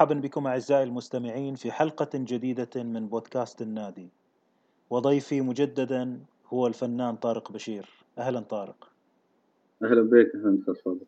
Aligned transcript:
مرحبا 0.00 0.20
بكم 0.20 0.46
أعزائي 0.46 0.82
المستمعين 0.82 1.54
في 1.54 1.72
حلقة 1.72 2.08
جديدة 2.14 2.82
من 2.82 3.08
بودكاست 3.08 3.62
النادي. 3.62 4.08
وضيفي 4.90 5.40
مجددا 5.40 6.20
هو 6.48 6.66
الفنان 6.66 7.16
طارق 7.16 7.52
بشير. 7.52 7.88
أهلا 8.18 8.40
طارق. 8.40 8.88
أهلا 9.82 10.02
بك 10.02 10.32
أهلا 10.34 10.58
أستاذ 10.60 10.74
فاضل. 10.74 11.00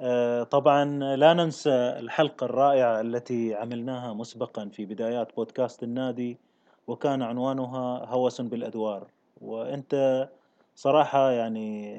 آه، 0.00 0.42
طبعا 0.42 0.84
لا 1.16 1.34
ننسى 1.34 1.70
الحلقة 1.70 2.44
الرائعة 2.44 3.00
التي 3.00 3.54
عملناها 3.54 4.14
مسبقا 4.14 4.68
في 4.68 4.86
بدايات 4.86 5.36
بودكاست 5.36 5.82
النادي 5.82 6.36
وكان 6.86 7.22
عنوانها 7.22 8.04
هوس 8.04 8.40
بالأدوار. 8.40 9.06
وأنت 9.40 10.28
صراحة 10.74 11.30
يعني 11.30 11.98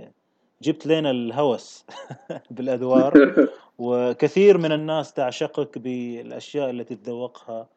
جبت 0.62 0.88
لنا 0.88 1.12
الهوس 1.12 1.86
بالأدوار. 2.52 3.14
وكثير 3.80 4.58
من 4.58 4.72
الناس 4.72 5.14
تعشقك 5.14 5.78
بالأشياء 5.78 6.70
التي 6.70 6.96
تذوقها 6.96 7.68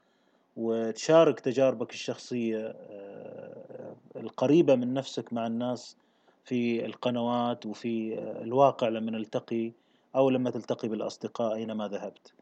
وتشارك 0.56 1.40
تجاربك 1.40 1.90
الشخصية 1.90 2.66
آه، 2.66 3.94
القريبة 4.16 4.74
من 4.74 4.94
نفسك 4.94 5.32
مع 5.32 5.46
الناس 5.46 5.96
في 6.44 6.86
القنوات 6.86 7.66
وفي 7.66 8.18
الواقع 8.42 8.88
لما 8.88 9.10
نلتقي 9.10 9.72
أو 10.16 10.30
لما 10.30 10.50
تلتقي 10.50 10.88
بالأصدقاء 10.88 11.54
أينما 11.54 11.88
ذهبت. 11.88 12.32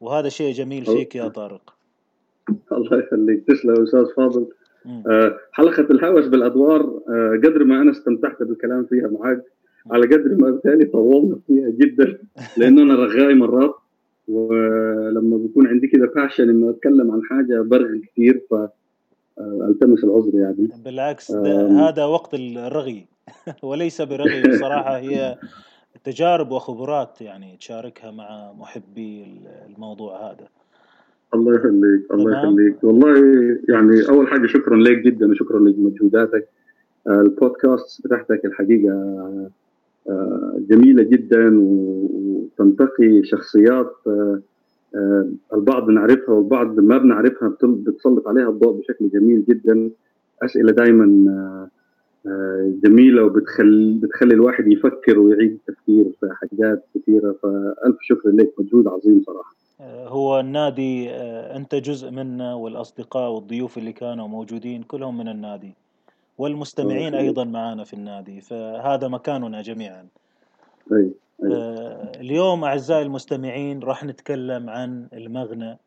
وهذا 0.00 0.28
شيء 0.28 0.52
جميل 0.52 0.86
فيك 0.86 1.14
يا 1.14 1.28
طارق. 1.28 1.74
الله 2.72 2.98
يخليك. 2.98 3.44
تسلم 3.48 3.82
أستاذ 3.82 4.14
فاضل. 4.16 4.48
آه، 4.86 5.38
حلقة 5.52 5.82
الهوس 5.82 6.26
بالأدوار 6.26 6.80
آه، 6.80 7.40
قدر 7.44 7.64
ما 7.64 7.82
أنا 7.82 7.90
استمتعت 7.90 8.42
بالكلام 8.42 8.84
فيها 8.84 9.08
معك 9.08 9.44
على 9.90 10.06
قدر 10.06 10.36
ما 10.36 10.50
بالتالي 10.50 10.84
طولنا 10.84 11.38
فيها 11.46 11.70
جدا 11.70 12.18
لأن 12.56 12.78
أنا 12.78 12.94
رغاي 12.94 13.34
مرات 13.34 13.74
ولما 14.28 15.36
بيكون 15.36 15.66
عندي 15.66 15.86
كذا 15.86 16.06
باشن 16.06 16.48
إنه 16.48 16.70
أتكلم 16.70 17.10
عن 17.10 17.22
حاجة 17.22 17.62
برغي 17.62 17.98
كثير 17.98 18.42
ف 18.50 18.54
ألتمس 19.40 20.04
العذر 20.04 20.34
يعني. 20.34 20.68
بالعكس 20.84 21.30
هذا 21.30 22.04
وقت 22.04 22.34
الرغي. 22.34 23.06
وليس 23.62 24.02
برغي 24.02 24.42
بصراحة 24.42 24.98
هي 24.98 25.38
تجارب 26.04 26.50
وخبرات 26.50 27.20
يعني 27.20 27.56
تشاركها 27.56 28.10
مع 28.10 28.52
محبي 28.52 29.40
الموضوع 29.68 30.30
هذا. 30.30 30.48
الله 31.34 31.54
يخليك 31.54 32.12
الله 32.12 32.38
يخليك. 32.38 32.84
والله 32.84 33.14
يعني 33.68 34.08
أول 34.08 34.28
حاجة 34.28 34.46
شكرا 34.46 34.76
لك 34.76 34.98
جدا 34.98 35.30
وشكرا 35.30 35.58
لمجهوداتك. 35.58 36.48
آه، 37.06 37.20
البودكاست 37.20 38.06
بتاعتك 38.06 38.44
الحقيقة 38.44 38.92
جميلة 40.70 41.02
جدا 41.02 41.58
وتنتقي 41.60 43.24
شخصيات 43.24 43.92
آه، 44.06 44.40
آه، 44.94 45.28
البعض 45.54 45.88
نعرفها 45.88 46.34
والبعض 46.34 46.80
ما 46.80 46.98
بنعرفها 46.98 47.56
بتسلط 47.62 48.28
عليها 48.28 48.48
الضوء 48.48 48.80
بشكل 48.80 49.08
جميل 49.08 49.44
جدا. 49.44 49.90
أسئلة 50.42 50.72
دائما 50.72 51.68
جميلة 52.84 53.24
وبتخلي 53.24 53.98
بتخلي 54.02 54.34
الواحد 54.34 54.66
يفكر 54.66 55.18
ويعيد 55.18 55.52
التفكير 55.52 56.04
في 56.20 56.28
حاجات 56.32 56.84
كثيرة. 56.94 57.34
فألف 57.42 57.96
شكر 58.00 58.28
لك 58.28 58.52
مجهود 58.58 58.86
عظيم 58.86 59.22
صراحة. 59.26 59.54
هو 60.08 60.40
النادي 60.40 61.10
أنت 61.56 61.74
جزء 61.74 62.10
منه 62.10 62.56
والأصدقاء 62.56 63.30
والضيوف 63.30 63.78
اللي 63.78 63.92
كانوا 63.92 64.28
موجودين 64.28 64.82
كلهم 64.82 65.18
من 65.18 65.28
النادي. 65.28 65.74
والمستمعين 66.38 67.14
أيضا 67.14 67.44
معنا 67.44 67.84
في 67.84 67.94
النادي 67.94 68.40
فهذا 68.40 69.08
مكاننا 69.08 69.62
جميعا. 69.62 70.08
أي. 70.92 71.12
أي. 71.44 71.52
آه، 71.52 72.12
اليوم 72.16 72.64
أعزائي 72.64 73.02
المستمعين 73.02 73.82
راح 73.82 74.04
نتكلم 74.04 74.70
عن 74.70 75.08
المغنى 75.12 75.78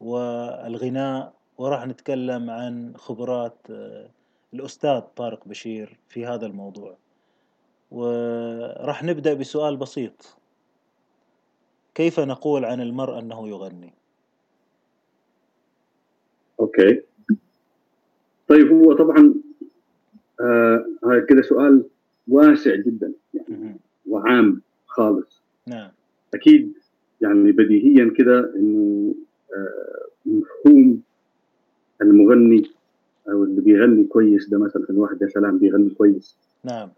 والغناء 0.00 1.32
وراح 1.58 1.86
نتكلم 1.86 2.50
عن 2.50 2.92
خبرات 2.96 3.56
آه، 3.70 4.08
الأستاذ 4.54 5.00
طارق 5.00 5.48
بشير 5.48 5.98
في 6.08 6.26
هذا 6.26 6.46
الموضوع. 6.46 6.96
وراح 7.90 9.04
نبدأ 9.04 9.34
بسؤال 9.34 9.76
بسيط. 9.76 10.36
كيف 11.94 12.20
نقول 12.20 12.64
عن 12.64 12.80
المرء 12.80 13.18
أنه 13.18 13.48
يغني؟ 13.48 13.92
أوكي. 16.60 17.02
طيب 18.50 18.72
هو 18.72 18.92
طبعا 18.92 19.34
آه 20.40 20.86
هذا 21.04 21.20
كده 21.20 21.42
سؤال 21.42 21.82
واسع 22.28 22.76
جدا 22.76 23.12
يعني 23.34 23.76
وعام 24.08 24.60
خالص. 24.86 25.40
نعم. 25.66 25.88
أكيد 26.34 26.72
يعني 27.20 27.52
بديهيا 27.52 28.12
كده 28.16 28.52
إنه 28.56 29.14
آه 29.56 30.06
مفهوم 30.26 31.00
المغني 32.02 32.70
أو 33.28 33.44
اللي 33.44 33.60
بيغني 33.60 34.04
كويس 34.04 34.48
ده 34.48 34.58
مثلا 34.58 34.86
واحد 34.90 35.22
يا 35.22 35.26
سلام 35.26 35.58
بيغني 35.58 35.90
كويس. 35.90 36.36
نعم. 36.64 36.88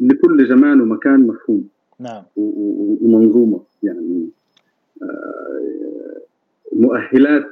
لكل 0.00 0.48
زمان 0.48 0.80
ومكان 0.80 1.26
مفهوم. 1.26 1.68
نعم. 1.98 2.22
ومنظومة 2.36 3.60
يعني 3.82 4.28
آه 5.02 6.16
مؤهلات 6.72 7.46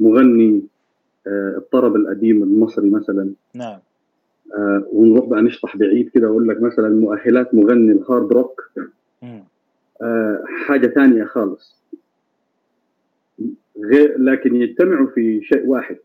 مغني 0.00 0.62
الطرب 1.26 1.96
القديم 1.96 2.42
المصري 2.42 2.90
مثلا. 2.90 3.30
نعم. 3.54 3.78
آه 4.56 4.86
ونروح 4.92 5.24
بقى 5.28 5.42
نشطح 5.42 5.76
بعيد 5.76 6.08
كده 6.08 6.26
أقول 6.26 6.48
لك 6.48 6.62
مثلا 6.62 6.88
مؤهلات 6.88 7.54
مغني 7.54 7.92
ال 7.92 8.00
hard 8.00 8.32
rock. 8.32 8.70
آه 10.02 10.44
حاجة 10.66 10.86
ثانية 10.86 11.24
خالص. 11.24 11.82
غير 13.84 14.18
لكن 14.18 14.56
يجتمعوا 14.56 15.06
في 15.06 15.40
شيء 15.42 15.66
واحد. 15.66 15.96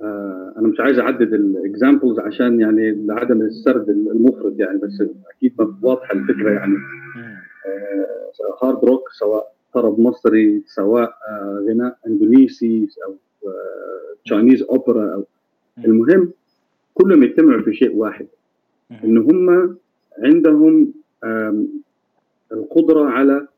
آه 0.00 0.54
أنا 0.58 0.68
مش 0.68 0.80
عايز 0.80 0.98
أعدد 0.98 1.34
ال 1.34 1.43
examples 1.43 2.18
عشان 2.18 2.60
يعني 2.60 3.06
لعدم 3.06 3.40
السرد 3.42 3.88
المفرط 3.88 4.52
يعني 4.58 4.78
بس 4.78 5.02
أكيد 5.36 5.52
واضحة 5.82 6.14
الفكرة 6.14 6.50
يعني. 6.50 6.74
آه 7.16 8.66
hard 8.66 8.84
rock 8.84 9.08
سواء 9.18 9.52
طرب 9.74 10.00
مصري 10.00 10.62
سواء 10.66 11.08
آه 11.28 11.64
غناء 11.68 11.98
إندونيسي 12.06 12.88
أو 13.06 13.14
Chinese 14.24 14.62
opera 14.62 15.14
أو 15.14 15.24
المهم 15.78 16.32
كلهم 16.94 17.22
يجتمعوا 17.22 17.62
في 17.62 17.74
شيء 17.74 17.96
واحد. 17.96 18.26
إن 19.04 19.18
هم 19.18 19.76
عندهم 20.18 20.92
القدرة 22.52 23.04
على 23.04 23.48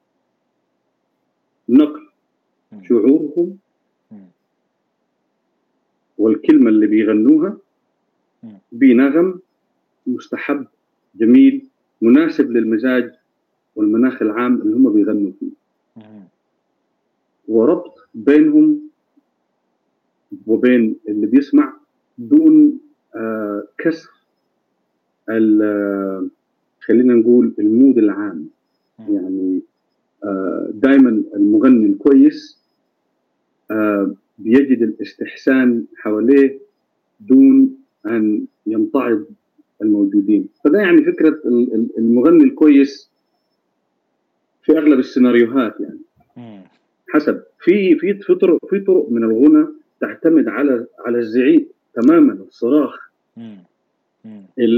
نقل 1.69 2.09
شعورهم 2.89 3.59
والكلمة 6.19 6.69
اللي 6.69 6.87
بيغنوها 6.87 7.57
بنغم 8.73 9.41
مستحب 10.07 10.67
جميل 11.15 11.67
مناسب 12.03 12.51
للمزاج 12.51 13.15
والمناخ 13.77 14.23
العام 14.23 14.63
اللي 14.63 14.77
هم 14.77 14.93
بيغنوا 14.93 15.33
فيه. 15.41 15.51
وربط 17.49 18.09
بينهم 18.15 18.90
وبين 20.47 20.97
اللي 21.09 21.27
بيسمع 21.27 21.73
دون 22.19 22.79
آه 23.17 23.65
كسر 23.79 24.11
آه، 25.29 26.27
خلينا 26.81 27.15
نقول 27.15 27.53
المود 27.59 27.99
العام. 27.99 28.49
يعني 28.99 29.61
آه 30.25 30.71
دائما 30.75 31.23
المغني 31.37 31.87
الكويس 31.87 32.59
آه 33.71 34.15
بيجد 34.39 34.83
الاستحسان 34.83 35.85
حواليه 35.97 36.59
دون 37.21 37.77
أن 38.07 38.47
يمتعض 38.67 39.25
الموجودين. 39.83 40.49
فده 40.65 40.79
يعني 40.79 41.05
فكرة 41.05 41.41
المغني 41.99 42.45
الكويس 42.45 43.11
في 44.63 44.79
أغلب 44.79 44.99
السيناريوهات 44.99 45.75
يعني. 45.81 45.99
حسب 47.09 47.43
في 47.61 47.97
في 47.99 48.15
في 48.15 48.35
طرق 48.35 48.59
في 48.71 48.81
طرق 48.81 49.07
من 49.11 49.25
الغنى 49.25 49.67
تعتمد 50.01 50.49
على 50.49 50.87
على 51.07 51.19
الزعيق 51.19 51.69
تماما 51.95 52.33
الصراخ. 52.33 53.11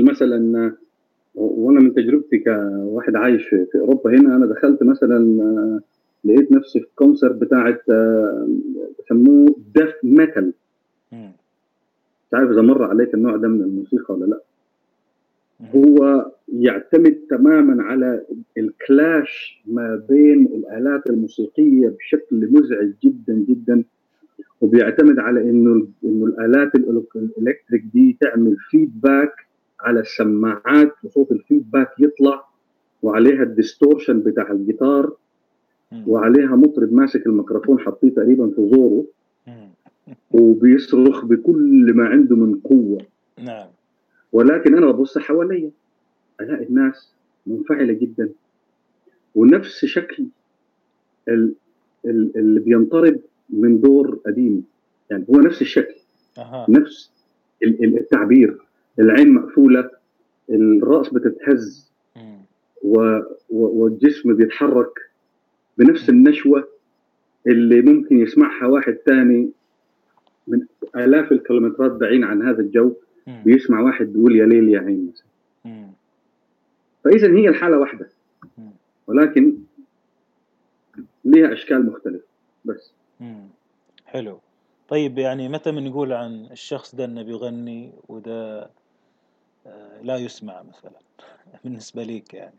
مثلا 0.02 0.72
وأنا 1.34 1.80
من 1.80 1.94
تجربتي 1.94 2.38
كواحد 2.38 3.16
عايش 3.16 3.48
في 3.48 3.66
أوروبا 3.74 4.10
هنا 4.10 4.36
أنا 4.36 4.46
دخلت 4.46 4.82
مثلا 4.82 5.80
لقيت 6.24 6.52
نفسي 6.52 6.80
في 6.80 6.86
كونسرت 6.96 7.34
بتاعه 7.34 7.78
بسموه 8.98 9.56
death 9.74 9.90
metal 10.02 10.52
مش 11.12 12.34
عارف 12.34 12.50
إذا 12.50 12.62
مر 12.62 12.82
عليك 12.82 13.14
النوع 13.14 13.36
ده 13.36 13.48
من 13.48 13.60
الموسيقى 13.62 14.14
ولا 14.14 14.24
لأ. 14.24 14.40
هو 15.74 16.26
يعتمد 16.52 17.18
تماما 17.30 17.82
على 17.82 18.22
ال 18.58 18.75
clash 18.75 19.62
ما 19.66 20.02
بين 20.08 20.46
الآلات 20.46 21.10
الموسيقية 21.10 21.88
بشكل 21.88 22.48
مزعج 22.50 22.92
جدا 23.04 23.34
جدا. 23.34 23.84
وبيعتمد 24.62 25.18
على 25.18 25.40
إنه 25.40 25.86
إنه 26.04 26.26
الآلات 26.26 26.74
ال 26.74 26.86
electric 26.86 27.84
دي 27.94 28.16
تعمل 28.20 28.56
feedback 28.70 29.46
على 29.80 30.00
السماعات 30.00 30.92
وصوت 31.04 31.32
ال 31.32 31.38
feedback 31.38 31.88
يطلع 31.98 32.44
وعليها 33.02 33.42
ال 33.42 33.49
distortion 33.49 34.20
بتاع 34.20 34.50
الجيتار 34.50 35.16
وعليها 36.06 36.56
مطرب 36.56 36.92
ماسك 36.92 37.26
الميكروفون 37.26 37.78
حاطيه 37.78 38.10
تقريبا 38.10 38.46
في 38.46 38.70
زوره 38.74 39.04
وبيصرخ 40.40 41.24
بكل 41.24 41.92
ما 41.94 42.04
عنده 42.04 42.36
من 42.36 42.60
قوة. 42.60 43.06
نعم. 43.38 43.66
ولكن 44.32 44.76
أنا 44.76 44.90
ببص 44.90 45.18
حواليا 45.18 45.70
ألاقي 46.40 46.64
الناس 46.64 47.12
منفعلة 47.46 47.92
جدا. 47.92 48.30
ونفس 49.34 49.84
شكل 49.84 50.26
اللي 52.04 52.60
بينطرب 52.60 53.20
من 53.52 53.80
دور 53.80 54.20
قديم. 54.26 54.64
يعني 55.10 55.24
هو 55.30 55.40
نفس 55.40 55.62
الشكل 55.62 55.94
أه. 56.38 56.66
نفس 56.68 57.10
التعبير. 57.62 58.58
العين 58.98 59.34
مقفولة 59.34 59.90
الرأس 60.50 61.08
بتتهز. 61.08 61.92
و... 62.84 63.20
والجسم 63.50 64.34
بيتحرك 64.34 65.10
بنفس 65.78 66.08
النشوة 66.08 66.68
اللي 67.46 67.82
ممكن 67.82 68.18
يسمعها 68.18 68.66
واحد 68.66 68.98
ثاني 69.06 69.50
من 70.46 70.66
آلاف 70.96 71.32
الكيلومترات 71.32 71.92
بعيد 71.92 72.22
عن 72.22 72.42
هذا 72.42 72.60
الجو 72.60 72.92
بيسمع 73.44 73.80
واحد 73.80 74.06
بيقول 74.06 74.36
يا 74.36 74.46
ليل 74.46 74.68
يا 74.68 74.80
عين 74.80 75.12
مثلا. 75.12 75.26
فاذا 77.04 77.28
هي 77.28 77.48
الحالة 77.48 77.78
واحدة. 77.78 78.08
ولكن 79.06 79.56
لها 81.24 81.52
أشكال 81.52 81.86
مختلفة. 81.86 82.24
بس. 82.64 82.92
حلو. 84.06 84.38
طيب 84.88 85.18
يعني 85.18 85.48
متى 85.48 85.72
بنقول 85.72 86.12
عن 86.12 86.46
الشخص 86.50 86.94
ده 86.94 87.04
إنه 87.04 87.22
بيغني 87.22 87.92
وده 88.08 88.70
آه، 89.66 90.02
لا 90.02 90.16
يسمع 90.16 90.62
مثلا؟ 90.62 90.92
بالنسبة 91.64 92.02
ليك 92.02 92.34
يعني. 92.34 92.54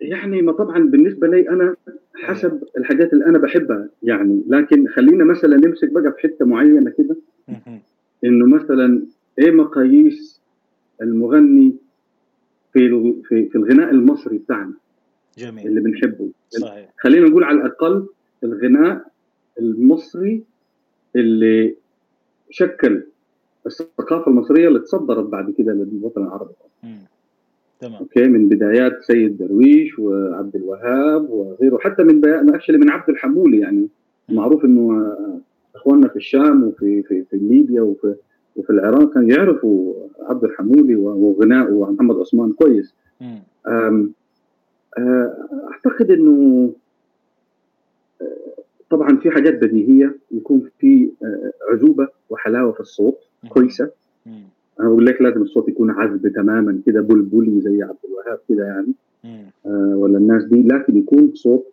يعني 0.00 0.42
ما 0.42 0.52
طبعا 0.52 0.78
بالنسبة 0.78 1.26
لي 1.28 1.48
أنا 1.48 1.76
حسب. 2.14 2.62
الحاجات 2.78 3.12
اللي 3.12 3.26
أنا 3.26 3.38
بحبها 3.38 3.88
يعني. 4.02 4.42
لكن 4.46 4.88
خلينا 4.88 5.24
مثلا 5.24 5.56
نمسك 5.56 5.88
بقى 5.92 6.12
في 6.12 6.18
حتة 6.18 6.44
معينة 6.44 6.90
كده. 6.90 7.16
إنه 8.24 8.46
مثلا 8.56 9.02
إيه 9.38 9.50
مقاييس 9.50 10.40
المغني 11.02 11.76
في 12.72 12.88
في 13.24 13.48
في 13.48 13.58
الغناء 13.58 13.90
المصري 13.90 14.38
بتاعنا؟ 14.38 14.74
جميل. 15.38 15.66
اللي 15.66 15.80
بنحبه. 15.80 16.28
صحيح. 16.50 16.88
خلينا 16.98 17.28
نقول 17.28 17.44
على 17.44 17.56
الأقل 17.56 18.06
الغناء 18.44 19.04
المصري 19.60 20.42
اللي 21.16 21.74
شكل 22.50 23.02
الثقافة 23.66 24.30
المصرية 24.30 24.68
اللي 24.68 24.78
تصدرت 24.78 25.26
بعد 25.26 25.50
كده 25.50 25.72
للوطن 25.72 26.22
العربي. 26.22 26.52
تمام. 27.80 27.94
okay 27.94 28.28
من 28.28 28.48
بدايات 28.48 29.02
سيد 29.02 29.38
درويش 29.38 29.98
وعبد 29.98 30.56
الوهاب 30.56 31.30
وغيره 31.30 31.78
حتى 31.78 32.02
من 32.02 32.28
actually 32.54 32.78
من 32.78 32.90
عبد 32.90 33.10
الحمولي 33.10 33.58
يعني. 33.58 33.88
معروف 34.28 34.64
إنه 34.64 35.16
إخواننا 35.74 36.08
في 36.08 36.16
الشام 36.16 36.64
وفي 36.64 37.02
في 37.02 37.24
في 37.30 37.36
ليبيا 37.36 37.82
وفي 37.82 38.14
وفي 38.56 38.70
العراق 38.70 39.14
كانوا 39.14 39.28
يعرفوا 39.28 39.94
عبد 40.20 40.44
الحمولي 40.44 40.96
وغناءه 40.96 41.72
ومحمد 41.72 42.16
عثمان 42.16 42.52
كويس. 42.52 42.94
أعتقد 45.68 46.10
إنه 46.10 46.72
طبعا 48.96 49.16
في 49.16 49.30
حاجات 49.30 49.54
بديهية 49.54 50.16
يكون 50.30 50.70
في 50.78 51.10
عذوبه 51.72 52.08
وحلاوة 52.30 52.72
في 52.72 52.80
الصوت 52.80 53.18
كويسة. 53.48 53.90
أنا 54.80 54.88
بقول 54.88 55.06
لك 55.06 55.22
لازم 55.22 55.42
الصوت 55.42 55.68
يكون 55.68 55.90
عذب 55.90 56.28
تماما 56.28 56.80
كده 56.86 57.00
بلبلي 57.00 57.60
زي 57.60 57.82
عبد 57.82 57.96
الوهاب 58.04 58.38
كده 58.48 58.64
يعني. 58.64 58.92
آه 59.66 59.94
ولا 59.96 60.18
الناس 60.18 60.44
دي 60.44 60.62
لكن 60.62 60.96
يكون 60.98 61.32
صوت 61.34 61.66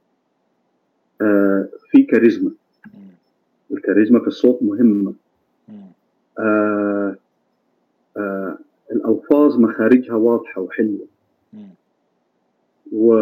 آه 1.22 1.68
في 1.92 2.04
كاريزما. 2.04 2.52
الكاريزما 3.72 4.20
في 4.20 4.28
الصوت 4.28 4.64
مهمة. 4.64 5.14
آه 6.40 7.16
آه 8.18 8.58
الألفاظ 8.92 9.60
مخارجها 9.60 10.16
واضحة 10.16 10.62
وحلوة. 10.62 11.06
و 12.92 13.14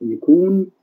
يكون 0.00 0.60
آه، 0.60 0.81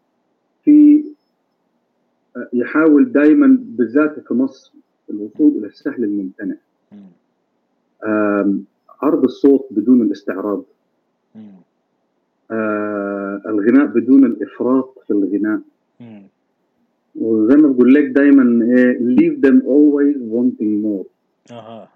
يحاول 2.54 3.12
دائما 3.12 3.58
بالذات 3.62 4.20
في 4.20 4.34
مصر 4.34 4.74
الوصول 5.10 5.58
إلى 5.58 5.68
السهل 5.68 6.04
الممتنع. 6.04 6.56
عرض 9.02 9.24
الصوت 9.24 9.68
بدون 9.72 10.02
الاستعراض. 10.02 10.64
الغناء 13.48 13.86
بدون 13.86 14.26
الإفراط 14.26 15.00
في 15.08 15.14
الغناء. 15.14 15.62
وزي 17.16 17.56
ما 17.56 17.68
بقول 17.68 17.94
لك 17.94 18.06
دايما 18.06 18.66
إيه 18.66 18.98
leave 18.98 19.36
them 19.46 19.62
always 19.64 20.18
wanting 20.34 20.84
more. 20.86 21.06
أها. 21.52 21.90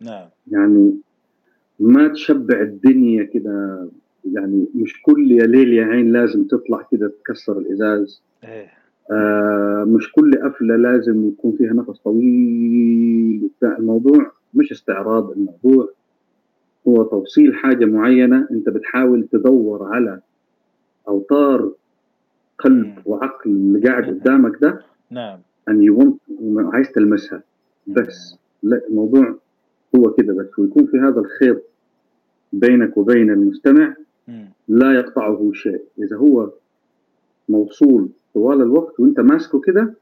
نعم. 0.00 0.28
يعني 0.50 0.94
ما 1.80 2.08
تشبع 2.08 2.60
الدنيا 2.60 3.24
كده 3.24 3.88
يعني 4.32 4.66
مش 4.74 5.02
كل 5.02 5.32
يا 5.32 5.46
ليل 5.46 5.72
يا 5.72 5.84
عين 5.84 6.12
لازم 6.12 6.44
تطلع 6.44 6.88
كده 6.92 7.12
تكسر 7.24 7.58
الإزاز. 7.58 8.22
إيه. 8.44 8.70
آه 9.10 9.84
مش 9.88 10.12
كل 10.12 10.32
قفلة 10.44 10.76
لازم 10.76 11.28
يكون 11.28 11.52
فيها 11.56 11.72
نفس 11.72 11.98
طويل. 11.98 13.50
بتاع 13.58 13.76
الموضوع 13.76 14.32
مش 14.54 14.72
استعراض 14.72 15.30
الموضوع 15.30 15.88
هو 16.88 17.02
توصيل 17.02 17.54
حاجة 17.54 17.84
معينة. 17.84 18.48
انت 18.50 18.68
بتحاول 18.68 19.28
تدور 19.32 19.84
على 19.94 20.20
أوتار 21.08 21.72
قلب 22.58 22.98
وعقل 23.06 23.50
اللي 23.50 23.88
قاعد 23.88 24.04
قدامك 24.04 24.58
ده 24.60 24.80
نعم. 25.10 25.38
ان 25.68 25.82
يو 25.82 26.18
عايز 26.56 26.92
تلمسها. 26.92 27.42
بس 27.86 28.36
لا 28.62 28.80
الموضوع 28.88 29.34
هو 29.96 30.10
كده 30.12 30.34
بس. 30.34 30.58
ويكون 30.58 30.86
في 30.86 30.98
هذا 30.98 31.20
الخيط 31.20 31.62
بينك 32.52 32.96
وبين 32.96 33.30
المستمع 33.30 33.94
لا 34.68 34.92
يقطعه 34.94 35.50
شيء. 35.52 35.82
إذا 35.98 36.16
هو 36.16 36.50
موصول 37.48 38.08
طوال 38.34 38.62
الوقت 38.62 39.00
وانت 39.00 39.20
ماسكه 39.20 39.60
كده 39.60 39.94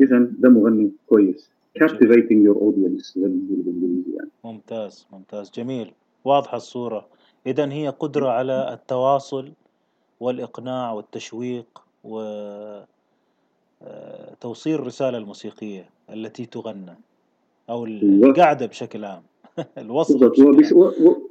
اذا 0.00 0.28
ده 0.38 0.48
مغني 0.48 0.90
كويس. 1.06 1.50
Captivating 1.78 2.40
your 2.46 2.56
audience 2.56 3.14
زي 3.14 3.26
ما 3.26 3.40
بالإنجليزي 3.48 4.16
يعني. 4.16 4.30
ممتاز 4.44 5.06
ممتاز 5.12 5.50
جميل. 5.54 5.92
واضحة 6.24 6.56
الصورة. 6.56 7.06
اذا 7.46 7.72
هي 7.72 7.88
قدرة 7.88 8.28
على 8.28 8.72
التواصل 8.72 9.52
والإقناع 10.20 10.92
والتشويق 10.92 11.82
و 12.04 12.20
آه، 13.82 14.34
توصيل 14.40 14.74
الرساله 14.74 15.18
الموسيقية 15.18 15.88
التي 16.12 16.46
تغنى 16.46 16.98
أو 17.70 17.84
القعده 17.86 18.66
بشكل 18.66 19.04
عام. 19.04 19.22
الوصف 19.78 20.22
وبس 20.22 20.74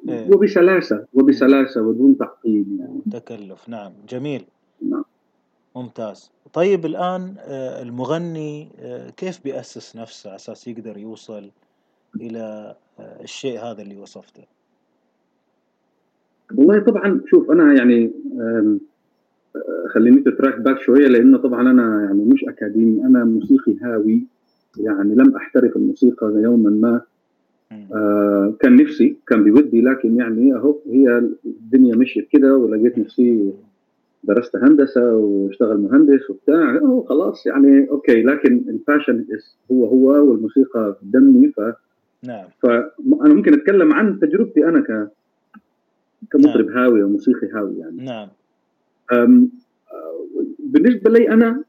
إيه. 0.09 0.31
وبسلاسة 0.35 1.05
وبسلاسة 1.13 1.81
ودون 1.81 2.17
تعقيد 2.17 2.79
يعني. 2.79 3.01
تكلف. 3.11 3.69
نعم 3.69 3.91
جميل. 4.09 4.45
ممتاز. 5.75 6.31
طيب 6.53 6.85
الآن 6.85 7.35
آه، 7.39 7.81
المغني 7.81 8.69
آه، 8.79 9.09
كيف 9.09 9.43
بيأسس 9.43 9.95
نفسه 9.95 10.29
على 10.29 10.35
أساس 10.35 10.67
يقدر 10.67 10.97
يوصل 10.97 11.49
إلى 12.21 12.75
آه، 12.99 13.23
الشيء 13.23 13.59
هذا 13.59 13.81
اللي 13.81 13.97
وصفته؟ 13.97 14.43
والله 16.55 16.79
طبعا 16.79 17.21
شوف 17.25 17.51
أنا 17.51 17.73
يعني 17.73 18.11
خليني 19.93 20.21
track 20.21 20.59
back 20.59 20.79
شوية 20.79 21.07
لأنه 21.07 21.37
طبعا 21.37 21.61
أنا 21.61 22.03
يعني 22.03 22.25
مش 22.25 22.43
أكاديمي 22.43 23.05
أنا 23.05 23.23
موسيقي 23.23 23.75
هاوي 23.81 24.23
يعني 24.77 25.15
لم 25.15 25.35
أحترف 25.35 25.75
الموسيقى 25.75 26.27
يوما 26.27 26.69
ما. 26.69 27.01
آه 27.93 28.53
كان 28.59 28.75
نفسي 28.75 29.17
كان 29.27 29.43
بودي 29.43 29.81
لكن 29.81 30.17
يعني 30.17 30.55
أهو 30.55 30.79
هي 30.87 31.17
الدنيا 31.45 31.95
مشيت 31.95 32.27
كده 32.31 32.57
ولقيت 32.57 32.97
نفسي 32.97 33.53
درست 34.23 34.55
هندسة 34.55 35.13
واشتغل 35.13 35.77
مهندس 35.77 36.29
وبتاع 36.29 36.79
خلاص 37.09 37.45
يعني 37.45 37.89
okay 37.89 38.23
لكن 38.23 38.63
ال 38.69 38.76
passion 38.76 39.25
هو 39.71 39.85
هو 39.85 40.31
والموسيقى 40.31 40.95
في 40.99 41.05
دمي 41.05 41.47
ف 41.47 41.59
نعم. 42.23 42.45
فانا 42.63 43.33
ممكن 43.33 43.53
أتكلم 43.53 43.93
عن 43.93 44.19
تجربتي 44.19 44.65
أنا 44.65 44.79
ك 44.79 45.09
كمطرب 46.31 46.65
نعم. 46.65 46.77
هاوي 46.77 47.03
وموسيقي 47.03 47.47
هاوي 47.47 47.77
يعني. 47.77 48.05
نعم. 48.05 48.27
أم... 49.13 49.49
بالنسبة 50.59 51.11
لي 51.11 51.29
أنا 51.29 51.63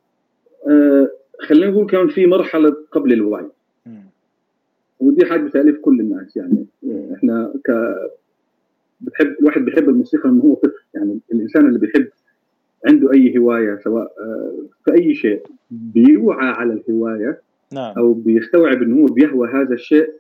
أه 0.69 1.11
خلينا 1.41 1.71
نقول 1.71 1.87
كان 1.87 2.09
في 2.09 2.27
مرحلة 2.27 2.77
قبل 2.93 3.13
الوعي. 3.13 3.47
ودي 5.01 5.27
حاجة 5.27 5.41
بتالف 5.41 5.79
كل 5.81 6.01
الناس 6.01 6.37
يعني. 6.37 6.67
إحنا 7.15 7.53
ك 7.67 7.71
بتحب 9.01 9.37
الواحد 9.41 9.65
بيحب 9.65 9.89
الموسيقى 9.89 10.29
من 10.29 10.41
هو 10.41 10.55
طفل 10.55 10.83
يعني. 10.95 11.21
الإنسان 11.33 11.67
اللي 11.67 11.79
بيحب 11.79 12.09
عنده 12.87 13.13
أي 13.13 13.39
هواية 13.39 13.81
سواء 13.85 14.13
آه، 14.21 14.53
في 14.85 14.95
أي 14.95 15.15
شيء. 15.15 15.43
بيوعى 15.71 16.47
على 16.49 16.73
الهواية 16.73 17.41
نعم. 17.75 17.95
أو 17.99 18.13
بيستوعب 18.13 18.83
إنه 18.83 19.01
هو 19.01 19.05
بيهوى 19.05 19.49
هذا 19.49 19.75
الشيء 19.75 20.13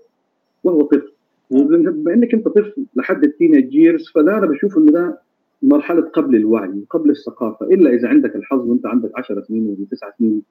وهو 0.64 0.82
طفل. 0.82 1.12
نعم. 1.50 1.62
وبما 1.62 2.14
إنك 2.14 2.34
أنت 2.34 2.48
طفل 2.48 2.86
لحد 2.96 3.24
التينيج 3.24 3.68
جيرز 3.68 4.10
فده 4.14 4.38
أنا 4.38 4.46
بشوف 4.46 4.78
إنه 4.78 4.92
ده 4.92 5.18
مرحلة 5.62 6.00
قبل 6.00 6.36
الوعي 6.36 6.84
قبل 6.90 7.10
الثقافة. 7.10 7.66
إلا 7.66 7.90
إذا 7.90 8.08
عندك 8.08 8.36
الحظ 8.36 8.68
وأنت 8.68 8.86
عندك 8.86 9.10
10 9.14 9.42
سنين 9.42 9.66
ولا 9.66 9.86
9 9.90 10.14
سنين 10.18 10.42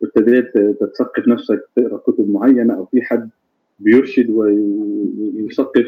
وابتديت 0.00 0.58
تتثقف 0.58 1.28
نفسك 1.28 1.68
تقرأ 1.76 1.96
كتب 1.96 2.30
معينة 2.30 2.74
أو 2.74 2.84
في 2.84 3.02
حد 3.02 3.30
بيرشد 3.80 4.30
ويثقف. 4.30 5.86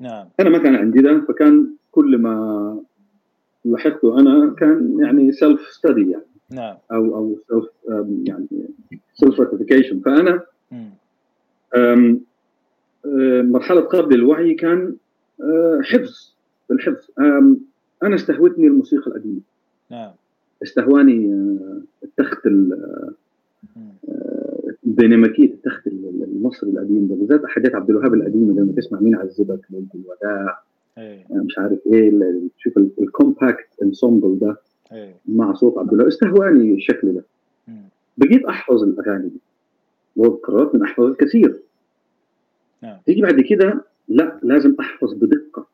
نعم. 0.00 0.26
أنا 0.40 0.50
ما 0.50 0.58
كان 0.58 0.74
عندي 0.74 1.02
ده 1.02 1.24
فكان 1.28 1.66
كل 1.92 2.18
ما 2.18 2.78
لاحظته 3.64 4.20
أنا 4.20 4.54
كان 4.58 4.98
يعني 5.00 5.32
self 5.32 5.60
study 5.70 6.10
يعني. 6.10 6.24
نعم. 6.50 6.76
أو 6.92 7.16
أو 7.16 7.38
self 7.48 7.68
يعني 8.28 8.46
self 9.14 9.40
rectification 9.40 10.00
فأنا 10.00 10.42
أم 11.76 12.20
مرحلة 13.52 13.80
قبل 13.80 14.14
الوعي 14.14 14.54
كان 14.54 14.94
حفظ 15.82 16.34
الحفظ 16.70 17.08
أنا 18.02 18.14
استهوتني 18.14 18.66
الموسيقى 18.66 19.06
القديمة. 19.06 19.40
نعم. 19.90 20.10
استهواني 20.62 21.46
التخت 22.04 22.48
ديناميكيه 24.84 25.52
التخت 25.52 25.86
المصري 25.86 26.70
القديم 26.70 27.08
ده 27.08 27.14
بالذات 27.14 27.46
حاجات 27.46 27.74
عبد 27.74 27.90
الوهاب 27.90 28.14
القديمة 28.14 28.60
لما 28.60 28.72
تسمع 28.72 29.00
مين 29.00 29.16
عذبك 29.16 29.60
ليلة 29.70 29.86
الوداع. 29.94 30.62
أيه. 30.98 31.24
مش 31.30 31.58
عارف 31.58 31.78
إيه 31.86 32.10
تشوف 32.58 32.78
ال 32.78 32.89
compact 32.89 33.66
ensemble 33.82 34.38
ده 34.38 34.56
أيه. 34.92 35.14
مع 35.26 35.54
صوت 35.54 35.78
عبد 35.78 35.92
الوهاب 35.92 36.08
استهواني 36.08 36.74
الشكل 36.74 37.12
ده. 37.14 37.24
مم. 37.68 37.82
بقيت 38.16 38.44
أحفظ 38.44 38.82
الأغاني 38.82 39.28
دي. 39.28 39.40
وقررت 40.16 40.74
ان 40.74 40.82
أحفظ 40.82 41.04
الكثير 41.04 41.58
نعم. 42.82 42.96
تيجي 43.06 43.22
بعد 43.22 43.40
كده 43.40 43.84
لا 44.08 44.38
لازم 44.42 44.76
أحفظ 44.80 45.14
بدقة. 45.14 45.66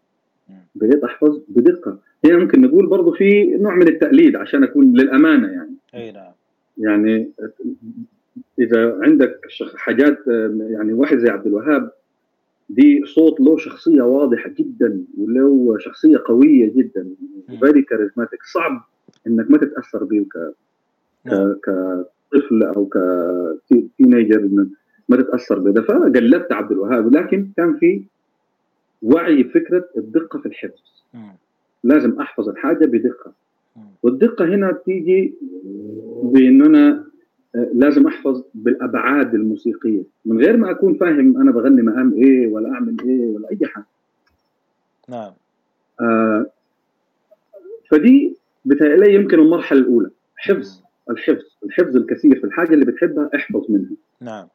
بقيت 0.74 1.04
أحفظ 1.04 1.40
بدقة. 1.48 1.98
هنا 2.24 2.38
ممكن 2.38 2.60
نقول 2.60 2.86
برضه 2.86 3.12
في 3.12 3.44
نوع 3.56 3.74
من 3.74 3.88
التقليد 3.88 4.36
عشان 4.36 4.64
أكون 4.64 4.92
للأمانة 4.92 5.48
يعني. 5.48 5.74
اي 5.94 6.12
نعم. 6.12 6.32
يعني 6.78 7.30
إذا 8.58 8.98
عندك 9.02 9.40
حاجات 9.76 10.18
يعني 10.70 10.92
واحد 10.92 11.18
زي 11.18 11.28
عبد 11.28 11.46
الوهاب 11.46 11.92
دي 12.70 13.02
صوت 13.06 13.40
له 13.40 13.56
شخصية 13.56 14.02
واضحة 14.02 14.50
جدا 14.50 15.04
وله 15.18 15.78
شخصية 15.78 16.22
قوية 16.26 16.72
جدا 16.76 17.08
very 17.60 17.82
charismatic 17.82 18.40
صعب 18.54 18.84
إنك 19.26 19.50
ما 19.50 19.58
تتأثر 19.58 20.04
به 20.04 20.26
ك 20.32 20.52
نعم. 21.24 21.52
كطفل 21.54 22.62
أو 22.62 22.88
ك 23.70 23.79
teenager 23.79 24.48
ما 25.08 25.16
تتأثر 25.16 25.58
بده 25.58 25.82
فقلدت 25.82 26.52
عبد 26.52 26.72
الوهاب 26.72 27.14
لكن 27.16 27.48
كان 27.56 27.76
في 27.76 28.02
وعي 29.02 29.42
بفكرة 29.42 29.84
الدقة 29.96 30.38
في 30.38 30.46
الحفظ. 30.46 30.82
لازم 31.84 32.20
أحفظ 32.20 32.48
الحاجة 32.48 32.86
بدقة 32.86 33.32
مم. 33.76 33.82
والدقة 34.02 34.44
هنا 34.44 34.70
بتيجي 34.72 35.34
بان 36.22 36.62
أنا 36.62 37.04
لازم 37.54 38.06
أحفظ 38.06 38.42
بالأبعاد 38.54 39.34
الموسيقية. 39.34 40.02
من 40.24 40.38
غير 40.38 40.56
ما 40.56 40.70
أكون 40.70 40.94
فاهم 40.94 41.40
أنا 41.40 41.50
بغني 41.50 41.82
مقام 41.82 42.12
إيه 42.12 42.48
ولا 42.48 42.72
أعمل 42.72 42.96
إيه 43.04 43.26
ولا 43.26 43.50
أي 43.50 43.58
حاجة. 43.66 43.86
نعم. 45.08 45.32
آه 46.00 46.46
فدي 47.90 48.36
بتهيألي 48.64 49.14
يمكن 49.14 49.38
المرحلة 49.38 49.78
الأولى. 49.80 50.10
حفظ 50.36 50.80
الحفظ 51.10 51.44
الحفظ 51.64 51.96
الكثير 51.96 52.38
في 52.40 52.44
الحاجة 52.44 52.74
اللي 52.74 52.84
بتحبها 52.84 53.30
احفظ 53.34 53.70
منها. 53.70 53.90
نعم. 54.20 54.46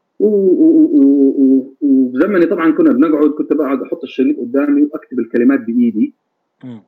وزمني 1.82 2.46
طبعا 2.46 2.72
كنا 2.72 2.94
بنقعد 2.94 3.30
كنت 3.30 3.54
بقعد 3.54 3.82
أحط 3.82 4.04
الشريط 4.04 4.40
قدامي 4.40 4.82
وأكتب 4.82 5.20
الكلمات 5.20 5.60
بإيدي. 5.60 6.14
مم. 6.64 6.82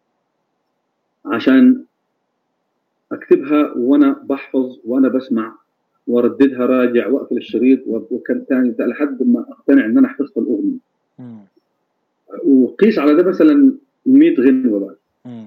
عشان 1.25 1.83
أكتبها 3.11 3.73
وأنا 3.77 4.21
بحفظ 4.23 4.79
وأنا 4.85 5.07
بسمع 5.07 5.55
وارددها 6.07 6.65
راجع 6.65 7.07
واقفل 7.07 7.37
الشريط 7.37 7.79
وكان 7.87 8.43
ثاني 8.49 8.75
لحد 8.79 9.23
ما 9.23 9.39
أقتنع 9.39 9.85
إن 9.85 9.97
أنا 9.97 10.07
حفظت 10.07 10.37
الأغنية. 10.37 10.77
وقيس 12.45 12.99
على 12.99 13.13
ده 13.15 13.23
مثلا 13.23 13.73
100 14.05 14.35
غنوة 14.39 14.79
بقى. 14.79 14.95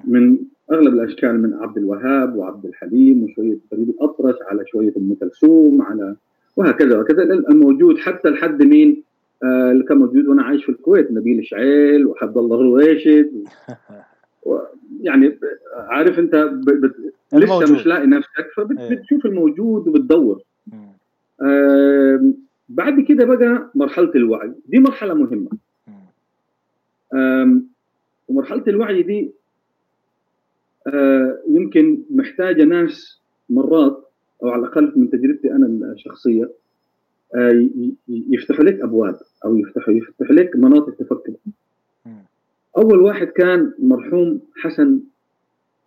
من 0.05 0.39
أغلب 0.73 0.95
الأشكال 0.95 1.43
من 1.43 1.55
عبد 1.55 1.79
الوهاب 1.79 2.37
وعبد 2.37 2.67
الحليم 2.67 3.23
وشوية 3.23 3.59
فريد 3.71 3.89
الأطرش 3.89 4.37
على 4.43 4.65
شوية 4.67 4.93
أم 4.97 5.15
كلثوم 5.21 5.83
على 5.83 6.17
وهكذا 6.57 6.99
وكذا 6.99 7.23
الموجود 7.23 7.99
حتى 7.99 8.29
لحد 8.29 8.63
مين 8.63 9.03
آه 9.45 9.73
اللي 9.73 9.85
كان 9.85 9.99
موجود 9.99 10.27
وأنا 10.27 10.43
عايش 10.43 10.65
في 10.65 10.69
الكويت 10.69 11.11
نبيل 11.13 11.47
شعيل 11.47 12.07
وعبد 12.07 12.39
الله 12.39 12.57
الرويشد 12.61 13.31
و... 14.47 14.59
يعني 15.01 15.39
عارف 15.75 16.19
أنت 16.19 16.35
ب... 16.35 16.71
ب... 16.71 16.93
لسه 17.33 17.55
الموجود. 17.55 17.73
مش 17.73 17.87
لاقي 17.87 18.07
نفسك 18.07 18.31
إيه. 18.39 18.89
فبتشوف 18.89 19.27
الموجود 19.27 19.89
وبتدور 19.89 20.35
مم. 20.35 20.41
آه 20.41 20.50
بعد 22.69 23.01
كده 23.09 23.25
بقى 23.25 23.71
مرحلة 23.75 24.11
الوعي 24.15 24.53
دي 24.67 24.79
مرحلة 24.79 25.15
مهمة 25.15 25.51
ومرحلة 28.29 28.65
الوعي 28.69 29.03
دي 29.03 29.31
آه، 30.87 31.39
يمكن 31.49 32.03
محتاجة 32.11 32.65
ناس 32.65 33.21
مرات 33.51 34.11
أو 34.43 34.49
على 34.49 34.61
الأقل 34.63 34.93
من 34.97 35.11
تجربتي 35.11 35.53
أنا 35.53 35.67
الشخصية 35.93 36.51
آه، 37.35 37.69
يفتحوا 38.09 38.65
لك 38.65 38.81
أبواب 38.81 39.21
أو 39.45 39.57
يفتحوا 39.57 39.95
يفتحوا 39.95 40.35
لك 40.35 40.57
مناطق 40.57 40.95
تفكر. 40.95 41.33
أول 42.77 43.01
واحد 43.01 43.27
كان 43.27 43.73
مرحوم 43.79 44.41
حسن 44.63 45.01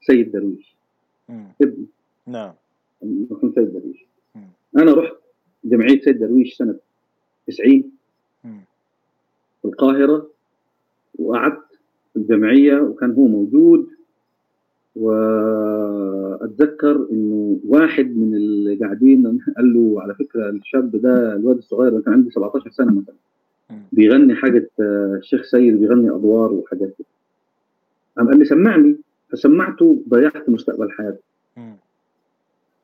سيد 0.02 0.32
درويش 0.32 0.76
مم. 1.30 1.46
ابن 1.62 1.86
نعم 2.28 2.54
مرحوم 3.04 3.52
سيد 3.56 3.74
درويش. 3.74 4.06
أنا 4.78 4.94
رحت 4.94 5.14
جمعية 5.66 6.02
سيد 6.02 6.20
درويش 6.20 6.56
سنة 6.58 6.76
90 7.48 7.84
مم. 8.44 8.62
في 9.62 9.68
القاهرة 9.68 10.28
وقعدت 11.20 11.62
في 12.14 12.20
الجمعية 12.20 12.80
وكان 12.80 13.12
هو 13.12 13.28
موجود 13.28 13.88
وأتذكر 14.96 17.08
إنه 17.12 17.60
واحد 17.68 18.18
من 18.18 18.36
اللي 18.36 18.76
قاعدين 18.76 19.40
قال 19.58 19.74
له 19.74 20.02
على 20.02 20.16
فكرة 20.16 20.50
الشاب 20.50 20.96
ده 20.96 21.36
الواد 21.36 21.58
الصغير 21.58 22.02
كان 22.02 22.14
عنده 22.14 22.30
17 22.30 22.70
سنة 22.72 22.92
مثلا. 22.92 23.16
بيغني 23.92 24.36
حاجة 24.36 24.70
آه، 24.80 25.16
الشيخ 25.20 25.42
سيد 25.44 25.80
بيغني 25.80 26.10
أدوار 26.10 26.54
وحاجات 26.54 26.94
كده 26.98 27.08
قام 28.18 28.28
قال 28.28 28.40
لي 28.40 28.46
سمعني 28.46 28.96
فسمعته 29.32 30.02
ضيعت 30.10 30.50
مستقبل 30.50 30.92
حياتي. 30.92 31.20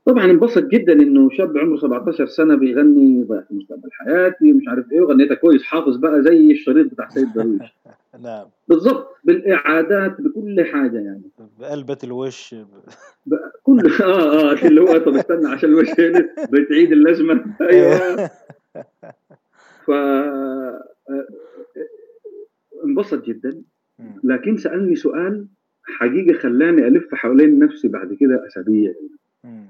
طبعا 0.05 0.25
انبسط 0.25 0.63
جدا 0.65 0.93
إنه 0.93 1.29
شاب 1.29 1.57
عمره 1.57 1.77
17 1.77 2.25
سنة 2.27 2.55
بيغني 2.55 3.23
ضيعت 3.23 3.51
مستقبل 3.51 3.89
حياتي 3.91 4.53
مش 4.53 4.67
عارف 4.67 4.91
إيه 4.91 5.01
وغنيتها 5.01 5.35
كويس 5.35 5.63
حافظ 5.63 5.97
بقى 5.97 6.21
زي 6.23 6.51
الشريط 6.51 6.91
بتاع 6.91 7.09
سيد 7.09 7.33
درويش. 7.33 7.61
نعم. 8.23 8.45
بالضبط 8.67 9.15
بالإعادات 9.23 10.21
بكل 10.21 10.65
حاجة 10.65 10.97
يعني. 10.99 11.21
بقلبة 11.59 11.97
الوش. 12.03 12.55
ب- 13.25 13.35
كل 13.63 13.79
آه 14.03 14.51
آه 14.51 14.67
اللي 14.67 14.81
هو 14.81 14.97
طب 14.97 15.15
استنى 15.15 15.47
عشان 15.47 15.69
الوش 15.69 15.99
هنا 15.99 16.29
بتعيد 16.51 16.91
اللازمه 16.91 17.45
أيوه. 17.61 18.29
ف 19.85 19.91
آه، 19.91 20.83
انبسط 22.85 23.25
جدا. 23.25 23.61
لكن 24.23 24.57
سألني 24.57 24.95
سؤال 24.95 25.47
حقيقه 25.83 26.37
خلاني 26.39 26.87
ألف 26.87 27.15
حوالين 27.15 27.59
نفسي 27.59 27.87
بعد 27.87 28.13
كده 28.13 28.47
أسابيع. 28.47 28.93
مم. 29.43 29.67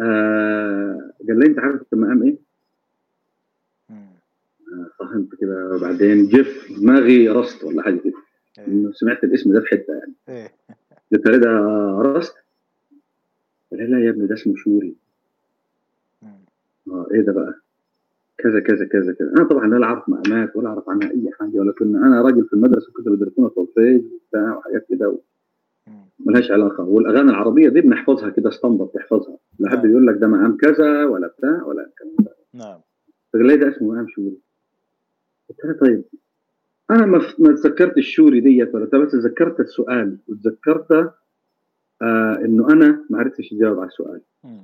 آه 0.00 1.12
قال 1.28 1.38
لي 1.38 1.46
أنت 1.46 1.58
عارف 1.58 1.82
المقام 1.92 2.22
إيه؟ 2.22 2.36
آه، 3.90 4.90
فهمت 4.98 5.34
كده 5.40 5.70
وبعدين 5.74 6.26
جف 6.28 6.72
دماغي 6.80 7.28
رست 7.28 7.64
ولا 7.64 7.82
حاجة 7.82 7.96
كده 7.96 8.12
إيه. 8.58 8.66
إنه 8.66 8.92
سمعت 8.92 9.24
الاسم 9.24 9.52
ده 9.52 9.60
في 9.60 9.66
حتة 9.66 9.92
يعني 9.94 10.12
إيه. 10.28 10.52
قلت 11.12 11.26
له 11.26 11.36
ده 11.36 11.50
رست؟ 12.02 12.34
قال 13.70 13.90
لا 13.90 14.04
يا 14.04 14.10
ابني 14.10 14.26
ده 14.26 14.34
اسمه 14.34 14.54
شوري. 14.56 14.94
آه 16.88 17.06
إيه 17.14 17.20
ده 17.20 17.32
بقى؟ 17.32 17.54
كذا 18.38 18.60
كذا 18.60 18.84
كذا 18.86 19.12
كذا 19.12 19.32
أنا 19.36 19.44
طبعا 19.48 19.66
لا 19.68 19.86
أعرف 19.86 20.08
مقامات 20.08 20.56
ولا 20.56 20.68
أعرف 20.68 20.88
عنها 20.88 21.10
أي 21.10 21.30
حاجة 21.40 21.58
ولكن 21.58 21.96
أنا 21.96 22.22
راجل 22.22 22.44
في 22.44 22.52
المدرسة 22.52 22.92
كنت 22.92 23.08
بدرسونا 23.08 23.50
سولفيج 23.54 24.02
وبتاع 24.12 24.56
وحاجات 24.56 24.86
كده. 24.88 25.18
ملهاش 26.26 26.50
علاقة. 26.50 26.84
والأغاني 26.84 27.30
العربية 27.30 27.68
دي 27.68 27.80
بنحفظها 27.80 28.30
كده 28.30 28.50
standard 28.50 28.88
تحفظها 28.88 29.38
لا 29.58 29.70
حد 29.70 29.78
نعم. 29.78 29.90
يقول 29.90 30.06
لك 30.06 30.14
ده 30.16 30.26
مقام 30.26 30.56
كذا 30.56 31.04
ولا 31.04 31.26
بتاع 31.26 31.62
ولا 31.64 31.86
الكلام 31.86 32.14
ده. 32.20 32.36
نعم. 32.54 32.78
فقال 33.32 33.46
لي 33.46 33.56
ده 33.56 33.68
اسمه 33.68 33.92
مقام 33.92 34.06
شوري. 34.08 34.38
قلت 35.48 35.64
له 35.64 35.72
طيب 35.72 36.04
أنا 36.90 37.06
ما 37.06 37.18
ما 37.38 37.54
تذكرت 37.54 37.98
الشوري 37.98 38.40
ديت 38.40 38.74
ولا؟ 38.74 38.84
بس 39.04 39.12
تذكرت 39.12 39.60
السؤال 39.60 40.18
وتذكرت 40.28 40.92
آه 42.02 42.34
إنه 42.44 42.72
أنا 42.72 43.04
ما 43.10 43.18
عرفتش 43.18 43.52
اجاوب 43.52 43.78
على 43.78 43.88
السؤال. 43.88 44.20
مم. 44.44 44.60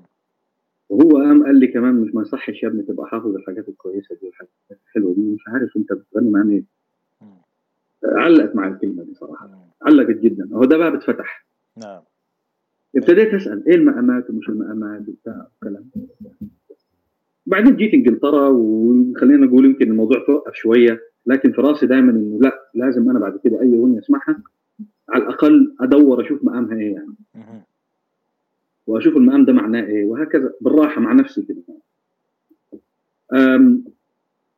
وهو 0.89 1.17
قام 1.19 1.45
قال 1.45 1.61
لي 1.61 1.67
كمان 1.67 1.95
مش 1.95 2.15
ما 2.15 2.23
يصحش 2.23 2.63
يا 2.63 2.69
ابني 2.69 2.83
تبقى 2.83 3.07
حافظ 3.07 3.35
الحاجات 3.37 3.69
الكويسة 3.69 4.15
دي 4.15 4.27
والحاجات 4.27 4.51
الحلوة 4.87 5.15
دي 5.15 5.21
مش 5.21 5.45
عارف 5.49 5.77
أنت 5.77 5.93
بتغني 5.93 6.31
مع 6.31 6.43
مين 6.43 6.57
مم. 6.57 6.67
علقت 8.05 8.57
مع 8.57 8.69
الكلمة 8.69 9.03
دي 9.05 9.15
صراحة. 9.15 9.51
علقت 9.83 10.17
جدا. 10.17 10.49
هو 10.53 10.65
ده 10.65 10.77
باب 10.79 10.95
اتفتح 10.95 11.47
نعم. 11.77 12.03
ابتديت 12.97 13.35
أسأل 13.35 13.69
إيه 13.69 13.75
المقامات 13.75 14.31
ومش 14.31 14.49
المقامات 14.49 15.09
وبتاع 15.09 15.47
الكلام 15.55 15.91
بعدين 17.47 17.77
جيت 17.77 17.95
إنجلترا 17.95 18.49
وخلينا 18.49 19.47
نقول 19.47 19.65
يمكن 19.65 19.91
الموضوع 19.91 20.27
توقف 20.27 20.55
شوية 20.55 21.01
لكن 21.27 21.53
في 21.53 21.61
راسي 21.61 21.87
دائما 21.87 22.11
إنه 22.11 22.39
لا 22.43 22.71
لازم 22.75 23.11
أنا 23.11 23.19
بعد 23.19 23.41
كده 23.45 23.61
أي 23.61 23.79
أغنية 23.79 23.99
أسمعها 23.99 24.43
على 25.09 25.23
الأقل 25.23 25.75
أدور 25.81 26.27
أشوف 26.27 26.45
مقامها 26.45 26.77
إيه 26.79 26.95
يعني. 26.95 27.63
وأشوف 28.87 29.17
المقام 29.17 29.45
ده 29.45 29.53
معناه 29.53 29.85
إيه 29.87 30.05
وهكذا 30.05 30.53
بالراحة 30.61 31.01
مع 31.01 31.13
نفسي 31.13 31.43
كده. 31.43 31.63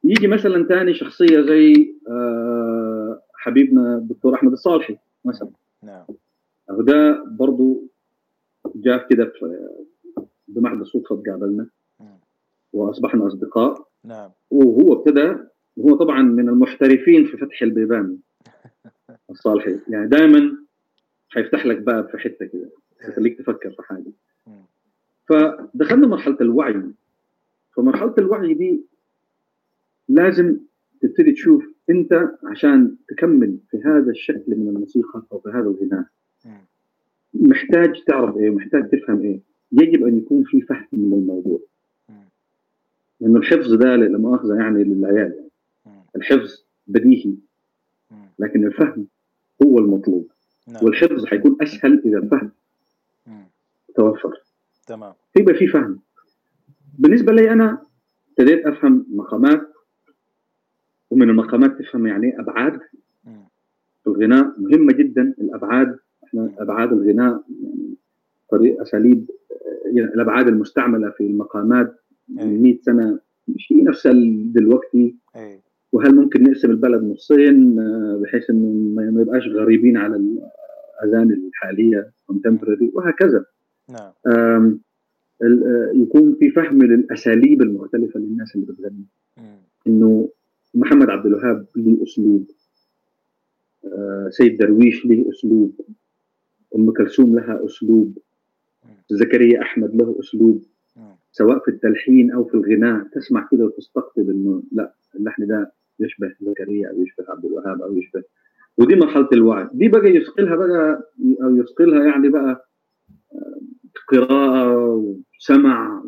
يجي 0.04 0.26
مثلا 0.26 0.64
ثاني 0.64 0.94
شخصية 0.94 1.40
زي 1.40 1.94
آه، 2.08 2.57
حبيبنا 3.38 3.96
الدكتور 3.96 4.34
أحمد 4.34 4.52
الصالحي 4.52 4.98
مثلا 5.24 5.50
نعم. 5.82 6.04
وده 6.70 7.24
برضه 7.24 7.82
جاء 8.74 9.08
كده 9.08 9.32
بمحض 10.48 10.80
الصدفه 10.80 11.22
تقابلنا 11.22 11.66
وأصبحنا 12.72 13.26
أصدقاء. 13.26 13.88
نعم. 14.04 14.30
وهو 14.50 14.92
ابتدى 14.92 15.36
وهو 15.76 15.96
طبعا 15.96 16.22
من 16.22 16.48
المحترفين 16.48 17.26
في 17.26 17.36
فتح 17.36 17.62
البيبان. 17.62 18.18
الصالحي. 19.30 19.78
يعني 19.88 20.06
دائما 20.08 20.56
حيفتح 21.28 21.66
لك 21.66 21.78
باب 21.78 22.08
في 22.08 22.18
حتة 22.18 22.46
كده 22.46 22.70
يخليك 23.08 23.38
تفكر 23.38 23.70
في 23.70 23.82
حاجة. 23.82 24.12
فدخلنا 25.28 26.06
مرحلة 26.06 26.36
الوعي. 26.40 26.82
فمرحلة 27.76 28.14
الوعي 28.18 28.54
دي 28.54 28.84
لازم 30.08 30.58
تبتدي 31.00 31.32
تشوف 31.32 31.77
أنت 31.90 32.30
عشان 32.44 32.96
تكمل 33.08 33.58
في 33.70 33.76
هذا 33.84 34.10
الشكل 34.10 34.56
من 34.56 34.68
الموسيقى 34.68 35.22
أو 35.32 35.38
في 35.38 35.48
هذا 35.48 35.58
الغناء. 35.58 36.04
محتاج 37.34 38.04
تعرف 38.06 38.36
إيه 38.36 38.50
محتاج 38.50 38.88
تفهم 38.90 39.20
إيه. 39.22 39.40
يجب 39.72 40.06
أن 40.06 40.18
يكون 40.18 40.44
في 40.44 40.60
فهم 40.60 40.86
للموضوع 40.92 41.60
لأنه 43.20 43.38
الحفظ 43.38 43.74
ده 43.74 43.96
لا 43.96 44.18
مؤاخذه 44.18 44.54
يعني 44.54 44.84
للعيال. 44.84 45.48
يعني. 45.86 46.02
الحفظ 46.16 46.64
بديهي. 46.86 47.34
لكن 48.38 48.66
الفهم 48.66 49.06
هو 49.62 49.78
المطلوب. 49.78 50.30
نعم. 50.68 50.84
والحفظ 50.84 51.24
حيكون 51.26 51.56
أسهل 51.60 52.02
إذا 52.04 52.18
الفهم 52.18 52.50
توفر. 53.94 54.40
تمام. 54.86 55.12
يبقى 55.36 55.54
في 55.54 55.66
فهم. 55.66 56.00
بالنسبة 56.98 57.32
لي 57.32 57.52
أنا 57.52 57.82
ابتديت 58.30 58.66
أفهم 58.66 59.06
مقامات 59.10 59.72
ومن 61.10 61.30
المقامات 61.30 61.78
تفهم 61.78 62.06
يعني 62.06 62.40
أبعاد 62.40 62.80
الغناء. 64.06 64.54
مهمة 64.58 64.92
جدا 64.92 65.34
الأبعاد. 65.40 65.98
إحنا 66.24 66.50
أبعاد 66.58 66.92
الغناء 66.92 67.42
يعني 67.62 67.94
طريق 68.50 68.80
أساليب 68.80 69.30
يعني 69.92 70.14
الأبعاد 70.14 70.48
المستعملة 70.48 71.10
في 71.10 71.26
المقامات 71.26 71.94
من 72.28 72.62
100 72.62 72.78
سنة. 72.82 73.18
مش 73.48 73.72
هي 73.72 73.82
نفسها 73.82 74.12
دلوقتي. 74.54 75.14
وهل 75.92 76.14
ممكن 76.14 76.42
نقسم 76.42 76.70
البلد 76.70 77.02
نصين؟ 77.02 77.78
آه، 77.78 78.20
بحيث 78.22 78.50
إنه 78.50 79.00
ما 79.00 79.22
يبقاش 79.22 79.48
غريبين 79.48 79.96
على 79.96 80.16
الأذان 80.16 81.30
الحالية 81.32 82.10
contemporary 82.32 82.90
وهكذا. 82.94 83.44
نعم. 83.90 84.12
آه، 84.26 84.78
يكون 85.94 86.36
في 86.40 86.50
فهم 86.50 86.82
للأساليب 86.82 87.62
المختلفة 87.62 88.20
للناس 88.20 88.54
اللي 88.54 88.66
بتغني. 88.66 89.04
إنه 89.86 90.28
محمد 90.74 91.10
عبد 91.10 91.26
الوهاب 91.26 91.66
له 91.76 92.02
أسلوب 92.02 92.46
آه، 93.84 94.28
سيد 94.30 94.56
درويش 94.58 95.06
له 95.06 95.30
أسلوب 95.30 95.80
أم 96.76 96.90
كلثوم 96.92 97.34
لها 97.38 97.64
أسلوب 97.64 98.18
زكريا 99.10 99.62
أحمد 99.62 99.94
له 99.94 100.16
أسلوب. 100.20 100.62
سواء 101.32 101.58
في 101.58 101.68
التلحين 101.70 102.30
أو 102.30 102.44
في 102.44 102.54
الغناء 102.54 103.04
تسمع 103.12 103.48
كده 103.52 103.64
وتستقطب 103.64 104.30
إنه 104.30 104.62
لا 104.72 104.94
اللحن 105.14 105.46
ده 105.46 105.72
يشبه 106.00 106.32
زكريا 106.40 106.88
أو 106.90 107.02
يشبه 107.02 107.24
عبد 107.28 107.44
الوهاب 107.44 107.82
أو 107.82 107.96
يشبه. 107.96 108.22
ودي 108.78 108.94
مرحلة 108.96 109.28
الوعي 109.32 109.68
دي 109.72 109.88
بقى 109.88 110.06
يثقلها 110.08 110.56
بقى 110.56 111.10
أو 111.42 111.56
يثقلها 111.56 112.04
يعني 112.04 112.28
بقى 112.28 112.68
آه، 113.32 113.60
قراءة 114.08 115.16
وسمع 115.38 116.02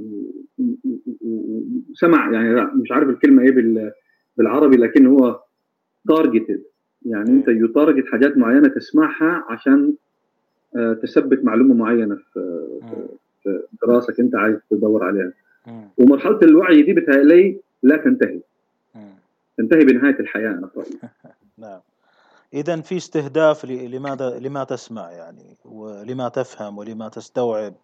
وسمع 1.91 2.33
يعني 2.33 2.71
مش 2.75 2.93
عارف 2.93 3.09
الكلمة 3.09 3.43
إيه 3.43 3.53
بالعربي 4.37 4.77
لكن 4.77 5.07
هو 5.07 5.41
تارجتد 6.09 6.63
يعني 7.07 7.31
أنت 7.31 7.49
يتارجت 7.49 8.07
حاجات 8.07 8.37
معينة 8.37 8.69
تسمعها 8.69 9.45
عشان 9.49 9.95
آه، 10.77 10.93
تثبت 10.93 11.45
معلومة 11.45 11.75
معينة 11.75 12.15
في 12.15 12.69
في 13.43 13.87
راسك 13.89 14.21
أنت 14.21 14.35
عايز 14.35 14.57
تدور 14.71 15.05
عليها. 15.05 15.33
ومرحلة 15.99 16.39
الوعي 16.43 16.83
دي 16.83 16.93
بتهيألي 16.93 17.61
لا 17.83 17.97
تنتهي. 17.97 18.41
تنتهي 19.57 19.85
بنهاية 19.85 20.21
الحياة 20.21 20.51
أنا 20.51 20.71
رأيي. 20.77 20.99
نعم. 21.59 21.81
اذا 22.55 22.81
في 22.81 22.97
استهداف 22.97 23.65
لماذا 23.65 24.39
لما 24.39 24.65
تسمع 24.65 25.11
يعني 25.11 25.57
ولما 25.65 26.29
تفهم 26.29 26.79
ولما 26.79 27.09
تستوعب 27.09 27.75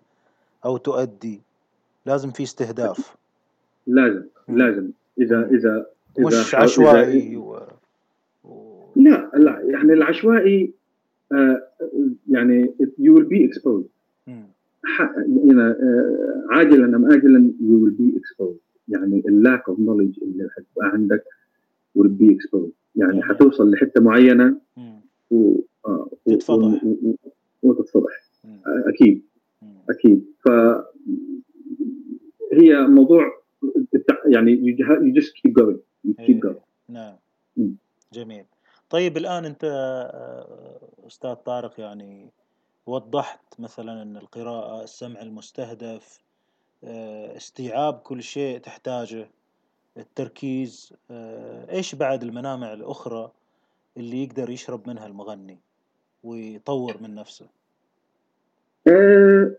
أو 0.65 0.77
تؤدي. 0.77 1.41
لازم 2.07 2.31
في 2.31 2.43
استهداف. 2.43 3.17
لازم 3.87 4.23
لازم. 4.49 4.91
إذا 5.19 5.39
اذا, 5.39 5.57
إذا 5.57 5.87
مش 6.19 6.55
عشوائي 6.55 7.37
و... 7.37 7.59
و... 8.45 8.87
لا 8.97 9.31
لا 9.35 9.61
يعني 9.61 9.93
العشوائي 9.93 10.73
آه 11.33 11.63
يعني 12.29 12.75
you 12.81 13.13
will 13.17 13.27
be 13.27 13.51
exposed. 13.51 13.89
يعني 15.47 15.75
عاجلا 16.51 16.97
أم 16.97 17.13
اجلا 17.13 17.51
you 17.61 17.87
will 17.87 17.95
be 18.01 18.19
exposed. 18.21 18.67
يعني 18.89 19.23
ال 19.29 19.37
lack 19.37 19.69
of 19.69 19.79
knowledge 19.79 20.19
اللي 20.23 20.49
حتبقى 20.51 20.89
عندك 20.89 21.25
will 21.99 22.11
be 22.21 22.35
exposed. 22.35 22.73
يعني 22.97 23.23
حتوصل 23.23 23.71
لحتة 23.71 24.01
معينة 24.01 24.57
و... 25.31 25.61
آه 25.87 26.11
تتفضح. 26.27 26.83
وتتفضح. 27.63 28.23
أكيد. 28.87 29.23
أكيد. 29.91 30.25
ف 30.45 30.49
هي 32.53 32.87
موضوع 32.87 33.25
يعني 34.27 34.77
you 34.77 35.21
just 35.21 35.29
keep 35.29 35.53
going. 35.63 35.77
Going. 36.15 36.61
نعم. 36.89 37.17
جميل. 38.13 38.45
طيب 38.91 39.17
الآن 39.17 39.45
أنت 39.45 39.65
آه، 39.65 40.79
أستاذ 41.07 41.35
طارق 41.35 41.81
يعني 41.81 42.31
وضحت 42.87 43.61
مثلا 43.61 44.03
أن 44.03 44.17
القراءة 44.17 44.83
السمع 44.83 45.23
المستهدف 45.23 46.21
آه، 46.85 47.37
استيعاب 47.37 47.95
كل 47.95 48.23
شيء 48.23 48.59
تحتاجه 48.59 49.29
التركيز 49.97 50.93
آه، 51.11 51.71
إيش 51.71 51.95
بعد 51.95 52.23
المنامع 52.23 52.73
الأخرى 52.73 53.33
اللي 53.97 54.23
يقدر 54.23 54.51
يشرب 54.51 54.89
منها 54.89 55.07
المغني 55.07 55.59
ويطور 56.25 56.97
من 57.01 57.15
نفسه؟ 57.15 57.47
آه، 58.89 59.51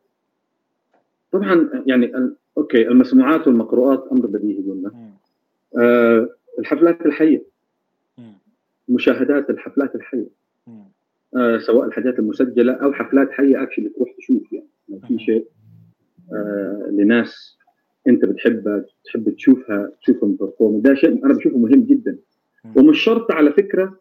طبعا 1.31 1.83
يعني 1.86 2.36
okay 2.58 2.88
المسموعات 2.88 3.47
والمقروءات 3.47 4.07
أمر 4.12 4.25
بديهي 4.25 4.63
قلنا 4.71 5.17
الحفلات 6.60 7.06
الحية. 7.06 7.43
مشاهدات 8.89 9.50
الحفلات 9.50 9.96
الحية. 9.96 10.28
آه 11.36 11.58
سواء 11.58 11.88
الحاجات 11.88 12.20
المسجلة 12.20 12.74
أو 12.74 12.93
حفلات 12.93 13.32
حية 13.32 13.63
actually 13.63 13.89
تروح 13.89 14.12
تشوف 14.17 14.54
يعني. 14.54 14.67
لو 14.89 15.00
في 15.00 15.20
شيء 15.20 15.48
آه 16.34 16.89
لناس 16.91 17.58
أنت 18.08 18.26
بتحبها 18.26 18.86
تحب 19.06 19.30
تشوفها 19.30 19.91
تشوفهم 20.02 20.36
perform 20.36 20.82
ده 20.82 20.96
شيء 20.96 21.26
أنا 21.26 21.34
بشوفه 21.34 21.58
مهم 21.58 21.84
جدا. 21.84 22.17
ومش 22.76 23.00
شرط 23.00 23.32
على 23.32 23.52
فكرة 23.54 24.00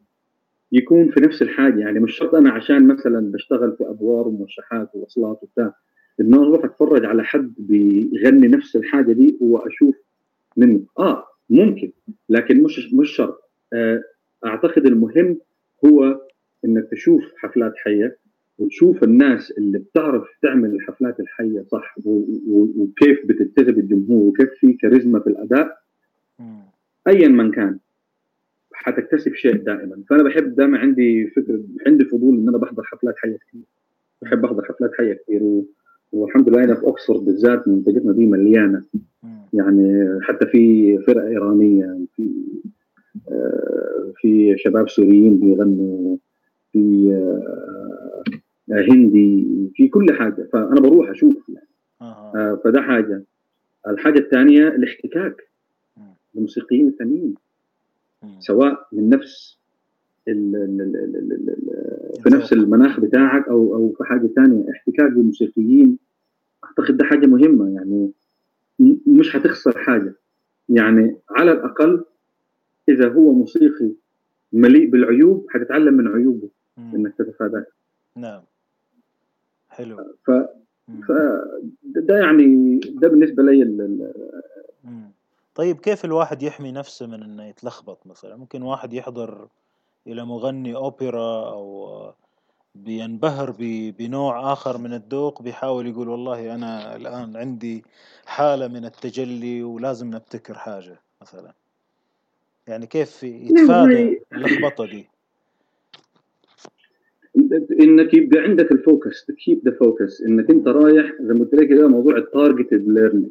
يكون 0.72 1.10
في 1.10 1.20
نفس 1.20 1.42
الحاجة 1.42 1.80
يعني. 1.80 2.00
مش 2.00 2.16
شرط 2.16 2.34
أنا 2.34 2.50
عشان 2.50 2.86
مثلا 2.86 3.32
بشتغل 3.32 3.76
في 3.78 3.90
أدوار 3.90 4.28
وموشحات 4.28 4.90
ووصلات 4.94 5.38
وبتاع 5.42 5.74
انه 6.20 6.42
أروح 6.42 6.64
أتفرج 6.64 7.04
على 7.04 7.24
حد 7.24 7.54
بيغني 7.58 8.48
نفس 8.48 8.76
الحاجة 8.76 9.12
دي 9.12 9.38
وأشوف 9.40 9.94
منه. 10.56 10.80
آه 10.98 11.24
ممكن 11.50 11.92
لكن 12.28 12.62
مش 12.62 12.92
مش 12.94 13.10
شرط. 13.10 13.50
آه 13.72 14.02
أعتقد 14.46 14.86
المهم 14.86 15.38
هو 15.84 16.20
إنك 16.64 16.88
تشوف 16.90 17.22
حفلات 17.36 17.72
حية 17.76 18.18
وتشوف 18.58 19.02
الناس 19.04 19.50
اللي 19.50 19.78
بتعرف 19.78 20.28
تعمل 20.42 20.74
الحفلات 20.74 21.20
الحية 21.20 21.62
صح 21.62 21.94
وكيف 22.76 23.26
بتتخذ 23.26 23.78
الجمهور 23.78 24.26
وكيف 24.26 24.50
في 24.60 24.72
كاريزما 24.72 25.20
في 25.20 25.26
الأداء. 25.26 25.78
ايا 27.08 27.28
من 27.28 27.50
كان 27.50 27.78
حتكتسب 28.72 29.34
شيء 29.34 29.56
دائما. 29.56 30.02
فأنا 30.10 30.22
بحب 30.22 30.54
دائما 30.54 30.78
عندي 30.78 31.26
فكرة 31.26 31.60
عندي 31.86 32.04
فضول 32.04 32.36
إن 32.38 32.48
أنا 32.48 32.58
بحضر 32.58 32.82
حفلات 32.82 33.14
حية 33.18 33.36
كثير 33.48 33.62
بحب 34.22 34.44
أحضر 34.44 34.64
حفلات 34.64 34.90
حية 34.98 35.12
كثير. 35.14 35.62
والحمد 36.12 36.48
لله 36.48 36.64
هنا 36.64 36.74
في 36.74 36.82
اوكسفورد 36.84 37.24
بالذات 37.24 37.68
منطقتنا 37.68 38.12
دي 38.12 38.26
مليانة. 38.26 38.82
يعني 39.52 40.18
حتى 40.22 40.46
في 40.46 40.98
فرقة 40.98 41.28
إيرانية 41.28 41.98
في 42.16 42.30
آه، 43.28 44.12
في 44.16 44.54
شباب 44.58 44.88
سوريين 44.88 45.40
بيغنوا 45.40 46.16
في 46.72 47.12
آه، 47.12 48.84
هندي 48.90 49.46
في 49.74 49.88
كل 49.88 50.12
حاجة. 50.12 50.48
فأنا 50.52 50.80
بروح 50.80 51.10
أشوف 51.10 51.48
يعني. 51.48 51.68
آه 52.02 52.60
فده 52.64 52.82
حاجة. 52.82 53.22
الحاجة 53.88 54.18
الثانية 54.18 54.68
الاحتكاك 54.68 55.48
بالموسيقيين 56.34 56.88
الثانيين 56.88 57.34
سواء 58.38 58.88
من 58.92 59.08
نفس 59.08 59.58
ال 60.28 60.56
ال 60.56 60.80
ال 60.80 62.22
في 62.22 62.30
نفس 62.30 62.52
المناخ 62.52 63.00
بتاعك 63.00 63.48
أو 63.48 63.74
أو 63.74 63.94
في 63.98 64.04
حاجة 64.04 64.26
ثانية 64.26 64.70
احتكاك 64.70 65.12
بالموسيقيين 65.12 65.98
أعتقد 66.64 66.96
ده 66.96 67.04
حاجة 67.04 67.26
مهمة. 67.26 67.74
يعني 67.74 68.10
مش 69.06 69.36
هتخسر 69.36 69.78
حاجة. 69.78 70.14
يعني 70.68 71.16
على 71.30 71.52
الأقل 71.52 72.04
إذا 72.88 73.12
هو 73.12 73.32
موسيقي 73.32 73.90
مليء 74.52 74.90
بالعيوب 74.90 75.46
حتتعلم 75.50 75.94
من 75.94 76.08
عيوبه 76.08 76.48
إنك 76.78 77.14
تتفاداها 77.18 77.66
نعم. 78.16 78.42
حلو. 79.68 80.14
ف 80.26 80.30
ف 81.08 81.12
ده 81.82 82.18
يعني 82.18 82.78
ده 82.78 83.08
بالنسبة 83.08 83.42
لي 83.42 84.12
طيب 85.54 85.76
كيف 85.76 86.04
الواحد 86.04 86.42
يحمي 86.42 86.72
نفسه 86.72 87.06
من 87.06 87.22
إنه 87.22 87.44
يتلخبط 87.44 88.06
مثلا؟ 88.06 88.36
ممكن 88.36 88.62
واحد 88.62 88.92
يحضر 88.92 89.48
إلى 90.06 90.24
مغني 90.24 90.74
أوبرا 90.74 91.50
أو 91.50 92.12
بينبهر 92.74 93.54
بنوع 93.98 94.52
آخر 94.52 94.78
من 94.78 94.92
الذوق 94.92 95.42
بيحاول 95.42 95.86
يقول 95.86 96.08
والله 96.08 96.54
أنا 96.54 96.96
الآن 96.96 97.36
عندي 97.36 97.84
حالة 98.26 98.68
من 98.68 98.84
التجلي 98.84 99.62
ولازم 99.62 100.06
نبتكر 100.06 100.54
حاجة 100.54 101.00
مثلا. 101.22 101.52
يعني 102.66 102.86
كيف 102.86 103.22
يتفادى 103.22 104.22
اللخبطة 104.32 104.86
دي؟ 104.86 105.08
إنك 107.80 108.14
يبقى 108.14 108.40
عندك 108.40 108.72
الـ 108.72 108.81
focus 108.81 109.24
to 109.24 109.39
keep 109.39 109.68
the 109.68 109.76
focus 109.80 110.22
إنك 110.22 110.50
أنت 110.50 110.68
رايح 110.68 111.12
زي 111.20 111.34
ما 111.34 111.40
قلت 111.40 111.54
لك 111.54 111.70
موضوع 111.70 112.16
الـ 112.16 112.24
targeted 112.24 112.88
learning 112.88 113.30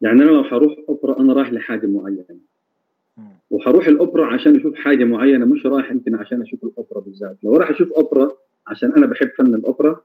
يعني 0.00 0.22
أنا 0.22 0.30
لو 0.30 0.44
حروح 0.44 0.76
أوبرا 0.88 1.20
أنا 1.20 1.32
رايح 1.32 1.52
لحاجة 1.52 1.86
معينة. 1.86 2.24
وحروح 3.50 3.86
الأوبرا 3.86 4.26
عشان 4.26 4.56
أشوف 4.56 4.74
حاجة 4.74 5.04
معينة 5.04 5.44
مش 5.44 5.66
رايح 5.66 5.90
يمكن 5.90 6.14
عشان 6.14 6.42
أشوف 6.42 6.64
الأوبرا 6.64 7.00
بالذات. 7.00 7.36
لو 7.42 7.56
راح 7.56 7.70
أشوف 7.70 7.92
أوبرا 7.92 8.32
عشان 8.66 8.92
أنا 8.92 9.06
بحب 9.06 9.28
فن 9.38 9.54
الأوبرا 9.54 10.00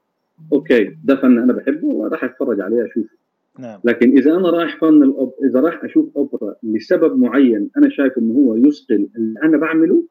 okay 0.54 0.98
ده 1.04 1.16
فن 1.16 1.38
أنا 1.40 1.54
بحبه 1.54 1.88
وراح 1.88 2.24
أتفرج 2.24 2.62
عليه 2.62 2.86
أشوفه. 2.86 3.20
نعم. 3.60 3.80
لكن 3.84 4.18
إذا 4.18 4.36
أنا 4.38 4.50
رايح 4.50 4.78
فن 4.82 5.04
الأوب... 5.04 5.34
إذا 5.44 5.60
راح 5.60 5.84
أشوف 5.84 6.18
أوبرا 6.18 6.56
لسبب 6.64 7.18
معين 7.20 7.70
أنا 7.78 7.90
شايف 7.90 8.18
إنه 8.18 8.34
هو 8.34 8.56
يثقل 8.56 9.08
اللي 9.16 9.40
أنا 9.44 9.58
بعمله 9.58 10.04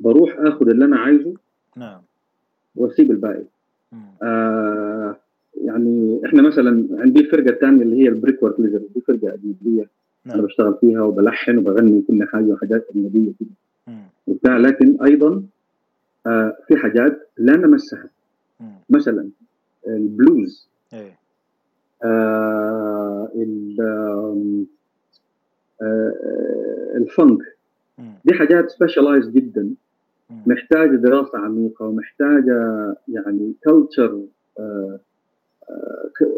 بروح 0.00 0.36
آخذ 0.38 0.68
اللي 0.68 0.84
أنا 0.84 0.96
عايزه 0.96 1.34
نعم. 1.76 2.00
وأسيب 2.76 3.10
الباقي. 3.10 3.44
آه 4.22 5.16
يعني 5.64 6.20
إحنا 6.26 6.42
مثلا 6.42 6.88
عندي 6.90 7.20
الفرقة 7.20 7.50
الثانية 7.50 7.82
اللي 7.82 8.02
هي 8.02 8.08
البريك 8.08 8.42
ورك 8.42 8.60
دي 8.60 9.00
فرقة 9.00 9.34
أجنبية. 9.34 9.88
نعم. 10.24 10.38
أنا 10.38 10.46
بشتغل 10.46 10.74
فيها 10.80 11.02
وبلحن 11.02 11.58
وبغني 11.58 12.02
كل 12.08 12.24
حاجة 12.28 12.44
وحاجات 12.44 12.86
أجنبية 12.90 13.32
كده. 13.40 13.96
وبتاع. 14.26 14.56
لكن 14.56 15.02
أيضا 15.04 15.42
آه 16.26 16.56
في 16.68 16.76
حاجات 16.76 17.28
لا 17.36 17.56
نمسها. 17.56 18.08
مثلا 18.90 19.28
البلوز. 19.86 20.68
إيه. 20.92 21.18
آه 22.04 23.30
آه 23.80 24.54
الـ 26.96 27.06
funk. 27.06 27.56
دي 28.24 28.34
حاجات 28.34 28.70
specialized 28.70 29.28
جدا. 29.28 29.70
محتاجة 30.46 30.96
دراسة 30.96 31.38
عميقة 31.38 31.84
ومحتاجه 31.84 32.94
يعني 33.08 33.54
culture 33.64 34.22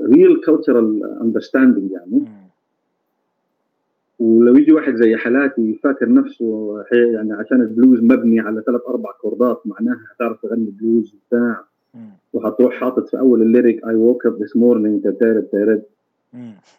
real 0.05 0.41
cultural 0.47 1.19
understanding 1.23 1.91
يعني. 1.93 2.25
ولو 4.19 4.57
يجي 4.57 4.73
واحد 4.73 4.95
زي 4.95 5.17
حالاتي 5.17 5.75
فاكر 5.83 6.13
نفسه 6.13 6.77
يعني 6.93 7.33
عشان 7.33 7.61
البلوز 7.61 8.01
مبني 8.01 8.41
على 8.41 8.63
ثلاث 8.67 8.81
أربع 8.89 9.13
chordات 9.13 9.63
معناها 9.65 9.99
هتعرف 10.15 10.43
تغني 10.43 10.71
بلوز 10.71 11.15
وبتاع. 11.15 11.65
وهتروح 12.33 12.75
حاطط 12.75 13.09
في 13.09 13.19
أول 13.19 13.43
الـ 13.43 13.50
lyric 13.50 13.87
I 13.87 13.95
woke 13.95 14.27
up 14.27 14.43
this 14.43 14.57
morning 14.57 15.03
تيرد 15.03 15.43
تيرد 15.43 15.83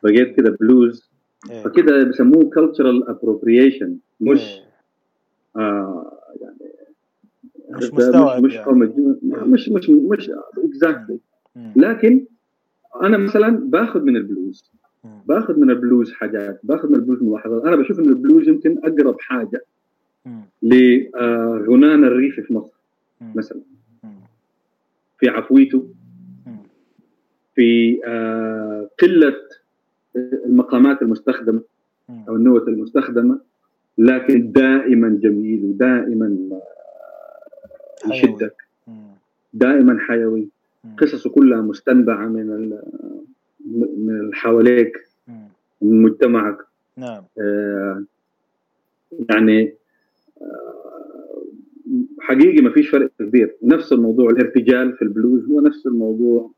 بقيت 0.04 0.38
كده 0.38 0.58
بلوز. 0.60 1.10
إيه. 1.52 1.64
فكده 1.64 2.04
بيسموه 2.04 2.50
cultural 2.50 3.10
appropriation 3.10 3.98
مش 4.22 4.40
إيه. 4.42 4.64
آه 5.64 6.12
يعني 6.42 6.58
مش 7.70 7.94
مستوعب 7.94 8.44
مش 8.44 8.56
يعني. 8.56 8.80
مش 9.24 9.70
مش 9.70 9.90
مش 9.90 10.32
exactly 10.66 11.20
لكن 11.76 12.26
أنا 13.04 13.18
مثلا 13.18 13.50
باخذ 13.70 14.02
من 14.02 14.16
البلوز. 14.18 14.72
باخذ 15.28 15.60
من 15.60 15.70
البلوز 15.70 16.12
حاجات 16.14 16.60
باخذ 16.64 16.90
من 16.90 16.96
البلوز 16.96 17.24
ملاحظات. 17.24 17.64
أنا 17.66 17.76
بشوف 17.76 18.00
إن 18.00 18.10
البلوز 18.10 18.48
يمكن 18.48 18.78
أقرب 18.84 19.16
حاجة 19.20 19.66
لغنانا 20.64 22.08
الريفي 22.08 22.42
في 22.42 22.54
مصر 22.54 22.74
مثلا. 23.36 23.62
في 25.20 25.30
عفويته 25.30 25.88
في 27.56 28.00
آه 28.06 28.90
قلة 29.02 29.36
المقامات 30.16 31.02
المستخدمة 31.02 31.62
أو 32.10 32.36
النوت 32.36 32.68
المستخدمة 32.68 33.40
لكن 33.98 34.52
دائما 34.52 35.20
جميل 35.22 35.64
ودائما 35.64 36.38
آه 38.06 38.14
يشدك. 38.14 38.56
دائما 39.54 40.00
حيوي. 40.00 40.48
قصصه 40.98 41.30
كلها 41.30 41.62
مستنبعة 41.62 42.28
من 42.28 42.80
من 43.98 44.36
حواليك 44.36 45.08
من 45.82 46.02
مجتمعك. 46.02 46.58
نعم. 46.98 47.24
آه 47.40 48.04
يعني 49.30 49.74
آه 50.42 51.44
حقيقي 52.20 52.62
ما 52.62 52.70
فيش 52.70 52.90
فرق 52.90 53.12
كبير. 53.20 53.56
نفس 53.64 53.94
الموضوع 53.94 54.30
الارتجال 54.30 54.94
في 54.94 55.02
البلوز 55.02 55.46
هو 55.46 55.62
نفس 55.62 55.88
الموضوع. 55.88 56.52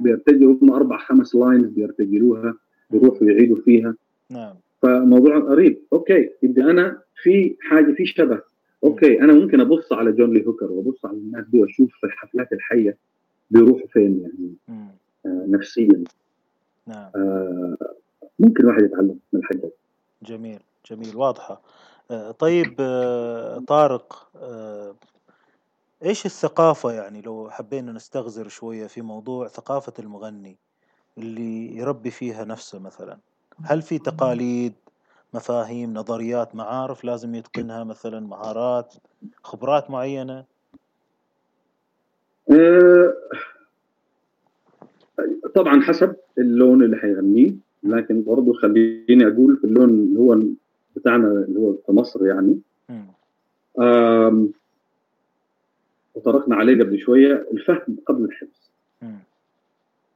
بيرتجلوا 0.00 0.56
هم 0.62 0.72
أربع 0.72 0.98
خمس 0.98 1.34
lines 1.34 1.64
بيرتجلوها 1.70 2.54
بيروحوا 2.90 3.28
يعيدوا 3.30 3.56
فيها. 3.56 3.94
نعم. 4.30 4.54
فموضوع 4.82 5.38
قريب 5.38 5.78
okay 5.92 6.30
يبقى 6.42 6.70
أنا 6.70 6.98
في 7.22 7.56
حاجة 7.60 7.92
في 7.92 8.06
شبه. 8.06 8.40
okay 8.84 9.20
أنا 9.20 9.32
ممكن 9.32 9.60
أبص 9.60 9.92
على 9.92 10.12
جون 10.12 10.32
لي 10.32 10.46
هوكر 10.46 10.72
وأبص 10.72 11.04
على 11.06 11.16
الناس 11.16 11.44
دي 11.48 11.60
وأشوف 11.60 11.90
في 12.00 12.06
الحفلات 12.06 12.52
الحية 12.52 12.96
بيروحوا 13.50 13.86
فين 13.86 14.20
يعني؟ 14.22 14.54
آه 15.26 15.46
نفسيا. 15.48 16.04
نعم. 16.86 17.10
آه 17.16 17.76
ممكن 18.38 18.62
الواحد 18.62 18.82
يتعلم 18.82 19.18
من 19.32 19.40
الحاجات 19.40 19.76
جميل 20.22 20.60
جميل 20.90 21.16
واضحة. 21.16 21.60
آه 22.10 22.30
طيب 22.30 22.76
آه 22.80 23.58
طارق 23.58 24.28
إيش 26.02 26.26
الثقافة 26.26 26.92
يعني 26.92 27.20
لو 27.20 27.50
حبينا 27.50 27.92
نستغزر 27.92 28.48
شوية 28.48 28.86
في 28.86 29.02
موضوع 29.02 29.48
ثقافة 29.48 29.92
المغني 29.98 30.56
اللي 31.18 31.76
يربي 31.76 32.10
فيها 32.10 32.44
نفسه 32.44 32.78
مثلا؟ 32.78 33.18
هل 33.64 33.82
في 33.82 33.98
تقاليد 33.98 34.74
مفاهيم 35.34 35.94
نظريات 35.94 36.54
معارف 36.54 37.04
لازم 37.04 37.34
يتقنها 37.34 37.84
مثلا 37.84 38.20
مهارات 38.20 38.94
خبرات 39.42 39.90
معينة؟ 39.90 40.44
طبعا 45.54 45.80
حسب 45.80 46.16
اللون 46.38 46.82
اللي 46.82 46.96
حيغنيه 46.96 47.52
لكن 47.82 48.22
برضه 48.22 48.52
خليني 48.52 49.26
أقول 49.26 49.56
في 49.56 49.64
اللون 49.64 49.90
اللي 49.90 50.18
هو 50.18 50.40
بتاعنا 50.96 51.28
اللي 51.28 51.60
هو 51.60 51.72
في 51.72 51.92
مصر 51.92 52.26
يعني. 52.26 52.58
وطرقنا 56.14 56.56
عليه 56.56 56.84
قبل 56.84 56.98
شوية 56.98 57.46
الفهم 57.52 57.96
قبل 58.06 58.24
الحفظ. 58.24 58.70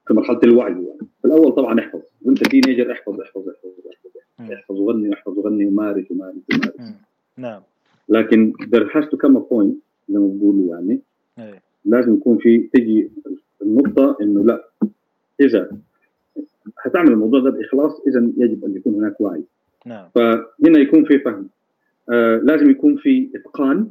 في 0.07 0.15
مرحلة 0.15 0.41
الوعي 0.45 0.73
يعني. 0.73 1.09
في 1.23 1.25
الأول 1.25 1.53
طبعا 1.53 1.81
احفظ. 1.81 2.01
وأنت 2.23 2.45
تينيجر 2.49 2.93
احفظ 2.93 3.21
احفظ 3.21 3.49
احفظ 3.49 3.71
احفظ. 3.91 4.53
احفظ 4.53 4.77
وغني 4.81 5.15
احفظ 5.15 5.39
وغني 5.39 5.67
ومارس 5.67 6.11
ومارس 6.11 6.37
ومارس 6.53 6.93
نعم. 7.37 7.63
لكن 8.09 8.53
there 8.61 8.89
has 8.95 9.05
to 9.05 9.17
come 9.17 9.37
a 9.37 9.41
point 9.53 9.75
زي 10.09 10.19
ما 10.19 10.27
بيقولوا 10.27 10.77
يعني 10.77 11.01
أي. 11.39 11.61
لازم 11.85 12.15
يكون 12.15 12.39
في 12.39 12.59
تجي 12.59 13.11
النقطة 13.63 14.17
إنه 14.23 14.45
لا. 14.45 14.69
إذا 15.41 15.71
هتعمل 16.85 17.13
الموضوع 17.13 17.41
ده 17.41 17.51
بإخلاص 17.51 18.01
إذا 18.07 18.31
يجب 18.37 18.65
أن 18.65 18.77
يكون 18.77 18.95
هناك 18.95 19.21
وعي. 19.21 19.45
نعم. 19.87 20.09
فهنا 20.15 20.79
يكون 20.79 21.05
في 21.05 21.19
فهم. 21.19 21.49
آه 22.13 22.37
لازم 22.37 22.71
يكون 22.71 22.97
في 22.97 23.31
إتقان. 23.35 23.91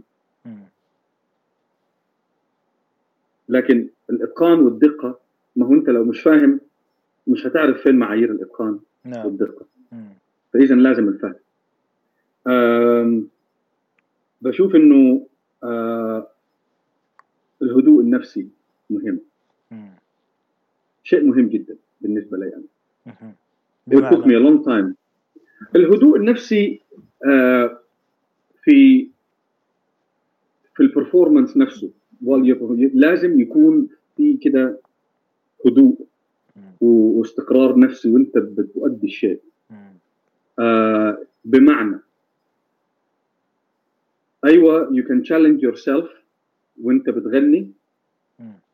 لكن 3.49 3.87
الإتقان 4.09 4.59
والدقة 4.59 5.19
ما 5.55 5.65
هو 5.65 5.73
أنت 5.73 5.89
لو 5.89 6.03
مش 6.03 6.21
فاهم 6.21 6.59
مش 7.27 7.47
هتعرف 7.47 7.81
فين 7.81 7.95
معايير 7.95 8.31
الإتقان 8.31 8.79
نعم. 9.05 9.25
والدقة. 9.25 9.65
فإذا 10.53 10.75
لازم 10.75 11.07
الفهم. 11.07 11.35
آم، 12.47 13.27
بشوف 14.41 14.75
إنه 14.75 15.25
آه، 15.63 16.27
الهدوء 17.61 18.01
النفسي 18.01 18.47
مهم. 18.89 19.19
شيء 21.09 21.23
مهم 21.23 21.47
جدا 21.47 21.75
بالنسبة 22.01 22.37
لي 22.37 22.51
أنا. 22.55 22.63
it 23.89 24.03
took 24.11 24.25
me 24.25 24.33
a 24.33 24.39
long 24.39 24.63
time. 24.63 24.93
الهدوء 25.75 26.17
النفسي 26.17 26.81
آه 27.25 27.79
في 28.63 29.07
في 30.75 30.83
البرفورمانس 30.83 31.57
نفسه 31.57 31.89
لازم 32.93 33.39
يكون 33.39 33.89
في 34.17 34.37
كده 34.37 34.79
هدوء 35.65 36.05
واستقرار 36.81 37.79
نفسي 37.79 38.09
وانت 38.09 38.37
بتؤدي 38.37 39.07
الشيء. 39.07 39.41
آه 40.59 41.17
بمعنى 41.45 41.99
أيوه 44.45 44.89
you 44.89 45.03
can 45.03 45.23
challenge 45.23 45.61
yourself 45.61 46.07
وانت 46.83 47.09
بتغني. 47.09 47.71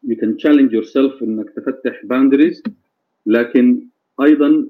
You 0.08 0.15
can 0.15 0.38
challenge 0.38 0.71
yourself 0.71 1.23
إنك 1.23 1.49
تفتح 1.49 2.01
boundaries 2.06 2.71
لكن 3.25 3.88
أيضا 4.21 4.65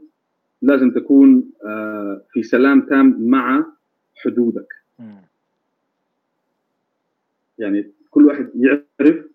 لازم 0.62 0.92
تكون 0.92 1.52
آه 1.66 2.22
في 2.32 2.44
سلام 2.44 2.82
تام 2.82 3.18
مع 3.30 3.66
حدودك. 4.16 4.74
يعني 7.58 7.92
كل 8.10 8.26
واحد 8.26 8.50
يعرف 8.56 9.26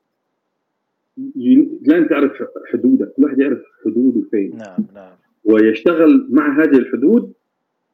لازم 1.83 2.07
تعرف 2.07 2.33
حدودك. 2.73 3.13
كل 3.13 3.25
واحد 3.25 3.39
يعرف 3.39 3.63
حدوده 3.85 4.23
فين. 4.31 4.57
نعم 4.57 4.87
نعم. 4.95 5.13
ويشتغل 5.45 6.27
مع 6.31 6.63
هذه 6.63 6.77
الحدود 6.77 7.33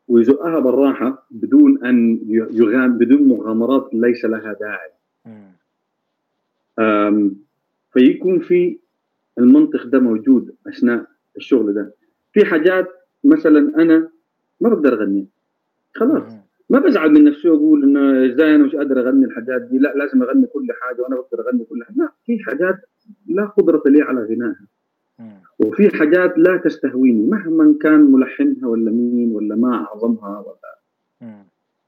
ويزقها 0.08 0.60
بالراحة 0.60 1.26
بدون 1.30 1.84
أن 1.84 2.20
يغام 2.30 2.98
بدون 2.98 3.22
مغامرات 3.28 3.90
ليس 3.92 4.24
لها 4.24 4.56
داعي. 4.60 4.90
فيكون 7.96 8.38
في 8.40 8.78
المنطق 9.38 9.86
ده 9.86 9.98
موجود 9.98 10.54
أثناء 10.68 11.06
الشغل 11.36 11.74
ده. 11.74 11.94
في 12.32 12.44
حاجات 12.44 12.88
مثلا 13.24 13.82
أنا 13.82 14.08
ما 14.60 14.68
بقدر 14.68 15.02
أغني. 15.02 15.26
خلاص. 15.94 16.32
ما 16.70 16.78
بزعل 16.78 17.10
من 17.10 17.24
نفسي 17.24 17.48
وأقول 17.48 17.82
إنه 17.82 18.32
إزاي 18.32 18.54
أنا 18.54 18.64
مش 18.64 18.74
قادر 18.76 19.00
أغني 19.00 19.24
الحاجات 19.26 19.62
دي. 19.62 19.78
لا 19.78 19.94
لازم 19.96 20.22
أغني 20.22 20.46
كل 20.46 20.66
حاجة 20.80 21.02
وأنا 21.02 21.16
بقدر 21.16 21.48
أغني 21.48 21.64
كل 21.64 21.84
حاجة. 21.84 21.96
لا 21.96 22.12
في 22.26 22.38
حاجات 22.38 22.76
لا 23.26 23.46
قدرة 23.46 23.82
لي 23.86 24.02
على 24.02 24.20
غنائها 24.20 24.66
وفي 25.58 25.96
حاجات 25.96 26.38
لا 26.38 26.56
تستهويني 26.56 27.26
مهما 27.26 27.74
كان 27.80 28.00
ملحنها 28.00 28.68
ولا 28.68 28.90
مين 28.90 29.32
ولا 29.32 29.54
ما 29.56 29.74
أعظمها 29.74 30.44
ولا 30.46 31.44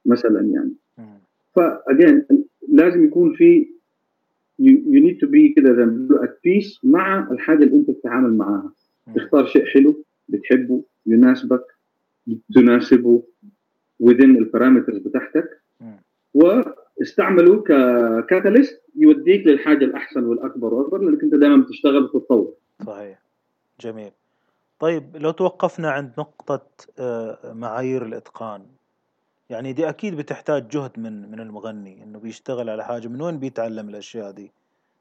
مثلا 0.06 0.40
يعني. 0.40 0.72
ف 1.56 1.68
again 1.68 2.24
لازم 2.68 3.04
يكون 3.04 3.34
في 3.34 3.77
you 4.58 5.02
need 5.02 5.18
to 5.20 5.26
be 5.26 5.48
كده 5.48 5.74
زي 5.74 5.84
ما 5.84 5.92
بيقولوا 5.92 6.24
at 6.24 6.40
peace 6.44 6.80
مع 6.84 7.28
الحاجة 7.30 7.64
اللي 7.64 7.76
أنت 7.76 7.90
بتتعامل 7.90 8.36
معاها. 8.36 8.72
تختار 9.16 9.46
شيء 9.46 9.64
حلو 9.66 10.04
بتحبه 10.28 10.82
يناسبك 11.06 11.64
تناسبه 12.54 13.22
within 14.02 14.22
الـ 14.22 14.29
parameters 14.29 14.98
بتاعتك. 14.98 15.60
واستعمله 16.34 17.62
ك 17.62 17.76
catalyst 17.76 18.82
يوديك 18.96 19.46
للحاجة 19.46 19.84
الأحسن 19.84 20.24
والأكبر 20.24 20.74
واكبر 20.74 20.98
لأنك 20.98 21.22
أنت 21.22 21.34
دائما 21.34 21.56
بتشتغل 21.56 22.02
وتتطور. 22.02 22.54
صحيح. 22.86 23.18
جميل. 23.80 24.10
طيب 24.78 25.16
لو 25.16 25.30
توقفنا 25.30 25.90
عند 25.90 26.10
نقطة 26.18 26.66
آه، 26.98 27.52
معايير 27.52 28.06
الإتقان 28.06 28.62
يعني 29.50 29.72
دي 29.72 29.88
أكيد 29.88 30.16
بتحتاج 30.16 30.68
جهد 30.68 30.90
من 30.98 31.30
من 31.30 31.40
المغني 31.40 32.02
إنه 32.02 32.18
بيشتغل 32.18 32.70
على 32.70 32.84
حاجة. 32.84 33.08
من 33.08 33.22
وين 33.22 33.38
بيتعلم 33.38 33.88
الأشياء 33.88 34.30
دي؟ 34.30 34.52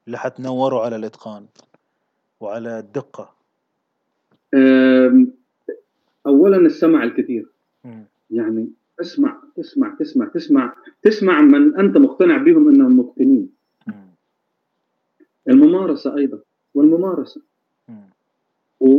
اللي 0.07 0.17
حتنوره 0.17 0.85
على 0.85 0.95
الإتقان 0.95 1.45
وعلى 2.39 2.79
الدقة. 2.79 3.33
أولا 6.27 6.57
السمع 6.57 7.03
الكثير. 7.03 7.47
م. 7.85 8.03
يعني 8.31 8.69
اسمع 9.01 9.41
تسمع 9.55 9.95
تسمع 9.99 10.25
تسمع 10.25 10.73
تسمع 11.01 11.41
من 11.41 11.79
أنت 11.79 11.97
مقتنع 11.97 12.37
بهم 12.37 12.69
إنهم 12.69 12.99
متقنين 12.99 13.49
الممارسة 15.49 16.17
أيضا 16.17 16.39
والممارسة 16.73 17.41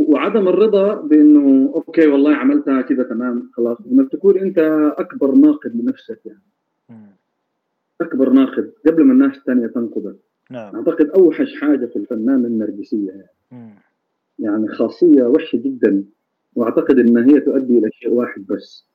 وعدم 0.09 0.47
الرضا 0.47 0.93
بإنه 0.95 1.71
أوكي 1.75 2.07
والله 2.07 2.35
عملتها 2.35 2.81
كذا 2.81 3.03
تمام 3.03 3.49
خلاص. 3.53 3.77
إنك 3.91 4.11
تكون 4.11 4.37
أنت 4.37 4.57
أكبر 4.97 5.31
ناقد 5.31 5.75
لنفسك 5.75 6.19
يعني. 6.25 6.41
أكبر 8.01 8.29
ناقد 8.29 8.71
قبل 8.87 9.03
ما 9.03 9.13
الناس 9.13 9.37
الثانية 9.37 9.67
تنقدك 9.67 10.15
نعم. 10.51 10.75
أعتقد 10.75 11.09
أوحش 11.09 11.61
حاجة 11.61 11.85
في 11.85 11.95
الفنان 11.95 12.45
النرجسية 12.45 13.11
يعني. 13.11 13.73
يعني 14.39 14.67
خاصية 14.67 15.23
وحشة 15.23 15.57
جدا. 15.57 16.03
وأعتقد 16.55 16.99
إن 16.99 17.17
هي 17.17 17.39
تؤدي 17.39 17.77
إلى 17.77 17.89
شيء 17.93 18.11
واحد 18.11 18.45
بس. 18.47 18.85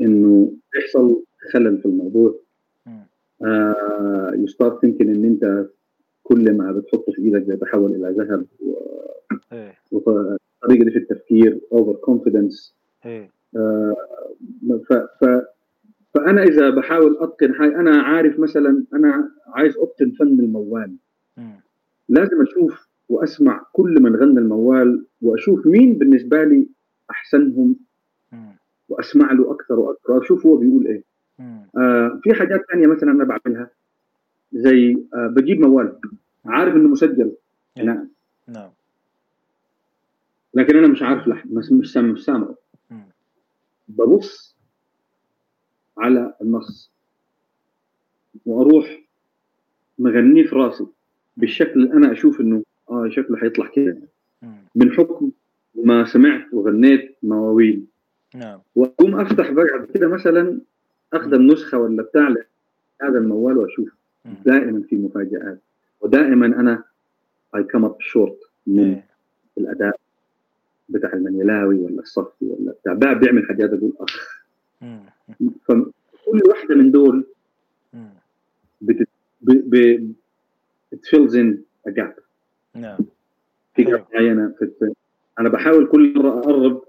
إنه 0.00 0.52
يحصل 0.76 1.22
خلل 1.52 1.78
في 1.78 1.86
الموضوع. 1.86 2.34
you 4.34 4.46
start 4.46 4.80
thinking 4.80 5.16
إن 5.16 5.24
أنت 5.24 5.66
كل 6.22 6.52
ما 6.56 6.72
بتحطه 6.72 7.12
في 7.12 7.22
إيدك 7.22 7.42
بيتحول 7.42 7.94
إلى 7.94 8.10
ذهب 8.10 8.46
و... 8.60 8.74
إيه. 9.52 9.74
وطريقه 10.62 10.84
دي 10.84 10.90
في 10.90 10.98
التفكير 10.98 11.60
overconfidence 11.72 12.74
إيه. 13.06 13.30
آه، 13.56 13.96
ف... 14.88 14.92
ف... 14.92 15.24
فأنا 16.14 16.42
إذا 16.42 16.70
بحاول 16.70 17.16
أتقن 17.20 17.54
حاجة 17.54 17.80
أنا 17.80 18.02
عارف 18.02 18.38
مثلا 18.38 18.84
أنا 18.94 19.30
عايز 19.46 19.74
اتقن 19.78 20.10
فن 20.10 20.40
الموال. 20.40 20.96
لازم 22.08 22.42
أشوف 22.42 22.88
وأسمع 23.08 23.66
كل 23.72 24.02
من 24.02 24.16
غنى 24.16 24.38
الموال 24.38 25.04
وأشوف 25.22 25.66
مين 25.66 25.98
بالنسبة 25.98 26.44
لي 26.44 26.66
أحسنهم 27.10 27.76
وأسمع 28.88 29.32
له 29.32 29.52
أكثر 29.52 29.78
وأكثر 29.80 30.12
وأشوف 30.12 30.46
هو 30.46 30.56
بيقول 30.56 30.86
إيه. 30.86 31.02
آه 31.76 32.20
في 32.22 32.34
حاجات 32.34 32.60
ثانية 32.72 32.86
مثلا 32.86 33.10
أنا 33.10 33.24
بعملها 33.24 33.70
زي 34.52 34.96
آه 35.14 35.26
بجيب 35.26 35.60
موال. 35.60 35.92
عارف 36.46 36.74
إنه 36.74 36.88
مسجل؟ 36.88 37.32
إيه. 37.78 37.84
نعم. 37.84 38.08
نعم. 38.48 38.70
لكن 40.54 40.76
أنا 40.76 40.88
مش 40.88 41.02
عارف 41.02 41.28
لحن 41.28 41.48
مش 41.70 41.92
سامع 41.92 42.08
مش 42.12 42.24
سامعه. 42.24 42.54
ببص 43.88 44.56
على 45.98 46.34
النص. 46.42 46.90
وأروح 48.46 49.00
مغنيه 49.98 50.46
في 50.46 50.54
راسي 50.54 50.86
بالشكل 51.36 51.72
اللي 51.82 51.92
أنا 51.92 52.12
أشوف 52.12 52.40
إنه 52.40 52.62
آه 52.90 53.08
شكله 53.08 53.36
حيطلع 53.36 53.66
كده. 53.66 53.98
من 54.74 54.92
حكم 54.92 55.30
ما 55.74 56.04
سمعت 56.04 56.54
وغنيت 56.54 57.16
مواويل. 57.22 57.84
نعم. 58.34 58.60
وأقوم 58.74 59.20
أفتح 59.20 59.50
بعد 59.50 59.88
كده 59.94 60.08
مثلا 60.08 60.60
اخدم 61.12 61.46
نسخه 61.46 61.78
ولا 61.78 62.02
بتاع 62.02 62.34
هذا 63.02 63.18
الموال 63.18 63.58
وأشوف 63.58 63.88
دائما 64.44 64.82
في 64.82 64.96
مفاجآت. 64.96 65.60
ودائما 66.00 66.46
أنا 66.46 66.84
اي 67.56 67.62
كم 67.62 67.84
اب 67.84 67.96
شورت 68.00 68.38
من 68.66 68.78
إيه. 68.84 69.06
الأداء. 69.58 70.00
بتاع 70.90 71.12
المنيلاوي 71.12 71.76
ولا 71.76 72.00
الصفي 72.00 72.44
ولا 72.44 72.72
بتاع 72.72 73.12
بيعمل 73.12 73.46
حاجات 73.48 73.70
أقول 73.70 73.92
اخ 74.00 74.40
فكل 75.64 76.42
واحدة 76.48 76.74
من 76.74 76.90
دول 76.90 77.24
بت 78.80 79.08
ب 79.42 80.12
فيلز 81.02 81.36
ان 81.36 81.58
جاب 81.86 82.14
نعم. 82.74 82.98
في 83.74 83.84
جاب 83.84 84.04
معينة 84.14 84.54
أنا 85.38 85.48
بحاول 85.48 85.86
كل 85.86 86.14
مرة 86.18 86.38
أقرب 86.38 86.82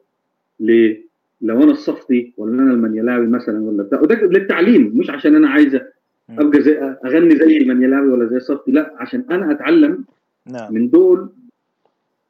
ل 0.60 0.96
لو 1.42 1.64
أنا 1.64 1.72
الصفتي 1.72 2.34
ولا 2.38 2.62
أنا 2.62 2.72
المنيلاوي 2.72 3.28
مثلا 3.28 3.60
ولا 3.60 3.84
بتاع 3.84 4.00
وده 4.02 4.16
للتعليم 4.16 4.92
مش 4.98 5.10
عشان 5.10 5.36
أنا 5.36 5.50
عايزه 5.50 5.88
أبقى 6.30 6.62
زي 6.62 6.78
أغني 7.06 7.36
زي 7.36 7.58
المنيلاوي 7.58 8.10
ولا 8.10 8.26
زي 8.30 8.38
الصفتي 8.38 8.72
لا 8.72 8.94
عشان 8.98 9.26
أنا 9.32 9.52
أتعلم 9.52 10.06
نعم. 10.46 10.74
من 10.74 10.90
دول 10.90 11.30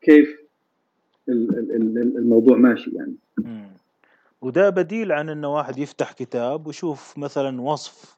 كيف 0.01 0.40
الموضوع 1.31 2.57
ماشي 2.57 2.91
يعني. 2.91 3.15
وده 4.41 4.69
بديل 4.69 5.11
عن 5.11 5.29
إنه 5.29 5.53
واحد 5.53 5.77
يفتح 5.77 6.11
كتاب 6.11 6.67
ويشوف 6.67 7.17
مثلا 7.17 7.61
وصف 7.61 8.17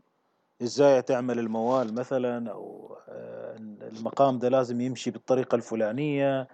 إزاي 0.62 1.02
تعمل 1.02 1.40
الموال 1.40 1.96
مثلا 1.96 2.52
أو 2.52 2.96
آه، 3.10 3.56
المقام 3.98 4.40
ده 4.40 4.50
لازم 4.50 4.82
يمشي 4.82 5.12
بالطريقة 5.12 5.56
الفلانية 5.56 6.48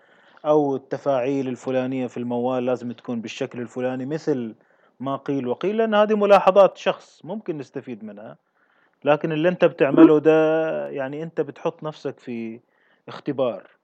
أو 0.46 0.76
التفاعيل 0.76 1.48
الفلانية 1.48 2.08
في 2.08 2.18
الموال 2.18 2.66
لازم 2.66 2.92
تكون 2.92 3.22
بالشكل 3.22 3.62
الفلاني 3.62 4.06
مثل 4.06 4.56
ما 5.00 5.16
قيل 5.16 5.48
وقيل 5.48 5.78
لأن 5.78 5.96
هذه 5.96 6.16
ملاحظات 6.16 6.78
شخص 6.78 7.26
ممكن 7.26 7.58
نستفيد 7.58 8.04
منها. 8.04 8.38
لكن 9.06 9.32
اللي 9.32 9.50
أنت 9.50 9.66
بتعمله 9.66 10.20
ده 10.20 10.90
يعني 10.90 11.24
أنت 11.24 11.42
بتحط 11.42 11.84
نفسك 11.84 12.20
في 12.20 12.60
اختبار. 13.08 13.79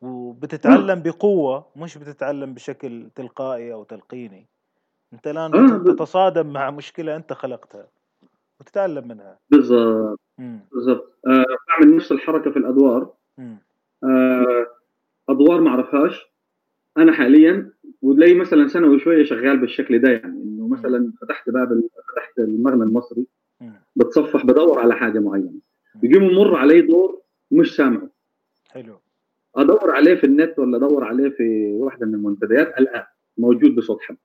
وبتتعلم 0.00 1.02
بقوة 1.02 1.66
مش 1.76 1.98
بتتعلم 1.98 2.54
بشكل 2.54 3.08
تلقائي 3.14 3.72
أو 3.72 3.84
تلقيني. 3.84 4.46
أنت 5.12 5.26
الآن 5.26 5.78
بتتصادم 5.84 6.52
مع 6.52 6.70
مشكلة 6.70 7.16
أنت 7.16 7.32
خلقتها 7.32 7.86
وتتعلم 8.60 9.08
منها. 9.08 9.38
بالضبط. 9.50 10.20
بالضبط. 10.72 11.18
آه 11.26 11.44
بعمل 11.68 11.96
نفس 11.96 12.12
الحركة 12.12 12.50
في 12.50 12.58
الأدوار. 12.58 13.12
آه 14.04 14.66
أدوار 15.28 15.60
ما 15.60 15.70
أعرفهاش. 15.70 16.26
أنا 16.96 17.12
حاليا 17.12 17.72
ولي 18.02 18.34
مثلا 18.34 18.68
سنة 18.68 18.88
وشوية 18.88 19.24
شغال 19.24 19.58
بالشكل 19.58 19.98
ده 20.00 20.10
يعني 20.10 20.42
إنه 20.42 20.68
مثلا 20.68 21.12
فتحت 21.20 21.50
باب 21.50 21.82
فتحت 22.12 22.38
المغنى 22.38 22.82
المصري. 22.82 23.26
بتصفح 23.96 24.46
بدور 24.46 24.78
على 24.78 24.94
حاجة 24.94 25.18
معينة. 25.18 25.60
بيجي 25.94 26.18
مر 26.18 26.56
علي 26.56 26.82
دور 26.82 27.20
مش 27.50 27.76
سامعه. 27.76 28.08
حلو. 28.70 29.00
أدور 29.56 29.90
عليه 29.90 30.14
في 30.14 30.24
النت 30.24 30.58
ولا 30.58 30.76
أدور 30.76 31.04
عليه 31.04 31.28
في 31.28 31.72
واحدة 31.72 32.06
من 32.06 32.14
المنتديات؟ 32.14 32.78
الان 32.78 33.06
موجود 33.38 33.74
بصوت 33.74 34.02
حد 34.02 34.16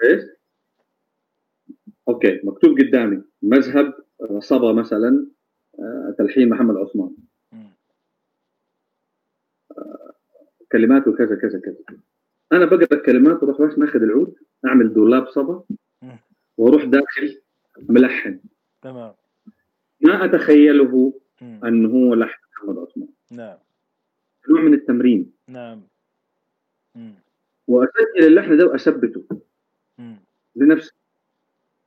كويس؟ 0.00 0.24
أوكي 2.08 2.40
مكتوب 2.44 2.78
قدامي. 2.78 3.22
مذهب 3.42 3.94
صبا 4.38 4.72
مثلا 4.72 5.26
آه، 5.78 6.14
تلحين 6.18 6.48
محمد 6.48 6.76
عثمان. 6.76 7.16
آه، 9.78 10.12
كلماته 10.72 11.16
كذا 11.16 11.36
كذا 11.36 11.60
كذا. 11.60 11.98
أنا 12.52 12.64
بقرأ 12.64 12.98
الكلمات 12.98 13.42
وأروح 13.42 13.62
بس 13.62 13.78
ماخذ 13.78 14.02
العود 14.02 14.34
أعمل 14.66 14.94
دولاب 14.94 15.28
صبا 15.28 15.64
وأروح 16.56 16.84
داخل 16.84 17.42
ملحن. 17.88 18.40
تمام. 18.82 19.14
ما 20.00 20.24
أتخيله 20.24 21.20
أنه 21.42 21.88
هو 21.88 22.14
لحن 22.14 22.40
محمد 22.52 22.78
عثمان. 22.78 23.08
نعم. 23.30 23.58
نوع 24.48 24.60
من 24.60 24.74
التمرين. 24.74 25.32
نعم. 25.48 25.82
واسجل 27.68 28.26
اللحن 28.26 28.56
ده 28.56 28.66
واثبته 28.66 29.24
لنفسي 30.56 30.92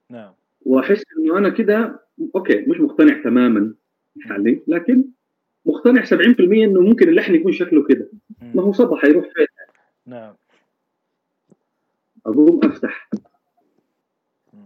نعم. 0.09 0.33
وأحس 0.61 1.03
إنه 1.17 1.37
أنا 1.37 1.49
كده 1.49 1.99
أوكي 2.35 2.65
مش 2.65 2.79
مقتنع 2.79 3.23
تماما 3.23 3.73
يعني 4.25 4.61
لكن 4.67 5.05
مقتنع 5.65 6.05
70% 6.05 6.09
إنه 6.39 6.81
ممكن 6.81 7.09
اللحن 7.09 7.35
يكون 7.35 7.51
شكله 7.51 7.83
كده. 7.87 8.07
ما 8.41 8.63
هو 8.63 8.73
صبح 8.73 9.01
حيروح 9.01 9.25
فين 9.33 9.47
نعم. 10.05 10.35
أقوم 12.25 12.59
أفتح. 12.63 13.09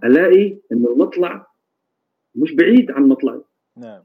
ألاقي 0.03 0.57
إنه 0.71 0.91
المطلع 0.91 1.47
مش 2.35 2.51
بعيد 2.51 2.91
عن 2.91 3.03
مطلعي. 3.03 3.41
نعم. 3.77 4.03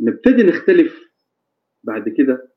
نبتدي 0.00 0.42
نختلف 0.42 1.10
بعد 1.84 2.08
كده. 2.08 2.48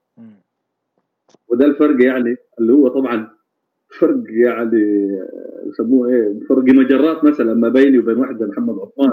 وده 1.48 1.66
الفرق 1.66 2.06
يعني 2.06 2.38
اللي 2.60 2.74
هو 2.74 2.88
طبعا 2.88 3.30
فرق 4.00 4.24
يعني 4.30 5.08
يسموه 5.66 6.10
إيه 6.10 6.40
فرق 6.50 6.64
مجرات 6.64 7.24
مثلا 7.24 7.54
ما 7.54 7.70
بيني 7.70 8.00
وبين 8.00 8.18
واحد 8.18 8.38
زي 8.38 8.46
محمد 8.46 8.76
عثمان. 8.80 9.12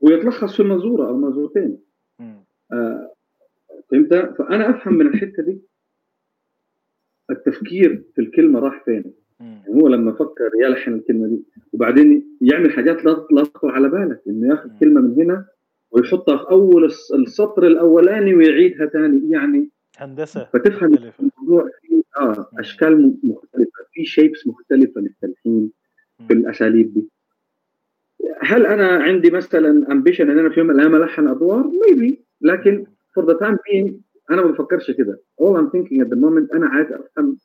ويتلخص 0.00 0.56
في 0.56 0.62
مزوره 0.62 1.08
أو 1.08 1.16
مزورتين 1.16 1.78
آه 2.72 3.12
فهمت؟ 3.90 4.14
فأنا 4.38 4.70
أفهم 4.70 4.94
من 4.94 5.06
الحتة 5.06 5.42
دي 5.42 5.60
التفكير 7.30 8.02
في 8.14 8.20
الكلمة 8.20 8.60
راح 8.60 8.84
فين. 8.84 9.12
يعني 9.40 9.82
هو 9.82 9.88
لما 9.88 10.12
فكر 10.12 10.50
يلحن 10.62 10.94
الكلمة 10.94 11.26
دي 11.28 11.42
وبعدين 11.72 12.36
يعمل 12.40 12.72
حاجات 12.72 13.04
لا 13.04 13.14
تخطر 13.44 13.70
على 13.70 13.88
بالك 13.88 14.22
إنه 14.28 14.48
ياخذ 14.48 14.78
كلمة 14.80 15.00
من 15.00 15.22
هنا 15.22 15.46
ويحطها 15.90 16.36
في 16.36 16.50
أول 16.50 16.84
السطر 17.14 17.66
الأولاني 17.66 18.34
ويعيدها 18.34 18.86
ثاني 18.86 19.30
يعني 19.30 19.70
هندسة. 19.98 20.48
فتفهم 20.52 20.94
الموضوع 20.94 21.70
في 21.82 22.02
آه 22.20 22.50
أشكال 22.58 23.14
مختلفة. 23.22 23.70
في 23.92 24.04
shapes 24.04 24.46
مختلفة 24.46 25.00
للتلحين 25.00 25.70
في 26.28 26.32
الأساليب 26.32 26.94
دي. 26.94 27.08
هل 28.40 28.66
أنا 28.66 28.88
عندي 28.88 29.30
مثلا 29.30 29.92
ambition 29.92 30.30
إن 30.30 30.38
أنا 30.38 30.48
في 30.48 30.60
يوم 30.60 30.68
من 30.68 30.74
الأيام 30.74 30.94
ألحن 30.94 31.28
أدوار؟ 31.28 31.70
maybe 31.88 32.24
لكن 32.40 32.86
for 33.14 33.26
the 33.26 33.32
time 33.32 33.56
being 33.70 33.94
أنا 34.30 34.42
ما 34.42 34.50
بفكرش 34.50 34.90
كده. 34.90 35.20
All 35.42 35.56
I'm 35.56 35.70
thinking 35.70 36.00
at 36.04 36.08
the 36.08 36.16
moment 36.16 36.54
أنا 36.54 36.66
عايز 36.66 36.86
أفهم 36.92 37.36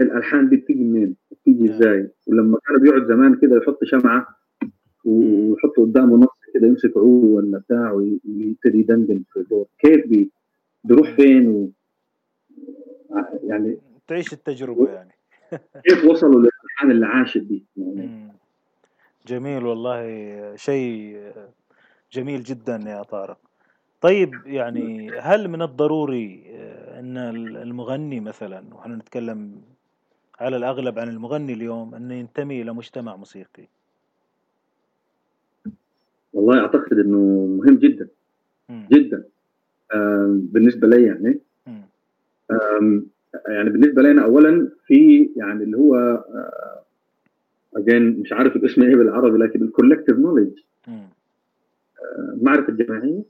الألحان 0.00 0.48
دي 0.48 0.56
بتيجي 0.56 0.84
منين؟ 0.84 1.16
بتيجي 1.30 1.70
إزاي؟ 1.70 2.10
ولما 2.26 2.58
كان 2.66 2.82
بيقعد 2.82 3.06
زمان 3.08 3.34
كده 3.34 3.56
يحط 3.56 3.84
شمعة 3.84 4.26
ويحط 5.04 5.76
قدامه 5.78 6.16
نص 6.16 6.37
كده 6.54 6.66
يمسك 6.66 6.96
عود 6.96 7.24
ولا 7.24 7.58
بتاع 7.58 7.92
ويبتدي 7.92 8.78
يدندن 8.78 9.22
في 9.32 9.40
الدور. 9.40 9.66
كيف 9.78 10.06
بي 10.06 10.30
بيروح 10.84 11.16
فين 11.16 11.48
و... 11.48 11.70
يعني 13.42 13.78
تعيش 14.08 14.32
التجربة 14.32 14.90
يعني. 14.90 15.12
كيف 15.88 16.04
وصلوا 16.04 16.40
للالحان 16.40 16.90
اللي 16.90 17.06
عاشت 17.06 17.42
دي 17.42 17.64
يعني 17.76 18.32
جميل 19.26 19.66
والله 19.66 20.02
شيء 20.56 21.20
جميل 22.12 22.42
جدا 22.42 22.84
يا 22.86 23.02
طارق. 23.02 23.38
طيب 24.00 24.30
يعني 24.46 25.10
هل 25.10 25.48
من 25.48 25.62
الضروري 25.62 26.42
إن 26.98 27.16
المغني 27.56 28.20
مثلا 28.20 28.74
ونحن 28.74 28.92
نتكلم 28.92 29.62
على 30.40 30.56
الأغلب 30.56 30.98
عن 30.98 31.08
المغني 31.08 31.52
اليوم 31.52 31.94
إنه 31.94 32.14
ينتمي 32.14 32.62
إلى 32.62 32.72
مجتمع 32.72 33.16
موسيقي؟ 33.16 33.68
والله 36.38 36.60
أعتقد 36.60 36.98
إنه 36.98 37.46
مهم 37.60 37.74
جدا 37.78 38.08
جدا. 38.70 39.24
بالنسبة 40.28 40.88
لي 40.88 41.02
يعني 41.06 41.38
يعني 43.48 43.70
بالنسبة 43.70 44.02
لنا 44.02 44.24
اولا 44.24 44.68
في 44.86 45.30
يعني 45.36 45.64
اللي 45.64 45.76
هو 45.76 46.24
اجين 47.76 48.20
مش 48.20 48.32
عارف 48.32 48.56
الاسم 48.56 48.82
إيه 48.82 48.96
بالعربي 48.96 49.38
لكن 49.38 49.62
الكولكتيف 49.62 50.18
نولج 50.18 50.50
المعرفه 52.18 52.68
الجماعيه 52.68 53.22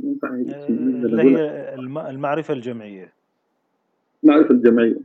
ينفع 0.00 0.28
اللي 0.34 1.22
هي 1.22 1.74
المعرفة 2.10 2.54
الجمعيه 2.54 3.12
المعرفه 4.24 4.50
الجمعيه 4.50 4.96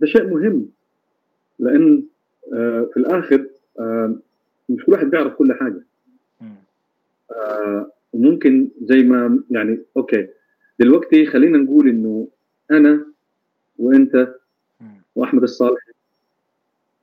ده 0.00 0.06
شيء 0.06 0.26
مهم 0.26 0.66
لأن 1.58 2.02
في 2.92 2.96
الآخر 2.96 3.46
مش 4.68 4.84
كل 4.84 4.92
واحد 4.92 5.06
بيعرف 5.10 5.34
كل 5.34 5.52
حاجة. 5.52 5.82
آه 7.30 7.90
وممكن 8.12 8.68
زي 8.82 9.02
ما 9.02 9.42
يعني 9.50 9.78
أوكي. 9.96 10.28
دلوقتي 10.80 11.26
خلينا 11.26 11.58
نقول 11.58 11.88
إنه 11.88 12.28
أنا 12.70 13.06
وأنت 13.78 14.34
وأحمد 15.16 15.42
الصالح 15.42 15.80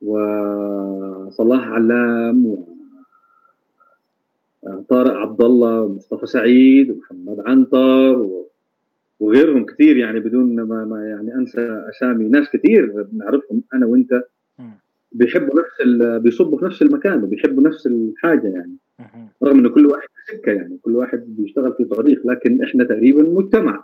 وصلاح 0.02 1.68
علام 1.68 2.66
وطارق 4.64 5.14
عبد 5.14 5.42
الله 5.42 5.82
ومصطفى 5.82 6.26
سعيد 6.26 6.92
ومحمد 6.92 7.40
عنتر 7.46 8.28
وغيرهم 9.20 9.66
كثير 9.66 9.98
يعني 9.98 10.20
بدون 10.20 10.56
ما, 10.56 10.86
ما 10.86 11.10
يعني 11.10 11.36
أنسى 11.36 11.84
أسامي. 11.90 12.30
ناس 12.30 12.50
كثير 12.50 13.04
بنعرفهم 13.04 13.64
أنا 13.74 13.86
وأنت. 13.86 14.24
بيحبوا 15.12 15.60
نفس 15.60 16.02
بيصبوا 16.22 16.60
في 16.60 16.66
نفس 16.66 16.82
المكان 16.82 17.24
وبيحبوا 17.24 17.64
نفس 17.64 17.88
الحاجة 17.88 18.48
يعني. 18.48 18.76
رغم 19.44 19.60
انه 19.60 19.70
كل 19.70 19.86
واحد 19.86 20.08
في 20.16 20.38
سكة 20.38 20.52
يعني 20.52 20.78
كل 20.82 20.96
واحد 20.96 21.24
بيشتغل 21.28 21.74
في 21.74 21.86
طريق 21.86 22.28
لكن 22.28 22.64
إحنا 22.64 22.84
تقريبا 22.84 23.24
مجتمع 23.24 23.84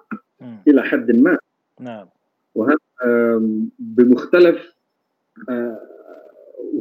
إلى 0.68 0.84
حد 0.84 1.12
ما. 1.12 1.38
نعم. 1.80 2.08
وهذا 2.56 2.78
بمختلف 3.80 4.76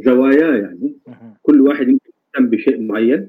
زواياه 0.05 0.55
يعني. 0.55 0.97
كل 1.43 1.61
واحد 1.61 1.89
يمكن 1.89 2.11
يهتم 2.35 2.51
بشيء 2.51 2.81
معين 2.83 3.29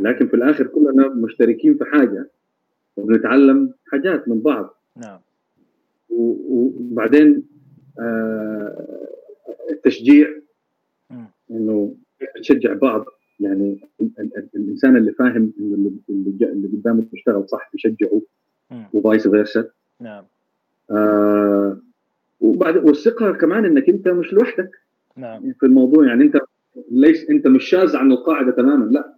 لكن 0.00 0.28
في 0.28 0.34
الآخر 0.34 0.66
كلنا 0.66 1.08
مشتركين 1.08 1.74
في 1.78 1.84
حاجة 1.84 2.30
وبنتعلم 2.96 3.72
حاجات 3.86 4.28
من 4.28 4.40
بعض. 4.40 4.82
نعم. 4.96 5.18
وبعدين 6.08 7.42
التشجيع 9.70 10.28
إنه 11.50 11.94
تشجع 12.40 12.72
بعض. 12.72 13.04
يعني 13.40 13.88
الإنسان 14.54 14.96
اللي 14.96 15.12
فاهم 15.12 15.52
إنه 15.60 15.74
اللي, 16.08 16.36
اللي 16.42 16.68
قدامه 16.68 17.04
بيشتغل 17.12 17.48
صح 17.48 17.70
بيشجعه 17.72 18.22
وفايس 18.92 19.28
فيرسا 19.28 19.68
نعم. 20.00 20.24
آه 20.90 21.78
وبعد 22.40 22.76
والثقة 22.76 23.32
كمان 23.32 23.64
إنك 23.64 23.88
أنت 23.88 24.08
مش 24.08 24.32
لوحدك. 24.32 24.70
نعم. 25.16 25.52
في 25.60 25.66
الموضوع 25.66 26.06
يعني 26.06 26.24
أنت 26.24 26.38
ليس 26.90 27.30
أنت 27.30 27.46
مش 27.46 27.64
شاذ 27.64 27.96
عن 27.96 28.12
القاعدة 28.12 28.52
تماما 28.52 28.90
لا. 28.90 29.16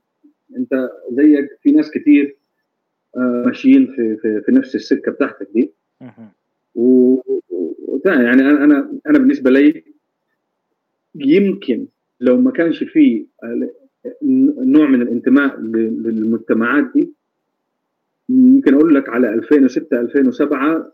أنت 0.56 0.90
زيك 1.12 1.58
في 1.62 1.72
ناس 1.72 1.90
كتير 1.90 2.36
آه 3.16 3.42
ماشيين 3.46 3.86
في, 3.86 4.16
في 4.16 4.40
في 4.40 4.52
نفس 4.52 4.74
السكة 4.74 5.12
بتاعتك 5.12 5.48
دي. 5.54 5.72
و 6.74 7.16
يعني 8.06 8.30
أنا 8.30 8.64
أنا 8.64 8.92
أنا 9.06 9.18
بالنسبة 9.18 9.50
لي 9.50 9.84
يمكن 11.14 11.86
لو 12.20 12.40
ما 12.40 12.50
كانش 12.50 12.84
فيه 12.84 13.24
نوع 14.22 14.86
من 14.88 15.02
الانتماء 15.02 15.60
للمجتمعات 15.60 16.84
دي 16.94 17.12
يمكن 18.28 18.74
أقول 18.74 18.94
لك 18.94 19.08
على 19.08 19.34
2006 19.34 20.00
2007 20.00 20.92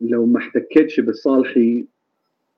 لو 0.00 0.26
ما 0.26 0.38
احتكيتش 0.38 1.00
بالصالحي 1.00 1.84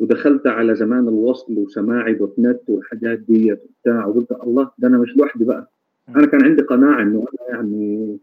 ودخلت 0.01 0.47
على 0.47 0.75
زمان 0.75 1.09
الوصل 1.09 1.59
وسماعي 1.59 2.13
dot 2.15 2.35
net 2.39 2.61
والحاجات 2.69 3.19
دي 3.19 3.53
وبتاع 3.53 4.07
وقلت 4.07 4.33
الله 4.33 4.71
ده 4.79 4.89
أنا 4.89 4.99
مش 4.99 5.17
لوحدي 5.17 5.45
بقى. 5.45 5.71
أنا 6.09 6.27
كان 6.27 6.45
عندي 6.45 6.63
قناعة 6.63 7.03
إنه 7.03 7.19
أنا 7.19 7.57
يعني 7.59 8.19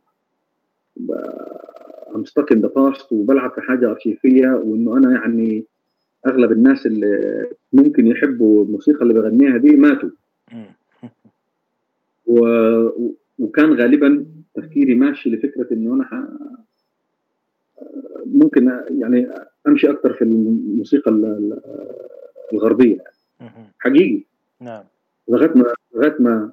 I'm 2.15 2.25
stuck 2.25 2.51
in 2.51 2.61
the 2.61 2.67
past 2.67 3.11
وبلعب 3.11 3.51
في 3.53 3.61
حاجة 3.61 3.89
أرشيفية 3.91 4.47
وإنه 4.47 4.97
أنا 4.97 5.11
يعني 5.11 5.65
أغلب 6.27 6.51
الناس 6.51 6.85
اللي 6.85 7.47
ممكن 7.73 8.07
يحبوا 8.07 8.65
الموسيقى 8.65 9.01
اللي 9.01 9.13
بغنيها 9.13 9.57
دي 9.57 9.75
ماتوا. 9.75 10.09
و... 12.25 12.45
وكان 13.39 13.73
غالبا 13.73 14.25
تفكيري 14.53 14.95
ماشي 14.95 15.29
لفكرة 15.29 15.73
إنه 15.73 15.93
أنا 15.93 16.03
ح... 16.03 16.23
ممكن 18.25 18.71
يعني 18.89 19.27
أمشي 19.67 19.89
أكثر 19.89 20.13
في 20.13 20.21
الموسيقى 20.21 21.11
الغربية. 22.53 23.03
حقيقي. 23.79 24.23
نعم. 24.59 24.83
لغاية 25.29 25.51
ما 25.55 25.73
لغاية 25.95 26.15
ما 26.19 26.51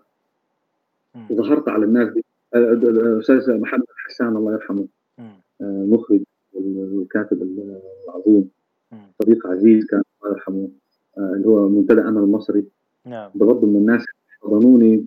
ظهرت 1.32 1.68
على 1.68 1.84
الناس 1.84 2.08
دي. 2.12 2.24
الاستاذ 2.54 3.52
محمد 3.60 3.84
حسان 3.96 4.36
الله 4.36 4.52
يرحمه. 4.52 4.86
المخرج 5.60 6.20
والكاتب 6.54 7.42
العظيم. 8.08 8.50
صديق 9.22 9.46
عزيز 9.46 9.86
كان 9.86 10.02
الله 10.22 10.34
يرحمه 10.34 10.68
اللي 11.18 11.48
هو 11.48 11.68
منتدى 11.68 12.00
أمل 12.00 12.22
المصري 12.22 12.64
نعم. 13.06 13.30
برضه 13.34 13.66
من 13.66 13.76
الناس 13.76 14.04
حضنوني 14.42 15.06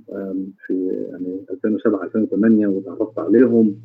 في 0.66 1.06
يعني 1.12 1.46
2007 1.52 2.04
2008 2.04 2.68
وتعرفت 2.68 3.20
عليهم. 3.20 3.76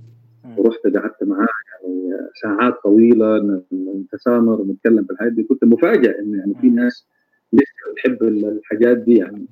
ورحت 0.59 0.87
قعدت 0.87 1.23
معاه 1.23 1.47
يعني 1.73 2.17
ساعات 2.43 2.75
طويلة 2.85 3.61
نتسامر 3.73 4.61
ونتكلم 4.61 5.05
في 5.05 5.11
الحاجات 5.11 5.33
دي. 5.33 5.43
كنت 5.43 5.65
مفاجئ 5.65 6.19
انه 6.21 6.39
يعني 6.39 6.55
في 6.61 6.71
ناس 6.71 7.07
لسه 7.53 7.93
بتحب 7.93 8.23
الحاجات 8.23 8.97
دي 8.97 9.17
يعني. 9.17 9.47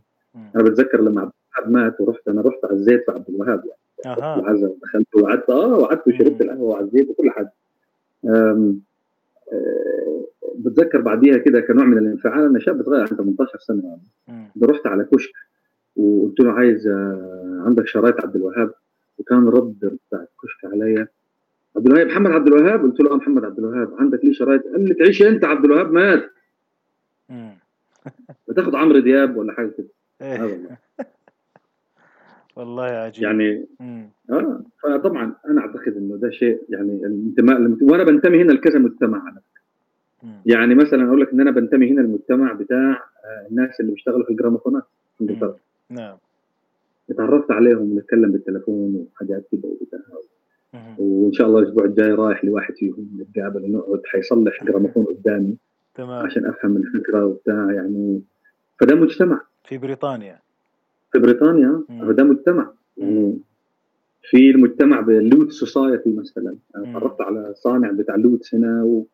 أنا 0.54 0.62
بتذكر 0.62 1.00
لما 1.00 1.20
عبد 1.20 1.32
الوهاب 1.58 1.72
مات 1.84 2.00
ورحت 2.00 2.28
أنا 2.28 2.40
رحت 2.42 2.64
عزيت 2.64 3.04
في 3.04 3.12
عبد 3.12 3.28
الوهاب 3.28 3.62
يعني. 3.64 4.18
أها. 4.20 4.40
العزاء 4.40 4.76
دخلت 4.82 5.06
وقعدت 5.16 5.50
آه 5.50 5.78
وقعدت 5.78 6.08
وشربت 6.08 6.40
القهوة 6.40 6.62
وعزيت 6.62 7.10
وكل 7.10 7.30
حاجة. 7.30 7.52
بتذكر 10.56 11.00
بعديها 11.00 11.38
كده 11.38 11.60
كنوع 11.60 11.84
من 11.84 11.98
الانفعال 11.98 12.44
أنا 12.46 12.58
شاب 12.58 12.82
صغير 12.82 13.00
عندي 13.00 13.14
18 13.14 13.58
سنة. 13.58 13.98
يعني 14.28 14.50
رحت 14.62 14.86
على 14.86 15.04
كشك 15.04 15.32
وقلت 15.96 16.40
له 16.40 16.52
عايز 16.52 16.88
عندك 17.66 17.86
شرايط 17.86 18.20
عبد 18.20 18.36
الوهاب؟ 18.36 18.74
وكان 19.18 19.48
رد 19.48 19.78
بتاع 19.80 20.20
الكشك 20.20 20.64
عليا. 20.64 21.08
عبد 21.76 21.86
الوهاب 21.86 22.06
محمد 22.06 22.30
عبد 22.30 22.46
الوهاب؟ 22.46 22.82
قلت 22.82 23.00
له 23.00 23.12
آه 23.12 23.16
محمد 23.16 23.44
عبد 23.44 23.58
الوهاب. 23.58 23.94
عندك 23.98 24.24
ليه 24.24 24.32
شرايط؟ 24.32 24.62
قال 24.66 24.88
لي 24.88 24.94
تعيش 24.94 25.22
أنت 25.22 25.44
عبد 25.44 25.64
الوهاب 25.64 25.92
مات. 25.92 26.30
بتاخد 28.48 28.74
عمرو 28.74 28.98
دياب 28.98 29.36
ولا 29.36 29.52
حاجة 29.52 29.68
كده. 29.78 29.88
إيه. 30.22 30.36
آه 30.36 30.46
والله. 30.46 30.76
والله 32.56 32.84
عجيب. 32.84 33.24
يعني 33.24 33.66
مم. 33.80 34.08
آه 34.30 34.62
فطبعا 34.82 35.34
أنا 35.48 35.60
أعتقد 35.60 35.96
إنه 35.96 36.16
ده 36.16 36.30
شيء 36.30 36.62
يعني 36.68 36.92
الانتماء. 37.06 37.76
وأنا 37.82 38.04
بنتمي 38.04 38.42
هنا 38.42 38.52
لكذا 38.52 38.78
مجتمع 38.78 39.18
على 39.24 39.34
فكرة. 39.34 39.53
يعني 40.46 40.74
مثلا 40.74 41.08
أقول 41.08 41.20
لك 41.20 41.32
إن 41.32 41.40
أنا 41.40 41.50
بنتمي 41.50 41.90
هنا 41.90 42.00
المجتمع 42.00 42.52
بتاع 42.52 42.90
آه، 43.24 43.46
الناس 43.50 43.80
اللي 43.80 43.92
بيشتغلوا 43.92 44.24
في 44.24 44.30
الجراموفونات 44.30 44.82
في 45.18 45.24
إنجلترا. 45.24 45.56
نعم. 45.90 46.16
اتعرفت 47.10 47.50
عليهم 47.50 47.92
ونتكلم 47.92 48.32
بالتليفون 48.32 49.06
وحاجات 49.14 49.44
كده 49.52 49.68
وبتاع. 49.68 50.00
وإن 50.98 51.32
شاء 51.32 51.46
الله 51.46 51.58
الأسبوع 51.58 51.84
الجاي 51.84 52.10
رايح 52.10 52.44
لواحد 52.44 52.74
فيهم 52.74 53.18
نتقابل 53.20 53.64
ونقعد 53.64 54.02
حيصلح 54.06 54.64
جراموفون 54.64 55.04
قدامي 55.04 55.56
تمام. 55.94 56.26
عشان 56.26 56.46
أفهم 56.46 56.76
الفكرة 56.76 57.24
وبتاع 57.26 57.72
يعني. 57.72 58.22
فده 58.80 58.94
مجتمع. 58.94 59.40
في 59.64 59.78
بريطانيا. 59.78 60.38
في 61.12 61.18
بريطانيا. 61.18 61.82
فده 61.88 62.24
مجتمع. 62.24 62.70
يعني 62.96 63.38
في 64.22 64.50
المجتمع 64.50 65.00
بال 65.00 65.18
Lute 65.18 65.52
Society 65.52 66.12
مثلا. 66.12 66.56
تعرفت 66.74 67.20
على 67.20 67.54
صانع 67.56 67.90
بتاع 67.90 68.16
lutes 68.16 68.54
هنا 68.54 68.84
و... 68.84 69.04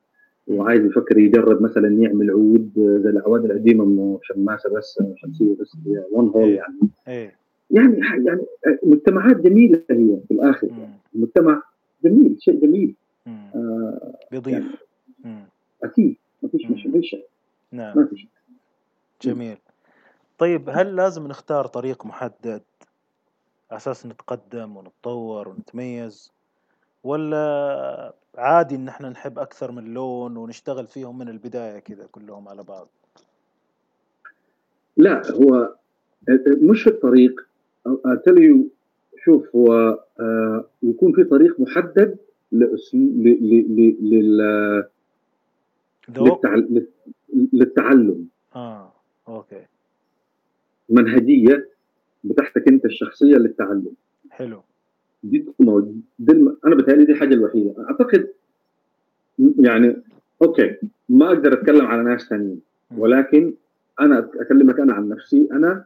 وعايز 0.51 0.85
يفكر 0.85 1.19
يجرب 1.19 1.63
مثلا 1.63 1.89
يعمل 1.89 2.31
عود 2.31 2.73
زي 2.77 3.11
العواد 3.11 3.45
القديمة 3.45 3.85
إنه 3.85 4.21
شماسه 4.23 4.71
بس 4.71 4.99
شمسية 5.17 5.55
بس 5.61 5.77
ون 6.13 6.29
هول. 6.29 6.51
يعني 6.51 6.79
إيه 7.09 7.35
يعني 7.71 8.01
يعني 8.27 8.43
مجتمعات 8.83 9.37
جميلة 9.37 9.83
هي 9.91 10.19
في 10.29 10.35
الآخر 10.35 10.69
مم. 10.73 10.89
المجتمع 11.15 11.63
جميل 12.05 12.37
شيء 12.41 12.61
جميل. 12.61 12.95
آه 13.27 14.15
بيضيف 14.31 14.65
مم. 15.25 15.45
أكيد 15.85 16.17
ما 16.43 16.49
فيش. 16.49 16.67
مش 16.71 16.87
ما 16.87 17.01
فيش 17.01 17.17
نعم 17.73 17.99
ما 17.99 18.07
في 18.07 18.17
شيء 18.17 18.29
جميل 19.23 19.57
طيب 20.39 20.69
هل 20.73 20.97
لازم 20.97 21.27
نختار 21.27 21.67
طريق 21.67 22.07
محدد 22.07 22.63
على 23.71 23.77
أساس 23.77 24.07
نتقدم 24.07 24.77
ونتطور 24.77 25.49
ونتميز 25.49 26.33
ولا 27.05 28.15
عادي 28.35 28.75
إن 28.77 28.89
إحنا 28.89 29.09
نحب 29.11 29.39
أكثر 29.39 29.71
من 29.73 29.95
لون 29.95 30.37
ونشتغل 30.37 30.87
فيهم 30.87 31.19
من 31.19 31.29
البداية 31.29 31.79
كذا 31.79 32.07
كلهم 32.13 32.49
على 32.49 32.63
بعض؟ 32.63 32.89
لا 34.97 35.23
هو 35.33 35.75
مش 36.47 36.87
الطريق. 36.89 37.47
اتلي 38.07 38.65
شوف 39.25 39.57
هو 39.57 39.99
آه، 40.21 40.65
يكون 40.83 41.13
في 41.13 41.25
طريق 41.25 41.61
محدد 41.61 42.19
لل- 42.53 42.79
للتعلم. 47.53 48.29
آه 48.57 48.93
أوكي. 49.29 49.65
منهجية 50.89 51.69
بتاعتك 52.25 52.69
أنت 52.69 52.85
الشخصية 52.85 53.37
للتعلم. 53.37 53.93
حلو. 54.31 54.63
دي 55.23 55.39
تكون 55.39 56.03
دي. 56.19 56.33
أنا 56.67 56.75
بتهيألي 56.75 57.05
دي 57.05 57.13
الحاجة 57.13 57.35
الوحيدة 57.35 57.75
أعتقد 57.91 58.29
يعني 59.59 59.97
أوكي 60.43 60.77
ما 61.09 61.27
أقدر 61.27 61.53
أتكلم 61.53 61.87
على 61.87 62.03
ناس 62.03 62.23
ثانيين. 62.29 62.61
ولكن 62.97 63.55
أنا 64.01 64.31
أكلمك 64.35 64.81
أنا 64.81 64.93
عن 64.95 65.09
نفسي 65.09 65.49
أنا 65.53 65.85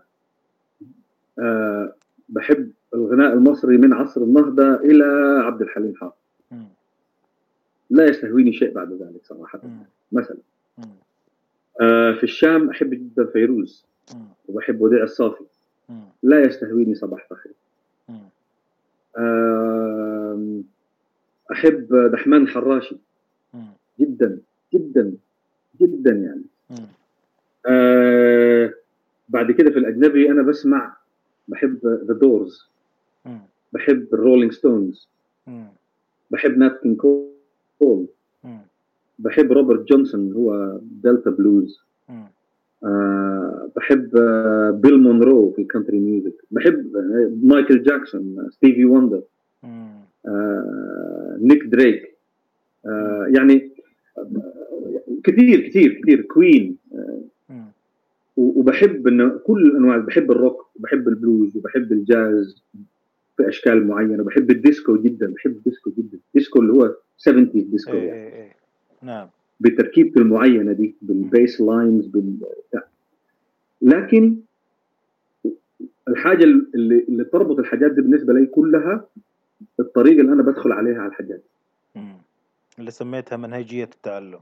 آه 1.39 1.95
بحب 2.28 2.70
الغناء 2.95 3.32
المصري 3.32 3.78
من 3.78 3.93
عصر 3.93 4.22
النهضة 4.22 4.74
إلى 4.74 5.05
عبد 5.45 5.62
الحليم 5.62 5.95
حافظ. 5.95 6.16
لا 7.91 8.05
يستهويني 8.05 8.53
شيء 8.53 8.72
بعد 8.72 8.93
ذلك 8.93 9.20
صراحة. 9.24 9.61
مثلا. 10.12 10.37
آه 11.80 12.12
في 12.12 12.24
الشام 12.24 12.70
أحب 12.70 12.91
جدا 12.91 13.24
فيروز. 13.24 13.85
وبحب 14.49 14.80
وديع 14.80 15.03
الصافي. 15.03 15.45
لا 16.22 16.41
يستهويني 16.41 16.95
صباح 16.95 17.26
فخري 17.30 17.55
أحب 21.53 22.11
دحمان 22.12 22.43
الحراشي 22.43 22.97
مم. 23.55 23.67
جدا 24.01 24.39
جدا 24.75 25.12
جدا 25.81 26.11
يعني. 26.11 26.45
آه 27.67 28.75
بعد 29.29 29.51
كده 29.51 29.71
في 29.71 29.79
الأجنبي 29.79 30.31
أنا 30.31 30.43
بسمع 30.43 30.97
بحب 31.49 31.79
The 31.87 32.14
Doors. 32.14 32.68
بحب 33.73 34.09
ال 34.12 34.18
Rolling 34.18 34.53
Stones. 34.53 35.09
بحب 36.31 36.59
Nat 36.59 36.80
King 36.82 36.97
Cole. 36.97 38.07
بحب 39.19 39.53
روبرت 39.53 39.89
جونسون 39.89 40.33
هو 40.33 40.79
Delta 40.82 41.30
blues. 41.30 41.80
آه 42.85 43.70
بحب 43.77 44.16
آه 44.16 44.70
بيل 44.70 44.99
مونرو 44.99 45.51
في 45.51 45.62
ال 45.62 45.67
country 45.67 45.99
music 45.99 46.45
بحب 46.51 46.97
آه 46.97 47.33
مايكل 47.43 47.83
جاكسون 47.83 48.49
ستيفي 48.51 48.85
وندر. 48.85 49.22
آه 50.27 51.37
نيك 51.41 51.62
دريك. 51.64 52.16
آه 52.87 53.27
يعني 53.37 53.70
كثير 55.25 55.68
كثير 55.68 56.01
كثير 56.03 56.20
Queen. 56.20 56.76
وبحب 58.37 59.09
انه 59.09 59.29
كل 59.29 59.66
الانواع 59.66 59.99
بحب 59.99 60.31
الروك 60.31 60.66
وبحب 60.77 61.09
البلوز 61.09 61.57
وبحب 61.57 61.93
الجاز 61.93 62.62
في 63.37 63.49
اشكال 63.49 63.87
معينة. 63.87 64.22
بحب 64.22 64.51
الديسكو 64.51 64.97
جدا 64.97 65.27
بحب 65.27 65.51
الديسكو 65.51 65.91
جدا. 65.99 66.18
الديسكو 66.29 66.61
اللي 66.61 66.72
هو 66.72 66.95
70 67.16 67.51
disco 67.55 67.93
إيه 67.93 67.99
يعني. 67.99 68.20
إيه 68.20 68.35
إيه. 68.35 68.53
نعم. 69.03 69.29
بتركيبته 69.61 70.18
المعينة 70.18 70.72
دي 70.72 70.94
بال 71.03 71.22
bass 71.22 71.61
lines 71.61 72.07
بال. 72.07 72.36
لكن 73.82 74.36
الحاجة 76.09 76.44
اللي, 76.44 77.05
اللي 77.09 77.24
تربط 77.24 77.59
الحاجات 77.59 77.90
دي 77.92 78.00
بالنسبة 78.00 78.32
لي 78.32 78.46
كلها 78.46 79.07
الطريقة 79.80 80.20
اللي 80.20 80.32
أنا 80.32 80.42
بدخل 80.42 80.72
عليها 80.72 80.98
على 81.00 81.09
الحاجات 81.09 81.42
مم. 81.96 82.16
اللي 82.78 82.90
سميتها 82.90 83.36
منهجية 83.36 83.84
التعلم. 83.84 84.38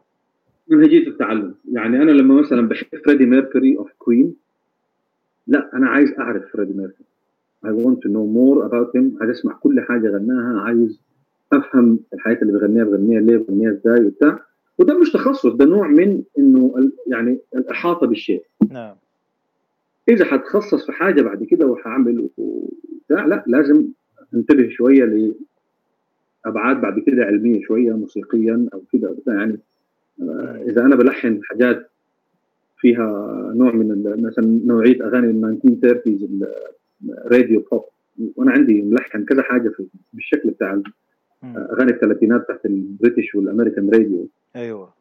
منهجية 0.69 1.07
التعلم. 1.07 1.55
يعني 1.73 2.03
أنا 2.03 2.11
لما 2.11 2.41
مثلا 2.41 2.69
بحب 2.69 2.87
فريدي 3.07 3.27
ميركوري 3.27 3.77
of 3.77 3.93
Queen 3.99 4.35
لا 5.47 5.71
أنا 5.77 5.89
عايز 5.89 6.13
أعرف 6.19 6.53
فريدي 6.53 6.73
ميركوري 6.73 7.05
I 7.67 7.71
want 7.71 7.97
to 8.05 8.09
know 8.09 8.27
more 8.39 8.65
about 8.69 8.91
him. 8.97 9.21
عايز 9.21 9.31
أسمع 9.31 9.53
كل 9.53 9.81
حاجة 9.81 10.09
غناها 10.09 10.61
عايز 10.61 11.01
أفهم 11.53 11.99
الحاجات 12.15 12.43
اللي 12.43 12.53
بغنيها 12.53 12.85
بغنيها 12.85 13.21
ليه 13.21 13.37
بغنيها 13.37 13.71
إزاي 13.71 14.07
وبتاع. 14.07 14.39
وده 14.79 14.99
مش 14.99 15.13
تخصص 15.13 15.53
ده 15.53 15.65
نوع 15.65 15.89
من 15.89 16.23
إنه 16.39 16.75
يعني 17.07 17.39
الإحاطة 17.55 18.07
بالشيء. 18.07 18.43
نعم. 18.71 18.95
إذا 20.09 20.25
حتخصص 20.25 20.87
في 20.87 20.93
حاجة 20.93 21.23
بعد 21.23 21.45
كده 21.45 21.67
وحعمل 21.67 22.29
وبتاع 22.39 23.27
لا 23.27 23.45
لازم 23.47 23.89
انتبه 24.35 24.69
شوية 24.69 25.33
لأبعاد 26.45 26.81
بعد 26.81 26.99
كده 26.99 27.25
علمية 27.25 27.63
شوية 27.63 27.93
موسيقيا 27.93 28.69
أو 28.75 28.83
كده. 28.93 29.17
يعني 29.27 29.59
آه، 30.23 30.65
إذا 30.67 30.83
أنا 30.83 30.97
بلحن 30.97 31.41
حاجات 31.45 31.91
فيها 32.79 33.07
نوع 33.55 33.73
من 33.73 34.03
مثلا 34.23 34.61
نوعية 34.65 35.05
أغاني 35.05 35.27
ال 35.31 35.45
1930 35.45 36.47
radio 37.27 37.65
pop. 37.73 37.85
وأنا 38.37 38.53
عندي 38.53 38.83
ملحن 38.83 39.25
كذا 39.25 39.43
حاجة 39.43 39.69
في 39.69 39.87
بالشكل 40.13 40.51
بتاع 40.51 40.83
أغاني 41.45 41.93
الثلاثينات 41.93 42.49
تحت 42.49 42.67
ال 42.67 42.75
British 42.75 43.35
وال 43.35 43.46
American 43.46 43.91
radio. 43.91 44.29
أيوه. 44.57 44.93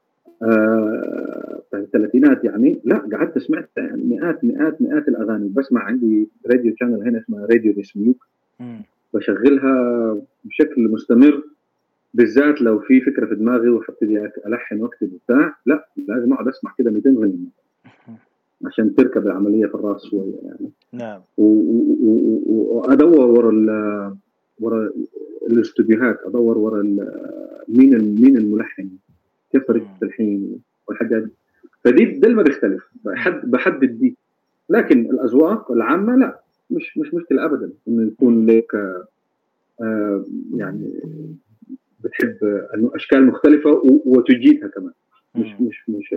آه 0.44 1.62
الثلاثينات 1.74 2.44
يعني 2.44 2.82
لا 2.84 2.98
قعدت 2.98 3.38
سمعت 3.38 3.70
يعني 3.78 4.04
مئات 4.04 4.44
مئات 4.44 4.82
مئات 4.82 5.08
الأغاني. 5.08 5.50
بسمع 5.50 5.82
عندي 5.84 6.30
radio 6.52 6.76
channel 6.80 7.08
هنا 7.08 7.20
اسمها 7.20 7.46
Radio 7.46 7.74
Dismuke 7.74 8.28
بشغلها 9.14 10.18
بشكل 10.44 10.90
مستمر 10.90 11.44
بالذات 12.14 12.62
لو 12.62 12.80
في 12.80 13.02
فكرة 13.02 13.26
في 13.26 13.36
دماغي 13.36 13.70
وحبتدي 13.70 14.26
ألحن 14.48 14.82
وأكتب 14.82 15.14
وبتاع 15.14 15.56
لا 15.66 15.88
لازم 16.08 16.34
أقعد 16.34 16.48
أسمع 16.48 16.74
كده 16.78 16.92
200 16.92 17.10
غنية. 17.10 17.48
عشان 18.66 18.96
تركب 18.96 19.28
العملية 19.28 19.66
في 19.66 19.76
الراس 19.76 20.06
شوية 20.06 20.36
يعني. 20.44 20.72
نعم. 20.94 21.22
وأدور 21.38 23.26
ورا 23.26 24.18
ورا 24.60 24.92
الأستوديوهات 25.52 26.20
أدور 26.26 26.58
ورا 26.58 26.84
مين 27.68 28.16
مين 28.22 28.38
الملحن. 28.38 28.90
كيف 29.52 29.64
طريقه 29.68 29.86
التلحين 29.94 30.60
والحاجات 30.88 31.24
فدي 31.84 32.06
ده 32.06 32.28
اللي 32.28 32.38
ما 32.38 32.44
بيختلف. 32.44 32.84
بحد 33.06 33.52
بحدد 33.52 34.00
دي. 34.00 34.16
لكن 34.70 35.00
الأذواق 35.00 35.72
العامة 35.72 36.16
لا 36.16 36.40
مش 36.70 36.98
مش 36.98 37.14
مشكلة 37.14 37.46
ابدا. 37.46 37.72
انه 37.88 38.08
يكون 38.08 38.46
لك 38.46 38.76
آه 39.82 40.26
يعني 40.56 40.94
بتحب 42.00 42.38
أشكال 42.96 43.26
مختلفة 43.28 43.82
وتجيدها 44.06 44.68
كمان. 44.68 44.94
مش 45.36 45.48
مش 45.60 45.90
مش 45.90 46.16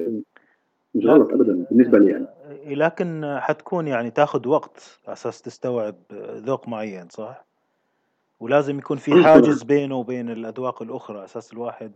مش 0.95 1.07
غلط 1.07 1.32
ابدا 1.32 1.64
بالنسبة 1.70 1.99
لي 1.99 2.11
يعني. 2.11 2.26
لكن 2.66 3.37
حتكون 3.41 3.87
يعني 3.87 4.11
تاخذ 4.11 4.49
وقت 4.49 4.99
أساس 5.07 5.43
تستوعب 5.43 5.95
ذوق 6.37 6.68
معين 6.68 7.09
صح؟ 7.09 7.45
ولازم 8.41 8.78
يكون 8.78 8.97
في 8.97 9.22
حاجز 9.24 9.62
بينه 9.62 9.97
وبين 9.97 10.30
الأذواق 10.30 10.82
الأخرى 10.82 11.24
أساس 11.24 11.53
الواحد 11.53 11.93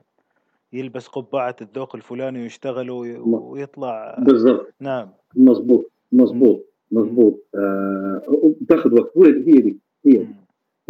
يلبس 0.73 1.07
قبعة 1.07 1.57
الذوق 1.62 1.97
الفلاني 1.97 2.43
ويشتغل 2.43 2.91
ويطلع. 2.91 4.19
بالضبط. 4.27 4.75
نعم. 4.81 5.09
مظبوط 5.37 5.91
مظبوط 6.12 6.66
مظبوط. 6.91 7.47
آه 7.55 8.23
تاخذ 8.69 8.95
وقت. 9.01 9.12
هي 9.19 9.33
دي 9.61 9.79
هي. 10.07 10.27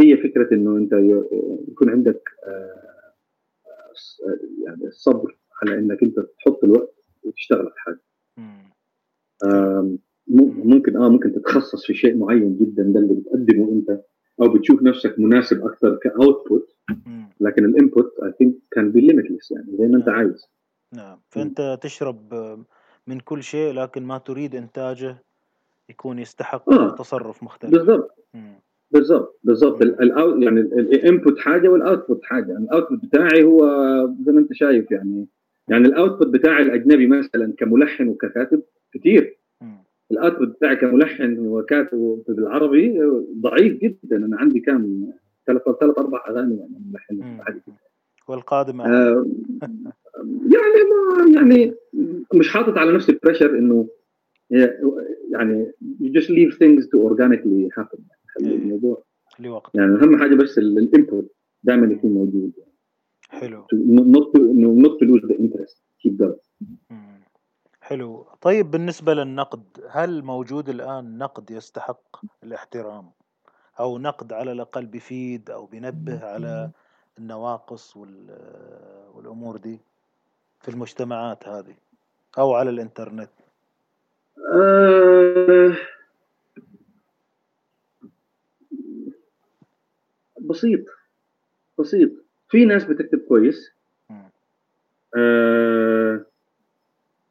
هي 0.00 0.16
فكرة 0.16 0.54
إنه 0.54 0.76
أنت 0.76 0.92
يكون 1.68 1.90
عندك 1.90 2.28
آه 2.46 2.88
يعني 4.66 4.84
الصبر 4.86 5.36
على 5.62 5.78
إنك 5.78 6.02
أنت 6.02 6.20
تحط 6.20 6.64
الوقت 6.64 6.94
وتشتغل 7.24 7.58
على 7.60 7.72
حاجة 7.76 8.00
آه 9.44 9.96
ممكن 10.28 10.96
آه 10.96 11.08
ممكن 11.08 11.32
تتخصص 11.32 11.86
في 11.86 11.94
شيء 11.94 12.16
معين 12.16 12.56
جدا 12.58 12.82
ده 12.82 13.00
اللي 13.00 13.14
بتقدمه 13.14 13.72
أنت. 13.72 14.00
أو 14.40 14.48
بتشوف 14.48 14.82
نفسك 14.82 15.18
مناسب 15.18 15.66
أكثر 15.66 15.96
ك 15.96 16.07
output 16.07 16.74
لكن 17.40 17.64
ال 17.64 17.72
input 17.72 18.14
I 18.22 18.32
think 18.38 18.54
can 18.70 18.92
be 18.92 19.00
limitless 19.00 19.50
يعني 19.50 19.76
زي 19.78 19.86
ما 19.86 19.96
أنت 19.96 20.08
نعم. 20.08 20.16
عايز. 20.16 20.48
نعم. 20.92 21.18
فأنت 21.28 21.78
تشرب 21.82 22.34
من 23.06 23.20
كل 23.20 23.42
شيء 23.42 23.72
لكن 23.72 24.02
ما 24.02 24.18
تريد 24.18 24.54
إنتاجه 24.54 25.16
يكون 25.88 26.18
يستحق 26.18 26.72
آه. 26.72 26.90
تصرف 26.90 27.42
مختلف. 27.42 27.70
بالضبط. 27.70 28.14
بالضبط. 28.90 29.40
بالضبط. 29.44 29.82
يعني 29.82 30.60
ال 30.60 30.73
input 30.73 31.38
حاجة 31.38 31.68
وال 31.68 31.82
output 31.82 32.24
حاجة. 32.24 32.52
يعني 32.52 32.64
ال 32.64 32.70
output 32.70 33.04
بتاعي 33.04 33.44
هو 33.44 33.64
زي 34.26 34.32
ما 34.32 34.40
أنت 34.40 34.52
شايف 34.52 34.90
يعني 34.90 35.26
يعني 35.68 35.88
ال 35.88 35.94
output 35.94 36.26
بتاعي 36.26 36.62
الأجنبي 36.62 37.06
مثلا 37.06 37.54
كملحن 37.58 38.08
وككاتب 38.08 38.62
كثير 38.92 39.38
ال 40.10 40.16
output 40.16 40.48
بتاعي 40.48 40.76
كملحن 40.76 41.38
وكاتب 41.38 42.22
بالعربي 42.28 43.00
ضعيف 43.40 43.80
جدا. 43.80 44.16
أنا 44.16 44.36
عندي 44.36 44.60
كام؟ 44.60 45.12
ثلاث 45.46 45.62
ثلاث 45.80 45.98
أربع 45.98 46.24
أغاني 46.28 46.56
يعني 46.56 46.82
ملحن 46.92 47.62
والقادم 48.28 48.80
آه 48.80 49.26
يعني 50.22 50.80
ما 50.90 51.40
يعني 51.40 51.74
مش 52.34 52.50
حاطط 52.50 52.78
على 52.78 52.92
نفسي 52.92 53.18
pressure 53.24 53.58
إنه 53.58 53.88
يعني 55.32 55.72
you 56.02 56.20
just 56.20 56.28
leave 56.28 56.54
things 56.54 56.84
to 56.84 56.98
organically 57.10 57.68
happen. 57.80 58.00
يعني 58.40 58.54
الموضوع 58.54 59.04
لوقت 59.40 59.74
يعني 59.74 59.94
أهم 59.94 60.18
حاجة 60.18 60.34
بس 60.34 60.58
ال 60.58 60.71
input 60.71 61.34
دائما 61.62 61.92
يكون 61.92 62.10
موجود. 62.10 62.52
يعني. 62.58 62.72
حلو 63.28 63.66
not 64.14 64.24
to, 64.24 64.40
not 64.84 64.98
to 64.98 65.06
lose 65.10 65.24
the 65.28 65.36
interest. 65.42 65.82
Keep 66.02 66.12
going. 66.22 66.48
حلو. 67.88 68.26
طيب 68.40 68.70
بالنسبة 68.70 69.14
للنقد 69.14 69.62
هل 69.90 70.22
موجود 70.22 70.68
الآن 70.68 71.18
نقد 71.18 71.50
يستحق 71.50 72.24
الاحترام؟ 72.44 73.10
أو 73.80 73.98
نقد 73.98 74.32
على 74.32 74.52
الأقل 74.52 74.86
بيفيد 74.86 75.50
أو 75.50 75.66
بينبه 75.66 76.26
على 76.26 76.70
النواقص 77.18 77.96
والأمور 77.96 79.56
دي 79.56 79.80
في 80.60 80.68
المجتمعات 80.68 81.48
هذه 81.48 81.74
أو 82.38 82.54
على 82.54 82.70
الإنترنت؟ 82.70 83.30
أه 84.54 85.76
بسيط. 90.40 90.84
بسيط. 91.78 92.10
في 92.48 92.64
ناس 92.64 92.84
بتكتب 92.84 93.18
كويس. 93.28 93.72
أه 95.16 96.27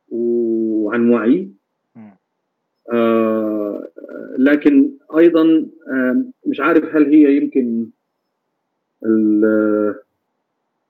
وعن 0.10 1.10
وعي. 1.10 1.52
آه 2.94 3.88
لكن 4.38 4.92
أيضا 5.18 5.68
آه 5.92 6.26
مش 6.46 6.60
عارف 6.60 6.96
هل 6.96 7.06
هي 7.06 7.38
يمكن 7.38 7.88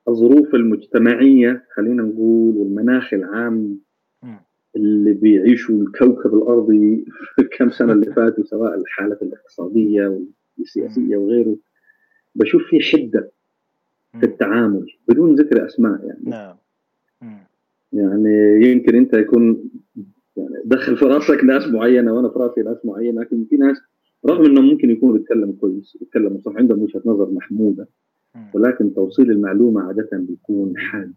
الظروف 0.07 0.55
المجتمعية 0.55 1.65
خلينا 1.76 2.03
نقول 2.03 2.57
والمناخ 2.57 3.13
العام 3.13 3.80
اللي 4.76 5.13
بيعيشوا 5.13 5.82
الكوكب 5.82 6.34
الأرضي 6.34 7.05
في 7.36 7.43
كم 7.43 7.70
سنة 7.70 7.93
اللي 7.93 8.13
فاتوا 8.13 8.43
سواء 8.43 8.76
الحاله 8.76 9.18
الاقتصادية 9.22 10.22
والسياسية 10.57 11.18
وغيره 11.18 11.55
بشوف 12.36 12.61
في 12.70 12.80
حده 12.80 13.32
في 14.20 14.26
التعامل 14.26 14.86
بدون 15.07 15.36
ذكر 15.36 15.65
أسماء 15.65 16.05
يعني. 16.05 16.20
نعم. 17.22 17.41
يعني 17.93 18.61
يمكن 18.71 18.95
انت 18.95 19.13
يكون 19.13 19.69
يعني 20.38 20.55
دخل 20.65 20.97
في 20.97 21.05
راسك 21.05 21.43
ناس 21.43 21.67
معينة 21.67 22.13
وأنا 22.13 22.29
في 22.29 22.39
راسي 22.39 22.61
ناس 22.61 22.77
معينة 22.85 23.21
لكن 23.21 23.45
في 23.49 23.55
ناس 23.57 23.77
رغم 24.29 24.45
إنهم 24.45 24.65
ممكن 24.65 24.89
يكونوا 24.89 25.17
بيتكلموا 25.17 25.53
كويس 25.61 25.97
بيتكلموا 25.99 26.39
صح 26.41 26.51
عندهم 26.55 26.79
وجهة 26.79 27.01
نظر 27.05 27.31
محمودة 27.31 27.88
ولكن 28.53 28.93
توصيل 28.93 29.31
المعلومة 29.31 29.81
عادة 29.81 30.09
بيكون 30.13 30.77
حاد. 30.77 31.13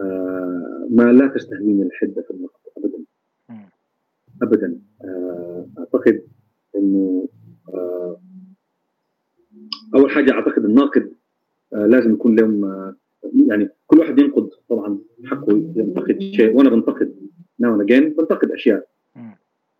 آه 0.00 0.86
ما 0.90 1.12
لا 1.12 1.26
تستهويني 1.26 1.82
الحدة 1.82 2.22
في 2.22 2.30
النقد 2.30 2.60
ابدا. 2.78 3.04
ابدا. 4.42 4.78
آه 5.04 5.66
أعتقد 5.78 6.22
إنه 6.76 7.28
آه 7.74 8.20
أول 9.94 10.10
حاجة 10.10 10.32
أعتقد 10.32 10.64
الناقد 10.64 11.12
آه 11.74 11.86
لازم 11.86 12.12
يكون 12.12 12.36
لهم 12.36 12.64
آه 12.64 12.96
يعني 13.48 13.68
كل 13.86 13.98
واحد 13.98 14.18
ينقد 14.18 14.50
طبعا 14.68 14.98
حقه 15.24 15.52
ينتقد 15.76 16.20
شيء. 16.20 16.56
وأنا 16.56 16.70
بنتقد 16.70 17.14
ناو 17.58 17.80
اجين 17.80 18.08
بنتقد 18.08 18.50
أشياء. 18.50 18.86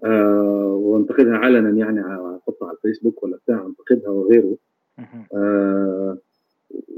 آه 0.05 0.81
وانتقدها 0.83 1.37
علنا 1.37 1.71
يعني 1.71 2.01
أحطها 2.01 2.69
على 2.69 2.77
الفيسبوك 2.77 3.23
ولا 3.23 3.37
بتاع 3.37 3.67
انتقدها 3.67 4.11
وغيره. 4.11 4.57
آه 5.35 6.19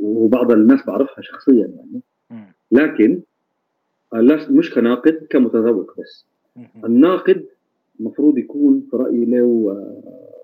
وبعض 0.03 0.53
الناس 0.53 0.87
بعرفها 0.87 1.23
شخصيا 1.23 1.71
يعني. 1.77 2.01
لكن 2.73 3.21
مش 4.51 4.75
كناقد 4.75 5.27
كمتذوق 5.31 6.01
بس. 6.01 6.27
الناقد 6.85 7.45
المفروض 8.01 8.39
يكون 8.39 8.87
في 8.91 8.97
رايي 8.97 9.25
له 9.25 9.67
آه 9.71 10.43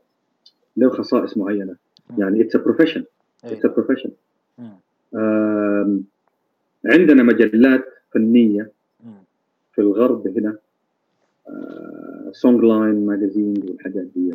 له 0.77 0.91
خصائص 0.91 1.37
معينة. 1.37 1.77
يعني 2.19 2.43
it's 2.43 2.57
profession 2.57 3.05
it's 3.45 3.67
profession 3.67 4.11
عندنا 6.87 7.23
مجلات 7.23 7.85
فنية 8.13 8.71
في 9.73 9.81
الغرب 9.81 10.29
هنا 10.29 10.57
Songlines 12.33 13.07
magazine 13.07 13.55
والحاجات 13.69 14.07
دي 14.17 14.31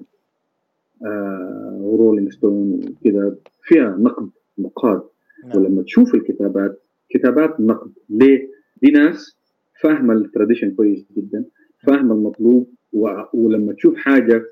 آه 1.06 1.78
و 1.82 1.88
Rolling 1.88 2.32
Stone 2.32 2.72
وكذا 2.74 3.36
فيها 3.64 3.98
نقد 4.00 4.30
نقاد 4.58 5.02
نعم. 5.46 5.58
ولما 5.58 5.84
تشوف 5.84 6.16
الكتابات 6.16 6.82
كتابات 7.10 7.60
نقد 7.60 7.92
ليه؟ 8.10 8.50
دي 8.82 8.92
ناس 8.92 9.36
فاهمة 9.82 10.14
ال 10.14 10.19
tradition 10.19 10.72
كويس 10.72 11.06
جدا 11.18 11.46
فاهمة 11.88 12.16
المطلوب 12.16 12.68
و... 12.94 13.10
ولما 13.34 13.74
تشوف 13.74 13.96
حاجة 13.96 14.44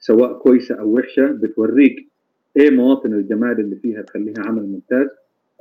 سواء 0.00 0.38
كويسة 0.38 0.74
أو 0.74 0.96
وحشة 0.96 1.26
بتوريك 1.26 2.08
إيه 2.56 2.70
مواطن 2.70 3.12
الجمال 3.12 3.60
اللي 3.60 3.76
فيها 3.76 4.02
تخليها 4.02 4.40
عمل 4.46 4.62
ممتاز 4.62 5.08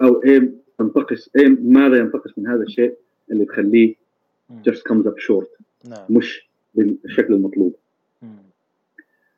أو 0.01 0.23
إيه 0.23 0.51
تنتقص 0.79 1.29
إيه 1.35 1.47
ماذا 1.61 1.97
ينتقص 1.97 2.31
من 2.37 2.47
هذا 2.47 2.63
الشيء 2.63 2.93
اللي 3.31 3.45
تخليه 3.45 3.95
just 4.69 4.81
comes 4.89 5.05
up 5.05 5.17
short. 5.17 5.61
نعم. 5.89 6.05
مش 6.09 6.47
بالشكل 6.75 7.33
المطلوب. 7.33 7.75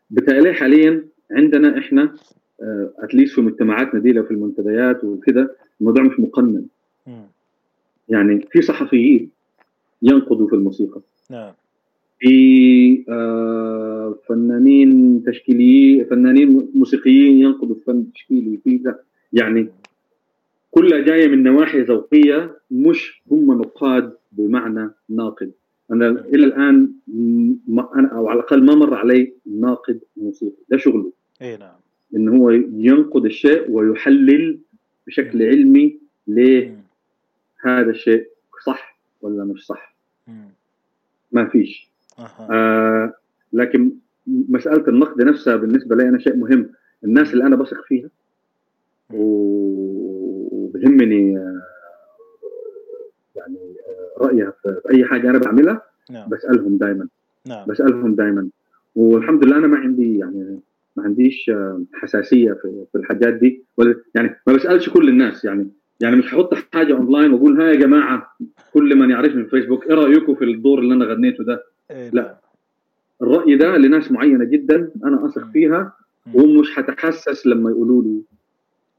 بالتالي 0.09 0.53
حاليا 0.53 1.05
عندنا 1.31 1.77
إحنا 1.77 2.15
اتليست 2.99 3.31
آه، 3.31 3.35
في 3.35 3.41
مجتمعاتنا 3.41 3.99
دي 3.99 4.11
لو 4.11 4.23
في 4.23 4.31
المنتديات 4.31 5.03
وكذا 5.03 5.49
الموضوع 5.81 6.03
مش 6.03 6.19
مقنن. 6.19 6.65
يعني 8.09 8.47
في 8.51 8.61
صحفيين 8.61 9.29
ينقدوا 10.01 10.47
في 10.47 10.55
الموسيقى. 10.55 11.01
نعم. 11.31 11.53
في 12.19 13.05
آه 13.09 14.15
فنانين 14.27 15.23
تشكيليين 15.23 16.05
فنانين 16.05 16.71
موسيقيين 16.75 17.37
ينقدوا 17.37 17.75
الفن 17.75 17.99
التشكيلي 17.99 18.57
في 18.63 18.93
يعني 19.33 19.69
كلها 20.75 20.99
جاية 20.99 21.27
من 21.27 21.43
نواحي 21.43 21.81
ذوقية 21.81 22.59
مش 22.71 23.21
هم 23.31 23.61
نقاد 23.61 24.13
بمعنى 24.31 24.89
ناقد. 25.09 25.51
أنا 25.91 26.07
إلى 26.09 26.45
الآن 26.45 26.91
ما 27.67 27.89
أنا 27.95 28.07
أو 28.07 28.27
على 28.27 28.39
الأقل 28.39 28.65
ما 28.65 28.75
مر 28.75 28.93
علي 28.93 29.33
ناقد 29.45 29.99
موسيقي 30.17 30.55
ده 30.69 30.77
شغله 30.77 31.11
إي 31.41 31.57
نعم. 31.57 31.75
ان 32.15 32.29
هو 32.29 32.49
ينقد 32.49 33.25
الشيء 33.25 33.71
ويحلل 33.71 34.59
بشكل 35.07 35.43
علمي 35.43 35.99
ليه 36.27 36.77
هذا 37.61 37.89
الشيء 37.89 38.29
صح 38.65 38.97
ولا 39.21 39.43
مش 39.43 39.65
صح. 39.65 39.95
ما 41.31 41.45
فيش. 41.45 41.89
آه 42.39 43.13
لكن 43.53 43.91
مسألة 44.27 44.87
النقد 44.87 45.21
نفسها 45.21 45.55
بالنسبة 45.55 45.95
لي 45.95 46.09
أنا 46.09 46.19
شيء 46.19 46.35
مهم. 46.35 46.69
الناس 47.03 47.33
اللي 47.33 47.43
أنا 47.45 47.55
بثق 47.55 47.81
فيها 47.85 48.09
وبهمني 49.13 50.04
آه، 50.85 51.61
يعني 53.35 53.57
آه، 53.87 54.23
رأيها 54.23 54.53
في 54.63 54.81
أي 54.91 55.05
حاجة 55.05 55.29
أنا 55.29 55.37
بعملها 55.37 55.81
نعم. 56.11 56.29
بسألهم 56.29 56.77
دائما 56.77 57.07
نعم. 57.45 57.67
بسألهم 57.67 58.15
دائما 58.15 58.49
والحمد 58.95 59.45
لله 59.45 59.57
أنا 59.57 59.67
ما 59.67 59.77
عندي 59.77 60.17
يعني 60.17 60.59
ما 60.95 61.03
عنديش 61.03 61.49
آه، 61.49 61.83
حساسية 61.93 62.53
في, 62.53 62.85
في 62.91 62.97
الحاجات 62.97 63.33
دي. 63.33 63.63
ولا 63.77 63.95
يعني 64.15 64.39
ما 64.47 64.53
بسألش 64.53 64.89
كل 64.89 65.09
الناس 65.09 65.45
يعني 65.45 65.67
يعني 65.99 66.15
مش 66.15 66.33
هحط 66.33 66.53
حاجة 66.73 66.93
اونلاين 66.93 67.33
وأقول 67.33 67.61
ها 67.61 67.67
يا 67.67 67.75
جماعة 67.75 68.37
كل 68.73 68.95
من 68.95 69.09
يعرفني 69.09 69.43
في 69.43 69.49
فيسبوك 69.49 69.87
إيه 69.87 69.95
رأيكم 69.95 70.35
في 70.35 70.43
الدور 70.43 70.79
اللي 70.79 70.93
أنا 70.93 71.05
غنيته 71.05 71.43
ده؟ 71.43 71.63
إيه 71.91 72.09
لا. 72.09 72.37
الرأي 73.21 73.55
ده 73.55 73.77
لناس 73.77 74.11
معينة 74.11 74.45
جدا 74.45 74.91
أنا 75.05 75.25
أثق 75.25 75.51
فيها 75.51 75.93
ومش 76.33 76.79
هتحسس 76.79 77.47
لما 77.47 77.69
يقولوا 77.69 78.03
لي. 78.03 78.21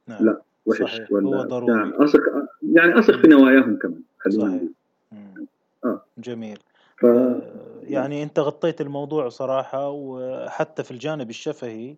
نعم. 0.08 0.24
لا. 0.24 0.42
وحش 0.66 0.80
صحيح. 0.80 1.12
ولا 1.12 1.36
هو 1.36 1.42
ضروري. 1.42 1.78
يعني 1.78 2.04
اثق 2.04 2.20
يعني 2.72 2.98
أثق 2.98 3.16
في 3.16 3.28
نواياهم 3.28 3.76
كمان 3.76 4.00
خلينا 4.18 4.68
آه. 5.84 6.02
جميل. 6.18 6.58
ف... 6.98 7.04
آه، 7.06 7.42
يعني 7.82 8.22
أنت 8.22 8.38
غطيت 8.38 8.80
الموضوع 8.80 9.28
صراحة 9.28 9.90
وحتى 9.90 10.84
في 10.84 10.90
الجانب 10.90 11.30
الشفهي 11.30 11.96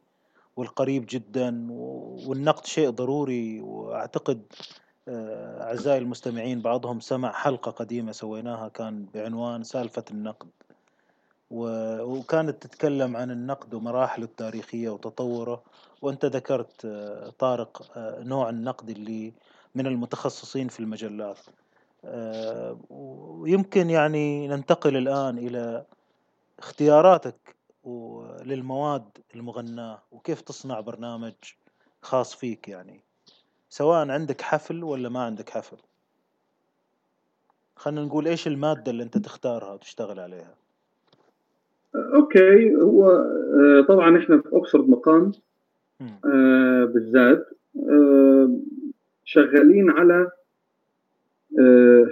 والقريب 0.57 1.05
جدا 1.09 1.66
والنقد 1.71 2.66
شيء 2.66 2.91
ضروري 2.91 3.61
وأعتقد 3.61 4.43
آه، 5.09 5.62
أعزائي 5.62 5.99
المستمعين 5.99 6.61
بعضهم 6.61 7.01
سمع 7.01 7.33
حلقة 7.33 7.71
قديمة 7.71 8.12
سويناها 8.12 8.69
كان 8.69 9.07
بعنوان 9.14 9.62
سالفة 9.62 10.05
النقد. 10.11 10.49
وكانت 11.51 12.62
تتكلم 12.62 13.16
عن 13.16 13.31
النقد 13.31 13.75
ومراحله 13.75 14.25
التاريخية 14.25 14.89
وتطوره. 14.89 15.62
وأنت 16.03 16.24
ذكرت 16.24 16.84
آه، 16.84 17.30
طارق 17.38 17.90
آه، 17.96 18.22
نوع 18.22 18.51
النقد 18.51 18.90
اللي 18.90 19.32
من 19.74 19.86
المتخصصين 19.86 20.68
في 20.68 20.80
المجلات. 20.80 21.38
ويمكن 22.90 23.90
يعني 23.90 24.49
ننتقل 24.49 24.96
الآن 24.96 25.38
إلى 25.38 25.84
اختياراتك 26.59 27.57
للمواد 28.44 29.09
المغناة 29.34 30.03
وكيف 30.12 30.40
تصنع 30.40 30.80
برنامج 30.80 31.34
خاص 32.03 32.34
فيك 32.34 32.68
يعني. 32.68 33.01
سواء 33.68 34.11
عندك 34.11 34.40
حفل 34.40 34.84
ولا 34.84 35.09
ما 35.09 35.24
عندك 35.24 35.51
حفل. 35.51 35.76
خلينا 37.76 38.07
نقول 38.07 38.28
إيش 38.28 38.46
المادة 38.46 38.90
اللي 38.90 39.03
أنت 39.03 39.18
تختارها 39.18 39.72
وتشتغل 39.72 40.20
عليها؟ 40.20 40.55
okay 41.95 42.74
هو 42.74 43.11
آه، 43.11 43.84
طبعا 43.88 44.18
إحنا 44.18 44.40
في 44.40 44.53
اوكسفورد 44.53 44.88
مقام. 44.88 45.32
آه 46.24 46.84
بالذات 46.84 47.46
آه 47.90 48.59
شغالين 49.24 49.90
على 49.90 50.30
آه 51.61 52.09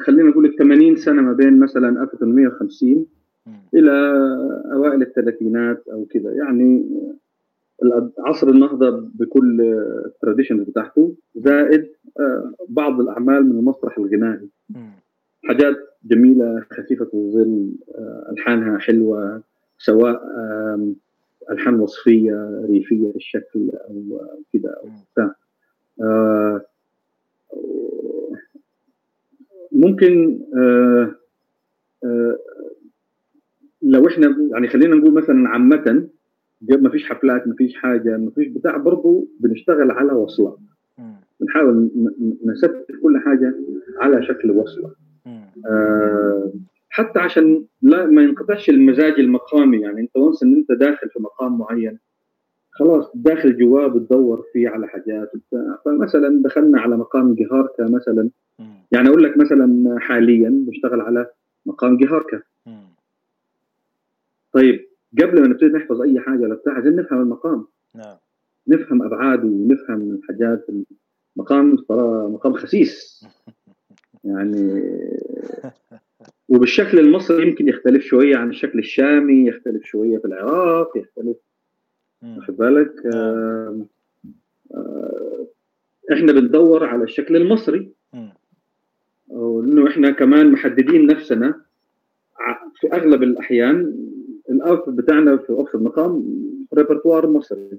خلينا 0.00 0.30
نقول 0.30 0.46
ال 0.46 0.56
80 0.56 0.96
سنة 0.96 1.22
ما 1.22 1.32
بين 1.32 1.60
مثلا 1.60 2.02
1850 2.02 3.06
إلى 3.74 3.90
أوائل 4.72 5.02
الثلاثينات 5.02 5.88
أو 5.92 6.04
كذا 6.04 6.32
يعني 6.32 6.84
عصر 8.18 8.48
النهضة 8.48 8.90
بكل 9.14 9.60
ال 10.06 10.11
traditions 10.11 10.62
بتاعته 10.62 11.14
زائد 11.36 11.88
بعض 12.68 13.00
الأعمال 13.00 13.44
من 13.46 13.58
المسرح 13.58 13.98
الغنائي. 13.98 14.48
حاجات 15.44 15.76
جميلة 16.04 16.62
خفيفة 16.72 17.08
الظل 17.14 17.72
ألحانها 18.32 18.78
حلوة 18.78 19.42
سواء 19.78 20.22
الحان 21.50 21.80
وصفية 21.80 22.64
ريفية 22.70 23.12
الشكل 23.16 23.70
أو 23.74 24.20
كذا 24.52 24.70
أو 24.70 24.88
بتاع 25.12 25.34
آه، 26.02 26.64
ممكن 29.72 30.40
لو 33.82 34.08
إحنا 34.08 34.48
يعني 34.52 34.68
خلينا 34.68 34.94
نقول 34.96 35.14
مثلا 35.14 35.48
عامة 35.48 36.08
ما 36.62 36.90
فيش 36.90 37.04
حفلات 37.04 37.48
ما 37.48 37.54
فيش 37.54 37.74
حاجة 37.74 38.16
ما 38.16 38.30
فيش 38.30 38.48
بتاع 38.48 38.76
برضه 38.76 39.28
بنشتغل 39.40 39.90
على 39.90 40.12
وصلة. 40.12 40.58
بنحاول 41.40 41.90
نثبت 42.44 42.86
كل 43.02 43.18
حاجة 43.18 43.54
على 44.00 44.26
شكل 44.26 44.50
وصلة. 44.50 44.94
آه 45.66 46.52
حتى 46.92 47.18
عشان 47.18 47.64
لا 47.82 48.06
ما 48.06 48.22
ينقطعش 48.22 48.70
المزاج 48.70 49.12
المقامي. 49.20 49.80
يعني 49.80 50.00
انت 50.00 50.16
وانس 50.16 50.42
إن 50.42 50.54
انت 50.54 50.72
داخل 50.72 51.08
في 51.10 51.22
مقام 51.22 51.58
معين 51.58 51.98
خلاص 52.70 53.10
داخل 53.14 53.58
جواه 53.58 53.86
بتدور 53.86 54.44
فيه 54.52 54.68
على 54.68 54.88
حاجات 54.88 55.32
فمثلا 55.84 56.42
دخلنا 56.42 56.80
على 56.80 56.96
مقام 56.96 57.34
جهاركا 57.34 57.84
مثلا. 57.84 58.30
يعني 58.92 59.08
أقول 59.08 59.24
لك 59.24 59.36
مثلا 59.36 59.96
حاليا 60.00 60.64
بشتغل 60.66 61.00
على 61.00 61.26
مقام 61.66 61.96
جهاركا. 61.96 62.42
طيب 64.52 64.88
قبل 65.22 65.40
ما 65.40 65.48
نبتدي 65.48 65.72
نحفظ 65.72 66.02
أي 66.02 66.20
حاجة 66.20 66.40
ولا 66.40 66.54
بتاع 66.54 66.72
عايزين 66.72 66.96
نفهم 66.96 67.20
المقام. 67.20 67.66
نعم. 67.94 68.16
نفهم 68.68 69.02
أبعاده 69.02 69.48
ونفهم 69.48 70.00
الحاجات 70.14 70.66
المقام 71.36 71.76
مقام 72.32 72.54
خسيس. 72.54 73.24
يعني 74.24 74.82
وبالشكل 76.48 76.98
المصري 76.98 77.48
يمكن 77.48 77.68
يختلف 77.68 78.04
شوية 78.04 78.36
عن 78.36 78.50
الشكل 78.50 78.78
الشامي 78.78 79.48
يختلف 79.48 79.84
شوية 79.84 80.18
في 80.18 80.24
العراق 80.24 80.98
يختلف. 80.98 81.36
واخد 82.22 82.56
بالك؟ 82.56 83.06
آه. 83.14 83.86
آه 84.74 85.46
إحنا 86.12 86.32
بندور 86.32 86.84
على 86.84 87.04
الشكل 87.04 87.36
المصري. 87.36 87.90
وانه 89.28 89.88
إحنا 89.88 90.10
كمان 90.10 90.52
محددين 90.52 91.06
نفسنا. 91.06 91.60
في 92.80 92.92
أغلب 92.92 93.22
الأحيان 93.22 93.94
ال 94.50 94.56
output 94.56 94.94
بتاعنا 94.94 95.36
في 95.36 95.52
وقت 95.52 95.74
المقام 95.74 96.24
repertoire 96.74 97.26
مصري. 97.30 97.78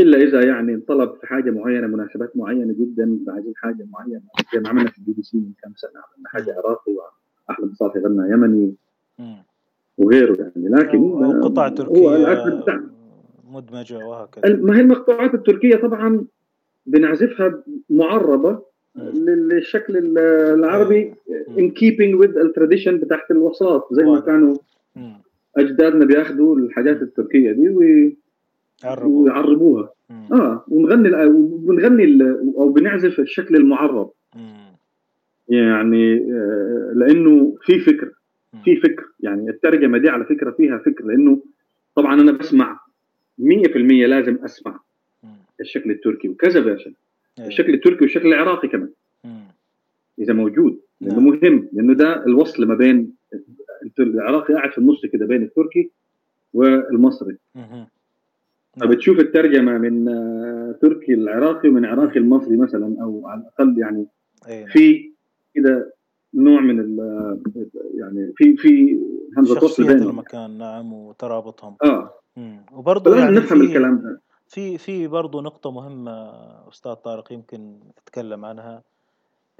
إلا 0.00 0.18
إذا 0.18 0.44
يعني 0.44 0.74
انطلب 0.74 1.14
في 1.20 1.26
حاجة 1.26 1.50
معينة 1.50 1.86
مناسبات 1.86 2.36
معينة 2.36 2.74
جدا 2.78 3.18
عايزين 3.28 3.52
حاجة 3.56 3.86
معينة. 3.90 4.22
زي 4.54 4.60
ما 4.60 4.68
عملنا 4.68 4.90
في 4.90 4.98
البي 4.98 5.12
بي 5.12 5.22
سي 5.22 5.36
من 5.36 5.52
كم 5.62 5.72
سنة 5.76 5.90
عملنا 5.90 6.28
حاجة 6.28 6.54
عراقي 6.58 6.92
وأحمد 7.48 7.72
صافي 7.74 7.98
غنى 7.98 8.32
يمني 8.32 8.74
وغيره 9.98 10.36
يعني. 10.40 10.68
لكن 10.68 11.24
قطع 11.40 11.68
تركيه 11.68 12.44
مدمجة 13.50 14.06
وهكذا. 14.06 14.56
ما 14.56 14.76
هي 14.76 14.80
المقطوعات 14.80 15.34
التركية 15.34 15.76
طبعا 15.76 16.24
بنعزفها 16.86 17.62
معربه 17.90 18.62
للشكل 18.96 20.18
العربي 20.18 21.14
in 21.58 21.70
keeping 21.70 22.14
with 22.14 22.36
ال 22.38 22.44
tradition 22.44 22.98
بتاعت 22.98 23.30
الوصلات 23.30 23.82
زي 23.92 24.04
ما 24.04 24.20
كانوا 24.20 24.54
أجدادنا 25.56 26.04
بياخذوا 26.04 26.56
الحاجات 26.56 27.02
التركية 27.02 27.52
دي 27.52 28.16
ويعربوها. 28.84 29.90
آه 30.32 30.64
ونغني 30.68 31.26
ونغني 31.66 32.22
أو 32.58 32.72
بنعزف 32.72 33.20
الشكل 33.20 33.56
المعرب. 33.56 34.10
يعني 35.48 36.14
آه، 36.32 36.92
لأنه 36.94 37.56
في 37.62 37.78
فكر. 37.78 38.12
في 38.64 38.76
فكر. 38.76 39.04
يعني 39.20 39.50
الترجمة 39.50 39.98
دي 39.98 40.08
على 40.08 40.24
فكرة 40.24 40.50
فيها 40.50 40.78
فكر 40.78 41.04
لأنه 41.04 41.42
طبعا 41.94 42.20
أنا 42.20 42.32
بسمع 42.32 42.80
100% 43.38 44.06
لازم 44.06 44.38
أسمع 44.44 44.80
الشكل 45.60 45.90
التركي 45.90 46.28
وكذا 46.28 46.62
version. 46.62 46.92
إيه. 47.38 47.46
الشكل 47.46 47.74
التركي 47.74 48.04
والشكل 48.04 48.28
العراقي 48.28 48.68
كمان. 48.68 48.90
إذا 50.18 50.32
موجود 50.32 50.80
لأنه 51.00 51.14
نعم. 51.20 51.24
مهم 51.24 51.68
لأنه 51.72 51.94
ده 51.94 52.26
الوصل 52.26 52.66
ما 52.66 52.74
بين 52.74 53.12
العراقي 53.98 54.54
قاعد 54.54 54.70
في 54.72 54.78
النص 54.78 55.06
كده 55.06 55.26
بين 55.26 55.42
التركي 55.42 55.90
والمصري. 56.54 57.36
فبتشوف 58.80 59.18
الترجمة 59.18 59.78
من 59.78 60.08
آه، 60.08 60.78
تركي 60.82 61.14
العراقي 61.14 61.68
ومن 61.68 61.84
عراقي 61.84 62.18
المصري 62.18 62.56
مثلا 62.56 62.96
أو 63.02 63.26
على 63.26 63.40
الأقل 63.40 63.78
يعني 63.78 64.06
أيه. 64.48 64.66
في 64.66 65.12
كده 65.54 65.94
نوع 66.34 66.60
من 66.60 66.98
يعني 67.94 68.32
في 68.36 68.56
في 68.56 69.00
همزة 69.36 69.64
وصل 69.64 69.86
بين 69.86 70.02
المكان 70.02 70.58
نعم 70.58 70.92
وترابطهم. 70.92 71.76
آه. 71.84 72.14
وبرضه 72.72 73.16
يعني 73.16 73.36
نفهم 73.36 73.60
الكلام 73.60 73.98
ده. 73.98 74.20
في 74.48 74.78
في 74.78 75.06
برضه 75.06 75.42
نقطة 75.42 75.70
مهمة 75.70 76.30
أستاذ 76.68 76.92
طارق 76.92 77.32
يمكن 77.32 77.78
تتكلم 77.96 78.44
عنها. 78.44 78.82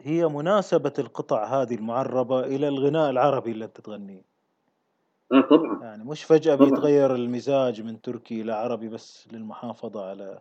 هي 0.00 0.28
مناسبة 0.28 0.92
القطع 0.98 1.62
هذه 1.62 1.74
المعربة 1.74 2.40
إلى 2.40 2.68
الغناء 2.68 3.10
العربي 3.10 3.50
اللي 3.50 3.64
أنت 3.64 3.80
تغنيه. 3.80 4.22
آه 5.32 5.40
طبعا. 5.40 5.82
يعني 5.82 6.04
مش 6.04 6.24
فجأة 6.24 6.54
طبعًا. 6.56 6.70
بيتغير 6.70 7.14
المزاج 7.14 7.82
من 7.82 8.00
تركي 8.00 8.40
إلى 8.40 8.52
عربي 8.52 8.88
بس 8.88 9.28
للمحافظة 9.32 10.10
على 10.10 10.38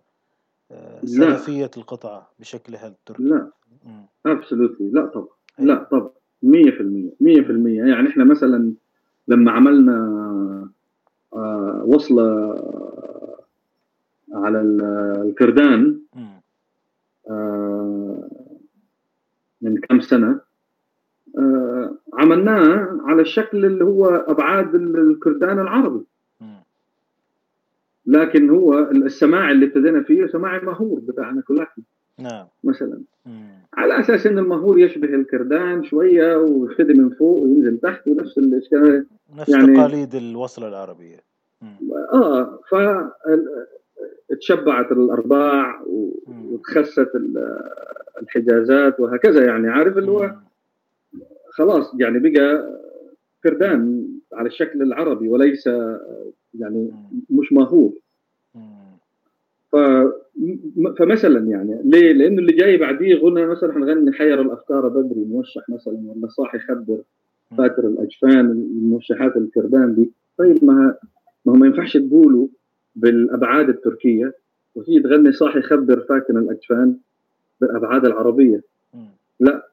آه، 0.72 1.06
سلفية 1.06 1.72
القطعة 1.78 2.30
بشكلها 2.40 2.88
التركي. 2.88 3.24
لا. 3.24 3.52
ابسولوتلي 4.26 4.90
لا 4.90 5.06
طبعا. 5.06 5.28
لا 5.60 5.84
طبعا. 5.92 6.10
100% 6.44 7.12
100% 7.20 7.88
يعني 7.90 8.10
إحنا 8.10 8.24
مثلا 8.24 8.74
لما 9.28 9.52
عملنا 9.52 9.96
آه 11.34 11.84
وصلة 11.86 12.56
على 14.34 14.62
الكردان 14.62 16.00
آه 17.30 18.30
من 19.62 19.78
كم 19.78 20.00
سنة 20.02 20.42
آه 21.38 21.79
عملناه 22.14 23.00
على 23.06 23.22
الشكل 23.22 23.66
اللي 23.66 23.84
هو 23.86 24.06
أبعاد 24.06 24.76
الكردان 24.76 25.60
العربي. 25.60 26.06
لكن 28.06 28.50
هو 28.50 28.80
السماع 28.80 29.52
اللي 29.52 29.66
ابتدينا 29.66 30.04
فيه 30.04 30.28
سماع 30.28 30.58
المهور 30.58 31.00
بتاعنا 31.00 31.42
كلنا 31.42 31.68
نعم. 32.18 32.46
مثلا. 32.64 33.02
مم. 33.26 33.60
على 33.74 34.00
أساس 34.00 34.28
إن 34.28 34.40
المهور 34.40 34.80
يشبه 34.80 35.08
الكردان 35.08 35.84
شوية 35.84 36.38
ويبتدي 36.38 36.94
من 36.94 37.10
فوق 37.10 37.40
وينزل 37.40 37.78
تحت 37.78 38.08
ونفس 38.08 38.38
الاشكال 38.38 39.06
نفس 39.38 39.50
يعني 39.50 39.78
تقاليد 39.78 40.16
الوصلة 40.16 40.68
العربية. 40.68 41.20
مم. 41.62 41.78
آه 42.14 42.60
ف 42.70 42.76
تشبعت 44.42 44.92
الأرباع 44.92 45.84
وتخست 46.52 47.12
الحجازات 48.22 49.00
وهكذا 49.00 49.46
يعني 49.46 49.68
عارف 49.68 49.98
اللي 49.98 50.12
هو 50.12 50.36
خلاص 51.60 51.96
يعني 52.00 52.20
بقى 52.20 52.80
كردان 53.44 54.08
على 54.34 54.48
الشكل 54.48 54.82
العربي 54.82 55.30
وليس 55.30 55.68
يعني 56.60 56.92
مش 57.30 57.54
ماهور. 57.54 57.94
ف 59.72 59.76
فمثلا 60.98 61.40
يعني 61.50 61.82
ليه؟ 61.84 62.14
لأنه 62.14 62.40
اللي 62.40 62.54
جاي 62.54 62.78
بعديه 62.78 63.16
غنى 63.16 63.46
مثلا 63.46 63.74
حنغني 63.74 64.12
حير 64.12 64.42
الأفكار 64.42 64.88
بدري 64.88 65.26
موشح 65.26 65.70
مثلا 65.70 66.00
ولا 66.06 66.28
صاحي 66.28 66.60
خبر 66.60 67.02
فاتر 67.58 67.88
الأجفان 67.88 68.52
الموشحات 68.52 69.38
الكردان 69.38 69.96
دي. 69.96 70.12
طيب 70.38 70.66
ما 70.66 70.96
ما 71.46 71.54
هو 71.54 71.58
ما 71.58 71.68
ينفعش 71.68 71.98
تقولوا 71.98 72.48
بالأبعاد 72.96 73.70
التركية 73.70 74.34
وتيجي 74.76 75.00
تغني 75.00 75.32
صاحي 75.32 75.62
خبر 75.62 76.00
فاتن 76.00 76.38
الأجفان 76.38 76.96
بالأبعاد 77.62 78.06
العربية. 78.06 78.62
لا 79.40 79.69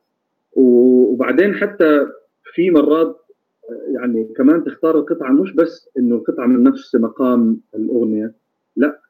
وبعدين 0.56 1.54
حتى 1.54 2.06
في 2.54 2.70
مرات 2.70 3.22
يعني 3.94 4.24
كمان 4.36 4.64
تختار 4.64 4.98
القطعة 4.98 5.32
مش 5.32 5.52
بس 5.52 5.88
إنه 5.98 6.14
القطعة 6.14 6.46
من 6.46 6.62
نفس 6.62 6.94
مقام 6.94 7.60
الأغنية 7.74 8.32
لا 8.76 9.00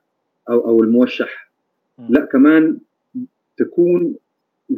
أو 0.49 0.69
أو 0.69 0.83
الموشح. 0.83 1.51
لا 2.09 2.25
كمان 2.25 2.79
تكون 3.57 4.15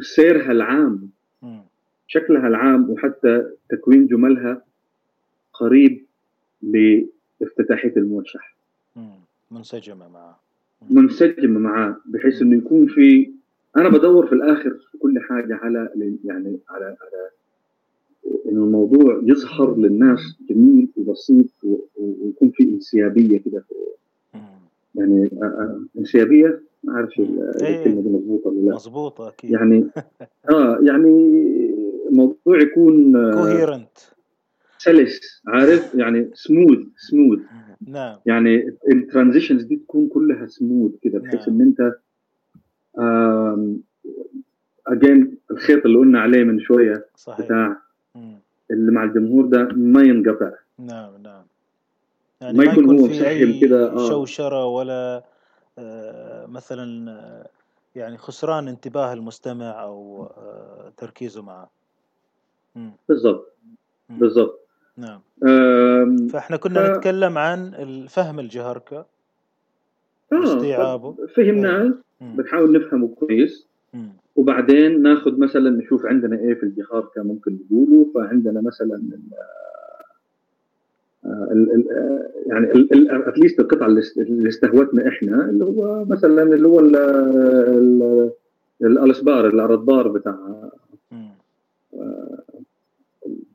سيرها 0.01 0.51
العام 0.51 1.09
شكلها 2.07 2.47
العام 2.47 2.89
وحتى 2.89 3.45
تكوين 3.69 4.07
جملها 4.07 4.61
قريب 5.53 6.05
لافتتاحية 6.61 7.93
الموشح. 7.97 8.55
منسجمة 9.51 10.07
معه. 10.07 10.39
منسجمة 10.89 11.59
معاه 11.59 11.97
بحيث 12.05 12.41
إنه 12.41 12.57
يكون 12.57 12.87
في 12.87 13.31
أنا 13.77 13.89
بدور 13.89 14.27
في 14.27 14.33
الآخر 14.33 14.69
في 14.91 14.97
كل 14.97 15.19
حاجة 15.19 15.55
على 15.55 15.89
يعني 16.23 16.59
على 16.69 16.85
على 16.85 17.29
انه 18.45 18.63
الموضوع 18.63 19.21
يظهر 19.23 19.77
للناس 19.77 20.19
جميل 20.49 20.89
وبسيط 20.97 21.45
ويكون 21.97 22.51
في 22.51 22.63
انسيابية 22.63 23.37
كده. 23.37 23.63
يعني 24.95 25.29
انسيابية؟ 25.97 26.61
ما 26.83 26.93
أعرفش 26.93 27.19
إيه. 27.19 27.79
الكلمة 27.79 28.01
دي 28.01 28.09
مضبوطه 28.09 28.49
ولا 28.49 28.69
لا. 28.69 28.75
مضبوطه 28.75 29.27
أكيد. 29.27 29.51
يعني 29.51 29.89
آه 30.51 30.79
يعني 30.81 31.09
الموضوع 32.09 32.61
يكون 32.61 33.13
coherent 33.33 33.97
سلس 34.77 35.41
عارف؟ 35.47 35.95
يعني 35.95 36.29
smooth 36.33 36.79
smooth 36.97 37.39
نعم. 37.87 38.17
يعني 38.25 38.77
ال 38.91 38.97
transitions 38.97 39.63
دي 39.63 39.75
تكون 39.75 40.07
كلها 40.07 40.45
سموث 40.45 40.91
كده 41.01 41.19
بحيث 41.19 41.49
نعم. 41.49 41.61
إن 41.61 41.67
أنت 41.67 41.95
again 44.87 45.37
الخيط 45.51 45.85
اللي 45.85 45.97
قلنا 45.97 46.19
عليه 46.21 46.43
من 46.43 46.59
شوية 46.59 47.05
صحيح. 47.15 47.45
بتاع 47.45 47.77
اللي 48.71 48.91
مع 48.91 49.03
الجمهور 49.03 49.45
ده 49.45 49.69
ما 49.71 50.01
ينقطع. 50.01 50.51
نعم 50.79 51.11
نعم. 51.23 51.43
يعني 52.41 52.57
ما, 52.57 52.63
يكون, 52.63 52.83
يكون 52.83 52.99
هو 52.99 53.07
مسحب 53.07 53.59
كده 53.61 53.91
آه. 53.91 54.09
شوشرة 54.09 54.65
ولا 54.65 55.23
آه 55.77 56.45
مثلا 56.45 57.11
آه 57.11 57.49
يعني 57.95 58.17
خسران 58.17 58.67
انتباه 58.67 59.13
المستمع 59.13 59.83
أو 59.83 60.23
آه 60.23 60.91
تركيزه 60.97 61.41
معه. 61.41 61.69
بالضبط. 63.09 63.55
بالضبط. 64.09 64.59
نعم. 64.97 65.21
فإحنا 66.27 66.57
كنا 66.57 66.93
ف... 66.93 66.97
نتكلم 66.97 67.37
عن 67.37 67.73
الفهم 67.73 68.39
الجهركة. 68.39 69.05
آه 70.33 70.43
استيعابه 70.43 71.15
فهمناه 71.35 71.93
بنحاول 72.21 72.71
نفهمه 72.71 73.07
كويس. 73.07 73.67
وبعدين 74.35 75.01
ناخذ 75.01 75.37
مثلا 75.39 75.69
نشوف 75.69 76.05
عندنا 76.05 76.39
إيه 76.39 76.53
في 76.53 76.63
الجهاركة 76.63 77.23
ممكن 77.23 77.57
نقوله. 77.71 78.11
فعندنا 78.15 78.61
مثلا 78.61 78.95
ال 81.25 81.71
ال 81.71 81.85
يعني 82.47 82.71
اتليست 83.29 83.59
القطعة 83.59 83.87
اللي 83.87 84.49
استهوتنا 84.49 85.07
إحنا 85.07 85.49
اللي 85.49 85.65
هو 85.65 86.05
مثلا 86.05 86.43
اللي 86.43 86.67
هو 86.67 86.79
الأسبار 88.81 89.47
الردبار 89.47 90.07
بتاع 90.07 90.69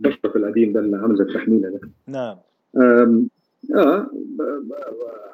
البشرف 0.00 0.36
القديم 0.36 0.72
ده 0.72 0.80
اللي 0.80 0.96
عامل 0.96 1.16
زي 1.16 1.24
التحميلة 1.24 1.68
ده. 1.68 1.80
نعم. 2.06 2.36
آه 3.74 4.06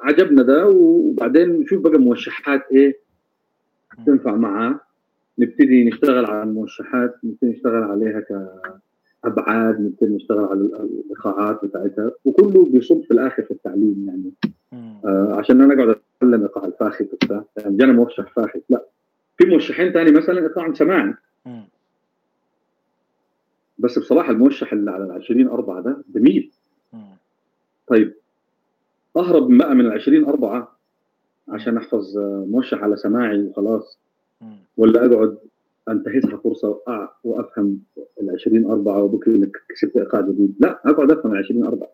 عجبنا 0.03 0.43
ده. 0.43 0.67
وبعدين 0.69 1.49
نشوف 1.49 1.83
بقى 1.83 1.99
موشحات 1.99 2.63
إيه. 2.73 3.10
تنفع 4.07 4.37
معاه 4.37 4.81
نبتدي 5.39 5.85
نشتغل 5.85 6.25
على 6.27 6.43
الموشحات 6.43 7.15
نبتدي 7.25 7.51
نشتغل 7.51 7.83
عليها 7.83 8.21
كابعاد 9.23 9.81
نبتدي 9.81 10.15
نشتغل 10.15 10.45
على 10.45 10.61
الإيقاعات 10.61 11.65
بتاعتها. 11.65 12.11
وكله 12.25 12.65
بيصب 12.65 13.03
في 13.03 13.11
الآخر 13.11 13.43
في 13.43 13.51
التعليم 13.51 14.05
يعني. 14.09 14.33
آه 15.05 15.35
عشان 15.39 15.61
أنا 15.61 15.75
أقعد 15.75 15.97
أتعلم 16.23 16.43
إيقاع 16.43 16.65
الفاخت 16.65 17.07
وبتاع. 17.13 17.45
يعني 17.57 17.77
جانا 17.77 17.93
موشح 17.93 18.33
فاخت 18.33 18.61
لا. 18.71 18.85
في 19.39 19.47
موشحين 19.47 19.93
ثاني 19.93 20.11
مثلا 20.13 20.39
إيقاع 20.39 20.73
سماعي. 20.75 21.15
بس 23.79 23.99
بصراحة 23.99 24.31
الموشح 24.33 24.73
اللي 24.73 24.91
على 24.91 25.05
ال 25.05 25.13
20 25.13 25.49
4 25.49 25.81
ده 25.81 25.97
جميل. 26.15 26.51
طيب 27.87 28.15
أهرب 29.17 29.59
بقى 29.59 29.75
من 29.75 29.87
ال 29.87 29.93
20 29.93 30.25
4 30.25 30.77
عشان 31.51 31.77
أحفظ 31.77 32.19
موشح 32.49 32.83
على 32.83 32.97
سماعي 32.97 33.43
وخلاص. 33.43 33.99
ولا 34.77 35.07
أقعد 35.07 35.39
أنتهزها 35.89 36.37
فرصة 36.37 36.81
وأفهم 37.25 37.79
ال 38.23 38.31
20 38.31 38.71
4 38.71 39.03
وبكرة 39.03 39.33
إنك 39.33 39.57
كسبت 39.69 39.97
إيقاع 39.97 40.21
جديد. 40.21 40.55
لا 40.61 40.81
أقعد 40.85 41.11
أفهم 41.11 41.33
ال 41.33 41.39
20 41.39 41.65
4 41.67 41.89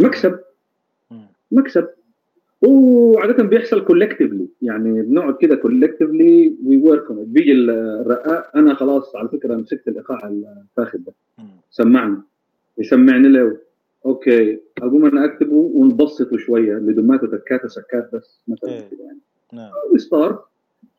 مكسب. 0.00 0.38
مكسب. 1.52 1.88
وعادة 2.62 3.42
بيحصل 3.42 3.84
كولكتيفلي 3.84 4.48
يعني 4.62 5.02
بنقعد 5.02 5.36
كده 5.36 5.56
كولكتيفلي 5.56 6.56
وي 6.66 6.76
ورك 6.76 7.12
بيجي 7.12 7.52
الرقاق 7.52 8.56
أنا 8.56 8.74
خلاص 8.74 9.16
على 9.16 9.28
فكرة 9.28 9.54
مسكت 9.56 9.88
الإيقاع 9.88 10.28
الفاخر 10.28 10.98
ده. 10.98 11.12
سمعني. 11.70 12.16
يسمعني 12.78 13.28
له 13.28 13.56
أوكي. 14.06 14.60
أقوم 14.78 15.04
أنا 15.04 15.24
أكتبه 15.24 15.54
ونبسطه 15.54 16.36
شوية. 16.38 16.74
لدمات 16.74 17.22
وتكات 17.22 17.64
وسكات 17.64 18.10
بس 18.14 18.40
مثلا 18.48 18.70
إيه. 18.70 18.88
كده 18.90 19.04
يعني. 19.04 19.18
نعم. 19.52 19.70
وستارت 19.94 20.40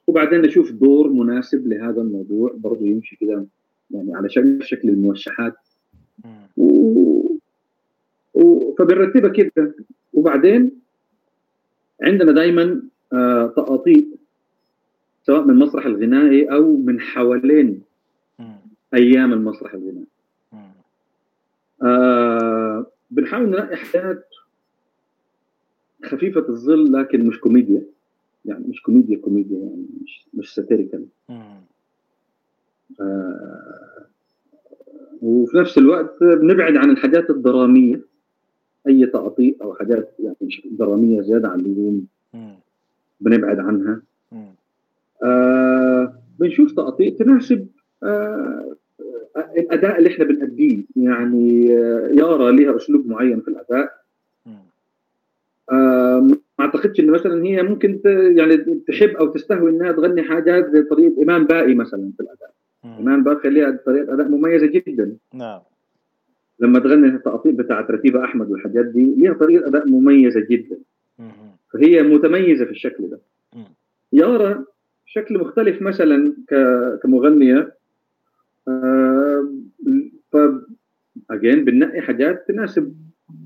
وبعدين 0.08 0.42
نشوف 0.42 0.72
دور 0.72 1.10
مناسب 1.10 1.68
لهذا 1.68 2.02
الموضوع. 2.02 2.54
برضه 2.58 2.86
يمشي 2.86 3.16
كده 3.16 3.46
يعني 3.92 4.16
على 4.16 4.30
شكل 4.30 4.64
شكل 4.64 4.90
الموشحات. 4.90 5.56
و... 6.58 7.38
و... 8.34 8.76
فبنرتبها 8.80 9.30
كده. 9.30 9.76
وبعدين 10.14 10.72
عندنا 12.02 12.32
دائما 12.32 12.82
آه 13.14 13.48
تقاطيع 13.48 14.02
سواء 15.24 15.44
من 15.44 15.50
المسرح 15.50 15.86
الغنائي 15.86 16.52
أو 16.52 16.78
من 16.78 17.00
حوالين. 17.02 17.82
أيام 18.94 19.34
المسرح 19.34 19.74
الغنائي. 19.74 20.06
آه 21.84 22.86
بنحاول 23.12 23.50
نلاقي 23.50 23.76
حاجات 23.76 24.28
خفيفة 26.06 26.46
الظل 26.50 26.94
لكن 26.94 27.26
مش 27.26 27.40
كوميديا 27.40 27.82
يعني 28.46 28.68
مش 28.68 28.82
كوميديا 28.82 29.18
كوميديا 29.18 29.60
يعني 29.60 29.86
مش 30.04 30.26
مش 30.34 30.56
satirical. 30.56 31.06
آه 33.02 34.06
وفي 35.22 35.58
نفس 35.58 35.78
الوقت 35.78 36.24
بنبعد 36.24 36.78
عن 36.78 36.90
الحاجات 36.90 37.30
الدرامية 37.30 38.02
أي 38.88 39.06
تقاطيع 39.06 39.54
أو 39.62 39.74
حاجات 39.76 40.16
يعني 40.20 40.36
درامية 40.66 41.22
زيادة 41.22 41.50
عن 41.50 41.60
اللزوم. 41.60 42.06
بنبعد 43.22 43.60
عنها. 43.60 44.02
آه 45.24 46.14
بنشوف 46.40 46.72
تقاطيع 46.72 47.10
تناسب 47.10 47.68
آه 48.04 48.76
الأداء 49.38 49.98
اللي 49.98 50.10
إحنا 50.10 50.26
بنأديه 50.26 50.84
يعني 50.96 51.78
آه 51.78 52.08
يارا 52.08 52.52
لها 52.52 52.76
أسلوب 52.76 53.08
معين 53.08 53.42
في 53.42 53.48
الأداء. 53.48 54.02
ما 55.72 56.38
أعتقدش 56.60 57.00
إن 57.00 57.08
مثلا 57.08 57.46
هي 57.46 57.64
ممكن 57.64 58.00
يعني 58.38 58.58
تحب 58.88 59.10
أو 59.10 59.28
تستهوي 59.28 59.70
إنها 59.72 59.92
تغني 59.92 60.24
حاجات 60.24 60.72
زي 60.72 60.82
طريقه 60.84 61.24
إمام 61.24 61.46
باقي 61.46 61.76
مثلا 61.76 62.12
في 62.18 62.24
الأداء. 62.24 62.54
مم. 62.84 62.96
إمام 63.00 63.24
باقي 63.24 63.50
لها 63.50 63.80
طريقة 63.86 64.14
أداء 64.14 64.28
مميزة 64.28 64.68
جدا. 64.68 65.16
نعم. 65.34 65.60
لما 66.60 66.80
تغني 66.80 67.08
التقاطيع 67.08 67.52
بتاعت 67.52 67.92
رتيبه 67.92 68.24
أحمد 68.24 68.52
والحاجات 68.52 68.86
دي 68.86 69.16
ليها 69.18 69.34
طريقة 69.34 69.68
أداء 69.68 69.88
مميزة 69.88 70.46
جدا. 70.50 70.78
مم. 71.20 71.32
فهي 71.74 72.04
متميزة 72.04 72.66
في 72.66 72.72
الشكل 72.72 73.10
ده. 73.10 73.20
مم. 73.56 73.66
يارا 74.14 74.66
شكل 75.06 75.38
مختلف 75.38 75.82
مثلا 75.82 76.34
كمغنية 77.04 77.74
ف 80.32 80.38
اجين 81.32 81.66
بننقي 81.66 82.02
حاجات 82.02 82.48
تناسب 82.48 82.96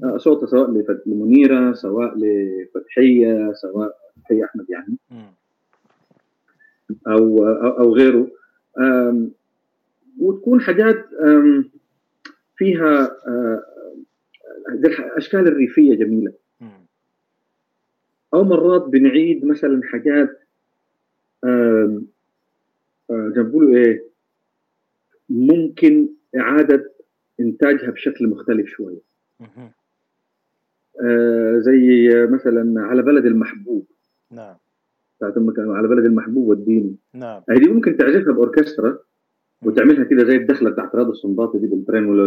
آه، 0.04 0.18
صوتها 0.18 0.48
سواء 0.48 0.84
لمنيره 1.06 1.74
سواء 1.74 2.18
لفتحية 2.18 3.54
سواء 3.54 3.98
فتحية 4.16 4.46
أحمد 4.46 4.66
يعني. 4.70 4.98
أو 7.08 7.48
أو, 7.48 7.70
أو 7.70 7.96
غيره 7.96 8.28
وتكون 10.20 10.62
حاجات 10.62 11.06
فيها 12.58 13.18
آه، 13.28 13.64
زي 14.74 14.88
الاشكال 14.88 15.48
الريفية 15.48 15.96
جميلة. 15.96 16.34
أو 18.34 18.44
مرات 18.44 18.82
بنعيد 18.82 19.46
مثلا 19.46 19.82
حاجات 19.84 20.40
آه، 21.44 22.02
ما 23.10 23.44
بيقولوا 23.44 23.78
إيه 23.78 24.15
ممكن 25.30 26.10
إعادة 26.38 26.92
إنتاجها 27.40 27.92
بشكل 27.92 28.28
مختلف 28.28 28.68
شوية. 28.68 29.02
آه، 31.02 31.58
زي 31.60 32.10
مثلا 32.30 32.82
على 32.82 33.02
بلد 33.02 33.26
المحبوب. 33.26 33.88
نعم. 34.32 34.56
بتاعت 35.18 35.34
على 35.58 35.88
بلد 35.88 36.06
المحبوب 36.06 36.48
والدين 36.48 36.98
نعم. 37.14 37.42
هذه 37.50 37.74
ممكن 37.74 37.98
تعزفها 37.98 38.34
بأوركسترا 38.34 38.98
وتعملها 39.64 40.04
كده 40.04 40.26
زي 40.26 40.36
الدخلة 40.36 40.70
بتاعت 40.70 40.96
رياض 40.96 41.10
السنباطي 41.10 41.58
دي 41.60 41.68
بالترين 41.68 42.06
ولا 42.06 42.26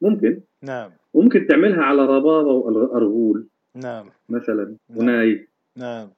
ممكن. 0.00 0.40
نعم. 0.62 0.90
وممكن 1.14 1.46
تعملها 1.46 1.82
على 1.82 2.02
ربابة 2.02 2.52
وأرغول. 2.52 3.46
نعم. 3.74 4.06
مثلا. 4.28 4.64
نعم. 4.64 4.98
وناي. 4.98 5.48
نعم. 5.76 6.08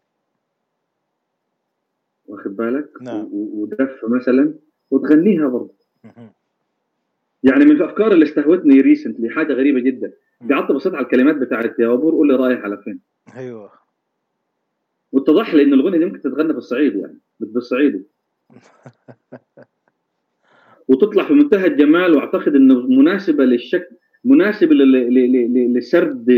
واخد 2.29 2.57
بالك؟ 2.57 2.89
نعم. 3.03 3.29
ودف 3.33 4.05
مثلا 4.05 4.55
وتغنيها 4.91 5.49
برضه. 5.49 5.74
يعني 7.43 7.64
من 7.64 7.70
الأفكار 7.70 8.12
اللي 8.12 8.24
استهوتني 8.24 8.81
ريسنتلي 8.81 9.31
حاجة 9.31 9.53
غريبة 9.53 9.81
جدا. 9.81 10.12
قعدت 10.51 10.72
بصيت 10.72 10.95
على 10.95 11.05
الكلمات 11.05 11.37
بتاعت 11.37 11.79
يا 11.79 11.93
ابور 11.93 12.12
قول 12.12 12.29
لي 12.29 12.37
رايح 12.37 12.61
على 12.61 12.76
فين؟ 12.76 13.01
أيوه. 13.37 13.70
واتضح 15.12 15.55
لي 15.55 15.62
إن 15.62 15.72
الأغنية 15.72 15.99
دي 15.99 16.05
ممكن 16.05 16.20
تتغنى 16.20 16.53
بالصعيد 16.53 16.97
يعني 16.97 17.18
بالصعيدي 17.41 18.03
وتطلع 20.89 21.24
في 21.24 21.33
منتهى 21.33 21.66
الجمال 21.66 22.14
وأعتقد 22.14 22.55
إنه 22.55 22.87
مناسبة 22.87 23.45
للشكل 23.45 23.97
مناسبة 24.24 24.74
لسرد 25.74 26.31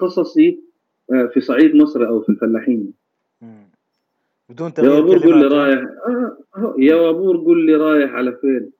قصصي 0.00 0.60
آه، 1.12 1.30
في 1.34 1.40
صعيد 1.40 1.76
مصر 1.76 2.08
أو 2.08 2.20
في 2.20 2.28
الفلاحين. 2.28 2.92
بدون 4.48 4.66
يا 4.66 4.72
تغيير 4.74 4.98
وابور 4.98 5.18
قول 5.18 5.38
لي؟ 5.40 5.46
رايح. 5.46 5.84
آه 6.56 6.74
يا 6.78 7.10
وابور 7.10 7.36
قول 7.36 7.66
لي 7.66 7.76
رايح 7.76 8.10
على 8.10 8.32
فين؟ 8.32 8.70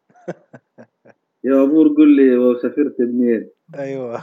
يا 1.45 1.63
وابور 1.63 1.89
قول 1.89 2.17
لي 2.17 2.37
وسافرت 2.37 3.01
منين؟ 3.01 3.49
أيوه. 3.79 4.23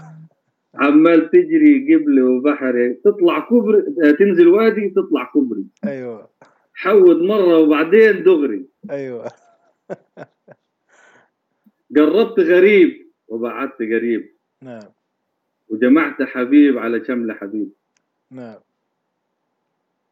عمال 0.75 1.29
تجري 1.29 1.95
قبلي 1.95 2.21
وبحري. 2.21 2.93
تطلع 2.93 3.39
كوبري 3.39 3.81
تنزل 4.19 4.47
وادي 4.47 4.89
تطلع 4.89 5.23
كوبري. 5.23 5.65
أيوه. 5.85 6.29
حود 6.73 7.17
مرة 7.17 7.57
وبعدين 7.57 8.23
دغري. 8.23 8.65
أيوه. 8.91 9.27
قربت 11.95 12.39
غريب 12.39 13.07
وبعدت 13.27 13.79
قريب. 13.79 14.31
نعم. 14.61 14.81
وجمعت 15.69 16.21
حبيب 16.21 16.77
على 16.77 17.05
شمل 17.05 17.31
حبيب. 17.31 17.69
نعم. 18.31 18.55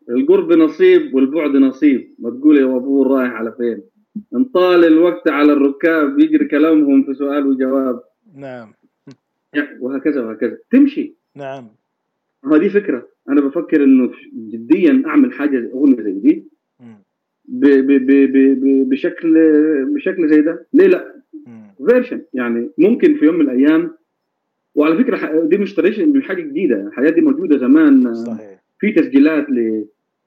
القرب 0.09 0.51
نصيب 0.51 1.15
والبعد 1.15 1.51
نصيب. 1.55 2.13
ما 2.19 2.29
تقول 2.29 2.57
يا 2.57 2.65
ابوه 2.65 3.07
رايح 3.07 3.31
على 3.31 3.51
فين. 3.57 3.81
انطال 4.35 4.85
الوقت 4.85 5.27
على 5.27 5.53
الركاب 5.53 6.19
يجري 6.19 6.45
كلامهم 6.45 7.03
في 7.03 7.13
سؤال 7.13 7.47
وجواب. 7.47 8.03
نعم. 8.35 8.73
وهكذا 9.79 10.21
وهكذا. 10.21 10.57
تمشي. 10.71 11.13
نعم. 11.35 11.67
هذه 12.53 12.67
فكرة. 12.67 13.07
أنا 13.29 13.41
بفكر 13.41 13.83
إنه 13.83 14.11
جديا 14.33 15.03
أعمل 15.05 15.33
حاجة 15.33 15.71
أغنية 15.73 16.01
زي 16.01 16.11
دي. 16.13 16.43
ب 17.45 17.65
ب 17.65 17.91
ب 17.91 18.11
ب 18.31 18.37
ب 18.59 18.89
بشكل 18.89 19.33
بشكل 19.85 20.29
زي 20.29 20.41
ده. 20.41 20.67
ليه 20.73 20.87
لا؟ 20.87 21.15
مم. 21.47 21.87
فيرجن 21.87 22.21
يعني 22.33 22.69
ممكن 22.77 23.15
في 23.15 23.25
يوم 23.25 23.35
من 23.35 23.41
الأيام. 23.41 23.91
وعلى 24.75 25.03
فكرة 25.03 25.45
دي 25.45 25.57
مش 25.57 25.79
مش 25.79 26.27
حاجة 26.27 26.41
جديدة. 26.41 26.87
الحياة 26.87 27.09
دي 27.09 27.21
موجودة 27.21 27.57
زمان. 27.57 28.15
صحيح. 28.15 28.59
في 28.79 28.91
تسجيلات 28.91 29.45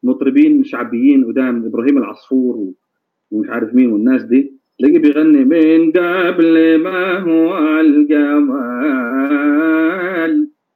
لمطربين 0.02 0.64
شعبيين 0.64 1.24
قدام 1.24 1.66
إبراهيم 1.66 1.98
العصفور 1.98 2.72
ومش 3.30 3.48
عارف 3.48 3.74
مين 3.74 3.92
والناس 3.92 4.22
دي. 4.22 4.52
تلاقيه 4.78 4.98
بيغني 4.98 5.44
من 5.44 5.92
قبل 5.92 6.78
ما 6.78 7.18
هو 7.18 7.80
الجمال. 7.80 9.12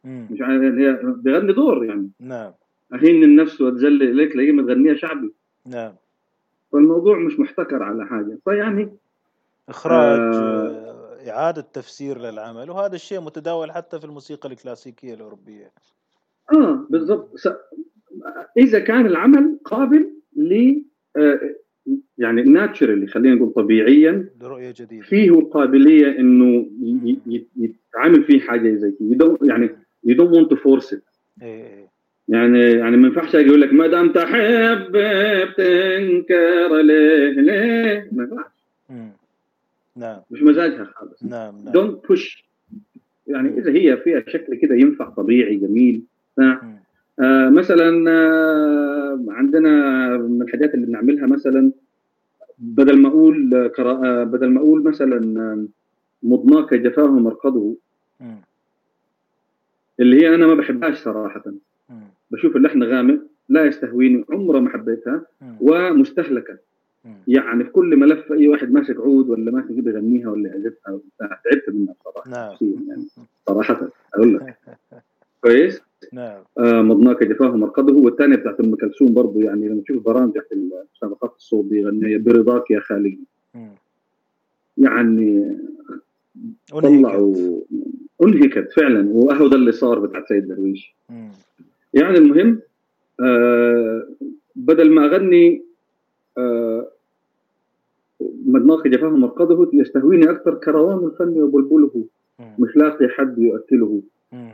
مش 0.05 0.41
عارف 0.41 0.63
هي 0.63 1.01
بيغني 1.03 1.53
دور 1.53 1.85
يعني. 1.85 2.11
نعم. 2.21 2.53
أهين 2.95 3.23
النفس 3.25 3.61
واتذلل 3.61 4.03
إليك 4.03 4.33
تلاقيه 4.33 4.53
متغنيها 4.53 4.95
شعبي. 4.95 5.35
نعم. 5.67 5.93
فالموضوع 6.73 7.19
مش 7.19 7.41
محتكر 7.41 7.83
على 7.83 8.07
حاجة. 8.07 8.39
فيعني 8.45 8.97
إخراج 9.69 10.21
آه. 10.21 10.69
آه، 10.69 11.31
إعادة 11.31 11.63
تفسير 11.73 12.19
للعمل. 12.19 12.71
وهذا 12.71 12.95
الشيء 12.95 13.21
متداول 13.21 13.73
حتى 13.73 13.99
في 13.99 14.05
الموسيقى 14.05 14.49
الكلاسيكية 14.49 15.15
الأوروبية. 15.15 15.73
آه 16.53 16.87
بالضبط. 16.91 17.31
إذا 18.59 18.79
كان 18.79 19.07
العمل 19.07 19.59
قابل 19.65 20.11
ل 20.37 20.75
آه، 21.17 21.41
يعني 22.19 22.43
ناتشرالي 22.43 23.07
خلينا 23.07 23.35
نقول 23.35 23.53
طبيعيا 23.53 24.29
لرؤية 24.43 24.75
جديدة. 24.77 25.03
فيه 25.07 25.39
القابليه 25.39 26.19
إنه 26.19 26.67
يتعامل 27.57 28.25
فيه 28.25 28.41
حاجة 28.41 28.75
زي 28.75 28.93
don't- 29.23 29.49
يعني 29.49 29.71
want 30.09 30.49
to 30.49 30.57
force 30.57 30.93
it. 30.95 31.01
إيه 31.43 31.65
إيه 31.65 31.87
يعني 32.29 32.61
يعني 32.61 32.97
ما 32.97 33.09
ينفعش 33.09 33.37
أجي 33.37 33.49
أقول 33.49 33.61
لك 33.61 33.73
ما 33.73 33.87
دام 33.87 34.13
تحب 34.13 34.93
بتنكر 35.51 36.81
ليه 36.83 37.31
ليه؟ 37.31 38.09
ما 38.13 38.23
ينفعش. 38.23 38.51
نعم. 39.97 40.21
مش 40.31 40.43
مزاجها 40.43 40.85
خالص. 40.85 41.23
نعم 41.25 41.55
نعم. 41.65 41.75
Don't 41.75 41.97
push. 42.09 42.43
يعني 43.27 43.59
إذا 43.59 43.71
هي 43.73 43.97
فيها 43.97 44.25
شكل 44.29 44.55
كده 44.55 44.75
ينفع 44.75 45.09
طبيعي 45.11 45.57
جميل. 45.57 46.03
آه 47.21 47.49
مثلا 47.49 48.11
آه 48.11 49.25
عندنا 49.29 49.71
من 50.17 50.43
الحاجات 50.43 50.75
اللي 50.75 50.87
بنعملها 50.87 51.27
مثلا 51.27 51.73
بدل 52.59 52.99
ما 52.99 53.09
أقول 53.09 53.55
آه 53.79 54.25
بدل 54.25 54.51
ما 54.51 54.61
أقول 54.61 54.83
مثلا 54.83 55.69
مضناك 56.23 56.75
جفاه 56.75 57.07
مرقده 57.07 57.75
اللي 60.01 60.23
هي 60.23 60.35
أنا 60.35 60.47
ما 60.47 60.55
بحبهاش 60.55 60.99
صراحة. 60.99 61.43
بشوف 62.31 62.57
اللحن 62.57 62.83
غامق 62.83 63.21
لا 63.49 63.65
يستهويني 63.65 64.25
عمره 64.31 64.59
ما 64.59 64.71
حبيتها 64.71 65.23
ومستهلكة. 65.61 66.59
يعني 67.29 67.65
في 67.65 67.71
كل 67.71 67.97
ملف 67.97 68.33
أي 68.33 68.49
واحد 68.49 68.73
ماسك 68.73 68.97
عود 68.97 69.29
ولا 69.29 69.51
ماسك 69.51 69.77
كده 69.77 69.91
يغنيها 69.91 70.29
ولا 70.31 70.49
يعزفها 70.49 70.99
تعبت 71.19 71.69
منها 71.69 71.95
صراحة 72.05 72.31
نعم. 72.31 72.57
يعني 72.89 73.05
صراحة. 73.47 73.89
أقول 74.15 74.35
لك. 74.35 74.57
كويس؟ 75.43 75.81
نعم. 76.13 76.43
آه 76.59 76.83
مضناك 76.83 77.23
جفاه 77.25 77.57
مرقده 77.57 77.93
والثانيه 77.95 78.37
بتاعت 78.37 78.61
أم 78.61 78.75
كلثوم 78.75 79.15
برضه 79.15 79.41
يعني 79.41 79.69
لما 79.69 79.83
تشوف 79.83 80.05
برامج 80.05 80.33
تحت 80.33 80.47
مسابقات 80.97 81.35
الصوت 81.37 81.65
دي 81.65 81.77
يغني 81.79 82.19
برضاك 82.19 82.71
يا 82.71 82.81
خالي 82.81 83.19
يعني 84.79 85.57
طلعوا 86.71 87.61
أنهكت 88.23 88.73
فعلا. 88.73 89.03
ده 89.49 89.57
اللي 89.57 89.73
صار 89.73 89.99
بتاع 89.99 90.25
سيد 90.29 90.49
درويش. 90.49 90.95
يعني 91.95 92.19
المهم 92.19 92.61
آه 93.21 94.09
بدل 94.57 94.91
ما 94.91 95.05
أغني 95.07 95.63
آه 96.39 96.89
مدماغي 98.47 98.91
جفاه 98.91 99.09
مرقده 99.09 99.71
يستهويني 99.73 100.31
أكثر 100.31 100.55
كروان 100.55 101.05
الفن 101.07 101.43
وبلبله. 101.43 102.05
مش 102.59 102.77
لاقي 102.77 103.09
حد 103.09 103.39
يؤكله 103.39 104.03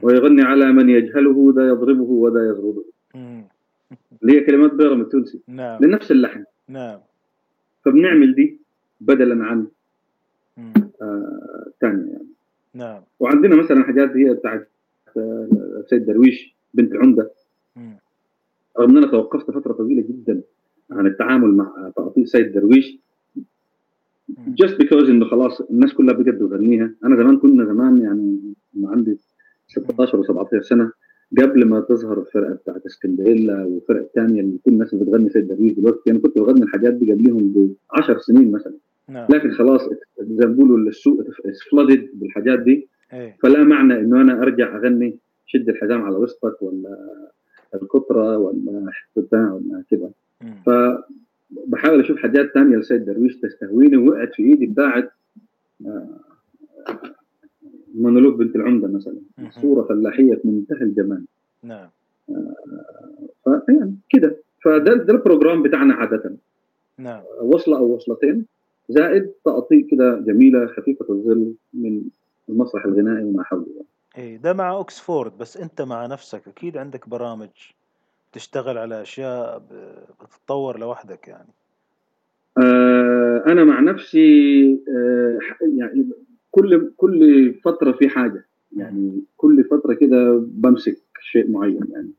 ويغني 0.03 0.43
على 0.43 0.73
من 0.73 0.91
يجهله 0.91 1.53
ذا 1.57 1.69
يضربه 1.69 2.03
وذا 2.03 2.51
يزرده 2.51 2.85
اللي 4.23 4.33
هي 4.37 4.41
كلمات 4.41 4.75
بيرم 4.75 5.01
التونسي. 5.01 5.41
نعم. 5.49 5.85
لنفس 5.85 6.11
اللحن. 6.11 6.45
نعم. 6.69 6.99
فبنعمل 7.85 8.35
دي 8.35 8.59
بدلا 9.01 9.45
عن 9.45 9.67
آه 11.03 11.67
ثانية 11.81 12.13
يعني. 12.13 12.27
نعم. 12.75 13.01
وعندنا 13.21 13.57
مثلا 13.57 13.85
حاجات 13.85 14.11
هي 14.17 14.35
بتاعت 14.35 14.69
آه 15.17 15.85
سيد 15.91 16.07
درويش 16.07 16.55
بنت 16.75 16.93
العمده 16.93 17.31
رغم 18.79 18.91
ان 18.91 18.97
أنا 18.97 19.07
توقفت 19.07 19.51
فترة 19.51 19.73
طويلة 19.73 20.03
جدا 20.03 20.41
عن 20.91 21.07
التعامل 21.07 21.55
مع 21.55 21.93
تقطيع 21.97 22.25
سيد 22.25 22.53
درويش. 22.53 22.99
جاست 24.49 24.77
بيكوز 24.79 25.11
إنه 25.11 25.27
خلاص 25.29 25.61
الناس 25.61 25.95
كلها 25.95 26.15
بقت 26.15 26.35
تغنيها 26.35 26.91
أنا 27.05 27.17
زمان 27.17 27.39
كنا 27.39 27.65
زمان 27.65 27.99
يعني 27.99 28.55
عندي 28.85 29.19
16 29.69 30.23
و17 30.23 30.61
سنة 30.61 30.93
قبل 31.39 31.67
ما 31.67 31.81
تظهر 31.81 32.21
الفرقة 32.21 32.53
بتاعت 32.53 32.87
اسكندريلا 32.87 33.65
والفرقه 33.65 34.03
الثانية 34.03 34.41
اللي 34.41 34.59
كل 34.65 34.73
الناس 34.73 34.95
بتغني 34.95 35.31
سيد 35.31 35.49
درويش 35.49 35.73
دلوقتي. 35.73 36.11
أنا 36.11 36.19
كنت 36.19 36.39
بغني 36.39 36.63
الحاجات 36.63 36.95
دي 36.95 37.13
قبلهم 37.13 37.53
ب 37.53 37.75
10 37.91 38.19
سنين 38.19 38.53
مثلا. 38.53 38.75
نعم. 39.09 39.27
لكن 39.31 39.51
خلاص 39.51 39.89
زي 40.21 40.47
ما 40.47 40.53
بيقولوا 40.53 40.89
السوق 40.89 41.25
فلودد 41.71 42.09
بالحاجات 42.15 42.59
دي. 42.59 42.89
أيه. 43.13 43.37
فلا 43.43 43.65
معنى 43.65 43.95
إنه 43.99 44.21
أنا 44.21 44.43
أرجع 44.43 44.77
أغني 44.77 45.17
شد 45.47 45.69
الحزام 45.69 46.03
على 46.03 46.17
وسطك 46.17 46.63
ولا 46.63 47.19
الكترة 47.75 48.39
ولا 48.39 48.93
بتاع 49.17 49.53
ولا 49.53 49.85
كده. 49.91 50.11
فبحاول 50.67 52.01
أشوف 52.01 52.19
حاجات 52.19 52.51
ثانية 52.55 52.77
لسيد 52.77 53.05
درويش 53.05 53.37
تستهويني 53.37 53.97
وقعت 53.97 54.35
في 54.35 54.43
إيدي 54.43 54.67
بتاعت 54.67 55.13
مونولوج 57.95 58.35
بنت 58.39 58.57
العمدة 58.57 58.89
مثلا. 58.89 59.17
صورة 59.51 59.83
فلاحية 59.83 60.35
في 60.35 60.49
منتهى 60.49 60.83
الجمال. 60.83 61.25
نعم. 61.63 61.89
فيعني 63.45 63.95
كده. 64.09 64.37
فده 64.65 64.95
ده 64.95 65.15
ال 65.15 65.21
program 65.21 65.63
بتاعنا 65.63 65.95
عادة. 65.95 66.37
نعم. 66.99 67.23
وصلة 67.43 67.77
أو 67.79 67.95
وصلتين. 67.95 68.47
زائد 68.89 69.33
تقطيع 69.45 69.87
كده 69.91 70.19
جميلة 70.19 70.67
خفيفة 70.67 71.07
الظل 71.11 71.55
من 71.75 72.03
المسرح 72.49 72.85
الغنائي 72.85 73.25
وما 73.25 73.45
حوله 73.45 73.67
إيه 74.19 74.37
ده 74.37 74.53
مع 74.53 74.71
اوكسفورد 74.73 75.39
بس 75.39 75.57
أنت 75.57 75.83
مع 75.83 76.07
نفسك 76.07 76.49
أكيد 76.49 76.77
عندك 76.77 77.09
برامج 77.09 77.49
تشتغل 78.33 78.79
على 78.79 79.03
أشياء 79.03 79.63
بتتطور 80.21 80.79
لوحدك 80.79 81.29
يعني. 81.29 81.49
آه 82.59 83.43
أنا 83.47 83.65
مع 83.65 83.81
نفسي 83.81 84.65
آه 84.89 85.39
يعني 85.79 86.09
كل 86.53 86.93
كل 86.97 87.55
فترة 87.65 87.93
في 87.93 88.09
حاجة. 88.09 88.45
يعني 88.77 89.23
كل 89.37 89.65
فترة 89.65 89.95
كده 89.95 90.43
بمسك 90.47 90.99
شيء 91.21 91.51
معين 91.51 91.81
يعني. 91.93 92.11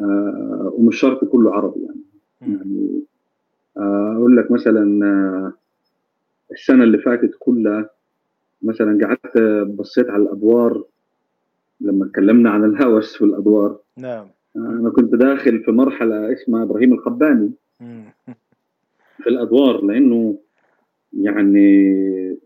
آه 0.00 0.72
ومش 0.74 1.00
شرط 1.00 1.24
كله 1.24 1.52
عربي 1.54 1.80
يعني. 1.80 2.00
يعني 2.40 3.02
آه 3.76 4.12
أقول 4.16 4.36
لك 4.36 4.50
مثلا 4.50 5.06
آه 5.06 5.52
السنة 6.52 6.84
اللي 6.84 6.98
فاتت 6.98 7.34
كلها 7.38 7.90
مثلا 8.62 9.06
قعدت 9.06 9.38
بصيت 9.68 10.10
على 10.10 10.22
الأدوار. 10.22 10.84
لما 11.80 12.06
اتكلمنا 12.06 12.50
عن 12.50 12.64
الهوس 12.64 13.16
في 13.16 13.24
الأدوار. 13.24 13.78
نعم. 13.96 14.26
أنا 14.56 14.90
كنت 14.90 15.14
داخل 15.14 15.62
في 15.64 15.70
مرحلة 15.70 16.32
اسمها 16.32 16.62
إبراهيم 16.62 16.92
القباني 16.92 17.50
في 19.22 19.26
الأدوار 19.26 19.84
لأنه 19.84 20.38
يعني 21.12 22.38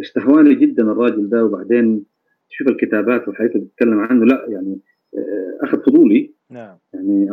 استهواني 0.00 0.54
جدا 0.54 0.82
الراجل 0.82 1.28
ده 1.28 1.44
وبعدين 1.44 2.04
تشوف 2.50 2.68
الكتابات 2.68 3.28
والحاجات 3.28 3.50
اللي 3.56 3.66
بتتكلم 3.66 3.98
عنه. 4.00 4.24
لا 4.24 4.46
يعني 4.48 4.78
أخذ 5.60 5.82
فضولي. 5.82 6.30
نعم. 6.50 6.76
يعني 6.94 7.30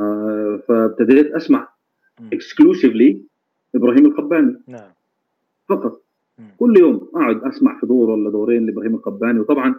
فابتديت 0.68 1.32
أسمع 1.32 1.70
اكسكلوسيفلي 2.34 3.22
إبراهيم 3.76 4.06
القباني. 4.06 4.62
نعم. 4.68 4.90
فقط. 5.70 6.02
كل 6.58 6.78
يوم 6.78 7.10
أقعد 7.16 7.44
أسمع 7.44 7.80
في 7.80 7.86
دور 7.86 8.10
ولا 8.10 8.30
دورين 8.30 8.66
لإبراهيم 8.66 8.96
القباني. 8.96 9.40
وطبعا 9.40 9.76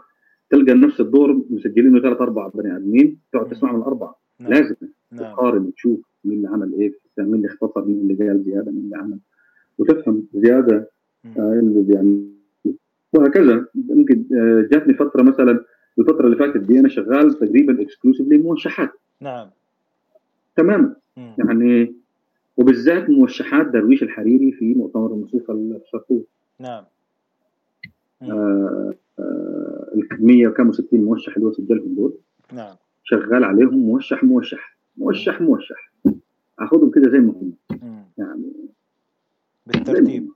تلقى 0.50 0.74
نفس 0.74 1.00
الدور 1.00 1.42
مسجلينه 1.50 2.00
ثلاث 2.00 2.20
أربع 2.20 2.48
بني 2.48 2.76
آدمين. 2.76 3.18
تقعد 3.32 3.48
تسمع 3.48 3.72
من 3.72 3.78
الأربعة. 3.78 4.18
نعم. 4.40 4.52
لازم 4.52 4.74
نعم. 5.12 5.34
تقارن 5.34 5.62
وتشوف 5.62 6.00
مين 6.24 6.36
اللي 6.36 6.48
عمل 6.48 6.74
إيه 6.74 6.92
مين 7.18 7.34
اللي 7.34 7.48
اختصر 7.48 7.84
مين 7.84 8.00
اللي 8.00 8.28
قال 8.28 8.42
زيادة 8.44 8.70
مين 8.70 8.84
اللي 8.84 8.96
عمل. 8.96 9.18
وتفهم 9.78 10.26
زيادة 10.34 10.90
آه 11.38 11.84
يعني 11.88 12.35
وهكذا 13.16 13.66
يمكن 13.90 14.24
آه 14.34 14.68
جاتني 14.72 14.94
فترة 14.94 15.22
مثلا 15.22 15.64
الفترة 15.98 16.26
اللي 16.26 16.36
فاتت 16.36 16.56
دي 16.60 16.80
أنا 16.80 16.88
شغال 16.88 17.32
تقريبا 17.38 17.82
اكسكلوسيفلي 17.82 18.38
موشحات. 18.38 18.90
نعم. 19.20 19.50
تمام. 20.56 20.96
يعني 21.16 21.94
وبالذات 22.56 23.10
موشحات 23.10 23.66
درويش 23.66 24.02
الحريري 24.02 24.52
في 24.52 24.74
مؤتمر 24.74 25.12
الموسيقى 25.12 25.52
الشرقية. 25.52 26.22
نعم. 26.60 26.84
آه 28.22 28.94
آه 29.18 29.88
ال 29.94 30.26
160 30.26 31.00
موشح 31.04 31.36
اللي 31.36 31.46
هو 31.48 31.52
سجلهم 31.52 31.94
دول 31.94 32.14
نعم. 32.52 32.74
شغال 33.04 33.44
عليهم 33.44 33.78
موشح 33.78 34.24
موشح 34.24 34.76
موشح 34.96 35.40
موشح. 35.40 35.92
اخذهم 36.58 36.90
كده 36.90 37.10
زي 37.10 37.18
ما 37.18 37.32
هم. 37.32 37.52
يعني 38.18 38.52
بالترتيب. 39.66 40.28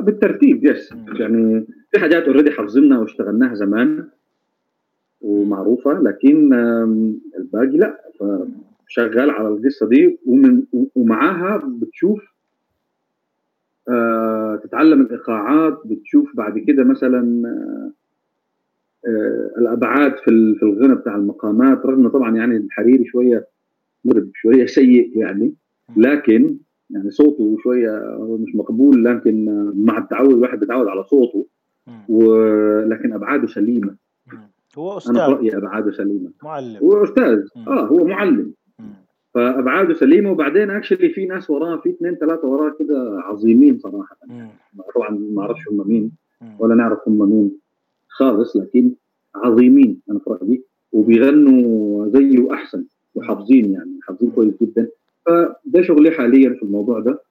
بالترتيب 0.00 0.64
yes 0.64 0.92
يعني 1.20 1.66
في 1.90 2.00
حاجات 2.00 2.22
already 2.22 2.50
حافظينها 2.50 2.98
واشتغلناها 2.98 3.54
زمان 3.54 4.08
ومعروفة 5.20 5.92
لكن 6.00 6.52
الباقي 7.38 7.76
لا. 7.76 8.00
فشغال 8.88 9.30
على 9.30 9.48
القصة 9.48 9.88
دي 9.88 10.18
ومن 10.26 10.62
ومعاها 10.94 11.56
بتشوف 11.66 12.34
آه 13.88 14.60
تتعلم 14.64 15.00
الإيقاعات 15.00 15.80
بتشوف 15.84 16.36
بعد 16.36 16.58
كده 16.58 16.84
مثلا 16.84 17.48
آه 17.48 17.92
آه 19.08 19.50
الأبعاد 19.58 20.16
في 20.16 20.54
في 20.54 20.62
الغنى 20.62 20.94
بتاع 20.94 21.16
المقامات 21.16 21.86
رغم 21.86 22.08
طبعا 22.08 22.36
يعني 22.36 22.56
الحريري 22.56 23.04
شوية 23.04 23.46
مرب 24.04 24.30
شوية 24.34 24.66
سيء 24.66 25.18
يعني 25.18 25.54
لكن 25.96 26.56
يعني 26.90 27.10
صوته 27.10 27.56
شوية 27.62 28.16
مش 28.40 28.54
مقبول 28.54 29.04
لكن 29.04 29.44
مع 29.74 29.98
التعود 29.98 30.30
الواحد 30.30 30.60
بيتعود 30.60 30.86
على 30.86 31.04
صوته. 31.04 31.46
ولكن 32.08 33.12
أبعاده 33.12 33.46
سليمة. 33.46 33.96
هو 34.78 34.96
أستاذ. 34.96 35.16
أنا 35.16 35.28
رايي 35.28 35.56
أبعاده 35.56 35.92
سليمة. 35.92 36.30
معلم. 36.42 36.76
هو 36.76 37.04
أستاذ. 37.04 37.38
آه 37.66 37.86
هو 37.86 38.04
معلم. 38.04 38.52
فأبعاده 39.34 39.94
سليمة 39.94 40.30
وبعدين 40.30 40.70
اكشلي 40.70 41.08
في 41.08 41.26
ناس 41.26 41.50
وراه 41.50 41.76
في 41.76 41.90
اثنين 41.90 42.14
ثلاثة 42.14 42.48
وراه 42.48 42.74
كده 42.78 43.20
عظيمين 43.20 43.78
صراحة. 43.78 44.16
طبعا 44.94 45.10
ما 45.10 45.42
أعرفش 45.42 45.68
هم 45.70 45.88
مين 45.88 46.12
ولا 46.58 46.74
نعرف 46.74 46.98
هم 47.08 47.30
مين. 47.30 47.52
خالص 48.08 48.56
لكن 48.56 48.92
عظيمين 49.34 50.00
أنا 50.10 50.18
في 50.18 50.30
رأيي 50.30 50.62
وبيغنوا 50.92 52.08
زيه 52.08 52.38
واحسن 52.40 52.84
وحافظين 53.14 53.72
يعني 53.72 53.98
حافظين 54.02 54.30
كويس 54.30 54.54
جدا. 54.62 54.88
فده 55.26 55.82
شغلي 55.82 56.10
حاليا 56.10 56.50
في 56.50 56.62
الموضوع 56.62 57.00
ده. 57.00 57.22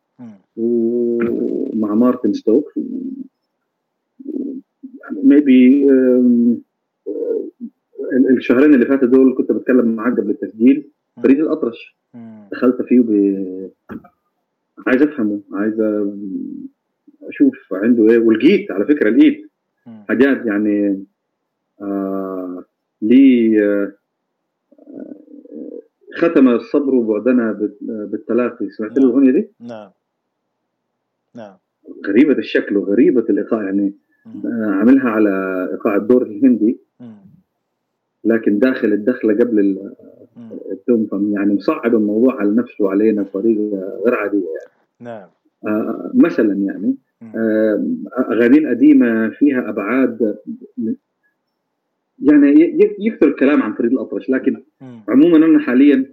ومع 0.58 1.96
مارتن 1.96 2.34
ستوك 2.34 2.74
يعني 5.02 5.22
maybe 5.24 5.90
الشهرين 8.30 8.74
اللي 8.74 8.86
فاتوا 8.86 9.08
دول 9.08 9.36
كنت 9.38 9.52
بتكلم 9.52 9.96
معاك 9.96 10.14
قبل 10.20 10.30
التسجيل. 10.30 10.88
فريد 11.24 11.40
الأطرش 11.40 11.96
دخلت 12.52 12.82
فيه 12.82 13.00
ب... 13.00 13.12
عايز 14.88 15.02
أفهمه 15.02 15.40
عايز 15.54 15.82
أشوف 17.24 17.74
عنده 17.74 18.10
إيه. 18.10 18.18
ولقيت 18.20 18.72
على 18.72 18.86
فكرة 18.86 19.10
لقيت 19.10 19.50
حاجات 20.10 20.46
يعني 20.46 21.04
آه 21.82 22.64
لي 23.02 23.60
آه 23.64 23.94
ختم 26.16 26.50
الصبر 26.50 27.00
بعدنا 27.00 27.70
بالتلاقي 27.82 28.70
سمعت 28.70 28.98
نعم. 28.98 29.08
الأغنية 29.08 29.32
دي؟ 29.32 29.50
نعم. 29.60 29.90
نعم. 31.36 31.56
غريبة 32.08 32.34
الشكل 32.34 32.78
وغريبة 32.78 33.26
الإيقاع. 33.30 33.64
يعني 33.64 33.94
عاملها 34.62 35.10
على 35.10 35.68
إيقاع 35.72 35.96
الدور 35.96 36.24
الهندي. 36.24 36.78
لكن 38.24 38.60
داخل 38.60 38.94
الدخلة 38.94 39.34
قبل 39.34 39.90
الدوم 40.72 41.34
يعني 41.34 41.54
مصعب 41.54 41.96
الموضوع 41.96 42.40
على 42.40 42.52
نفسه 42.52 42.84
وعلينا 42.84 43.22
بطريقة 43.22 44.00
غير 44.06 44.16
عادية 44.16 44.38
يعني. 44.38 44.72
نعم. 45.00 45.28
آه 45.68 46.12
مثلا 46.14 46.54
يعني 46.54 46.96
آه 47.36 47.86
أغاني 48.32 48.58
القديمة 48.58 49.30
فيها 49.30 49.70
أبعاد 49.70 50.38
يعني 52.20 52.78
يكثر 53.00 53.28
الكلام 53.28 53.62
عن 53.64 53.74
فريد 53.74 53.92
الأطرش 53.92 54.30
لكن 54.30 54.64
عموما 55.08 55.38
أنا 55.38 55.60
حاليا 55.60 56.06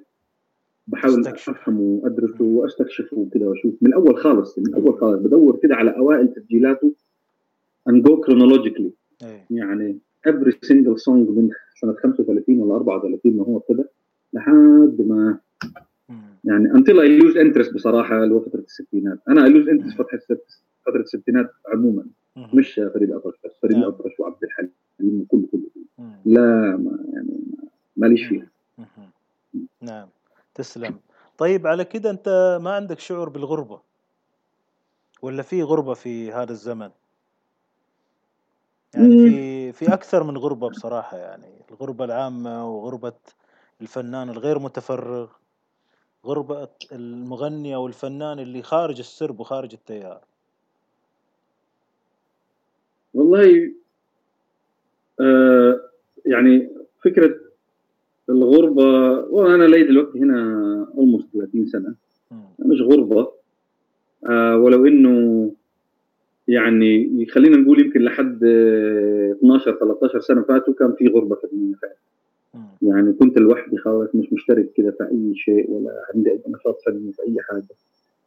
بحاول 0.87 1.27
افهمه 1.27 1.81
وادرسه 1.81 2.45
واستكشفه 2.45 3.19
وكذا 3.19 3.47
وأشوف. 3.47 3.75
من 3.81 3.89
الأول 3.89 4.17
خالص 4.17 4.59
من 4.59 4.67
الأول 4.67 5.01
خالص 5.01 5.23
بدور 5.23 5.57
كذا 5.57 5.75
على 5.75 5.97
أوائل 5.97 6.35
تسجيلاته 6.35 6.95
and 7.91 8.03
go 8.03 8.11
chronologically. 8.11 8.91
أيه. 9.23 9.47
يعني 9.51 9.99
every 10.29 10.53
single 10.53 10.97
song 10.97 11.31
من 11.31 11.51
سنة 11.81 11.93
35 11.93 12.59
ولا 12.59 12.77
34 12.77 13.37
ما 13.37 13.45
هو 13.45 13.57
ابتدى 13.57 13.85
لحد 14.33 14.97
ما 15.09 15.39
يعني 16.45 16.73
until 16.73 16.97
I 16.97 17.23
lose 17.23 17.37
interest 17.37 17.75
بصراحة 17.75 18.25
اللي 18.25 18.35
هو 18.35 18.41
فتره 18.41 18.61
الستينات. 18.61 19.19
أنا 19.29 19.45
I 19.45 19.49
lose 19.49 19.69
interest 19.69 19.97
فترة 20.87 21.01
الستينات 21.01 21.51
عموما. 21.69 22.05
مش 22.37 22.75
فريد 22.75 23.11
الاطرش 23.11 23.35
بس 23.45 23.53
فريد 23.63 23.77
نعم. 23.77 23.83
الأطرش 23.83 24.21
وعبد 24.21 24.45
الحليم 24.45 24.73
وكله 25.01 25.49
كله 25.53 25.63
لا 26.25 26.77
ما 26.77 26.99
يعني 27.13 27.41
ماليش 27.97 28.27
فيها. 28.27 28.47
نعم. 29.81 30.09
تسلم. 30.55 31.01
طيب 31.39 31.67
على 31.67 31.85
كده 31.85 32.11
أنت 32.11 32.59
ما 32.63 32.75
عندك 32.75 32.99
شعور 32.99 33.29
بالغربة؟ 33.29 33.81
ولا 35.23 35.43
في 35.43 35.63
غربة 35.63 35.95
في 35.95 36.33
هذا 36.33 36.53
الزمن؟ 36.53 36.91
يعني 38.95 39.19
في 39.19 39.73
في 39.73 39.95
أكثر 39.95 40.23
من 40.23 40.37
غربة 40.39 40.69
بصراحة 40.69 41.17
يعني 41.17 41.53
الغربة 41.71 42.05
العامة 42.05 42.69
وغربة 42.69 43.13
الفنان 43.81 44.31
الغير 44.31 44.59
متفرغ 44.59 45.31
غربة 46.27 46.69
المغني 46.93 47.75
أو 47.75 47.87
الفنان 47.87 48.39
اللي 48.39 48.63
خارج 48.63 48.99
السرب 48.99 49.41
وخارج 49.41 49.73
التيار. 49.73 50.21
والله 53.15 53.73
آه 55.21 55.81
يعني 56.27 56.69
فكرة 57.05 57.35
الغربة 58.31 58.83
وأنا 59.31 59.65
لي 59.65 59.83
دلوقتي 59.83 60.19
هنا 60.19 60.87
almost 60.97 61.25
30 61.33 61.67
سنة. 61.67 61.95
مش 62.59 62.81
غربة 62.81 63.33
آه 64.29 64.57
ولو 64.57 64.87
إنه 64.87 65.53
يعني 66.49 67.27
خلينا 67.27 67.57
نقول 67.57 67.81
يمكن 67.81 68.01
لحد 68.01 68.45
12 68.45 69.73
13 69.73 70.21
سنة 70.21 70.43
فاتوا 70.43 70.75
كان 70.75 70.93
في 70.93 71.09
غربة 71.09 71.35
في 71.37 71.75
فعلا. 71.83 71.95
يعني 72.83 73.13
كنت 73.13 73.39
لوحدي 73.39 73.77
خالص 73.77 74.15
مش 74.15 74.33
مشترك 74.33 74.73
كده 74.77 74.91
في 74.91 75.05
أي 75.05 75.35
شيء 75.35 75.71
ولا 75.71 75.91
عندي 76.15 76.31
أي 76.31 76.41
نشاط 76.49 76.79
فني 76.87 77.13
في 77.13 77.23
أي 77.23 77.37
حاجة. 77.41 77.75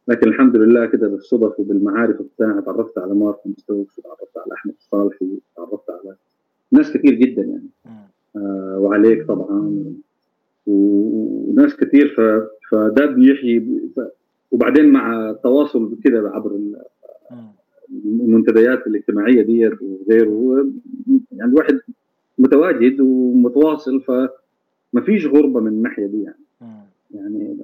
لكن 0.08 0.28
الحمد 0.28 0.56
لله 0.56 0.86
كده 0.86 1.08
بالصدف 1.08 1.60
وبالمعارف 1.60 2.22
بتاعي 2.22 2.62
تعرفت 2.62 2.98
على 2.98 3.14
مارك 3.14 3.36
ستوكس 3.58 3.98
وتعرفت 3.98 4.38
على 4.38 4.54
أحمد 4.54 4.74
الصالحي 4.78 5.26
وتعرفت 5.56 5.90
على 5.90 6.16
ناس 6.72 6.92
كثير 6.92 7.14
جدا 7.14 7.42
يعني. 7.42 7.68
آه 8.36 8.78
وعليك 8.78 9.26
طبعا. 9.26 9.84
وناس 10.66 11.76
كثير 11.76 12.14
فده 12.70 13.06
بيحيي 13.06 13.80
وبعدين 14.50 14.92
مع 14.92 15.30
التواصل 15.30 15.96
كده 16.04 16.30
عبر 16.34 16.58
المنتديات 18.04 18.86
الاجتماعية 18.86 19.42
ديت 19.42 19.82
وغيره 19.82 20.66
يعني 21.32 21.50
الواحد 21.52 21.80
متواجد 22.38 23.00
ومتواصل 23.00 24.00
فما 24.00 25.00
فيش 25.04 25.26
غربة 25.26 25.60
من 25.60 25.68
الناحية 25.68 26.06
دي 26.06 26.22
يعني. 26.22 26.38
يعني 27.14 27.56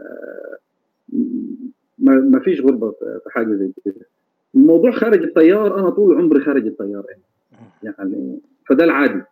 ما 1.99 2.40
فيش 2.45 2.61
غربة 2.61 2.90
في 2.90 3.30
حاجة 3.30 3.55
زي 3.55 3.72
كده. 3.84 4.07
الموضوع 4.55 4.90
خارج 4.90 5.22
التيار 5.22 5.78
أنا 5.80 5.90
طول 5.90 6.18
عمري 6.18 6.40
خارج 6.40 6.66
التيار. 6.66 7.05
يعني, 7.09 7.95
يعني 8.01 8.38
فده 8.68 8.84
العادي. 8.84 9.22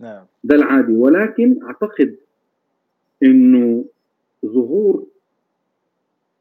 نعم. 0.00 0.24
ده 0.44 0.54
العادي. 0.56 0.92
ولكن 0.92 1.62
أعتقد 1.62 2.16
إنه 3.22 3.84
ظهور 4.46 5.06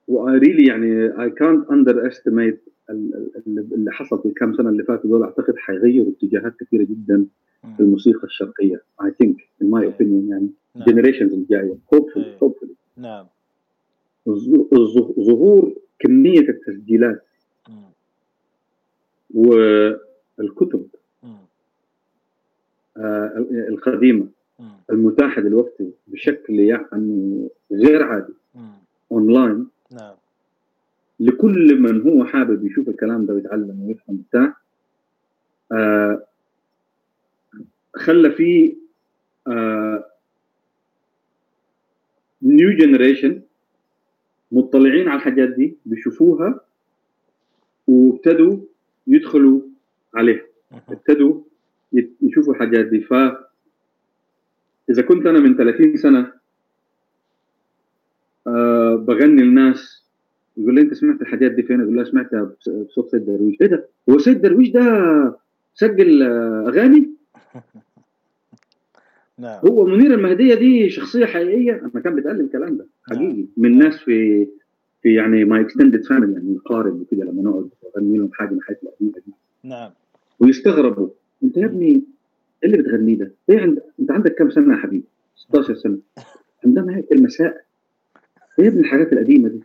و 0.07 0.16
really 0.16 0.67
يعني 0.67 1.21
اي 1.23 1.29
كانت 1.29 1.69
اندر 1.69 2.07
استيميت 2.07 2.61
اللي 2.89 3.91
حصل 3.91 4.21
في 4.21 4.27
الكام 4.27 4.57
سنة 4.57 4.69
اللي 4.69 4.83
فاتوا 4.83 5.09
دول. 5.09 5.23
أعتقد 5.23 5.57
حيغيروا 5.57 6.11
اتجاهات 6.11 6.55
كثيرة 6.59 6.83
جدا 6.83 7.25
في 7.77 7.79
الموسيقى 7.79 8.23
الشرقية. 8.23 8.81
I 9.03 9.11
think 9.11 9.37
in 9.61 9.69
my 9.69 9.85
opinion 9.85 10.29
يعني 10.29 10.49
generations 10.75 11.31
نعم. 11.31 11.41
الجاية. 11.41 11.77
hopefully 11.93 12.37
hopefully 12.43 12.75
نعم. 12.97 13.25
ظهور 15.19 15.75
كمية 15.99 16.49
التسجيلات 16.49 17.25
والكتب 19.33 20.87
آه 22.97 23.45
القديمة 23.69 24.27
المتاحة 24.89 25.41
دلوقتي 25.41 25.91
بشكل 26.07 26.53
يعني 26.59 27.47
غير 27.71 28.03
عادي 28.03 28.33
اونلاين 29.11 29.67
نعم. 29.91 30.15
لكل 31.19 31.79
من 31.79 32.01
هو 32.01 32.25
حابب 32.25 32.65
يشوف 32.65 32.89
الكلام 32.89 33.25
ده 33.25 33.33
ويتعلم 33.33 33.81
ويفهم 33.87 34.23
بتاع 34.29 34.55
آه 35.71 36.23
خلى 37.95 38.31
في 38.31 38.75
آه 39.47 40.05
new 42.41 42.77
generation 42.77 43.41
مطلعين 44.55 45.07
على 45.07 45.17
الحاجات 45.17 45.49
دي 45.49 45.77
بيشوفوها 45.85 46.59
وابتدوا 47.87 48.57
يدخلوا 49.07 49.61
عليها 50.15 50.41
ابتدوا 50.89 51.41
يشوفوا 52.21 52.53
الحاجات 52.53 52.85
دي 52.85 53.01
ف 53.01 53.13
إذا 54.89 55.01
كنت 55.01 55.25
أنا 55.25 55.39
من 55.39 55.57
30 55.57 55.97
سنة 55.97 56.31
أه 58.47 58.95
بغني 58.95 59.41
الناس 59.41 60.05
يقول 60.57 60.75
لي 60.75 60.81
أنت 60.81 60.93
سمعت 60.93 61.21
الحاجات 61.21 61.51
دي 61.51 61.63
فين؟ 61.63 61.81
أقول 61.81 61.95
له 61.95 62.03
سمعتها 62.03 62.55
بصوت 62.67 63.09
سيد 63.11 63.25
درويش، 63.25 63.61
إيه 63.61 63.67
ده؟ 63.67 63.87
هو 64.09 64.17
سيد 64.17 64.41
درويش 64.41 64.69
ده 64.69 65.39
سجل 65.73 66.23
أغاني؟ 66.67 67.09
نعم 69.39 69.59
هو 69.67 69.85
منير 69.85 70.13
المهدية 70.13 70.55
دي 70.55 70.89
شخصية 70.89 71.25
حقيقية 71.25 71.81
أنا 71.93 72.01
كان 72.03 72.15
بيتقال 72.15 72.39
الكلام 72.41 72.77
ده 72.77 72.87
حقيقي 73.03 73.25
نعم. 73.33 73.47
من 73.57 73.77
ناس 73.77 73.97
في 73.97 74.47
في 75.01 75.13
يعني 75.13 75.45
my 75.45 75.61
extended 75.61 76.03
family 76.05 76.33
يعني 76.33 76.51
القرايب 76.51 77.01
وكده 77.01 77.23
لما 77.23 77.41
نقعد 77.43 77.69
نغني 77.97 78.17
لهم 78.17 78.29
حاجة 78.33 78.49
من 78.49 78.61
الحاجات 78.61 78.77
القديمة 78.83 79.13
دي 79.25 79.33
نعم 79.63 79.91
ويستغربوا 80.39 81.09
أنت 81.43 81.57
يا 81.57 81.65
ابني 81.65 81.87
إيه 82.63 82.71
اللي 82.71 82.77
بتغنيه 82.77 83.15
ده؟ 83.17 83.31
إيه 83.49 83.59
عند... 83.59 83.81
أنت 83.99 84.11
عندك 84.11 84.35
كم 84.35 84.49
سنة 84.49 84.73
يا 84.73 84.79
حبيبي؟ 84.79 85.05
16 85.35 85.75
سنة 85.75 85.97
عندما 86.65 86.95
يأتي 86.97 87.11
المساء 87.11 87.65
إيه 88.59 88.65
يا 88.65 88.69
ابني 88.69 88.81
الحاجات 88.81 89.13
القديمة 89.13 89.49
دي؟ 89.49 89.59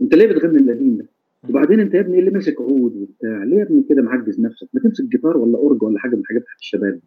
أنت 0.00 0.14
ليه 0.14 0.26
بتغني 0.26 0.58
القديم 0.58 0.96
ده؟ 0.96 1.06
وبعدين 1.48 1.80
أنت 1.80 1.94
يا 1.94 2.00
ابني 2.00 2.18
اللي 2.18 2.30
ماسك 2.30 2.60
عود 2.60 2.96
وبتاع 2.96 3.44
ليه 3.44 3.56
يا 3.56 3.62
ابني 3.62 3.82
كده 3.88 4.02
معجز 4.02 4.40
نفسك؟ 4.40 4.68
ما 4.72 4.80
تمسك 4.80 5.04
جيتار 5.04 5.36
ولا 5.36 5.58
أورج 5.58 5.82
ولا 5.82 5.98
حاجة 5.98 6.16
من 6.16 6.26
حاجات 6.26 6.44
الشباب 6.60 6.92
دي. 6.92 7.02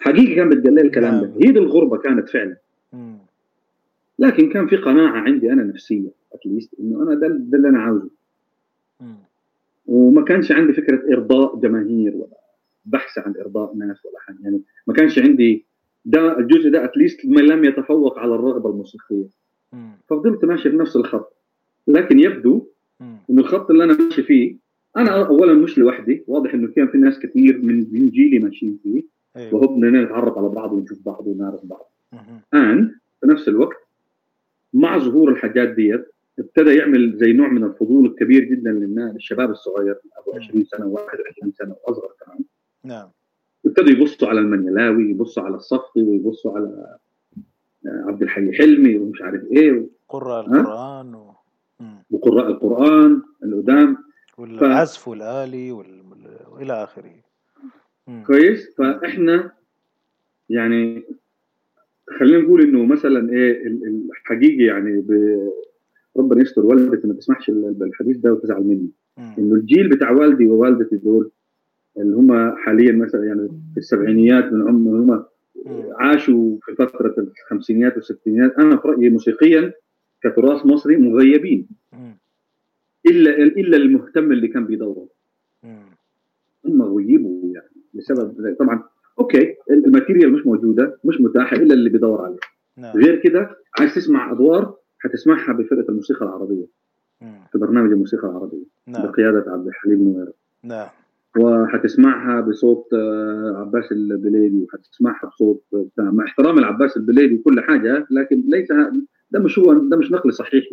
حقيقي 0.00 0.34
كان 0.34 0.48
بتقال 0.48 0.78
الكلام 0.78 1.20
ده. 1.20 1.32
هي 1.46 1.52
دي 1.52 1.58
الغربة 1.58 1.96
كانت 1.96 2.28
فعلا. 2.28 2.56
لكن 4.18 4.48
كان 4.52 4.66
في 4.66 4.76
قناعة 4.76 5.20
عندي 5.20 5.52
أنا 5.52 5.62
نفسيه 5.62 6.08
اتليست 6.32 6.74
إنه 6.80 7.02
أنا 7.02 7.14
ده, 7.14 7.28
ده 7.28 7.58
اللي 7.58 7.68
أنا 7.68 7.78
عاوزه. 7.78 8.10
وما 9.86 10.24
كانش 10.24 10.52
عندي 10.52 10.72
فكرة 10.72 11.14
إرضاء 11.14 11.56
جماهير 11.56 12.14
ولا 12.16 12.40
بحث 12.84 13.18
عن 13.18 13.34
إرضاء 13.40 13.74
ناس 13.74 14.06
ولا 14.06 14.18
حاجة. 14.18 14.36
يعني 14.42 14.60
ما 14.86 14.94
كانش 14.94 15.18
عندي 15.18 15.64
ده 16.04 16.38
الجزء 16.38 16.70
ده 16.70 16.84
اتليست 16.84 17.26
ما 17.26 17.40
لم 17.40 17.64
يتفوق 17.64 18.18
على 18.18 18.34
الرغبة 18.34 18.70
الموسيقية. 18.70 19.26
ففضلت 20.08 20.44
ماشي 20.44 20.70
في 20.70 20.76
نفس 20.76 20.96
الخط. 20.96 21.36
لكن 21.88 22.20
يبدو 22.20 22.66
انه 23.00 23.40
الخط 23.42 23.70
اللي 23.70 23.84
أنا 23.84 23.96
ماشي 23.98 24.22
فيه 24.22 24.56
أنا 24.96 25.26
اولا 25.26 25.54
مش 25.54 25.78
لوحدي. 25.78 26.24
واضح 26.26 26.54
إنه 26.54 26.68
كان 26.68 26.88
في 26.88 26.98
ناس 26.98 27.18
كثير 27.18 27.58
من 27.58 27.86
من 27.92 28.08
جيلي 28.08 28.38
ماشيين 28.38 28.78
فيه. 28.82 29.19
أيوة. 29.36 29.54
وهو 29.54 29.66
بدنا 29.66 30.02
نتعرف 30.04 30.38
على 30.38 30.48
بعض 30.48 30.72
ونشوف 30.72 30.98
بعض 31.06 31.26
ونعرف 31.26 31.60
بعض. 31.64 31.90
اند 32.54 32.90
في 33.20 33.26
نفس 33.26 33.48
الوقت 33.48 33.76
مع 34.74 34.98
ظهور 34.98 35.30
الحاجات 35.30 35.68
ديت 35.68 36.08
ابتدى 36.38 36.74
يعمل 36.74 37.16
زي 37.16 37.32
نوع 37.32 37.48
من 37.48 37.64
الفضول 37.64 38.06
الكبير 38.06 38.44
جدا 38.44 38.70
للناس 38.70 39.16
الشباب 39.16 39.50
الصغير 39.50 39.98
أبو 40.18 40.36
20 40.36 40.64
سنة 40.64 40.94
و21 40.94 41.50
سنة 41.58 41.74
وأصغر 41.84 42.08
كمان. 42.26 42.38
نعم. 42.84 43.08
ابتدوا 43.66 43.90
يبصوا 43.90 44.28
على 44.28 44.40
المنيلاوي 44.40 45.10
يبصوا 45.10 45.42
على 45.42 45.54
الصفي 45.54 46.02
ويبصوا 46.02 46.56
على 46.56 46.96
عبد 47.86 48.22
الحي 48.22 48.52
حلمي 48.52 48.96
ومش 48.96 49.22
عارف 49.22 49.44
إيه 49.44 49.86
قراء 50.08 50.46
القرآن 50.46 51.14
و... 51.14 51.34
وقراء 52.10 52.46
القرآن 52.48 53.22
القدام. 53.44 53.96
والعزف 54.38 55.02
ف... 55.02 55.08
والالي 55.08 55.72
وال... 55.72 56.02
والى 56.50 56.72
آخره. 56.84 57.14
كويس؟ 58.26 58.74
فإحنا 58.78 59.52
يعني 60.48 61.02
خلينا 62.18 62.38
نقول 62.38 62.62
إنه 62.62 62.84
مثلا 62.84 63.32
إيه 63.32 63.66
الحقيقي 63.66 64.64
يعني 64.64 65.04
ربنا 66.16 66.42
يستر 66.42 66.66
والدتي 66.66 67.06
ما 67.06 67.14
تسمعش 67.14 67.48
الحديث 67.50 68.16
ده 68.16 68.32
وتزعل 68.32 68.62
مني. 68.62 68.90
إنه 69.38 69.54
الجيل 69.54 69.88
بتاع 69.88 70.10
والدي 70.10 70.46
ووالدتي 70.46 70.96
دول 70.96 71.30
اللي 71.98 72.16
هم 72.16 72.56
حاليا 72.56 72.92
مثلا 72.92 73.24
يعني 73.24 73.48
في 73.74 73.78
السبعينيات 73.78 74.52
من 74.52 74.68
عمر 74.68 74.90
هم 74.90 75.24
عاشوا 75.94 76.56
في 76.62 76.74
فترة 76.74 77.14
الخمسينيات 77.18 77.96
والستينيات. 77.96 78.54
أنا 78.58 78.76
في 78.76 78.88
رأيي 78.88 79.10
موسيقيا 79.10 79.72
كتراث 80.22 80.66
مصري 80.66 80.96
مغيبين. 80.96 81.66
الا 83.06 83.30
إلا 83.36 83.76
المهتم 83.76 84.32
اللي 84.32 84.48
كان 84.48 84.66
بيدور. 84.66 85.08
هم 86.64 86.82
غيبوا. 86.82 87.49
بسبب 87.94 88.56
طبعا 88.58 88.82
okay 89.18 89.54
ال 89.70 89.77
material 89.77 90.32
مش 90.32 90.46
موجودة 90.46 90.98
مش 91.04 91.20
متاحة 91.20 91.56
إلا 91.56 91.74
اللي 91.74 91.90
بيدور 91.90 92.22
عليها 92.24 92.38
نعم. 92.76 92.96
غير 92.96 93.16
كده 93.16 93.50
عايز 93.78 93.94
تسمع 93.94 94.32
أدوار 94.32 94.74
حتسمعها 94.98 95.52
بفرقة 95.52 95.88
الموسيقى 95.88 96.24
العربية 96.26 96.66
مم. 97.20 97.40
في 97.52 97.58
برنامج 97.58 97.92
الموسيقى 97.92 98.28
العربية 98.28 98.64
نعم. 98.86 99.02
بقيادة 99.02 99.44
عبد 99.52 99.66
الحليم 99.66 100.02
نويرة 100.02 100.32
نعم 100.62 100.88
وحتسمعها 101.38 102.40
بصوت 102.40 102.88
آه، 102.92 103.54
عباس 103.56 103.92
البليدي 103.92 104.62
وحتسمعها 104.62 105.26
بصوت 105.26 105.62
مع 105.98 106.24
احترام 106.24 106.58
العباس 106.58 106.96
البليدي 106.96 107.34
وكل 107.34 107.60
حاجة 107.60 108.06
لكن 108.10 108.44
ليس 108.48 108.68
ده 109.30 109.40
مش 109.40 109.58
هو 109.58 109.74
ده 109.74 109.96
مش 109.96 110.12
نقل 110.12 110.32
صحيح 110.32 110.64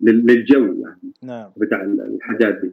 للجو 0.00 0.64
يعني 0.64 1.12
نعم. 1.22 1.50
بتاع 1.56 1.82
الحاجات 1.82 2.60
دي 2.60 2.72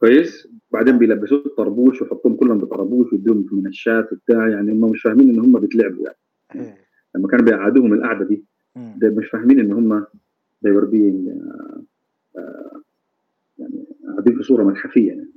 كويس؟ 0.00 0.48
بعدين 0.72 0.98
بيلبسوه 0.98 1.42
الطربوش 1.46 2.02
ويحطوهم 2.02 2.36
كلهم 2.36 2.58
بطربوش 2.58 3.12
ويدوهم 3.12 3.44
في 3.44 3.54
منشات 3.54 4.12
وبتاع 4.12 4.48
يعني 4.48 4.72
هم 4.72 4.90
مش 4.90 5.02
فاهمين 5.02 5.30
إن 5.30 5.40
هم 5.40 5.60
بيتلعبوا 5.60 6.04
يعني. 6.04 6.16
إيه. 6.54 6.76
لما 7.14 7.28
كانوا 7.28 7.44
بيقعدوهم 7.44 7.92
القعدة 7.92 8.24
دي 8.24 8.44
ده 8.76 9.10
مش 9.10 9.26
فاهمين 9.26 9.60
إن 9.60 9.72
هم 9.72 10.04
they 10.66 10.70
were 10.70 10.86
being 10.86 11.28
uh, 11.28 11.78
uh, 12.38 12.78
يعني 13.58 13.84
قاعدين 14.08 14.36
في 14.36 14.42
صورة 14.42 14.64
متحفيه 14.64 15.08
يعني. 15.08 15.28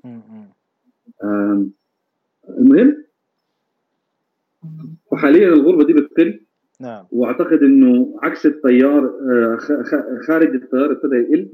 المهم 2.50 3.04
وحاليا 5.12 5.48
الغربه 5.48 5.86
دي 5.86 5.94
بتقل. 5.94 6.40
نعم. 6.82 7.06
وأعتقد 7.12 7.64
إنه 7.64 8.20
عكس 8.24 8.46
التيار 8.46 9.06
آه، 9.06 9.58
خارج 10.28 10.56
التيار 10.56 10.92
ابتدى 10.92 11.16
يقل. 11.16 11.50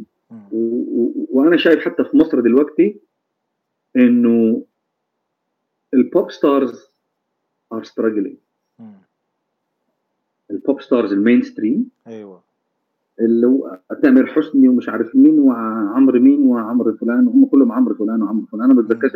وأنا 1.31 1.57
شايف 1.57 1.79
حتى 1.79 2.03
في 2.03 2.17
مصر 2.17 2.39
دلوقتي 2.39 2.99
إنه 3.95 4.65
ال 5.93 6.03
pop 6.03 6.31
stars 6.31 6.89
are 7.73 7.83
struggling 7.83 8.37
ال 10.51 10.59
pop 10.59 10.81
stars 10.81 11.08
ال 11.08 11.13
mainstream 11.13 11.89
أيوه. 12.07 12.43
اللي 13.19 13.47
هو 13.47 13.79
تامر 14.03 14.25
حسني 14.27 14.67
ومش 14.67 14.89
عارف 14.89 15.15
مين 15.15 15.39
وعمرو 15.39 16.19
مين 16.19 16.47
وعمرو 16.47 16.97
فلان 16.97 17.27
هم 17.27 17.45
كلهم 17.45 17.71
عمرو 17.71 17.95
فلان 17.95 18.21
وعمرو 18.21 18.45
فلان 18.45 18.71
أنا 18.71 18.81
بتذكرش 18.81 19.11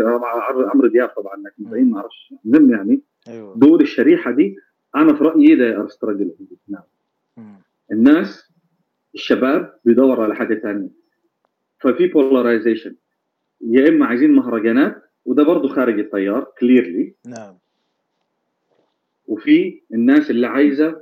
عمرو 0.73 0.87
دياب 0.87 1.09
طبعا 1.09 1.35
لكن 1.37 1.63
الباقيين 1.65 1.89
ما 1.91 1.97
أعرفش. 1.97 2.33
المهم 2.45 2.71
يعني 2.71 3.01
أيوة. 3.27 3.57
دول 3.57 3.81
الشريحة 3.81 4.31
دي 4.31 4.57
أنا 4.95 5.13
في 5.13 5.23
رأيي 5.23 5.55
ده 5.55 5.77
our 5.81 5.87
struggle 5.87 6.31
نعم 6.67 6.83
الناس 7.91 8.51
الشباب 9.15 9.73
بيدوروا 9.85 10.23
على 10.23 10.35
حاجة 10.35 10.55
ثانية 10.55 11.02
ففي 11.83 12.07
polarization 12.07 12.95
يا 13.61 13.89
إما 13.89 14.05
عايزين 14.05 14.31
مهرجانات 14.31 14.95
وده 15.25 15.43
برضه 15.43 15.67
خارج 15.67 15.99
التيار 15.99 16.47
clearly 16.59 17.13
نعم. 17.27 17.53
وفي 19.27 19.81
الناس 19.93 20.31
اللي 20.31 20.47
عايزة 20.47 21.01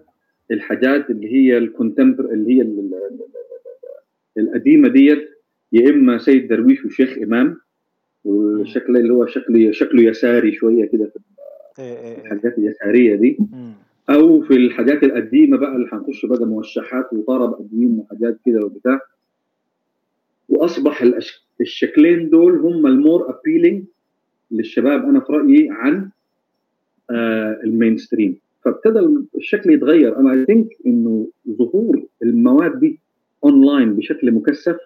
الحاجات 0.52 1.10
اللي 1.10 1.34
هي 1.34 1.58
ال 1.58 1.63
contemporary 1.63 2.26
اللي 2.26 2.54
هي 2.58 2.62
القديمة 4.38 4.88
ديت 4.90 5.30
يا 5.74 5.90
إما 5.90 6.18
سيد 6.18 6.48
درويش 6.48 6.86
وشيخ 6.86 7.18
إمام 7.18 7.58
والشكل 8.24 8.98
اللي 8.98 9.14
هو 9.14 9.26
شكله 9.26 9.72
شكله 9.72 10.02
يساري 10.02 10.52
شوية 10.52 10.86
كده 10.86 11.06
في 11.06 11.20
إيه، 11.80 11.86
إيه، 11.98 12.16
إيه. 12.16 12.22
الحاجات 12.22 12.58
اليسارية 12.58 13.16
دي. 13.16 13.38
أو 14.10 14.42
في 14.42 14.54
الحاجات 14.56 15.04
القديمة 15.04 15.58
بقى 15.58 15.76
اللي 15.76 15.90
هنخش 15.92 16.26
بقى 16.26 16.46
موشحات 16.46 17.14
وطرب 17.14 17.54
قديم 17.54 18.00
وحاجات 18.00 18.38
كده 18.46 18.66
وبتاع. 18.66 19.00
وأصبح 20.52 21.04
الشكلين 21.62 22.30
دول 22.30 22.60
هم 22.60 22.86
ال 22.88 22.98
more 22.98 23.40
appealing 23.40 23.84
للشباب 24.52 25.04
أنا 25.06 25.20
في 25.20 25.34
رأيي 25.34 25.68
عن 25.72 26.10
آه 27.12 27.60
ال 27.64 27.98
mainstream 27.98 28.38
فابتدى 28.66 29.00
الشكل 29.38 29.74
يتغير. 29.74 30.20
أنا 30.20 30.34
I 30.34 30.46
think 30.46 30.78
إنه 30.86 31.28
ظهور 31.50 32.04
المواد 32.24 32.80
دي 32.80 33.00
اونلاين 33.44 33.96
بشكل 33.96 34.32
مكثف 34.32 34.78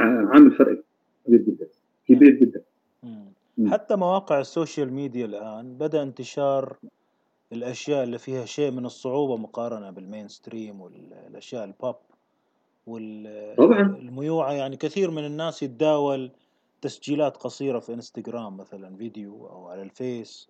عامل 0.00 0.50
فرق 0.52 0.82
كبير 1.26 1.40
جدا 1.40 1.66
كبير 2.08 2.30
جدا. 2.30 2.62
حتى 3.66 3.96
مواقع 3.96 4.40
ال 4.40 4.47
social 4.47 4.92
media 4.92 5.26
الآن 5.26 5.74
بدأ 5.78 6.02
انتشار 6.02 6.76
الأشياء 7.52 8.04
اللي 8.04 8.18
فيها 8.18 8.44
شيء 8.44 8.70
من 8.70 8.84
الصعوبة 8.86 9.36
مقارنة 9.36 9.90
بال 9.90 10.28
mainstream 10.28 10.80
والاشياء 10.80 11.64
البوب 11.64 11.96
والميوعه 12.86 14.52
يعني 14.52 14.76
كثير 14.76 15.10
من 15.10 15.24
الناس 15.24 15.62
يتداول 15.62 16.30
تسجيلات 16.82 17.36
قصيرة 17.36 17.78
في 17.78 17.94
إنستغرام 17.94 18.56
مثلا 18.56 18.96
فيديو 18.96 19.46
أو 19.46 19.68
على 19.68 19.82
الفيس 19.82 20.48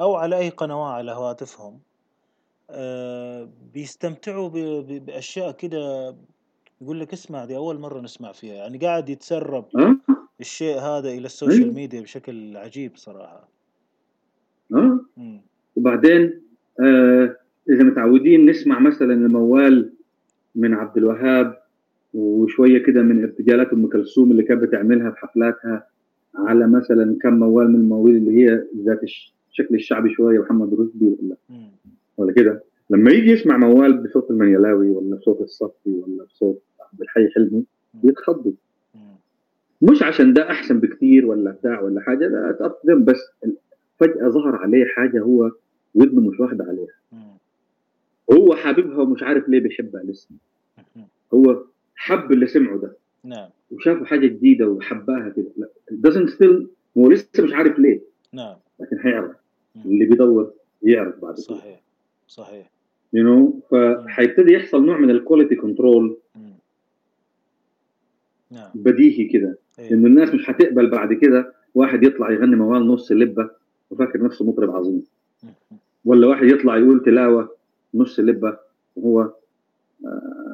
أو 0.00 0.14
على 0.14 0.38
أي 0.38 0.48
قنوات 0.48 0.94
على 0.94 1.12
هواتفهم. 1.12 1.80
آه، 2.70 3.48
بيستمتعوا 3.74 4.48
بأشياء 4.98 5.52
كده 5.52 6.14
يقول 6.80 7.00
لك 7.00 7.12
اسمع 7.12 7.44
دي 7.44 7.56
أول 7.56 7.78
مرة 7.78 8.00
نسمع 8.00 8.32
فيها. 8.32 8.54
يعني 8.54 8.78
قاعد 8.78 9.08
يتسرب 9.08 9.64
الشيء 10.40 10.78
هذا 10.78 11.08
إلى 11.08 11.26
ال 11.26 11.32
social 11.32 11.68
إيه. 11.68 11.74
ميديا 11.74 12.00
بشكل 12.00 12.56
عجيب 12.56 12.96
صراحة. 12.96 13.48
آه 14.74 15.00
وبعدين 15.76 16.42
آه 16.80 17.36
إذا 17.70 17.82
متعودين 17.82 18.50
نسمع 18.50 18.78
مثلا 18.78 19.12
الموال 19.14 19.92
من 20.54 20.74
عبد 20.74 20.96
الوهاب 20.96 21.61
وشوية 22.14 22.78
كده 22.78 23.02
من 23.02 23.22
ارتجالات 23.22 23.72
أم 23.72 23.86
كلثوم 23.86 24.30
اللي 24.30 24.42
كانت 24.42 24.62
بتعملها 24.62 25.10
في 25.10 25.18
حفلاتها 25.18 25.86
على 26.34 26.66
مثلا 26.68 27.16
كم 27.22 27.34
موال 27.38 27.68
من 27.68 27.74
المواويل 27.74 28.16
اللي 28.16 28.30
هي 28.44 28.64
ذات 28.84 29.00
الشكل 29.50 29.74
الشعبي 29.74 30.10
شوية 30.14 30.40
محمد 30.40 30.74
رشدي 30.74 31.06
ولا 31.06 31.36
ولا 32.16 32.32
كده. 32.32 32.62
لما 32.90 33.10
يجي 33.10 33.30
يسمع 33.30 33.56
موال 33.56 34.02
بصوت 34.02 34.30
المنيلاوي 34.30 34.90
ولا 34.90 35.16
بصوت 35.16 35.40
الصفي 35.40 35.90
ولا 35.90 36.24
بصوت 36.24 36.62
عبد 36.92 37.00
الحي 37.02 37.28
حلمي 37.34 37.64
بيتخضوا 38.04 38.52
مش 39.82 40.02
عشان 40.02 40.32
ده 40.32 40.50
أحسن 40.50 40.80
بكثير 40.80 41.26
ولا 41.26 41.50
بتاع 41.50 41.80
ولا 41.80 42.00
حاجة 42.00 42.52
تقدم 42.52 43.04
بس 43.04 43.20
فجأة 44.00 44.28
ظهر 44.28 44.56
عليه 44.56 44.84
حاجة 44.84 45.20
هو 45.20 45.50
ودنه 45.94 46.20
مش 46.20 46.40
واخده 46.40 46.64
عليها. 46.64 46.94
هو 48.32 48.54
حاببها 48.54 48.98
ومش 48.98 49.22
عارف 49.22 49.48
ليه 49.48 49.60
بيحبها 49.60 50.02
لسه. 50.02 50.28
هو 51.34 51.62
حب 51.96 52.32
اللي 52.32 52.46
سمعه 52.46 52.76
ده. 52.78 52.96
نعم. 53.24 53.48
وشافوا 53.70 54.06
حاجة 54.06 54.26
جديدة 54.26 54.68
وحباها 54.68 55.28
كده. 55.28 55.48
لا 55.56 55.68
doesn't 56.10 56.28
still 56.28 56.66
هو 56.98 57.10
لسه 57.10 57.42
مش 57.44 57.52
عارف 57.52 57.78
ليه. 57.78 58.00
نعم. 58.32 58.56
لكن 58.80 58.98
هيعرف. 59.00 59.36
اللي 59.86 60.04
بيدور 60.04 60.52
يعرف 60.82 61.20
بعد 61.22 61.34
كده. 61.34 61.42
صحيح. 61.42 61.82
صحيح. 62.28 62.70
you 63.12 63.24
you 63.24 63.26
know 63.28 63.68
فحيبتدي 63.70 64.52
يحصل 64.52 64.86
نوع 64.86 64.98
من 64.98 65.10
ال 65.10 65.16
quality 65.16 65.54
control 65.54 66.16
نعم. 68.50 68.70
بديهي 68.74 69.24
كده. 69.24 69.58
إيه. 69.78 69.90
إنه 69.90 70.06
الناس 70.06 70.34
مش 70.34 70.50
هتقبل 70.50 70.90
بعد 70.90 71.12
كده 71.12 71.54
واحد 71.74 72.02
يطلع 72.04 72.30
يغني 72.30 72.56
موال 72.56 72.86
نص 72.86 73.12
لبة 73.12 73.50
وفاكر 73.90 74.22
نفسه 74.22 74.44
مطرب 74.44 74.70
عظيم. 74.70 75.02
ولا 76.04 76.26
واحد 76.26 76.44
يطلع 76.44 76.76
يقول 76.76 77.02
تلاوة 77.02 77.56
نص 77.94 78.20
لبة 78.20 78.58
وهو 78.96 79.20
آه 80.06 80.51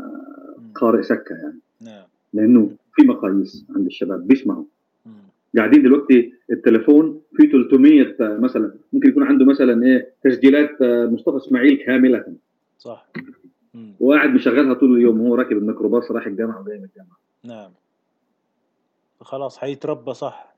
قارئ 0.79 1.03
سكه 1.03 1.35
يعني. 1.35 1.59
نعم. 1.81 2.05
لأنه 2.33 2.71
في 2.95 3.07
مقاييس 3.07 3.67
عند 3.77 3.87
الشباب 3.87 4.27
بيسمعوا 4.27 4.65
قاعدين 5.57 5.83
دلوقتي 5.83 6.33
التليفون 6.51 7.21
فيه 7.37 7.51
300 7.51 8.17
مثلا 8.21 8.75
ممكن 8.93 9.09
يكون 9.09 9.23
عنده 9.23 9.45
مثلا 9.45 9.87
إيه 9.87 10.13
تسجيلات 10.23 10.83
مصطفى 10.83 11.37
إسماعيل 11.37 11.77
كاملة. 11.77 12.25
صح. 12.79 13.09
وقاعد 14.01 14.31
مشغلها 14.31 14.75
طول 14.75 14.97
اليوم 14.97 15.21
وهو 15.21 15.35
راكب 15.35 15.53
الميكروباص 15.53 16.11
رايح 16.11 16.27
الجامعة 16.27 16.61
وجاي 16.61 16.79
من 16.79 16.85
الجامعة. 16.85 17.19
نعم. 17.45 17.73
خلاص 19.21 19.59
حيتربى 19.59 20.15
صح. 20.15 20.57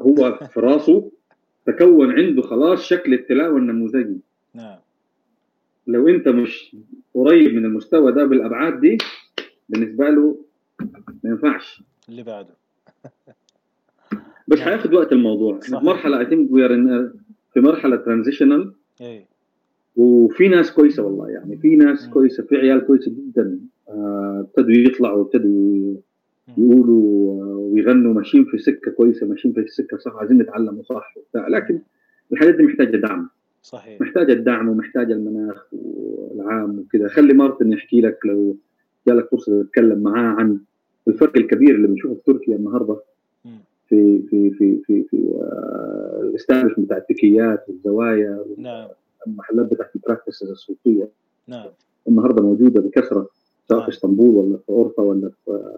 هو 0.00 0.38
في 0.52 0.60
راسه 0.60 1.10
تكون 1.66 2.12
عنده 2.12 2.42
خلاص 2.42 2.82
شكل 2.82 3.14
التلاوة 3.14 3.58
النموذجي. 3.58 4.20
نعم. 4.54 4.78
لو 5.86 6.08
انت 6.08 6.28
مش 6.28 6.76
قريب 7.14 7.54
من 7.54 7.64
المستوى 7.64 8.12
ده 8.12 8.24
بالابعاد 8.24 8.80
دي 8.80 8.98
بالنسبة 9.68 10.10
له 10.10 10.36
ما 11.24 11.30
ينفعش. 11.30 11.82
اللي 12.08 12.22
بعده. 12.22 12.54
بس 14.48 14.60
حياخد 14.60 14.94
وقت 14.94 15.12
الموضوع. 15.12 15.60
صحيح. 15.60 15.82
مرحلة 15.82 16.20
اي 16.20 16.26
ثينك 16.26 16.50
في 17.54 17.60
مرحلة 17.60 17.96
ترانزيشنال 17.96 18.72
وفي 19.96 20.48
ناس 20.48 20.72
كويسة 20.72 21.02
والله 21.02 21.28
يعني. 21.30 21.56
في 21.56 21.76
ناس 21.76 22.08
م. 22.08 22.10
كويسة 22.10 22.42
في 22.42 22.56
عيال 22.56 22.86
كويسة 22.86 23.10
جدا. 23.10 23.60
ابتدوا 23.88 24.74
آه 24.74 24.78
يطلعوا 24.78 25.18
وابتدوا 25.18 25.94
يقولوا 26.58 27.26
ويغنوا. 27.72 28.14
ماشيين 28.14 28.44
في 28.44 28.58
سكة 28.58 28.90
كويسة 28.90 29.26
ماشيين 29.26 29.54
في 29.54 29.66
سكة 29.66 29.96
صح 29.98 30.12
عايزين 30.16 30.38
نتعلم 30.38 30.82
صح 30.82 31.14
وبتاع. 31.16 31.48
لكن 31.48 31.80
الحاجات 32.32 32.54
دي 32.54 32.62
محتاجة 32.62 32.96
دعم. 32.96 33.30
صحيح. 33.66 34.00
محتاجة 34.00 34.32
الدعم 34.32 34.68
ومحتاجة 34.68 35.12
المناخ 35.12 35.66
والعام 35.72 36.78
وكذا. 36.78 37.08
خلي 37.08 37.34
مارتن 37.34 37.72
يحكي 37.72 38.00
لك 38.00 38.18
لو 38.26 38.56
جالك 39.08 39.28
فرصة 39.30 39.62
تتكلم 39.62 39.98
معاه 39.98 40.34
عن 40.34 40.58
الفرق 41.08 41.36
الكبير 41.36 41.74
اللي 41.74 41.88
بنشوفه 41.88 42.14
في 42.14 42.20
تركيا 42.32 42.56
النهارده 42.56 42.96
في 43.88 44.22
في 44.30 44.50
في 44.50 44.78
في 44.86 45.02
في 45.10 45.16
آه 45.42 46.32
بتاع 46.78 46.96
التكيات 46.96 47.64
والزوايا 47.68 48.44
نعم. 48.58 48.88
المحلات 49.26 49.66
بتاعت 49.66 49.96
ال 49.96 50.01
practices 50.01 50.50
الصوفية. 50.50 51.08
نعم. 51.48 51.66
النهارده 52.08 52.42
موجودة 52.42 52.80
بكثرة 52.80 53.28
سواء 53.68 53.82
في 53.82 53.88
اسطنبول 53.88 54.34
ولا 54.34 54.56
في 54.56 54.68
اورفا 54.68 55.02
ولا 55.02 55.30
في 55.44 55.72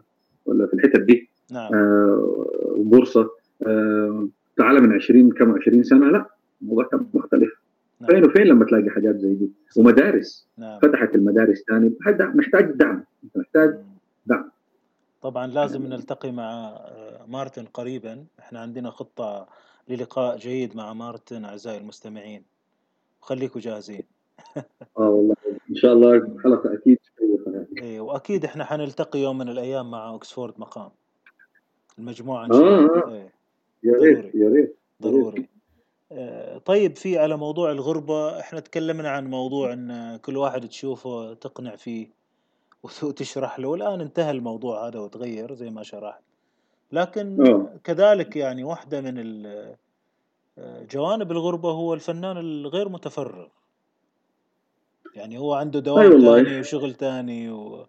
ولا 0.46 0.66
في 0.66 0.74
الحتت 0.74 1.00
دي. 1.00 1.28
نعم. 1.52 1.74
آه 1.74 2.74
بورصه 2.76 3.30
آه 3.66 4.28
تعالى 4.56 4.80
من 4.80 4.92
20 4.92 5.30
كم 5.30 5.52
20 5.52 5.82
سنة؟ 5.82 6.10
لا 6.10 6.26
الموضوع 6.62 6.84
كان 6.84 7.06
مختلف. 7.14 7.67
نعم. 8.00 8.10
فين 8.10 8.24
وفين 8.24 8.46
لما 8.46 8.64
تلاقي 8.64 8.90
حاجات 8.90 9.16
زي 9.16 9.34
دي؟ 9.34 9.52
ومدارس. 9.76 10.48
نعم. 10.56 10.78
فتحت 10.78 11.14
المدارس 11.14 11.64
ثاني 11.68 11.92
محتاج 12.20 12.70
دعم. 12.70 13.04
أنت 13.24 13.36
محتاج 13.36 13.78
دعم. 14.26 14.50
طبعا 15.22 15.46
لازم 15.46 15.86
نلتقي 15.86 16.32
مع 16.32 16.80
مارتن 17.26 17.64
قريبا. 17.64 18.24
إحنا 18.38 18.60
عندنا 18.60 18.90
خطة 18.90 19.48
للقاء 19.88 20.36
جيد 20.36 20.76
مع 20.76 20.92
مارتن 20.92 21.44
أعزائي 21.44 21.78
المستمعين. 21.78 22.42
خليكم 23.20 23.60
جاهزين. 23.60 24.02
آه 24.98 25.08
والله. 25.08 25.34
إن 25.70 25.74
شاء 25.74 25.92
الله 25.92 26.38
حلقة 26.44 26.74
أكيد 26.74 26.98
إيه 27.78 28.00
وأكيد 28.00 28.44
إحنا 28.44 28.64
حنلتقي 28.64 29.18
يوم 29.18 29.38
من 29.38 29.48
الأيام 29.48 29.90
مع 29.90 30.08
اوكسفورد 30.08 30.54
مقام. 30.58 30.90
المجموعة 31.98 32.44
إن 32.44 32.52
شاء 32.52 32.62
الله. 32.62 33.04
آه. 33.04 33.12
إيه. 33.12 33.32
يا 33.82 33.92
ريت 33.92 34.34
يا 34.34 34.48
ريت. 34.48 34.76
ضروري. 35.02 35.48
طيب 36.64 36.96
في 36.96 37.18
على 37.18 37.36
موضوع 37.36 37.72
الغربة 37.72 38.40
إحنا 38.40 38.60
تكلمنا 38.60 39.10
عن 39.10 39.26
موضوع 39.26 39.72
إن 39.72 40.16
كل 40.22 40.36
واحد 40.36 40.68
تشوفه 40.68 41.34
تقنع 41.34 41.76
فيه 41.76 42.08
وتشرح 43.02 43.58
له 43.58 43.68
والآن 43.68 44.00
انتهى 44.00 44.30
الموضوع 44.30 44.88
هذا 44.88 44.98
وتغير 44.98 45.54
زي 45.54 45.70
ما 45.70 45.82
شرحت. 45.82 46.22
لكن 46.92 47.46
أوه. 47.46 47.80
كذلك 47.84 48.36
يعني 48.36 48.64
واحدة 48.64 49.00
من 49.00 49.46
جوانب 50.90 51.32
الغربة 51.32 51.70
هو 51.70 51.94
الفنان 51.94 52.36
الغير 52.36 52.88
متفرغ. 52.88 53.46
يعني 55.14 55.38
هو 55.38 55.54
عنده 55.54 55.80
دوام 55.80 56.12
أيوة 56.12 56.42
ثاني 56.42 56.60
وشغل 56.60 56.94
ثاني 56.94 57.50
و... 57.50 57.86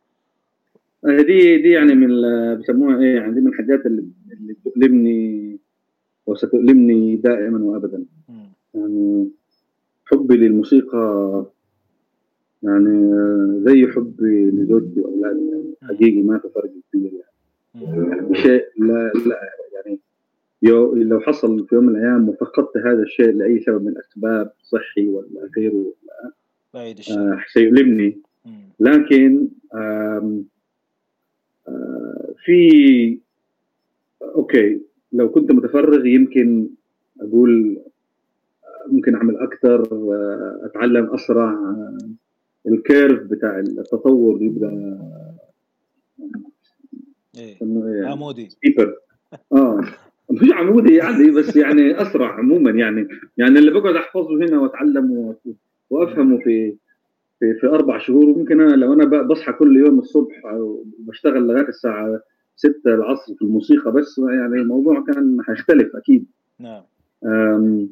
دي 1.04 1.58
دي 1.58 1.70
يعني 1.70 1.96
من 1.96 2.22
بيسموها 2.56 3.00
إيه 3.00 3.16
يعني 3.16 3.34
دي 3.34 3.40
من 3.40 3.48
الحاجات 3.48 3.86
اللي, 3.86 4.08
اللي 4.32 4.54
بتؤلمني 4.54 5.49
وستؤلمني 6.30 7.16
دائما 7.16 7.64
وابدا. 7.64 8.06
يعني 8.74 9.30
حبي 10.06 10.38
للموسيقى 10.38 11.46
يعني 12.64 13.14
زي 13.66 13.88
حبي 13.88 14.52
لزوجتي 14.52 15.02
واولادي 15.02 15.50
يعني 15.50 15.74
حقيقي 15.84 16.22
ما 16.22 16.38
في 16.38 16.50
فرق 16.56 16.72
كبير 16.94 17.12
يعني, 17.76 18.10
يعني 18.10 18.36
شيء 18.36 18.66
لا 18.78 19.12
لا 19.26 19.40
يعني 19.74 20.00
لو 21.04 21.20
حصل 21.20 21.68
في 21.68 21.76
يوم 21.76 21.86
من 21.86 21.96
الأيام 21.96 22.30
وفقدت 22.30 22.78
هذا 22.78 23.04
الشيء 23.04 23.32
لأي 23.32 23.60
سبب 23.60 23.82
من 23.82 23.88
الأسباب 23.88 24.52
صحي 24.64 25.08
ولا 25.08 25.50
غيره 25.58 25.94
بعيد 26.74 27.00
آه 27.12 27.40
سيؤلمني. 27.54 28.18
لكن 28.80 29.48
آم 29.76 30.46
آه 31.68 32.34
في 32.46 33.20
okay 34.22 34.89
لو 35.14 35.30
كنت 35.30 35.52
متفرغ 35.52 36.06
يمكن 36.06 36.70
أقول 37.22 37.82
ممكن 38.88 39.16
أعمل 39.16 39.38
أكثر 39.38 39.84
اتعلم 40.66 41.06
أسرع 41.14 41.76
ال 42.68 42.77
curve 42.77 43.24
بتاع 43.24 43.60
التطور 43.60 44.42
يبقى 44.42 44.98
إيه. 47.38 47.58
عمودي 48.06 48.50
steeper 48.50 48.96
آه 49.54 49.82
مش 50.32 50.52
عمودي 50.54 50.96
يعني 50.96 51.32
بس 51.32 51.56
يعني 51.56 52.02
أسرع 52.02 52.32
عموما 52.34 52.72
يعني. 52.72 53.08
يعني 53.38 53.60
اللي 53.60 53.72
بقعد 53.72 53.96
أحفظه 53.96 54.38
هنا 54.38 54.60
واتعلم 54.60 55.36
وأفهمه 55.90 56.38
في 56.38 56.76
في 57.40 57.54
في 57.54 57.68
أربع 57.68 57.98
شهور 57.98 58.26
ممكن 58.26 58.62
أنا 58.62 58.76
لو 58.76 58.94
أنا 58.94 59.22
بصحى 59.22 59.54
كل 59.54 59.78
يوم 59.78 60.00
الصبح 60.00 60.46
وبشتغل 60.46 61.48
لغاية 61.48 61.68
الساعة 61.68 62.22
6 62.60 62.74
العصر 62.86 63.36
في 63.36 63.42
الموسيقى 63.42 63.92
بس 63.92 64.18
يعني 64.18 64.62
الموضوع 64.62 65.04
كان 65.04 65.38
هيختلف 65.50 65.96
أكيد. 65.96 66.26
نعم. 66.60 66.82
آه 67.26 67.86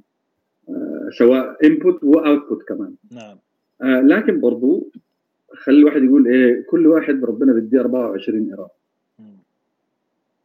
سواء 1.18 1.68
input 1.68 2.04
و 2.04 2.12
output 2.12 2.64
كمان. 2.64 2.94
نعم. 3.12 3.38
آه 3.82 4.02
لكن 4.02 4.40
برضو 4.40 4.92
خلي 5.54 5.80
الواحد 5.80 6.04
يقول 6.04 6.28
إيه 6.28 6.66
كل 6.70 6.88
واحد 6.88 7.26
ربنا 7.26 7.54
بيديه 7.54 7.80
24 7.80 8.50
قيراط. 8.50 8.70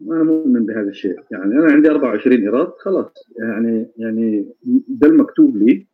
أنا 0.02 0.22
مؤمن 0.22 0.66
بهذا 0.66 0.88
الشيء. 0.88 1.20
يعني 1.30 1.54
أنا 1.54 1.72
عندي 1.72 1.90
24 1.90 2.40
قيراط 2.42 2.72
خلاص. 2.78 3.28
يعني 3.38 3.86
يعني 3.96 4.46
ده 4.88 5.08
المكتوب 5.08 5.56
لي. 5.56 5.86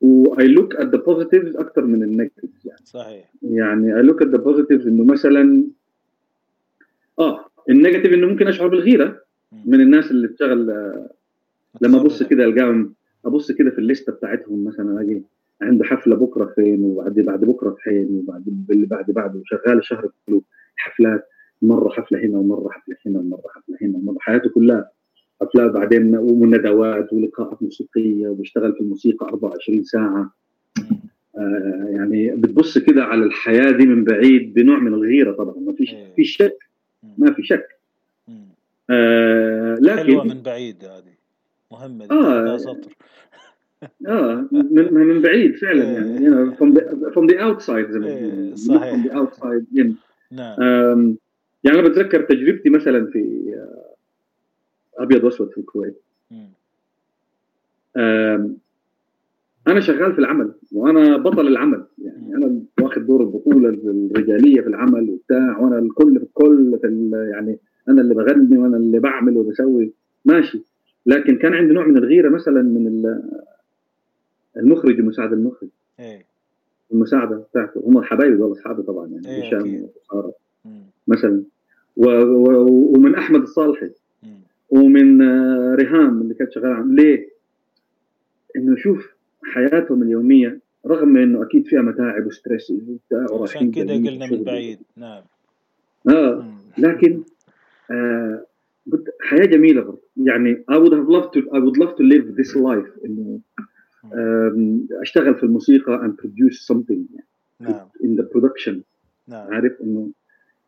و 0.00 0.48
I 0.48 0.54
look 0.54 0.76
at 0.76 0.86
the 0.86 0.98
positives 0.98 1.56
أكثر 1.56 1.84
من 1.84 2.02
ال 2.02 2.08
negatives 2.08 2.66
يعني. 2.66 2.80
صحيح. 2.84 3.32
يعني 3.42 3.96
I 3.96 4.02
look 4.02 4.22
at 4.22 4.28
the 4.28 4.38
positives 4.38 4.86
إنه 4.86 5.04
مثلا 5.04 5.64
آه 7.18 7.44
ال 7.70 7.75
negative 7.75 8.12
إنه 8.14 8.26
ممكن 8.26 8.46
أشعر 8.48 8.68
بالغيرة 8.68 9.20
من 9.64 9.80
الناس 9.80 10.10
اللي 10.10 10.28
بتشتغل 10.28 10.66
لما 11.80 12.00
أبص 12.00 12.22
كده 12.22 12.44
ألقاهم 12.44 12.94
أبص 13.24 13.52
كده 13.52 13.70
في 13.70 13.78
الليستة 13.78 14.12
بتاعتهم 14.12 14.64
مثلا 14.64 15.00
ألاقي 15.00 15.20
عنده 15.62 15.84
حفلة 15.84 16.16
بكرة 16.16 16.44
فين 16.54 16.80
وبعد 16.84 17.14
بعد 17.14 17.40
بكرة 17.44 17.76
فين 17.84 18.06
وبعد 18.10 18.66
اللي 18.70 18.86
بعد 18.86 19.10
بعده 19.10 19.38
وشغال 19.38 19.78
الشهر 19.78 20.08
كله 20.26 20.42
حفلات 20.76 21.28
مرة 21.62 21.88
حفلة 21.88 22.18
هنا 22.18 22.38
ومرة 22.38 22.68
حفلة 22.70 22.96
هنا 23.06 23.18
ومرة 23.18 23.42
حفلة 23.54 23.76
هنا 23.82 23.98
ومرة 23.98 24.16
حياته 24.20 24.50
كلها 24.50 24.90
حفلات 25.40 25.70
بعدين 25.70 26.16
وندوات 26.16 27.12
ولقاءات 27.12 27.62
موسيقية 27.62 28.28
وبيشتغل 28.28 28.72
في 28.72 28.80
الموسيقى 28.80 29.26
24 29.26 29.82
ساعة. 29.84 30.34
آه 31.38 31.86
يعني 31.90 32.30
بتبص 32.30 32.78
كده 32.78 33.04
على 33.04 33.24
الحياة 33.24 33.70
دي 33.70 33.86
من 33.86 34.04
بعيد 34.04 34.54
بنوع 34.54 34.78
من 34.78 34.94
الغيرة 34.94 35.32
طبعا 35.32 35.54
ما 35.58 35.72
فيش 35.72 35.94
في 36.16 36.24
شك 36.24 36.56
ما 37.18 37.32
في 37.32 37.42
شك. 37.42 37.68
آه 38.90 39.74
لكن 39.74 39.96
حلوة 39.96 40.24
من 40.24 40.42
بعيد 40.42 40.84
هذه. 40.84 41.14
مهمة 41.72 42.06
دي 42.06 42.14
آه. 42.14 42.56
سطر. 42.56 42.92
آه 44.08 44.48
من, 44.52 44.94
من 44.94 45.22
بعيد 45.22 45.56
فعلا 45.56 45.84
يعني 45.84 46.18
you 46.18 46.30
know, 46.30 46.56
from 46.58 46.74
the 46.74 46.80
from 47.14 47.26
the 47.26 47.38
outside 47.38 47.90
زي 47.90 47.98
ما 47.98 48.06
إيه 48.06 48.54
صحيح. 48.54 48.94
from 48.94 49.08
the 49.08 49.12
outside 49.12 49.78
in. 49.80 49.88
نعم. 50.30 51.16
يعني 51.64 51.78
أنا 51.78 51.88
بتذكر 51.88 52.22
تجربتي 52.22 52.70
مثلا 52.70 53.06
في 53.06 53.54
أبيض 54.98 55.24
وأسود 55.24 55.50
في 55.50 55.58
الكويت. 55.58 56.02
أنا 59.68 59.80
شغال 59.80 60.12
في 60.12 60.18
العمل 60.18 60.52
وأنا 60.72 61.16
بطل 61.16 61.46
العمل. 61.46 61.84
يعني 61.98 62.34
أنا 62.34 62.60
واخد 62.82 63.06
دور 63.06 63.20
البطولة 63.20 63.68
الرجالية 63.68 64.60
في 64.60 64.66
العمل 64.66 65.10
وبتاع 65.10 65.58
وأنا 65.58 65.78
الكل 65.78 66.18
في 66.18 66.24
الكل 66.24 66.78
في 66.82 67.10
يعني 67.32 67.58
أنا 67.88 68.00
اللي 68.00 68.14
بغني 68.14 68.58
وأنا 68.58 68.76
اللي 68.76 68.98
بعمل 68.98 69.36
وبسوي. 69.36 69.92
ماشي. 70.24 70.62
لكن 71.06 71.36
كان 71.36 71.54
عندي 71.54 71.74
نوع 71.74 71.86
من 71.86 71.98
الغيرة 71.98 72.28
مثلا 72.28 72.62
من 72.62 73.20
المخرج 74.56 75.00
ومساعد 75.00 75.32
المخرج. 75.32 75.68
إيه. 76.00 76.24
المساعدة 76.92 77.36
بتاعته. 77.36 77.82
هم 77.86 78.02
حبايبي 78.02 78.36
والله 78.36 78.52
أصحابي 78.56 78.82
طبعا 78.82 79.06
يعني 79.08 79.28
إيه 79.28 79.48
هشام 79.48 79.88
وسارة 79.96 80.32
مثلا. 81.08 81.42
و 81.96 82.08
و 82.22 82.66
ومن 82.96 83.14
أحمد 83.14 83.40
الصالحي. 83.40 83.90
ومن 84.70 85.22
آه، 85.22 85.74
ريهام 85.74 86.20
اللي 86.20 86.34
كانت 86.34 86.52
شغالة. 86.52 86.86
ليه؟ 86.86 87.28
إنه 88.56 88.76
شوف 88.76 89.15
حياتهم 89.44 90.02
اليومية 90.02 90.60
رغم 90.86 91.16
إنه 91.16 91.42
أكيد 91.42 91.66
فيها 91.66 91.82
متاعب 91.82 92.26
وستريس 92.26 92.72
عشان 93.42 93.70
كذا 93.70 93.94
قلنا 93.94 94.26
من 94.26 94.44
بعيد. 94.44 94.78
نعم. 94.96 95.22
آه 96.08 96.46
لكن 96.78 97.22
آه 97.90 98.46
حياة 99.20 99.46
جميلة 99.46 99.82
برضه. 99.82 100.02
يعني 100.16 100.64
I 100.70 100.74
would 100.74 100.92
have 100.92 101.08
loved 101.08 101.32
to 101.34 101.40
I 101.52 101.58
would 101.58 101.76
love 101.76 101.96
to 101.96 102.02
live 102.02 102.36
this 102.36 102.56
life. 102.56 103.04
إنه 103.04 103.40
أشتغل 105.02 105.34
في 105.34 105.42
الموسيقى 105.42 105.98
and 105.98 106.24
produce 106.24 106.72
something 106.72 107.00
يعني 107.14 107.26
نعم. 107.60 107.88
in 108.02 108.20
the 108.20 108.24
production. 108.24 108.74
نعم. 109.28 109.54
عارف 109.54 109.80
إنه 109.82 110.10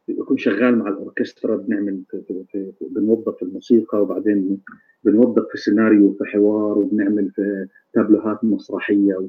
يكون 0.08 0.36
شغال 0.36 0.78
مع 0.78 0.88
الأوركسترا 0.88 1.56
بنعمل 1.56 2.02
في 2.10 2.22
في 2.22 2.44
في 2.52 2.72
بنوظف 2.90 3.36
في 3.36 3.42
الموسيقى 3.42 4.02
وبعدين 4.02 4.58
بنوظف 5.04 5.46
في 5.50 5.58
سيناريو 5.58 6.12
في 6.12 6.24
حوار 6.24 6.78
وبنعمل 6.78 7.30
في 7.30 7.66
تابلوهات 7.92 8.44
مسرحية 8.44 9.28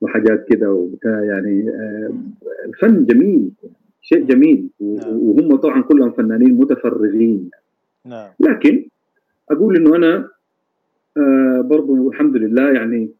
وحاجات 0.00 0.46
كده 0.48 0.72
وبتاع 0.72 1.24
يعني 1.24 1.70
الفن 2.64 3.04
جميل 3.04 3.50
شيء 4.02 4.24
جميل. 4.24 4.68
نعم. 4.80 5.16
وهم 5.16 5.56
طبعا 5.56 5.82
كلهم 5.82 6.10
فنانين 6.10 6.54
متفرغين. 6.54 7.50
نعم. 8.04 8.30
لكن 8.40 8.88
أقول 9.50 9.76
إنه 9.76 9.96
أنا 9.96 10.28
آه 11.16 11.60
برضو 11.60 12.08
الحمد 12.10 12.36
لله 12.36 12.72
يعني 12.72 13.10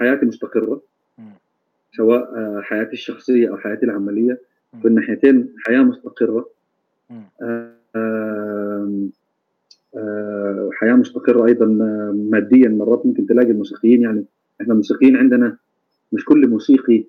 حياتي 0.00 0.26
مستقرة. 0.26 0.82
سواء 1.96 2.22
آه 2.36 2.60
حياتي 2.60 2.92
الشخصية 2.92 3.50
أو 3.50 3.56
حياتي 3.56 3.86
العملية. 3.86 4.40
في 4.82 4.88
الناحيتين 4.88 5.52
حياة 5.66 5.82
مستقرة. 5.82 6.48
حياة 10.72 10.94
مستقرة 10.94 11.46
أيضا 11.46 11.66
ماديا. 12.30 12.68
مرات 12.68 13.06
ممكن 13.06 13.26
تلاقي 13.26 13.50
الموسيقيين 13.50 14.02
يعني 14.02 14.24
إحنا 14.60 14.72
الموسيقيين 14.72 15.16
عندنا 15.16 15.56
مش 16.12 16.24
كل 16.24 16.48
موسيقي 16.48 17.04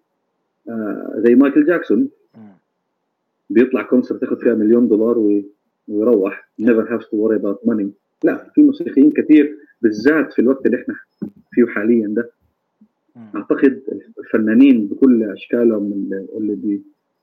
آه 0.69 1.13
زي 1.17 1.35
مايكل 1.35 1.65
جاكسون. 1.65 2.09
بيطلع 3.49 3.81
كونسرت 3.84 4.21
تاخذ 4.21 4.39
فيها 4.39 4.53
مليون 4.53 4.88
دولار 4.88 5.41
ويروح. 5.88 6.49
Never 6.61 6.85
has 6.85 7.01
to 7.03 7.15
worry 7.15 7.38
about 7.41 7.69
money. 7.69 7.85
لا 8.23 8.49
في 8.55 8.61
موسيقيين 8.63 9.11
كثير 9.11 9.57
بالذات 9.81 10.34
في 10.34 10.39
الوقت 10.39 10.65
اللي 10.65 10.81
إحنا 10.81 10.95
فيه 11.51 11.65
حاليا 11.65 12.07
ده. 12.07 12.29
أعتقد 13.35 13.81
الفنانين 14.19 14.88
بكل 14.88 15.23
أشكالهم 15.23 16.09
اللي 16.38 16.79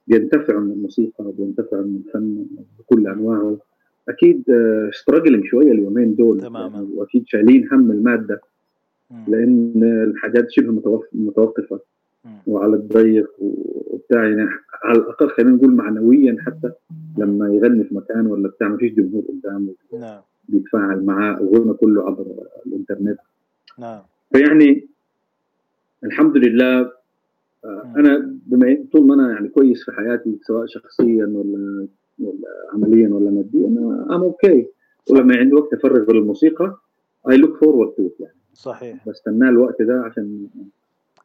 بينتفعوا 0.07 0.61
من 0.61 0.73
الموسيقى 0.73 1.33
بينتفعوا 1.39 1.83
من 1.83 2.03
الفن 2.07 2.47
بكل 2.79 3.07
أنواعه. 3.07 3.57
أكيد 4.09 4.45
ستراجلينج 4.93 5.45
شوية 5.45 5.73
اليومين 5.73 6.15
دول. 6.15 6.41
تماما. 6.41 6.75
يعني 6.75 6.89
وأكيد 6.95 7.25
شايلين 7.27 7.69
هم 7.73 7.91
المادة. 7.91 8.41
لأن 9.29 9.73
الحاجات 9.83 10.51
شبه 10.51 11.01
متوقفة. 11.13 11.81
وعلى 12.47 12.77
الضيق 12.77 13.31
وبتاع. 13.39 14.25
يعني 14.29 14.51
على 14.85 14.99
الأقل 14.99 15.31
خلينا 15.31 15.51
نقول 15.51 15.75
معنويا 15.75 16.37
حتى 16.47 16.71
لما 17.19 17.55
يغني 17.55 17.85
في 17.85 17.95
مكان 17.95 18.27
ولا 18.27 18.49
بتاع 18.49 18.69
ما 18.69 18.77
فيش 18.77 18.93
جمهور 18.93 19.25
قدامه. 19.29 19.75
نعم. 19.93 20.21
بيتفاعل 20.49 21.05
معاه. 21.05 21.41
الغنى 21.41 21.73
كله 21.73 22.07
عبر 22.07 22.27
الإنترنت. 22.67 23.19
نعم. 23.79 24.01
فيعني 24.33 24.87
الحمد 26.05 26.37
لله 26.37 26.81
آه، 26.81 26.93
أنا 27.97 28.39
بما 28.47 28.85
طول 28.93 29.07
ما 29.07 29.15
أنا 29.15 29.33
يعني 29.33 29.49
كويس 29.49 29.85
في 29.85 29.93
حياتي 29.93 30.39
سواء 30.43 30.67
شخصيا 30.67 31.27
ولا 31.27 31.89
ولا 32.19 32.49
عمليا 32.75 33.09
ولا 33.09 33.31
ماديا 33.31 33.67
أنا 33.69 34.17
I'm 34.17 34.23
okay 34.23 34.67
ولما 35.11 35.37
عندي 35.37 35.55
وقت 35.55 35.73
أفرغ 35.73 36.13
للموسيقى 36.13 36.77
I 37.31 37.37
look 37.37 37.57
forward 37.57 37.91
to 37.91 38.11
يعني. 38.21 38.35
صحيح. 38.55 39.09
بستناه 39.09 39.49
الوقت 39.49 39.83
ده 39.83 40.03
عشان 40.03 40.47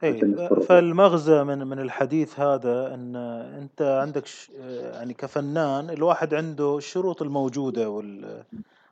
اي 0.04 0.36
فالمغزى 0.68 1.44
من 1.44 1.68
من 1.68 1.80
الحديث 1.80 2.40
هذا 2.40 2.94
إن 2.94 3.16
أنت 3.62 3.82
عندك 3.82 4.24
يعني 4.94 5.14
كفنان 5.14 5.90
الواحد 5.90 6.34
عنده 6.34 6.78
الشروط 6.78 7.22
الموجودة 7.22 7.90
وال 7.90 8.44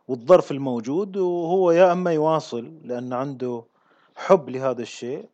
والظرف 0.08 0.52
الموجود 0.52 1.18
وهو 1.18 1.72
يا 1.72 1.92
أما 1.92 2.12
يواصل 2.12 2.72
لأن 2.84 3.14
عنده 3.14 3.64
حب 4.16 4.50
لهذا 4.50 4.82
الشيء 4.82 5.26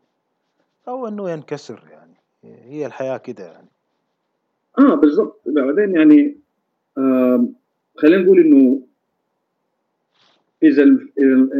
أو 0.87 1.07
أنه 1.07 1.29
ينكسر 1.29 1.83
يعني. 1.91 2.02
هي 2.43 2.85
الحياة 2.85 3.17
كده 3.17 3.43
يعني. 3.43 3.67
آه 4.79 4.95
بالضبط. 4.95 5.41
بعدين 5.45 5.95
يعني 5.95 6.37
آه 6.97 7.47
خلينا 7.97 8.23
نقول 8.23 8.39
إنه 8.39 8.81
إذا 10.63 10.83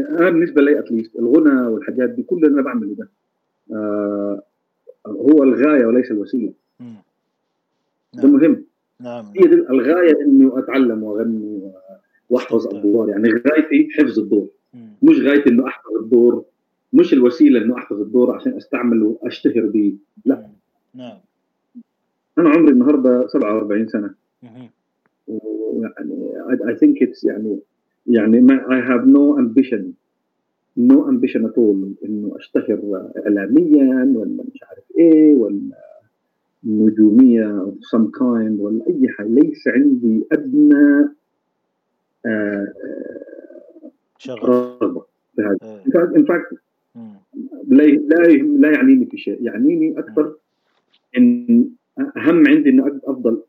أنا 0.09 0.29
بالنسبة 0.29 0.61
لي 0.61 0.79
اتليست 0.79 1.15
الغنى 1.15 1.67
والحاجات 1.67 2.09
دي 2.09 2.23
كل 2.23 2.35
اللي 2.35 2.47
أنا 2.47 2.61
بعمله 2.61 2.95
ده 2.95 3.09
آه 3.75 4.43
هو 5.07 5.43
الغاية 5.43 5.85
وليس 5.85 6.11
الوسيلة. 6.11 6.53
نعم. 6.79 6.95
ده 8.13 8.27
مهم. 8.27 8.65
نعم. 8.99 9.25
هي 9.25 9.47
دي 9.47 9.53
الغاية 9.55 10.21
انه 10.21 10.59
أتعلم 10.59 11.03
وأغني 11.03 11.71
وأحفظ 12.29 12.67
الدور. 12.75 13.09
يعني 13.09 13.29
غايتي 13.29 13.89
حفظ 13.97 14.19
الدور. 14.19 14.47
مش 15.03 15.19
غايتي 15.19 15.49
إنه 15.49 15.67
أحفظ 15.67 15.91
الدور. 16.01 16.45
مش 16.93 17.13
الوسيلة 17.13 17.61
إنه 17.61 17.75
أحفظ 17.77 18.01
الدور 18.01 18.35
عشان 18.35 18.53
استعمله 18.57 19.05
وأشتهر 19.21 19.65
به 19.65 19.95
لا. 20.25 20.49
نعم. 20.95 21.17
أنا 22.37 22.49
عمري 22.49 22.71
النهارده 22.71 23.27
47 23.27 23.87
سنة. 23.87 24.13
ويعني 25.27 26.33
I 26.63 26.75
think 26.75 27.07
it's 27.07 27.25
يعني 27.25 27.59
يعني 28.07 28.41
ما 28.41 28.57
have 28.87 29.05
no 29.07 29.37
ambition 29.41 29.83
no 30.79 31.07
ambition 31.07 31.45
at 31.49 31.55
all 31.57 32.05
إنه 32.05 32.35
أشتهر 32.35 33.09
اعلاميا 33.17 34.13
ولا 34.15 34.43
مش 34.53 34.63
عارف 34.63 34.83
إيه 34.99 35.35
ولا 35.35 35.83
نجومية 36.63 37.65
of 37.65 37.97
some 37.97 38.07
kind 38.19 38.59
ولا 38.59 38.87
أي 38.87 39.09
حاجة. 39.09 39.27
ليس 39.27 39.67
عندي 39.67 40.25
أدنى 40.31 41.09
آه 42.25 42.73
شغف. 44.17 44.43
رغبة 44.43 45.05
في 45.35 45.41
هذا. 45.41 45.83
ان 46.15 46.25
فاكت 46.25 46.57
لا 47.67 47.83
لا 47.83 48.27
لا 48.37 48.71
يعنيني 48.71 49.05
في 49.05 49.17
شيء. 49.17 49.37
يعنيني 49.41 49.99
أكثر 49.99 50.35
إن 51.17 51.69
أهم 52.17 52.47
عندي 52.47 52.69
اني 52.69 52.99
أفضل 53.03 53.43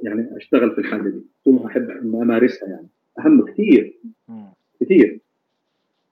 يعني 0.00 0.36
أشتغل 0.36 0.70
في 0.74 0.78
الحاجة 0.78 1.08
دي 1.08 1.22
طول 1.44 1.54
ما 1.54 1.66
أحب 1.66 1.90
أمارسها 1.90 2.68
يعني. 2.68 2.88
أهم 3.18 3.44
كثير 3.44 3.98
كثير 4.80 5.20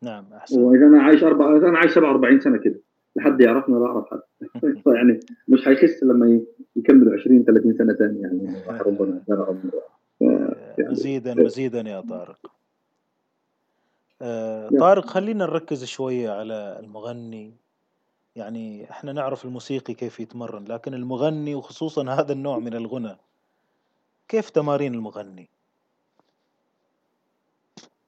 نعم 0.02 0.24
أحسن. 0.32 0.60
وإذا 0.60 0.86
أنا 0.86 1.02
عايش 1.02 1.24
أربع 1.24 1.56
إذا 1.56 1.68
أنا 1.68 1.78
عايش 1.78 1.92
47 1.92 2.40
سنة 2.40 2.58
كده 2.58 2.80
لحد 3.16 3.40
يعرفنا 3.40 3.76
لا 3.76 3.86
أعرف 3.86 4.06
حد. 4.10 4.20
يعني 4.96 5.20
مش 5.48 5.64
حيخس 5.64 6.02
لما 6.02 6.40
يكملوا 6.76 7.20
20 7.20 7.44
30 7.44 7.74
سنة 7.74 7.92
ثانية 7.94 8.20
يعني. 8.20 8.54
ربنا 8.68 9.22
يعني 10.20 10.90
مزيدا 10.90 11.34
مزيدا 11.34 11.80
يا 11.80 12.00
طارق. 12.00 12.52
آه 14.22 14.68
طارق 14.68 15.06
خلينا 15.06 15.46
نركز 15.46 15.84
شوية 15.84 16.30
على 16.30 16.80
المغني. 16.80 17.52
يعني 18.36 18.90
إحنا 18.90 19.12
نعرف 19.12 19.44
الموسيقي 19.44 19.94
كيف 19.94 20.20
يتمرن 20.20 20.64
لكن 20.64 20.94
المغني 20.94 21.54
وخصوصا 21.54 22.10
هذا 22.10 22.32
النوع 22.32 22.58
من 22.58 22.74
الغنى 22.74 23.16
كيف 24.28 24.50
تمارين 24.50 24.94
المغني؟ 24.94 25.48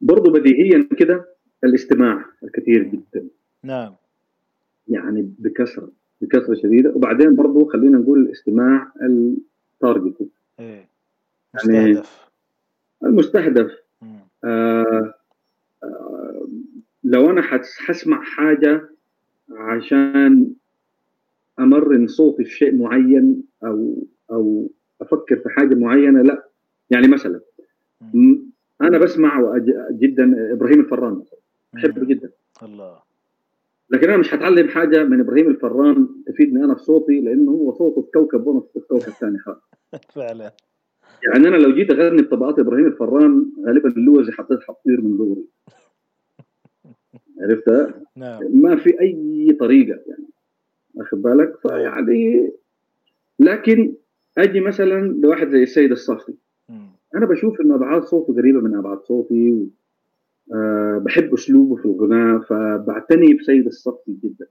برضو 0.00 0.32
بديهيا 0.32 0.88
كده 0.98 1.28
الاستماع 1.64 2.24
الكثير 2.44 2.82
جدا. 2.82 3.26
نعم. 3.62 3.94
يعني 4.88 5.32
بكثرة 5.38 5.88
بكثرة 6.20 6.54
شديدة. 6.54 6.90
وبعدين 6.90 7.36
برضو 7.36 7.64
خلينا 7.64 7.98
نقول 7.98 8.18
الاستماع 8.18 8.92
التارجت 9.02 10.28
إيه. 10.60 10.88
يعني 11.64 11.92
مستهدف. 11.92 12.28
المستهدف. 13.04 13.82
آه 14.44 15.14
آه 15.84 16.46
لو 17.04 17.30
أنا 17.30 17.42
حسمع 17.86 18.22
حاجة 18.22 18.91
عشان 19.56 20.52
أمرن 21.58 22.06
صوتي 22.06 22.44
في 22.44 22.50
شيء 22.50 22.74
معين 22.74 23.42
أو 23.64 24.04
أو 24.30 24.70
أفكر 25.00 25.36
في 25.36 25.48
حاجة 25.48 25.74
معينة 25.74 26.22
لا. 26.22 26.48
يعني 26.90 27.08
مثلا 27.08 27.40
أنا 28.82 28.98
بسمع 28.98 29.58
جدا 29.90 30.52
إبراهيم 30.52 30.80
الفران. 30.80 31.22
بحبه 31.72 32.06
جدا. 32.06 32.30
الله. 32.62 32.98
لكن 33.90 34.08
أنا 34.08 34.16
مش 34.16 34.34
هتعلم 34.34 34.68
حاجة 34.68 35.04
من 35.04 35.20
إبراهيم 35.20 35.48
الفران 35.48 36.08
تفيدني 36.26 36.64
أنا 36.64 36.74
في 36.74 36.82
صوتي 36.82 37.20
لأنه 37.20 37.50
هو 37.50 37.72
صوته 37.72 38.02
في 38.02 38.10
كوكب 38.10 38.46
وأنا 38.46 38.60
في 38.60 38.80
كوكب 38.80 39.12
ثاني 39.12 39.38
خالص. 39.38 39.70
فعلا. 40.14 40.52
يعني 41.26 41.48
أنا 41.48 41.56
لو 41.56 41.74
جيت 41.74 41.90
أغني 41.90 42.22
بطبقات 42.22 42.58
إبراهيم 42.58 42.86
الفران 42.86 43.52
غالبا 43.66 43.88
اللوزي 43.88 44.32
حطيت 44.32 44.60
حطير 44.62 45.00
من 45.00 45.18
ظهري 45.18 45.44
عرفتها؟ 47.42 47.94
نعم. 48.16 48.40
ما 48.50 48.76
في 48.76 49.00
أي 49.00 49.56
طريقة 49.60 50.00
يعني. 50.06 50.26
واخد 50.94 51.22
بالك؟ 51.22 51.58
فيعني 51.62 52.52
لكن 53.38 53.94
أجي 54.38 54.60
مثلا 54.60 55.00
لواحد 55.00 55.48
زي 55.48 55.62
السيد 55.62 55.90
الصافي. 55.90 56.34
أنا 57.14 57.26
بشوف 57.26 57.60
إنه 57.60 57.74
أبعاد 57.74 58.02
صوته 58.02 58.34
قريبة 58.34 58.60
من 58.60 58.76
أبعاد 58.76 59.00
صوتي 59.00 59.68
أه 60.54 61.02
بحب 61.04 61.34
أسلوبه 61.34 61.76
في 61.76 61.84
الغناء 61.84 62.38
فبعتني 62.38 63.34
بسيد 63.34 63.66
الصفتي 63.66 64.16
جدا. 64.24 64.46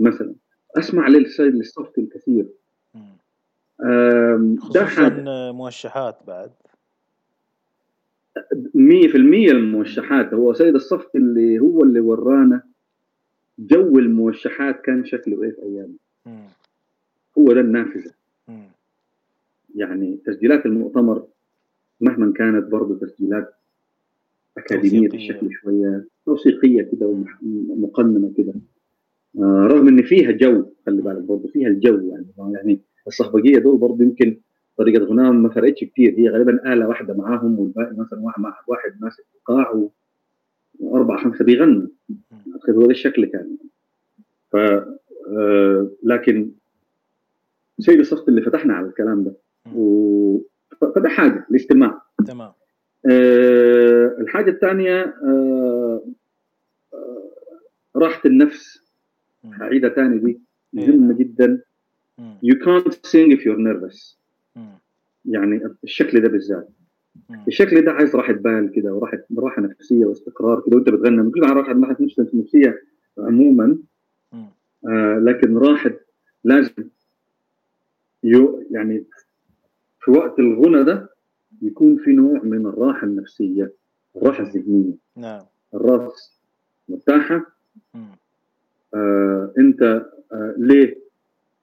مثلا 0.00 0.34
أسمع 0.76 1.08
للسيد 1.08 1.54
الصفتي 1.54 2.00
الكثير. 2.00 2.46
خصوصا 4.58 5.24
موشحات 5.52 6.18
بعد. 6.26 6.50
100% 8.74 9.50
الموشحات. 9.50 10.34
هو 10.34 10.52
سيد 10.52 10.74
الصفتي 10.74 11.18
اللي 11.18 11.58
هو 11.58 11.82
اللي 11.82 12.00
ورانا 12.00 12.62
جو 13.58 13.98
الموشحات 13.98 14.80
كان 14.80 15.04
شكله 15.04 15.42
إيه 15.42 15.50
في 15.50 15.62
أيامه. 15.62 15.94
هو 17.38 17.52
ده 17.52 17.60
النافذة. 17.60 18.10
يعني 19.74 20.18
تسجيلات 20.26 20.66
المؤتمر 20.66 21.26
مهما 22.00 22.32
كانت 22.32 22.64
برضه 22.64 22.98
تسجيلات 22.98 23.54
أكاديمية 24.58 25.08
بشكل 25.08 25.48
شوية 25.52 26.04
موسيقيه 26.26 26.82
كده 26.82 27.24
ومقننه 27.42 28.32
كده. 28.38 28.54
آه 29.38 29.66
رغم 29.70 29.88
إن 29.88 30.02
فيها 30.02 30.30
جو 30.30 30.66
خلي 30.86 31.02
بالك 31.02 31.22
برضه 31.22 31.48
فيها 31.48 31.68
الجو 31.68 31.96
يعني. 32.08 32.54
يعني 32.54 32.80
الصهبجيه 33.06 33.58
دول 33.58 33.78
برضه 33.78 34.04
يمكن 34.04 34.36
طريقة 34.78 35.04
غناهم 35.04 35.42
ما 35.42 35.48
فرقتش 35.48 35.84
كثير 35.84 36.14
هي 36.18 36.28
غالبا 36.28 36.72
آلة 36.72 36.88
واحدة 36.88 37.14
معاهم 37.14 37.58
والباقي 37.58 37.94
مثلا 37.96 38.20
واحد 38.66 38.92
ماسك 39.00 39.24
القاع 39.36 39.88
وأربعة 40.80 41.22
خمسة 41.22 41.44
بيغنوا. 41.44 41.86
أعتقد 42.54 42.74
هو 42.74 42.82
ده 42.82 42.90
الشكل 42.90 43.24
كان. 43.24 43.56
ف 44.52 44.56
آه 44.56 45.90
لكن 46.04 46.50
سيد 47.78 47.98
الصفت 47.98 48.28
اللي 48.28 48.42
فتحنا 48.42 48.74
على 48.74 48.86
الكلام 48.86 49.24
ده. 49.24 49.32
و... 49.74 50.38
فده 50.80 51.08
حاجة 51.08 51.46
الاستماع. 51.50 52.02
تمام. 52.26 52.52
آه 53.10 54.16
الحاجة 54.20 54.50
الثانية 54.50 55.02
آه 55.24 56.02
آه 56.94 57.30
راحة 57.96 58.22
النفس. 58.26 58.88
عيدة 59.60 59.88
ثاني 59.88 60.18
دي 60.18 60.40
مهمة 60.72 61.14
جدا. 61.18 61.62
you 62.44 62.54
can't 62.54 62.92
sing 62.92 63.30
if 63.36 63.40
you're 63.44 63.58
nervous. 63.58 64.17
يعني 65.24 65.60
الشكل 65.84 66.20
ده 66.20 66.28
بالذات. 66.28 66.68
الشكل 67.48 67.84
ده 67.84 67.92
عايز 67.92 68.16
راحة 68.16 68.32
بال 68.32 68.72
كده 68.74 68.94
وراحة 68.94 69.18
راحة 69.38 69.62
نفسية 69.62 70.04
واستقرار 70.06 70.60
كده. 70.66 70.76
وانت 70.76 70.88
بتغني 70.88 71.22
ممكن 71.22 71.44
على 71.44 71.52
راحة 71.60 71.72
راحة 71.72 71.96
نفسية 72.34 72.82
عموما. 73.18 73.78
آه 74.86 75.18
لكن 75.18 75.56
راحة 75.58 75.90
لازم 76.44 76.72
يو 78.24 78.64
يعني 78.70 79.04
في 80.00 80.10
وقت 80.10 80.38
الغنى 80.38 80.84
ده 80.84 81.08
يكون 81.62 81.96
في 81.96 82.12
نوع 82.12 82.42
من 82.42 82.66
الراحة 82.66 83.06
النفسية 83.06 83.72
الراحة 84.16 84.42
الذهنية. 84.42 84.94
نعم. 85.16 85.42
الراس 85.74 86.40
مرتاحه 86.88 87.46
آه 88.94 89.52
انت 89.58 89.82
آه 90.32 90.54
ليه؟ 90.58 90.98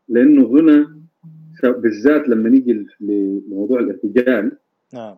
لأنه 0.10 0.44
غنى 0.44 1.05
بالذات 1.64 2.30
لما 2.30 2.50
نيجي 2.50 2.88
لموضوع 3.00 3.80
الارتجال 3.80 4.58
نعم. 4.94 5.18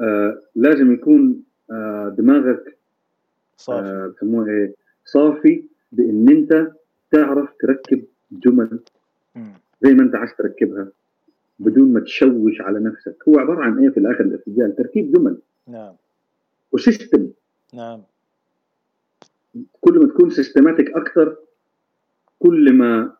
آه 0.00 0.42
لازم 0.54 0.92
يكون 0.92 1.42
آه 1.70 2.14
دماغك 2.18 2.78
صافي. 3.56 4.14
آه 4.22 4.46
إيه؟ 4.48 4.74
صافي 5.04 5.64
بإن 5.92 6.28
أنت 6.28 6.72
تعرف 7.10 7.48
تركب 7.60 8.04
جمل 8.32 8.80
زي 9.82 9.94
ما 9.94 10.02
أنت 10.02 10.14
عايز 10.14 10.30
تركبها 10.38 10.88
بدون 11.58 11.92
ما 11.92 12.00
تشوش 12.00 12.60
على 12.60 12.80
نفسك. 12.80 13.16
هو 13.28 13.38
عبارة 13.38 13.60
عن 13.60 13.78
إيه 13.78 13.90
في 13.90 14.00
الآخر 14.00 14.24
الارتجال؟ 14.24 14.76
تركيب 14.76 15.12
جمل. 15.12 15.38
نعم. 15.66 15.94
و 16.72 16.80
system 16.80 17.30
نعم. 17.74 18.02
كل 19.80 19.98
ما 19.98 20.08
تكون 20.08 20.30
systematic 20.30 20.90
أكثر 20.90 21.36
كل 22.38 22.72
ما 22.72 23.17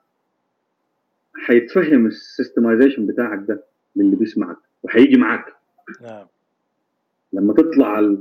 حيتفهم 1.38 2.06
ال 2.06 2.13
systemization 2.13 3.06
بتاعك 3.06 3.44
ده 3.48 3.64
للي 3.96 4.16
بيسمعك 4.16 4.56
وحيجي 4.82 5.16
معاك. 5.16 5.44
نعم. 6.02 6.26
لما 7.32 7.54
تطلع 7.54 8.16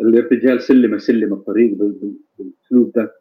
الارتجال 0.00 0.62
سلمة 0.62 0.98
سلمة 0.98 1.36
الطريق 1.36 1.74
بالأسلوب 2.38 2.92
ده. 2.92 3.14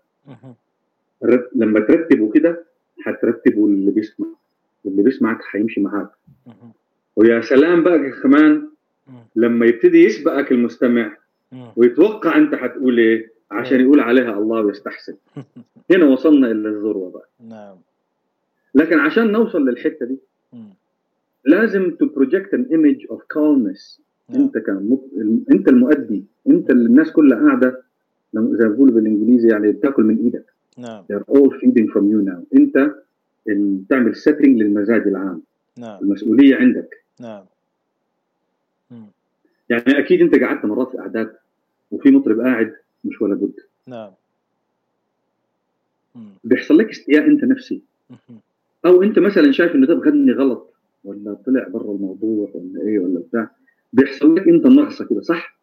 لما 1.56 1.80
ترتبه 1.80 2.32
كده 2.32 2.66
حترتبه 3.02 3.66
اللي 3.66 3.92
بيسمع 3.92 4.28
واللي 4.84 5.04
بيسمعك 5.04 5.42
حيمشي 5.44 5.82
معاك. 5.82 6.10
ويا 7.16 7.42
سلام 7.42 7.84
بقى 7.84 8.12
كمان 8.24 8.70
لما 9.36 9.66
يبتدي 9.66 10.04
يسبقك 10.04 10.52
المستمع 10.52 11.18
ويتوقع 11.76 12.38
انت 12.38 12.56
حتقول 12.56 12.98
إيه 13.00 13.32
عشان 13.52 13.82
يقول 13.82 14.00
عليها 14.00 14.38
الله 14.38 14.62
ويستحسن. 14.62 15.16
هنا 15.92 16.06
وصلنا 16.06 16.52
إلى 16.52 16.70
الذروة 16.70 17.12
بقى. 17.12 17.30
نعم. 17.50 17.78
لكن 18.76 19.00
عشان 19.00 19.32
نوصل 19.32 19.70
للحتة 19.70 20.06
دي 20.06 20.18
لازم 21.46 21.92
to 21.92 22.06
project 22.06 22.54
an 22.54 22.66
image 22.72 23.06
of 23.10 23.24
calmness 23.24 24.02
انت 24.36 24.58
كان 24.58 24.98
انت 25.52 25.68
المؤدي 25.68 26.24
انت 26.50 26.70
اللي 26.70 26.86
الناس 26.86 27.12
كلها 27.12 27.40
قاعدة 27.40 27.84
زي 28.34 28.66
ما 28.66 28.72
بيقولوا 28.72 28.96
بالإنجليزي 28.96 29.50
يعني 29.50 29.72
بتاكل 29.72 30.04
من 30.04 30.18
إيدك. 30.18 30.46
نعم. 30.78 31.04
They're 31.04 31.36
all 31.36 31.50
feeding 31.50 31.88
from 31.94 32.04
you 32.12 32.30
now. 32.30 32.56
انت 32.56 32.96
اللي 33.48 33.78
بتعمل 33.84 34.16
سيتنج 34.16 34.62
للمزاج 34.62 35.08
العام. 35.08 35.42
نعم. 35.78 36.00
المسؤولية 36.02 36.56
عندك. 36.56 37.04
نعم. 37.20 37.44
يعني 39.70 40.00
أكيد 40.00 40.22
انت 40.22 40.44
قعدت 40.44 40.66
مرات 40.66 40.92
في 40.92 41.00
أعداد 41.00 41.36
وفي 41.92 42.12
مطرب 42.12 42.40
قاعد 42.40 42.76
مش 43.06 43.22
ولا 43.22 43.36
بد. 43.36 43.54
نعم. 43.88 44.12
بيحصل 46.44 46.78
لك 46.78 46.90
استياء 46.90 47.28
انت 47.28 47.44
نفسي. 47.44 47.82
أو 48.86 49.04
أنت 49.04 49.20
مثلا 49.20 49.52
شايف 49.52 49.76
إنه 49.76 49.88
ده 49.88 49.94
بغني 49.94 50.32
غلط 50.32 50.74
ولا 51.04 51.34
طلع 51.46 51.68
برا 51.68 51.92
الموضوع 51.96 52.50
ولا 52.54 52.82
إيه 52.88 53.00
ولا 53.00 53.20
بتاع 53.20 53.50
بيحصل 53.94 54.36
لك 54.36 54.48
أنت 54.48 54.66
نغصه 54.66 55.06
كده 55.06 55.22
صح؟ 55.22 55.60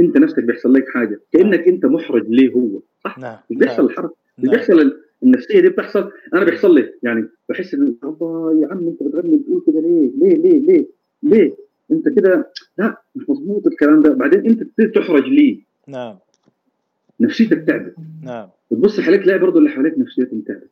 أنت 0.00 0.16
نفسك 0.16 0.44
بيحصل 0.44 0.72
لك 0.72 0.88
حاجة 0.88 1.20
كأنك 1.32 1.68
أنت 1.68 1.86
محرج 1.86 2.28
ليه 2.28 2.52
هو 2.52 2.80
صح؟ 3.04 3.18
نعم. 3.18 3.36
بيحصل 3.50 3.84
الحركه 3.84 4.14
بيحصل 4.38 5.00
النفسية 5.22 5.60
دي 5.60 5.68
بتحصل 5.68 6.10
أنا 6.34 6.44
بيحصل 6.44 6.74
لي 6.74 6.92
يعني 7.02 7.28
بحس 7.48 7.74
ان 7.74 7.94
الله 8.04 8.60
يا 8.62 8.68
عم 8.70 8.88
أنت 8.88 9.02
بتغني 9.02 9.36
بتقول 9.36 9.62
كده 9.66 9.80
ليه؟ 9.80 10.10
ليه؟ 10.18 10.36
ليه؟ 10.36 10.60
ليه؟ 10.60 10.86
ليه؟ 11.22 11.54
أنت 11.90 12.08
كده 12.08 12.52
لا 12.78 13.02
مش 13.14 13.30
مظبوط 13.30 13.66
الكلام 13.66 14.02
ده. 14.02 14.12
بعدين 14.14 14.46
أنت 14.46 14.62
بتبتدي 14.62 14.86
تحرج 14.88 15.22
ليه؟ 15.24 15.58
نعم. 15.88 16.16
نفسيتك 17.20 17.64
تعبت. 17.66 17.94
نعم. 18.22 18.48
وتبص 18.70 19.00
حواليك 19.00 19.22
تلاقي 19.22 19.38
برضه 19.38 19.58
اللي 19.58 19.70
حواليك 19.70 19.98
نفسيتهم 19.98 20.40
تعبت. 20.40 20.70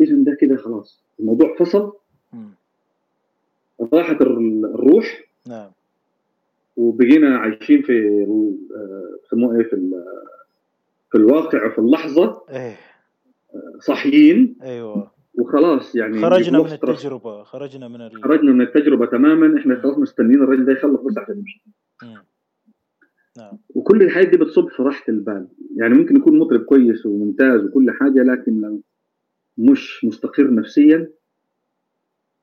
اذا 0.00 0.16
ده 0.16 0.36
كده 0.40 0.56
خلاص. 0.56 1.04
الموضوع 1.20 1.56
فصل. 1.58 1.92
راحت 3.92 4.20
الروح. 4.20 5.24
نعم. 5.48 5.70
وبقينا 6.76 7.38
عايشين 7.38 7.82
في 7.82 8.02
بيسموه 9.22 9.56
إيه 9.56 9.62
في 9.62 10.02
في 11.10 11.18
الواقع 11.18 11.66
وفي 11.66 11.78
اللحظة. 11.78 12.42
إيه. 12.50 12.76
صاحيين. 13.80 14.56
أيوه. 14.62 15.10
وخلاص 15.34 15.96
يعني 15.96 16.22
خرجنا 16.22 16.58
من 16.58 16.72
التجربة. 16.72 17.42
خرجنا 17.42 17.88
من 17.88 18.00
ال... 18.00 18.24
خرجنا 18.24 18.52
من 18.52 18.60
التجربة 18.60 19.06
تماما. 19.06 19.58
إحنا 19.60 19.80
خلاص 19.80 19.98
مستنيين 19.98 20.42
الراجل 20.42 20.64
ده 20.64 20.72
يخلص 20.72 21.00
بس 21.00 21.18
عشان 21.18 21.34
نمشي 21.36 21.62
نعم. 23.36 23.58
وكل 23.74 24.02
الحاجات 24.02 24.28
دي 24.28 24.36
بتصب 24.36 24.68
في 24.68 24.82
راحة 24.82 25.04
البال. 25.08 25.46
يعني 25.76 25.94
ممكن 25.94 26.16
يكون 26.16 26.38
مطرب 26.38 26.60
كويس 26.60 27.06
وممتاز 27.06 27.64
وكل 27.64 27.90
حاجة 27.90 28.22
لكن 28.22 28.60
لو 28.60 28.80
مش 29.58 30.04
مستقر 30.04 30.54
نفسيا 30.54 31.10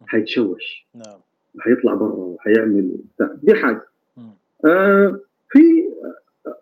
حيتشوش. 0.08 0.88
نعم. 0.96 1.20
وحيطلع 1.56 1.94
برا 1.94 2.16
وحيعمل 2.16 2.92
بتاع. 3.16 3.30
دي 3.44 3.56
حاجة. 3.56 3.88
آه 4.66 5.20
في 5.50 5.60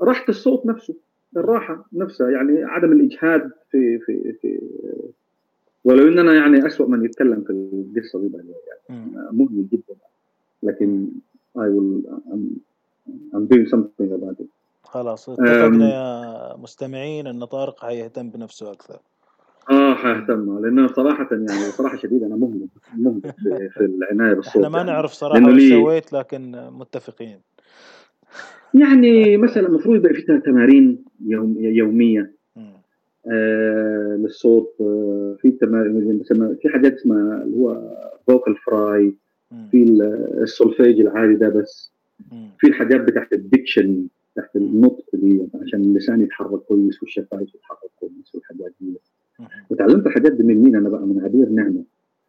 راحة 0.01 0.25
الصوت 0.29 0.65
نفسه 0.65 0.95
الراحة 1.37 1.85
نفسها 1.93 2.29
يعني 2.29 2.63
عدم 2.63 2.91
الإجهاد 2.91 3.51
في 3.71 3.99
في 3.99 4.33
في 4.41 4.61
ولو 5.83 6.07
ان 6.07 6.19
أنا 6.19 6.33
يعني 6.33 6.67
اسوء 6.67 6.87
من 6.87 7.05
يتكلم 7.05 7.43
في 7.43 7.49
القصة 7.49 8.19
دي 8.19 8.31
يعني 8.37 9.11
مهمل 9.31 9.67
جدا. 9.71 9.95
لكن 10.63 11.07
I 11.57 11.61
will 11.61 12.09
I'm, 12.33 12.43
I'm 13.33 13.45
doing 13.47 13.67
something 13.69 14.11
about 14.11 14.41
it. 14.41 14.47
خلاص 14.83 15.29
اتفقنا 15.29 15.89
يا 15.89 16.57
مستمعين 16.57 17.27
إن 17.27 17.45
طارق 17.45 17.79
حيهتم 17.79 18.29
بنفسه 18.29 18.71
أكثر. 18.71 18.99
آه 19.69 19.93
حاهتم 19.93 20.59
لأنه 20.59 20.87
صراحة 20.87 21.27
يعني 21.31 21.47
صراحة 21.47 21.97
شديده 21.97 22.27
أنا 22.27 22.35
مهمل 22.35 22.67
مهمل 22.97 23.21
في, 23.21 23.69
في 23.69 23.79
العناية 23.85 24.33
بالصوت 24.33 24.55
إحنا 24.55 24.69
ما 24.69 24.83
نعرف 24.83 25.11
صراحة 25.11 25.53
وش 25.53 25.69
سويت 25.69 26.13
لكن 26.13 26.51
متفقين. 26.71 27.39
يعني 28.73 29.37
مثلا 29.37 29.67
المفروض 29.67 29.95
يبقى 29.95 30.13
في 30.13 30.41
تمارين 30.45 31.03
يوم 31.25 31.55
يومية. 31.59 32.33
آه 33.27 34.15
للصوت. 34.19 34.75
آه 34.81 35.37
في 35.41 35.51
تمارين 35.51 36.23
في 36.61 36.69
حاجات 36.69 36.93
اسمها 36.93 37.43
اللي 37.43 37.57
هو 37.57 37.97
vocal 38.27 38.55
fry 38.55 39.13
في 39.71 39.83
السولفيج 40.41 40.99
العادي 40.99 41.35
ده 41.35 41.49
بس. 41.49 41.91
في 42.59 42.67
الحاجات 42.67 43.01
بتاعت 43.01 43.33
ال 43.33 43.43
diction 43.43 44.07
تحت 44.35 44.55
النطق 44.55 45.05
دي 45.13 45.47
عشان 45.63 45.81
اللسان 45.81 46.21
يتحرك 46.21 46.59
كويس 46.59 47.03
والشفايف 47.03 47.49
تتحرك 47.51 47.89
كويس 47.95 48.35
والحاجات 48.35 48.73
دي. 48.81 48.93
وتعلمت 49.69 50.07
الحاجات 50.07 50.31
دي 50.31 50.43
من 50.43 50.57
مين؟ 50.57 50.75
أنا 50.75 50.89
بقى 50.89 51.01
من 51.01 51.23
عبير 51.23 51.49
نعمة. 51.49 51.83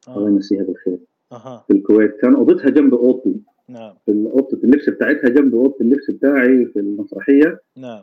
آه. 0.09 0.16
الله 0.19 0.28
يمسيها 0.28 0.62
بالخير 0.62 0.99
أه. 1.32 1.65
في 1.66 1.73
الكويت. 1.73 2.16
كان 2.16 2.35
أوضتها 2.35 2.70
جنب 2.70 2.95
أوضتي. 2.95 3.41
نعم. 3.69 3.95
في 4.07 4.12
أوضة 4.32 4.61
اللبس 4.65 4.89
بتاعتها 4.89 5.28
جنب 5.28 5.55
أوضة 5.55 5.77
اللبس 5.81 6.11
بتاعي 6.11 6.66
في 6.66 6.78
المسرحية. 6.81 7.61
نعم. 7.77 8.03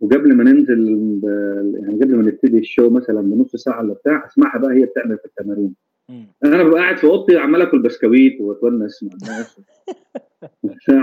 وقبل 0.00 0.34
ما 0.36 0.44
ننزل 0.44 0.80
يعني 1.84 2.02
قبل 2.02 2.16
ما 2.16 2.22
نبتدي 2.22 2.58
ال 2.58 2.64
show 2.64 2.90
مثلا 2.90 3.20
بنص 3.20 3.56
ساعة 3.56 3.82
ولا 3.82 3.92
بتاع 3.94 4.26
أسمعها 4.26 4.58
بقى 4.58 4.72
هي 4.74 4.84
بتعمل 4.84 5.18
في 5.18 5.24
التمارين. 5.24 5.74
أنا 6.44 6.62
ببقى 6.62 6.80
قاعد 6.80 6.96
في 6.96 7.06
أوضتي 7.06 7.36
عمال 7.36 7.62
آكل 7.62 7.82
بسكويت 7.82 8.40
وأتونس 8.40 9.02
مع 9.02 9.10
الناس. 9.22 9.60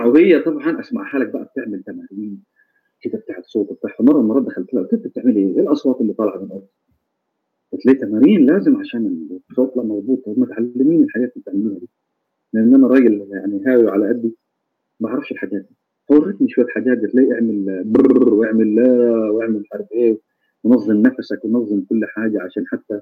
وهي 0.06 0.40
طبعا 0.40 0.80
أسمعها 0.80 1.20
لك 1.20 1.30
بقى 1.30 1.44
بتعمل 1.44 1.84
تمارين. 1.84 2.44
كده 3.02 3.18
بتاعت 3.18 3.46
صوت 3.46 3.74
بتاعها. 3.74 3.96
مره 4.00 4.20
المرات 4.20 4.44
دخلت 4.44 4.74
لها 4.74 4.84
قلت 4.84 4.94
لها 4.94 5.02
بتعملي 5.02 5.40
إيه؟ 5.40 5.56
إيه 5.56 5.60
الأصوات 5.62 6.02
اللي 6.02 6.14
طالعة 6.14 6.38
من 6.38 6.52
أوضتك؟ 6.52 6.70
لي 7.86 7.94
تمارين 7.94 8.46
لازم 8.46 8.78
عشان 8.78 9.28
الصوت 9.50 9.70
يطلع 9.72 9.84
مضبوط 9.84 10.26
طب 10.26 10.40
ما 10.40 10.46
تعلميني 10.46 11.04
الحاجات 11.04 11.32
اللي 11.34 11.42
بتعمليها 11.42 11.80
دي. 11.80 11.90
لأن 12.54 12.76
أنا 12.76 12.88
راجل 12.88 13.28
يعني 13.32 13.64
هاوي 13.66 13.90
على 13.90 14.10
قدي 14.10 14.36
ما 15.00 15.10
بعرفش 15.10 15.32
الحاجات 15.32 15.62
دي. 15.62 15.76
ورتني 16.10 16.50
شوية 16.50 16.66
حاجات 16.68 17.16
لي 17.16 17.34
اعمل 17.34 17.84
برر 17.86 18.34
واعمل 18.34 18.76
لا 18.76 18.92
واعمل 19.32 19.60
مش 19.60 19.68
عارف 19.74 19.92
إيه 19.92 20.18
ونظم 20.64 21.02
نفسك 21.02 21.46
ونظم 21.46 21.82
كل 21.82 22.06
حاجة 22.06 22.42
عشان 22.42 22.64
حتى 22.68 23.02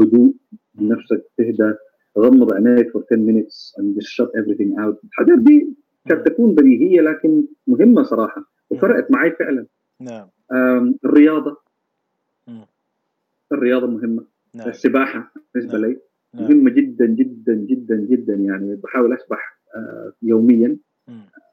هدوء 0.00 0.34
نفسك 0.80 1.24
تهدى 1.38 1.74
غمض 2.18 2.52
عينيك 2.52 2.90
for 2.90 3.00
10 3.00 3.26
minutes 3.26 3.74
and 3.78 3.96
just 3.96 4.08
shut 4.08 4.28
everything 4.28 4.78
out. 4.78 4.96
الحاجات 5.04 5.38
دي 5.38 5.74
قد 6.10 6.22
تكون 6.22 6.54
بديهيه 6.54 7.00
لكن 7.00 7.44
مهمة 7.66 8.02
صراحة 8.02 8.44
وفرقت 8.70 9.10
معي 9.10 9.30
فعلا. 9.30 9.66
نعم. 10.00 10.28
الرياضة. 11.04 11.56
الرياضة 13.54 13.86
مهمة 13.86 14.24
نعم. 14.54 14.68
السباحة 14.68 15.32
بالنسبة 15.54 15.78
نعم. 15.78 15.90
لي 15.90 15.96
نعم. 16.34 16.44
مهمة 16.44 16.70
جدا 16.70 17.06
جدا 17.06 17.54
جدا 17.54 17.96
جدا 17.96 18.34
يعني 18.34 18.74
بحاول 18.74 19.12
أسبح 19.12 19.58
آه 19.76 20.12
يوميا 20.22 20.76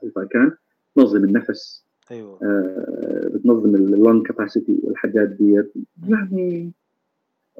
إذا 0.03 0.27
كان. 0.31 0.51
تنظم 0.95 1.23
النفس 1.23 1.85
أيوه. 2.11 2.39
آه 2.43 3.29
بتنظم 3.33 3.75
اللونج 3.75 4.27
كاباسيتي 4.27 4.79
والحاجات 4.83 5.29
دي 5.29 5.63
يعني 6.07 6.71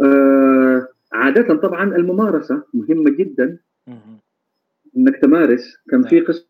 آه 0.01 0.87
عادة 1.11 1.55
طبعا 1.55 1.95
الممارسة 1.95 2.63
مهمة 2.73 3.09
جدا. 3.09 3.57
إنك 4.97 5.15
تمارس. 5.21 5.77
كان 5.89 6.03
في 6.03 6.15
نعم. 6.15 6.25
قصة 6.25 6.45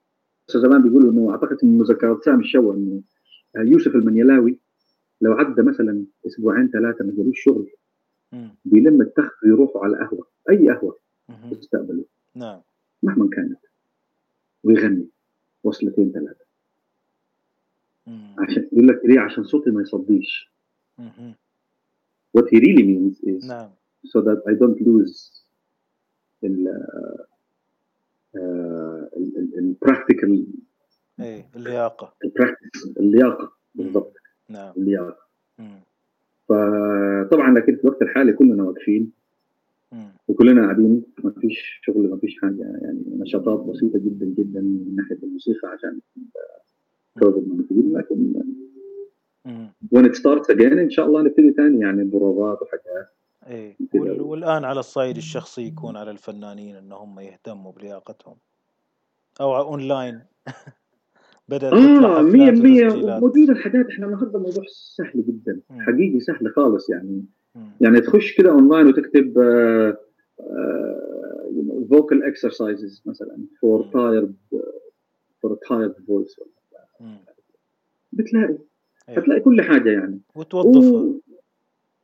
زمان 0.56 0.84
بيقولوا 0.84 1.12
إنه 1.12 1.32
أعتقد 1.32 1.58
من 1.64 1.78
مذكرات 1.78 2.24
سامي 2.24 2.44
الشوا 2.44 2.74
إنه 2.74 3.02
يوسف 3.58 3.96
المنيلاوي. 3.96 4.58
لو 5.22 5.34
عدى 5.34 5.62
مثلا 5.62 6.06
أسبوعين 6.28 6.70
ثلاثة 6.70 7.06
ما 7.06 7.14
جالوش 7.18 7.44
شغل 7.44 7.72
بيلم 8.66 9.02
التخت 9.02 9.44
ويروحوا 9.44 9.86
على 9.86 9.98
قهوة 9.98 10.28
أي 10.50 10.70
قهوة 10.70 10.98
يستقبلوا. 11.52 12.04
نعم. 12.36 12.62
مهما 13.04 13.30
كانت. 13.30 13.60
ويغني. 14.64 15.08
وصلتين 15.64 16.12
ثلاثة. 16.12 16.46
عشان 18.40 18.70
يقول 18.74 18.88
لك 18.88 19.02
ليه؟ 19.06 19.20
عشان 19.20 19.44
صوتي 19.44 19.72
ما 19.72 19.82
يصديش. 19.82 20.52
what 22.38 22.46
he 22.52 22.60
really 22.60 22.84
means 22.84 23.20
is 23.24 23.48
نعم. 23.48 23.70
so 24.08 24.22
that 24.22 24.42
I 24.48 24.54
don't 24.54 24.82
lose 24.82 25.44
ال 26.44 26.68
uh, 28.36 29.18
ال 29.58 29.67
practical 29.67 30.48
إيه 31.20 31.50
اللياقة. 31.56 32.14
ال 32.26 32.34
practice 32.34 32.98
اللياقة. 33.00 33.52
بالضبط. 33.76 34.19
نعم. 34.50 34.74
اللياقه 34.78 35.18
فطبعا 36.50 37.54
لكن 37.54 37.76
في 37.76 37.84
الوقت 37.84 38.02
الحالي 38.02 38.34
كلنا 38.34 38.64
واقفين. 38.64 39.12
وكلنا 40.28 40.62
قاعدين 40.62 41.04
ما 41.24 41.32
فيش 41.32 41.80
شغل 41.84 42.10
ما 42.10 42.18
فيش 42.18 42.42
حاجة 42.42 42.62
يعني 42.82 43.04
نشاطات 43.08 43.60
بسيطة 43.60 44.00
جدا 44.00 44.26
جدا 44.26 44.62
من 44.62 44.96
ناحية 44.96 45.18
الموسيقى 45.24 45.68
عشان 45.68 46.00
كوفيد 47.20 47.48
موجود 47.48 47.94
لكن 47.94 48.34
when 49.96 50.06
it 50.06 50.16
starts 50.16 50.56
again 50.56 50.78
إن 50.78 50.90
شاء 50.90 51.06
الله 51.06 51.22
نبتدي 51.22 51.52
ثاني 51.52 51.80
يعني 51.80 52.04
بروفات 52.04 52.62
وحاجات. 52.62 53.10
إيه. 53.48 53.76
والآن 54.22 54.64
على 54.64 54.80
الصعيد 54.80 55.18
الشخصي 55.18 55.62
يكون 55.62 55.98
على 55.98 56.12
الفنانين 56.12 56.76
انهم 56.76 57.20
يهتموا 57.20 57.72
بلياقتهم. 57.72 58.36
أو 59.42 59.58
اونلاين 59.58 60.20
بدأت 61.50 61.74
آه 61.74 62.22
100% 62.22 63.22
موجوده 63.22 63.54
الحاجات 63.54 63.86
إحنا 63.86 64.06
النهارده 64.06 64.38
الموضوع 64.38 64.64
سهل 64.68 65.24
جدا. 65.28 65.60
مم. 65.70 65.82
حقيقي 65.82 66.20
سهل 66.20 66.54
خالص 66.56 66.90
يعني. 66.90 67.26
مم. 67.56 67.72
يعني 67.82 68.02
تخش 68.02 68.38
كده 68.38 68.52
اونلاين 68.52 68.88
وتكتب 68.88 69.34
vocal 71.90 72.24
exercises 72.24 73.04
مثلا 73.06 73.38
for 73.62 73.84
tired 73.94 74.36
for 75.42 75.58
tired 75.70 75.96
voice 76.08 76.40
بتلاقي. 78.12 78.58
أيوه. 79.10 79.22
هتلاقي 79.22 79.42
كل 79.42 79.62
حاجة 79.62 79.90
يعني. 79.90 80.20
وتوظفها. 80.36 81.02
و... 81.02 81.22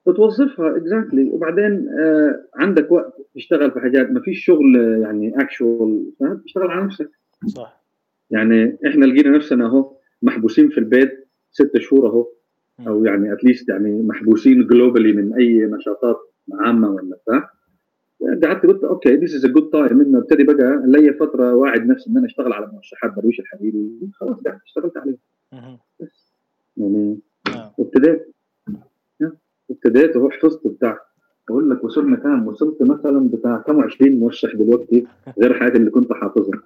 بتوظفها 0.08 0.78
exactly 0.78 1.30
وبعدين 1.30 1.90
آه 2.00 2.46
عندك 2.56 2.92
وقت 2.92 3.14
تشتغل 3.36 3.72
في 3.72 3.80
حاجات. 3.80 4.10
ما 4.12 4.22
فيش 4.22 4.46
شغل 4.46 5.00
يعني 5.02 5.42
actual 5.42 6.12
تشتغل 6.46 6.68
على 6.68 6.86
نفسك. 6.86 7.10
صح. 7.48 7.85
يعني 8.32 8.78
إحنا 8.88 9.06
لقينا 9.06 9.30
نفسنا 9.38 9.66
أهو 9.66 9.92
محبوسين 10.22 10.70
في 10.70 10.78
البيت 10.78 11.28
ست 11.52 11.78
شهور 11.78 12.08
أهو 12.08 12.28
أو 12.88 13.06
يعني 13.06 13.34
at 13.34 13.44
least 13.44 13.70
يعني 13.70 14.02
محبوسين 14.02 14.68
globally 14.68 15.14
من 15.14 15.34
أي 15.34 15.66
نشاطات 15.66 16.18
عامة 16.54 16.90
ولا 16.90 17.16
بتاع. 17.24 17.50
قعدت 18.44 18.66
قلت 18.66 18.84
okay 18.84 19.16
this 19.16 19.36
is 19.36 19.46
a 19.46 19.48
good 19.48 19.70
time 19.70 20.02
إنه 20.02 20.18
ابتدي 20.20 20.44
بقى 20.44 20.82
لي 20.86 21.14
فترة 21.14 21.54
واعد 21.56 21.86
نفسي 21.88 22.10
إن 22.10 22.18
أنا 22.18 22.26
أشتغل 22.26 22.54
على 22.54 22.72
موشحات 22.74 23.14
درويش 23.14 23.40
الحريري. 23.40 24.10
خلاص 24.14 24.36
قعدت 24.48 24.62
اشتغلت 24.66 24.98
عليه. 24.98 25.18
بس. 26.00 26.34
يعني 26.78 27.18
نعم. 27.56 27.70
ابتديت. 27.80 28.36
ابتديت 29.72 30.16
أهو 30.16 30.30
حفظت 30.30 30.68
بتاع. 30.68 31.00
أقول 31.50 31.70
لك 31.70 31.84
وصلنا 31.84 32.16
كام؟ 32.18 32.48
وصلت 32.48 32.82
مثلا 32.82 33.30
بتاع 33.30 33.58
كم 33.58 33.80
20 33.82 34.20
موشح 34.20 34.56
دلوقتي 34.56 35.08
غير 35.42 35.52
الحاجات 35.52 35.76
اللي 35.76 35.90
كنت 35.92 36.14
حافظها. 36.14 36.64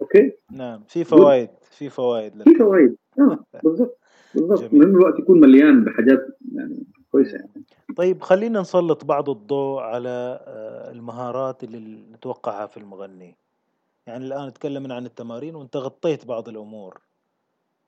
okay؟ 0.00 0.32
نعم 0.50 0.82
في 0.88 1.04
فوائد 1.04 1.48
في 1.70 1.88
فوائد 1.88 2.42
في 2.42 2.54
فوائد. 2.54 2.96
آه 3.18 3.38
بالضبط 3.64 3.98
بالضبط. 4.34 4.72
من 4.72 4.82
الوقت 4.82 5.18
يكون 5.18 5.40
مليان 5.40 5.84
بحاجات 5.84 6.38
يعني 6.54 6.82
كويسة 7.12 7.38
يعني. 7.38 7.64
طيب 7.96 8.22
خلينا 8.22 8.60
نسلط 8.60 9.04
بعض 9.04 9.30
الضوء 9.30 9.80
على 9.80 10.40
آه، 10.46 10.90
المهارات 10.92 11.64
اللي 11.64 12.02
نتوقعها 12.12 12.66
في 12.66 12.76
المغني. 12.76 13.36
يعني 14.06 14.26
الآن 14.26 14.52
تكلمنا 14.52 14.94
عن 14.94 15.06
التمارين 15.06 15.54
وأنت 15.54 15.76
غطيت 15.76 16.26
بعض 16.26 16.48
الأمور. 16.48 17.00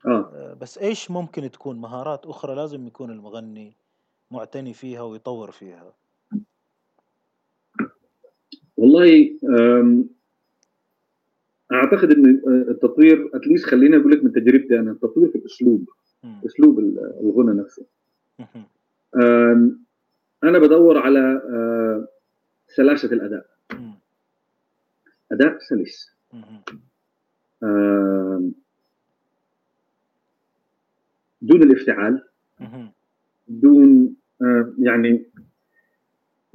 آه. 0.05 0.31
آه 0.33 0.53
بس 0.61 0.77
إيش 0.77 1.11
ممكن 1.11 1.51
تكون 1.51 1.81
مهارات 1.81 2.25
أخرى 2.25 2.55
لازم 2.55 2.87
يكون 2.87 3.11
المغني 3.11 3.73
معتني 4.31 4.73
فيها 4.73 5.01
ويطور 5.01 5.51
فيها؟ 5.51 5.93
والله 8.77 9.29
أعتقد 11.71 12.11
إن 12.11 12.41
التطوير 12.69 13.29
اتليست 13.33 13.65
خليني 13.65 13.97
أقول 13.97 14.11
لك 14.11 14.23
من 14.23 14.31
تجربتي 14.31 14.79
أنا 14.79 14.91
التطوير 14.91 15.29
في 15.29 15.37
الأسلوب 15.37 15.89
أسلوب 16.45 16.79
الغنى 16.79 17.61
نفسه. 17.61 17.85
أنا 20.43 20.59
بدور 20.59 20.97
على 20.97 21.41
سلاسة 22.67 23.11
الأداء. 23.13 23.45
أداء 25.31 25.57
سلس. 25.59 26.15
دون 31.41 31.63
الإفتعال. 31.63 32.23
دون 33.47 34.15
يعني 34.79 35.25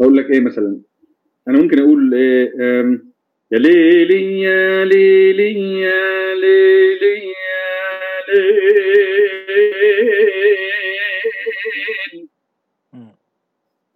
أقول 0.01 0.17
لك 0.17 0.31
إيه 0.31 0.41
مثلا. 0.41 0.81
أنا 1.49 1.63
ممكن 1.63 1.79
أقول 1.79 2.15
إيه 2.15 3.08
يا 3.53 3.59
ليلي 3.59 4.41
يا 4.41 4.85
ليلي 4.85 5.81
يا 5.81 6.35
ليلي 6.35 7.25
يا 7.25 7.69
ليل 8.29 9.29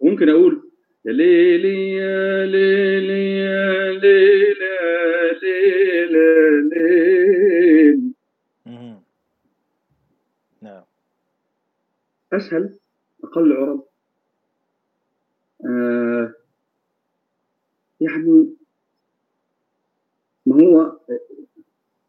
ممكن 0.01 0.29
أقول 0.29 0.69
يا 1.05 1.11
ليلي 1.11 1.91
يا 1.91 2.45
ليلي 2.45 3.37
يا 3.37 3.91
ليل 3.91 4.61
يا 4.61 5.33
ليل 5.41 6.13
ليل 6.69 8.13
نعم. 10.61 10.83
أسهل 12.33 12.79
أقل 13.23 13.53
عرب 13.53 13.85
آه 15.65 16.33
يعني 18.01 18.53
ما 20.53 20.63
هو 20.63 20.97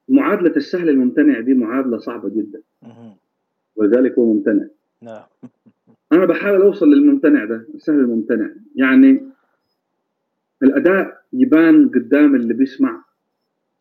معادلة 0.08 0.56
السهل 0.56 0.88
الممتنع 0.88 1.40
دي 1.40 1.54
معادلة 1.54 1.98
صعبة 1.98 2.28
جدا. 2.28 2.62
ولذلك 3.76 4.18
هو 4.18 4.32
ممتنع. 4.34 4.66
نعم. 5.02 5.22
أنا 6.12 6.24
بحاول 6.24 6.62
أوصل 6.62 6.88
للممتنع 6.88 7.44
ده 7.44 7.66
السهل 7.74 7.98
الممتنع. 7.98 8.50
يعني 8.76 9.22
الأداء 10.62 11.22
يبان 11.32 11.88
قدام 11.88 12.34
اللي 12.34 12.54
بيسمع 12.54 13.04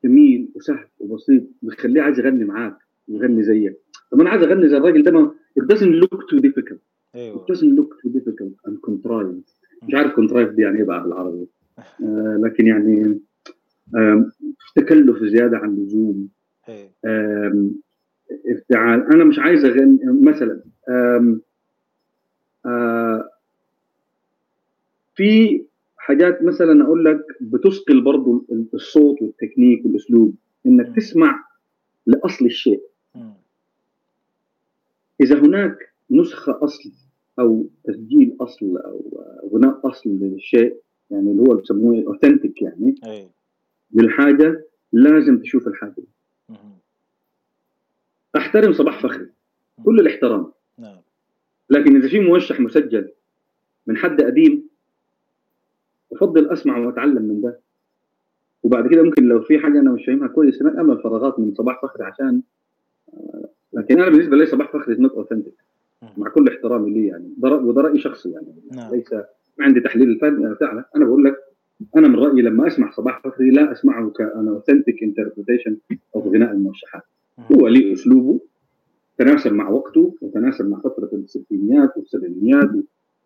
جميل 0.03 0.49
وسهل 0.55 0.87
وبسيط 0.99 1.43
بيخليه 1.61 2.01
عايز 2.01 2.19
يغني 2.19 2.43
معاك 2.43 2.77
يغني 3.07 3.43
زيك. 3.43 3.77
طب 4.11 4.21
أنا 4.21 4.29
عايز 4.29 4.43
أغني 4.43 4.67
زي 4.67 4.77
الراجل 4.77 5.03
ده 5.03 5.11
ما 5.11 5.31
it 5.59 5.63
doesn't 5.63 6.03
look 6.03 6.19
too 6.19 6.39
difficult. 6.39 6.79
أيوه. 7.15 7.45
It 7.45 7.53
doesn't 7.53 7.75
look 7.79 7.89
too 8.01 8.09
difficult. 8.09 8.67
And 8.67 8.75
contrived. 8.89 9.49
مش 9.83 9.93
عارف 9.93 10.11
contrived 10.13 10.55
دي 10.55 10.61
يعني 10.61 10.77
إيه 10.77 10.83
بقى 10.83 11.03
بالعربي. 11.03 11.47
آه 12.03 12.39
لكن 12.43 12.67
يعني 12.67 13.19
آه 13.95 14.25
تكلف 14.75 15.23
زيادة 15.23 15.57
عن 15.57 15.69
اللزوم. 15.69 16.27
آه 17.05 17.69
افتعال 18.51 19.13
أنا 19.13 19.23
مش 19.23 19.39
عايز 19.39 19.65
اغني 19.65 19.99
مثلا 20.21 20.61
آه 20.89 21.37
آه 22.65 23.29
في 25.15 25.63
حاجات 25.97 26.43
مثلا 26.43 26.83
أقول 26.83 27.05
لك 27.05 27.25
بتثقل 27.41 28.01
برضو 28.01 28.45
الصوت 28.73 29.21
والتكنيك 29.21 29.85
والأسلوب 29.85 30.35
إنك 30.65 30.95
تسمع 30.95 31.43
لأصل 32.07 32.45
الشيء. 32.45 32.81
إذا 35.21 35.39
هناك 35.39 35.77
نسخة 36.11 36.63
أصل 36.63 36.91
أو 37.39 37.65
تسجيل 37.83 38.37
أصل 38.41 38.77
أو 38.77 39.23
غناء 39.53 39.79
أصل 39.89 40.09
للشيء 40.09 40.77
يعني 41.11 41.31
اللي 41.31 41.41
هو 41.41 41.55
بيسموه 41.55 42.03
اوثنتيك 42.07 42.61
يعني 42.61 42.95
أي. 43.05 43.29
للحاجة 43.93 44.65
لازم 44.93 45.39
تشوف 45.39 45.67
الحاجة. 45.67 45.93
دي 45.97 46.07
أحترم 48.37 48.73
صباح 48.73 49.03
فخري. 49.03 49.29
كل 49.85 49.99
الاحترام. 49.99 50.51
نعم. 50.77 50.97
لكن 51.69 51.95
إذا 51.95 52.07
في 52.07 52.19
موشح 52.19 52.59
مسجل 52.59 53.11
من 53.87 53.97
حد 53.97 54.21
قديم 54.21 54.69
أفضل 56.13 56.49
أسمع 56.49 56.77
وأتعلم 56.77 57.21
من 57.21 57.41
ده. 57.41 57.59
وبعد 58.63 58.87
كده 58.87 59.03
ممكن 59.03 59.23
لو 59.23 59.41
في 59.41 59.59
حاجة 59.59 59.79
أنا 59.79 59.91
مش 59.91 60.05
فاهمها 60.05 60.27
كويس 60.27 60.61
أنا 60.61 60.81
امل 60.81 61.01
فراغات 61.01 61.39
من 61.39 61.53
صباح 61.53 61.81
فخري 61.81 62.03
عشان 62.03 62.41
لكن 63.73 64.01
أنا 64.01 64.09
بالنسبة 64.09 64.37
لي 64.37 64.45
صباح 64.45 64.71
فخري 64.71 64.95
not 64.95 65.11
authentic 65.11 65.53
مع 66.17 66.29
كل 66.29 66.47
احترامي 66.47 66.91
ليه 66.91 67.07
يعني. 67.07 67.33
وده 67.41 67.81
رأي 67.81 67.99
شخصي 67.99 68.31
يعني. 68.31 68.55
نعم. 68.71 68.95
ليس 68.95 69.13
ما 69.57 69.65
عندي 69.65 69.79
تحليل 69.79 70.09
الفن 70.09 70.55
أنا 70.95 71.05
بقول 71.05 71.23
لك 71.23 71.35
أنا 71.97 72.07
من 72.07 72.15
رأيي 72.15 72.41
لما 72.41 72.67
أسمع 72.67 72.91
صباح 72.91 73.21
فخري 73.23 73.49
لا 73.49 73.71
أسمعه 73.71 74.09
كأن 74.09 74.47
authentic 74.47 75.03
interpretation 75.03 75.77
أو 76.15 76.21
غناء 76.33 76.51
الموشحات. 76.51 77.03
هو 77.51 77.67
ليه 77.67 77.93
أسلوبه 77.93 78.39
تناسب 79.17 79.53
مع 79.53 79.69
وقته 79.69 80.15
وتناسب 80.21 80.69
مع 80.69 80.79
فترة 80.79 81.09
الستينيات 81.13 81.97
والسبعينيات 81.97 82.69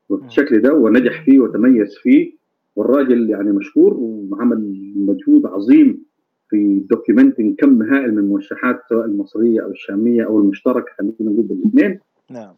والشكل 0.10 0.61
ده 0.61 0.74
ونجح 0.74 1.26
فيه 1.26 1.40
وتميز 1.40 1.98
فيه. 1.98 2.38
والراجل 2.76 3.30
يعني 3.30 3.52
مشهور 3.52 3.94
وعمل 3.99 4.91
مجهود 4.95 5.45
عظيم 5.45 6.03
في 6.49 6.80
دوكيومنتنج 6.90 7.56
كم 7.56 7.82
هائل 7.84 8.11
من 8.11 8.18
الموشحات 8.19 8.82
سواء 8.90 9.06
المصرية 9.06 9.61
أو 9.64 9.72
الشامية 9.72 10.26
أو 10.26 10.40
المشتركة 10.40 10.91
خلينا 10.98 11.15
نقول 11.22 11.45
بالاثنين. 11.45 11.99
نعم. 12.32 12.53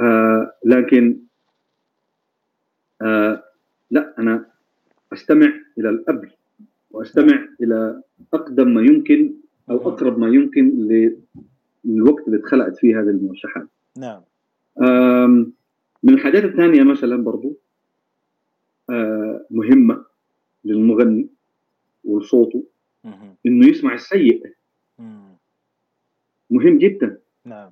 آه 0.00 0.52
لكن 0.64 1.18
آه 3.02 3.42
لا 3.90 4.14
أنا 4.18 4.46
أستمع 5.12 5.52
إلى 5.78 5.88
الاب 5.88 6.30
وأستمع 6.90 7.36
نعم. 7.36 7.56
إلى 7.60 8.02
أقدم 8.34 8.74
ما 8.74 8.82
يمكن 8.82 9.34
أو 9.70 9.76
نعم. 9.76 9.86
أقرب 9.86 10.18
ما 10.18 10.28
يمكن 10.28 10.88
للوقت 11.84 12.26
اللي 12.26 12.38
اتخلقت 12.38 12.76
فيه 12.76 13.00
هذه 13.00 13.08
الموشحات 13.08 13.68
نعم. 13.98 14.22
من 16.02 16.14
الحاجات 16.14 16.44
الثانية 16.44 16.82
مثلا 16.82 17.24
برضو 17.24 17.56
آه 18.90 19.46
مهمة 19.50 20.04
للمغني 20.64 21.28
وصوته 22.04 22.64
إنه 23.46 23.68
يسمع 23.68 23.94
السيء. 23.94 24.52
مهم 26.50 26.78
جدا. 26.78 27.18
نعم. 27.44 27.70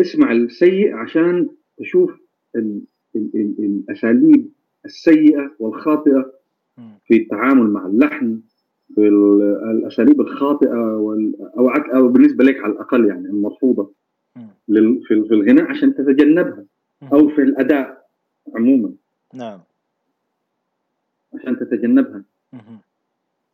اسمع 0.00 0.32
السيء 0.32 0.94
عشان 0.94 1.48
تشوف 1.78 2.20
ال 2.56 2.80
ال 3.16 3.30
ال 3.34 3.54
الأساليب 3.58 4.48
السيئة 4.84 5.50
والخاطئة 5.58 6.32
في 7.06 7.16
التعامل 7.16 7.70
مع 7.70 7.86
اللحن 7.86 8.40
في 8.94 9.08
الأساليب 9.70 10.20
الخاطئة 10.20 10.74
أو 11.58 11.68
أو 11.94 12.08
بالنسبة 12.08 12.44
لك 12.44 12.56
على 12.60 12.72
الأقل 12.72 13.06
يعني 13.08 13.26
المرفوضة 13.26 13.92
في 15.06 15.14
الغناء 15.30 15.64
عشان 15.64 15.94
تتجنبها 15.94 16.64
أو 17.12 17.28
في 17.28 17.42
الأداء 17.42 18.06
عموما. 18.54 18.92
نعم. 19.34 19.60
عشان 21.34 21.58
تتجنبها. 21.58 22.24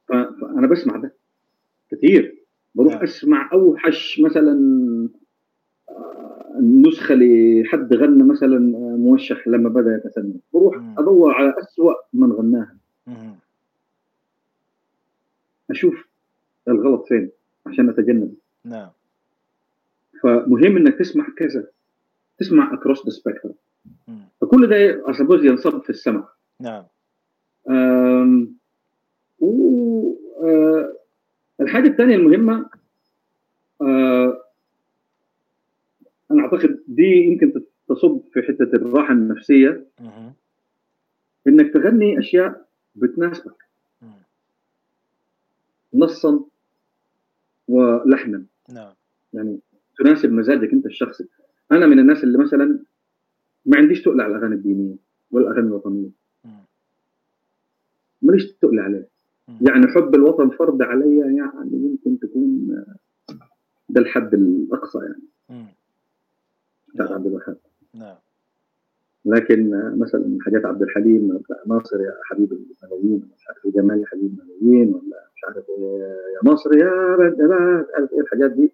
فأنا 0.08 0.66
بسمع 0.66 0.96
ده 0.96 1.14
كثير 1.90 2.36
بروح 2.74 2.94
نعم. 2.94 3.02
أسمع 3.02 3.50
أوحش 3.52 4.20
مثلا 4.20 4.58
آه، 5.90 6.60
نسخه 6.60 7.14
لحد 7.14 7.94
غنى 7.94 8.22
مثلا 8.22 8.58
موشح 8.96 9.48
لما 9.48 9.68
بدأ 9.68 9.96
يتسنى 9.96 10.34
بروح 10.54 10.76
أدور 10.98 11.34
على 11.34 11.54
اسوء 11.58 11.94
من 12.12 12.32
غناها. 12.32 12.76
أشوف 15.70 16.08
الغلط 16.68 17.04
فين 17.08 17.30
عشان 17.66 17.88
أتجنب. 17.88 18.34
نعم. 18.64 18.88
فمهم 20.22 20.76
إنك 20.76 20.98
تسمع 20.98 21.26
كذا 21.36 21.66
تسمع 22.38 22.74
across 22.74 23.04
the 23.06 23.10
spectrum 23.10 23.54
فكل 24.40 24.66
ده 24.66 25.10
I 25.10 25.14
suppose 25.15 25.44
ينصب 25.44 25.82
في 25.82 25.90
السمع. 25.90 26.28
نعم. 26.60 26.84
و 29.40 29.50
آه، 30.42 30.92
الحاجة 31.60 31.88
الثانية 31.88 32.16
المهمة 32.16 32.70
آه، 33.82 34.39
أنا 36.30 36.42
أعتقد 36.42 36.80
دي 36.88 37.02
يمكن 37.02 37.62
تصب 37.88 38.20
في 38.32 38.42
حتة 38.42 38.76
الراحة 38.76 39.12
النفسية 39.12 39.86
إنك 41.46 41.72
تغني 41.72 42.18
أشياء 42.18 42.68
بتناسبك. 42.94 43.64
نصا 45.94 46.44
ولحنا. 47.68 48.44
نعم. 48.72 48.92
يعني 49.32 49.60
تناسب 49.98 50.32
مزاجك 50.32 50.72
أنت 50.72 50.86
الشخصي. 50.86 51.28
أنا 51.72 51.86
من 51.86 51.98
الناس 51.98 52.24
اللي 52.24 52.38
مثلا 52.38 52.78
ما 53.66 53.76
عنديش 53.78 54.02
تقل 54.02 54.20
على 54.20 54.32
الأغاني 54.36 54.54
الدينية 54.54 54.96
والاغاني 55.30 55.66
الوطنية. 55.66 56.10
ماليش 58.22 58.52
تقل 58.52 58.78
عليه 58.80 59.08
يعني 59.60 59.86
حب 59.86 60.14
الوطن 60.14 60.50
فرض 60.50 60.82
علي 60.82 61.18
يعني 61.18 61.72
يمكن 61.72 62.18
تكون 62.18 62.68
ده 63.88 64.00
الحد 64.00 64.34
الأقصى 64.34 64.98
يعني. 64.98 65.22
بتاع 66.94 67.14
عبد 67.14 67.26
الوهاب. 67.26 67.56
نعم. 67.94 68.16
لكن 69.24 69.70
مثلا 69.98 70.38
حاجات 70.40 70.64
عبد 70.64 70.82
الحليم 70.82 71.40
ناصر 71.66 72.00
يا 72.00 72.14
حبيب 72.24 72.52
الملايين 72.52 73.30
مش 73.36 73.48
عارف 73.48 73.64
إيه، 73.66 73.72
جمال 73.72 74.00
يا 74.00 74.06
حبيب 74.06 74.38
الملايين 74.40 74.94
ولا 74.94 75.28
مش 75.36 75.44
عارف 75.44 75.64
إيه 75.68 76.00
يا 76.04 76.50
ناصر 76.50 76.74
يا 76.78 77.16
مش 77.16 77.86
عارف 77.94 78.12
إيه 78.12 78.20
الحاجات 78.20 78.50
دي. 78.50 78.72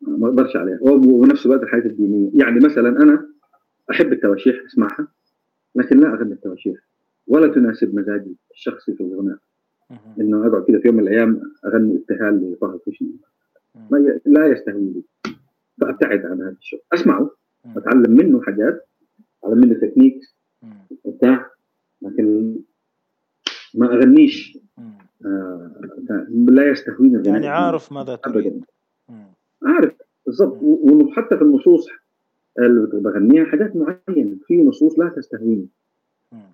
ما 0.00 0.28
أقدرش 0.28 0.56
عليها. 0.56 0.78
ونفس 0.82 1.46
الوقت 1.46 1.62
الحاجات 1.62 1.86
الدينية. 1.86 2.30
يعني 2.34 2.60
مثلا 2.60 2.88
أنا 2.88 3.28
أحب 3.90 4.12
التواشيح 4.12 4.64
أسمعها 4.66 5.08
لكن 5.74 6.00
لا 6.00 6.14
أغني 6.14 6.32
التواشيح. 6.32 6.76
ولا 7.26 7.54
تناسب 7.54 7.94
مزاجي 7.94 8.36
الشخصي 8.50 8.94
في 8.94 9.00
الغناء. 9.02 9.38
إنه 10.20 10.46
أقعد 10.46 10.64
كده 10.64 10.78
في 10.78 10.88
يوم 10.88 10.96
من 10.96 11.02
الأيام 11.02 11.40
أغني 11.66 11.96
إبتهال 11.96 12.52
لطه 12.52 12.74
الكشني 12.74 13.16
لا 14.26 14.46
يستهويني. 14.46 15.02
فابتعد 15.80 16.26
عن 16.26 16.40
هذا 16.40 16.56
الشيء. 16.60 16.82
أسمعه 16.92 17.30
أتعلم 17.76 18.10
منه 18.10 18.42
حاجات 18.42 18.88
أتعلم 19.44 19.60
منه 19.60 19.74
تكنيك 19.74 20.20
بتاع 21.04 21.50
لكن 22.02 22.54
ما 23.74 23.86
أغنيش. 23.94 24.58
آه 25.26 25.70
لا 26.48 26.70
يستهويني 26.70 27.28
يعني 27.28 27.48
عارف 27.48 27.92
ماذا 27.92 28.16
تريد. 28.16 28.46
ابدا. 28.46 28.66
عارف 29.62 29.92
بالضبط. 30.26 30.58
وحتى 30.62 31.36
في 31.36 31.42
النصوص 31.42 31.88
اللي 32.58 32.86
بغنيها 32.92 33.44
حاجات 33.44 33.76
معينة. 33.76 34.36
في 34.46 34.62
نصوص 34.62 34.98
لا 34.98 35.08
تستهويني. 35.08 35.68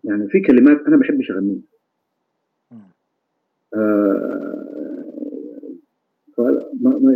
يعني 0.04 0.28
في 0.28 0.40
كلمات 0.40 0.80
أنا 0.80 0.96
ما 0.96 1.02
بحبش 1.02 1.30
أغنيها. 1.30 1.60
آه 3.74 4.64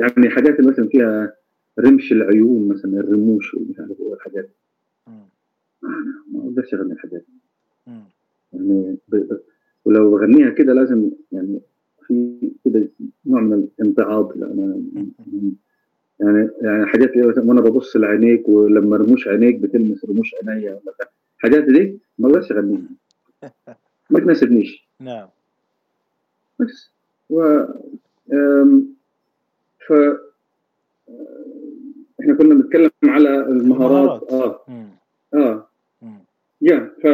يعني 0.00 0.30
حاجات 0.30 0.60
مثلا 0.60 0.88
فيها 0.88 1.34
رمش 1.78 2.12
العيون 2.12 2.68
مثلا 2.68 3.00
الرموش 3.00 3.54
ومش 3.54 3.80
عارف 3.80 4.00
إيه 4.00 4.14
الحاجات. 4.14 4.50
ما 6.32 6.40
أقدرش 6.44 6.74
أغني 6.74 6.92
الحاجات. 6.92 7.24
يعني 8.52 8.96
ولو 9.84 10.10
بغنيها 10.10 10.50
كده 10.50 10.72
لازم 10.72 11.10
يعني 11.32 11.60
في 12.06 12.38
نوع 13.26 13.40
من 13.40 13.68
الامتعاض 13.80 14.36
يعني 14.36 14.84
يعني 16.62 16.86
حاجات 16.86 17.16
وأنا 17.16 17.60
ببص 17.60 17.96
لعينيك 17.96 18.48
ولما 18.48 18.96
رموش 18.96 19.28
عينيك 19.28 19.56
بتلمس 19.56 20.04
رموش 20.04 20.34
عينيا 20.34 20.80
حاجات 21.38 21.64
دي 21.64 21.98
ما 22.18 22.28
أقدرش 22.28 22.52
أغنيها. 22.52 22.88
ما 24.10 24.20
تناسبنيش. 24.20 24.88
نعم. 25.00 25.28
بس. 26.58 26.90
و 27.30 27.64
ف 29.86 29.92
إحنا 32.22 32.34
كنا 32.34 32.54
بنتكلم 32.54 32.90
على 33.04 33.28
المهارات, 33.40 34.22
المهارات. 34.22 34.32
آه. 34.32 34.60
مم. 34.68 34.88
آه. 35.34 35.66
يا 36.62 36.90
ف 37.02 37.06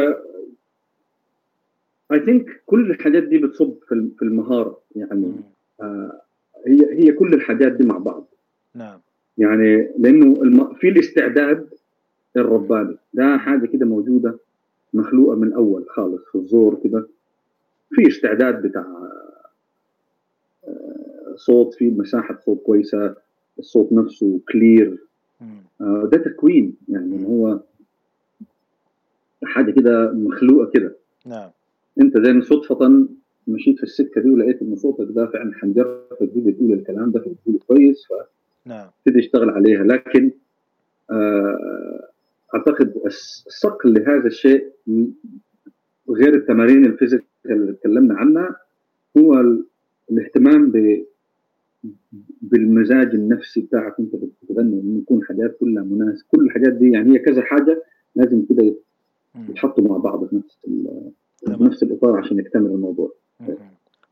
اي 2.11 2.19
ثينك 2.25 2.61
كل 2.65 2.91
الحاجات 2.91 3.23
دي 3.23 3.37
بتصب 3.37 3.73
في 4.17 4.21
المهارة. 4.21 4.79
يعني 4.95 5.33
آه 5.81 6.21
هي 6.67 6.93
هي 7.03 7.11
كل 7.11 7.33
الحاجات 7.33 7.71
دي 7.71 7.85
مع 7.85 7.97
بعض. 7.97 8.27
نعم. 8.75 8.99
يعني 9.37 9.91
لأنه 9.97 10.41
الم... 10.41 10.73
في 10.73 10.89
الاستعداد 10.89 11.69
الرباني. 12.37 12.97
ده 13.13 13.37
حاجة 13.37 13.65
كده 13.65 13.85
موجودة 13.85 14.37
مخلوقة 14.93 15.35
من 15.35 15.53
أول 15.53 15.85
خالص 15.89 16.23
في 16.31 16.35
الزور 16.37 16.79
كده. 16.83 17.07
في 17.89 18.07
استعداد 18.07 18.61
بتاع 18.61 18.85
آه، 20.67 21.33
صوت 21.35 21.73
في 21.73 21.89
مساحة 21.89 22.39
صوت 22.45 22.63
كويسة. 22.63 23.15
الصوت 23.59 23.91
نفسه 23.93 24.39
كلير 24.51 24.97
آه، 25.81 26.09
ده 26.11 26.17
تكوين 26.17 26.73
يعني 26.89 27.25
هو 27.25 27.59
حاجة 29.43 29.71
كده 29.71 30.11
مخلوقة 30.13 30.69
كده. 30.73 30.95
نعم. 31.25 31.49
انت 32.01 32.17
زي 32.17 32.41
صدفه 32.41 33.07
مشيت 33.47 33.77
في 33.77 33.83
السكة 33.83 34.21
دي 34.21 34.29
ولقيت 34.29 34.61
إن 34.61 34.75
صوتك 34.75 35.07
ده 35.09 35.25
فعلا 35.25 35.53
حنجرتك 35.53 36.29
دي 36.33 36.41
بتقول 36.51 36.73
الكلام 36.73 37.11
ده 37.11 37.19
فبتقوله 37.19 37.59
كويس 37.67 38.05
ف 38.09 38.13
نعم. 38.65 38.87
تبتدي 39.05 39.21
تشتغل 39.21 39.49
عليها. 39.49 39.83
لكن 39.83 40.31
آه 41.11 42.09
أعتقد 42.55 42.93
الصقل 43.05 43.93
لهذا 43.93 44.27
الشيء 44.27 44.71
غير 46.09 46.33
التمارين 46.35 46.85
الفيزيكال 46.85 47.25
اللي 47.45 47.73
تكلمنا 47.73 48.15
عنها 48.15 48.55
هو 49.17 49.43
الاهتمام 50.11 50.71
ب 50.71 51.05
بالمزاج 52.41 53.15
النفسي 53.15 53.61
بتاعك 53.61 53.95
انت 53.99 54.15
بتغني 54.15 54.79
انه 54.81 54.99
يكون 55.01 55.23
حاجات 55.23 55.57
كلها 55.59 55.83
مناسبه 55.83 56.27
كل 56.31 56.45
الحاجات 56.45 56.73
دي 56.73 56.91
يعني 56.91 57.13
هي 57.13 57.19
كذا 57.19 57.41
حاجة 57.41 57.83
لازم 58.15 58.45
كده 58.49 58.75
يتحطوا 59.49 59.87
مع 59.87 59.97
بعض 59.97 60.25
في 60.25 60.35
نفس 60.35 60.57
في 61.45 61.63
نفس 61.63 61.83
الإطار 61.83 62.17
عشان 62.17 62.39
يكتمل 62.39 62.65
الموضوع. 62.65 63.13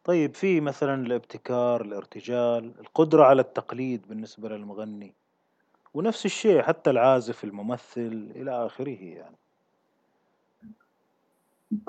طيب 0.03 0.33
في 0.33 0.61
مثلا 0.61 1.05
الابتكار 1.05 1.81
الارتجال 1.81 2.71
القدرة 2.79 3.23
على 3.23 3.41
التقليد 3.41 4.01
بالنسبة 4.09 4.49
للمغني 4.49 5.13
ونفس 5.93 6.25
الشيء 6.25 6.61
حتى 6.61 6.89
العازف 6.89 7.43
الممثل 7.43 8.31
إلى 8.35 8.65
آخره 8.65 8.97
يعني. 9.01 9.35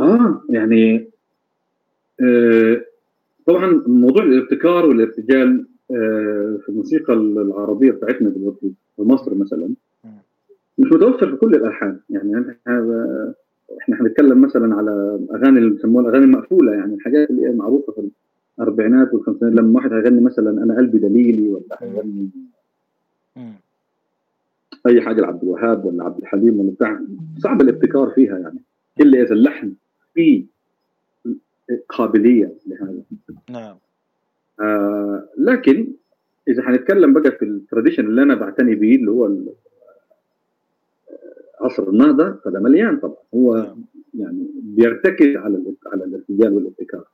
آه 0.01 0.43
يعني 0.51 1.11
آه 2.21 2.85
طبعا 3.49 3.83
موضوع 3.87 4.23
الابتكار 4.25 4.87
والارتجال 4.87 5.66
آه 5.91 6.59
في 6.62 6.69
الموسيقى 6.69 7.12
العربية 7.12 7.91
بتاعتنا 7.91 8.31
دلوقتي 8.31 8.73
في 8.97 9.03
مصر 9.03 9.35
مثلا 9.35 9.69
مش 10.79 10.93
متوفر 10.93 11.31
في 11.31 11.37
كل 11.37 11.55
الألحان. 11.55 12.01
يعني 12.11 12.45
إحنا 13.81 14.01
هنتكلم 14.01 14.41
مثلا 14.41 14.75
على 14.75 15.20
أغاني 15.35 15.59
اللي 15.59 15.70
بيسموها 15.70 16.05
الأغاني 16.05 16.25
المقفولة 16.25 16.73
يعني 16.73 16.95
الحاجات 16.95 17.31
اللي 17.31 17.47
هي 17.47 17.53
معروفة 17.53 17.93
في 17.93 18.09
الأربعينات 18.59 19.15
والخمسينات. 19.15 19.55
لما 19.55 19.77
واحد 19.77 19.93
هيغني 19.93 20.20
مثلا 20.20 20.51
أنا 20.51 20.77
قلبي 20.77 20.99
دليلي 20.99 21.49
ولا 21.49 21.62
هيغني 21.79 22.29
أي 24.87 25.01
حاجة 25.01 25.20
لعبد 25.20 25.43
الوهاب 25.43 25.85
ولا 25.85 26.05
عبد 26.05 26.19
الحليم 26.19 26.61
ولا 26.61 26.70
بتاع 26.70 27.01
صعب 27.39 27.61
الابتكار 27.61 28.11
فيها 28.11 28.39
يعني. 28.39 28.59
إلا 29.01 29.23
إذا 29.23 29.33
اللحن 29.33 29.73
فيه 30.15 30.45
قابلية 31.89 32.55
لهذا. 32.66 33.03
نعم. 33.51 33.77
آه 34.61 35.28
لكن 35.39 35.93
إذا 36.49 36.62
هنتكلم 36.70 37.12
بقى 37.12 37.32
في 37.32 37.45
التراديشن 37.45 38.07
اللي 38.07 38.23
أنا 38.23 38.35
بعتني 38.35 38.74
بيه 38.74 38.97
اللي 38.97 39.11
هو 39.11 39.39
عصر 41.61 41.89
النهضة 41.89 42.32
فده 42.45 42.61
مليان 42.61 42.99
طبعا. 42.99 43.16
هو 43.35 43.57
نعم. 43.57 43.85
يعني 44.15 44.47
بيرتكز 44.62 45.36
على 45.36 45.74
على 45.86 46.05
الارتجال 46.05 46.53
والابتكار. 46.53 47.05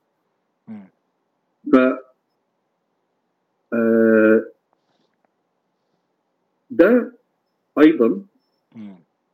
ف 1.73 1.77
آه، 3.73 4.45
ده 6.71 7.13
أيضا 7.79 8.23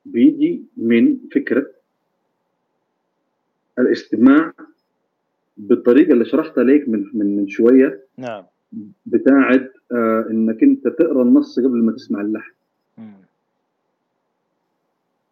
بيجي 0.07 0.63
من 0.77 1.19
فكرة 1.35 1.67
الاستماع 3.79 4.53
بالطريقة 5.69 6.13
اللي 6.13 6.25
شرحتها 6.25 6.65
لك 6.65 6.89
من 6.89 7.05
من 7.15 7.37
من 7.37 7.49
شوية 7.49 8.05
نعم. 8.19 8.45
بتاعت 9.07 9.73
آه 9.93 10.27
إنك 10.31 10.63
أنت 10.63 10.89
تقرأ 10.89 11.23
النص 11.23 11.61
قبل 11.61 11.85
ما 11.85 11.93
تسمع 11.93 12.21
اللحن. 12.21 12.53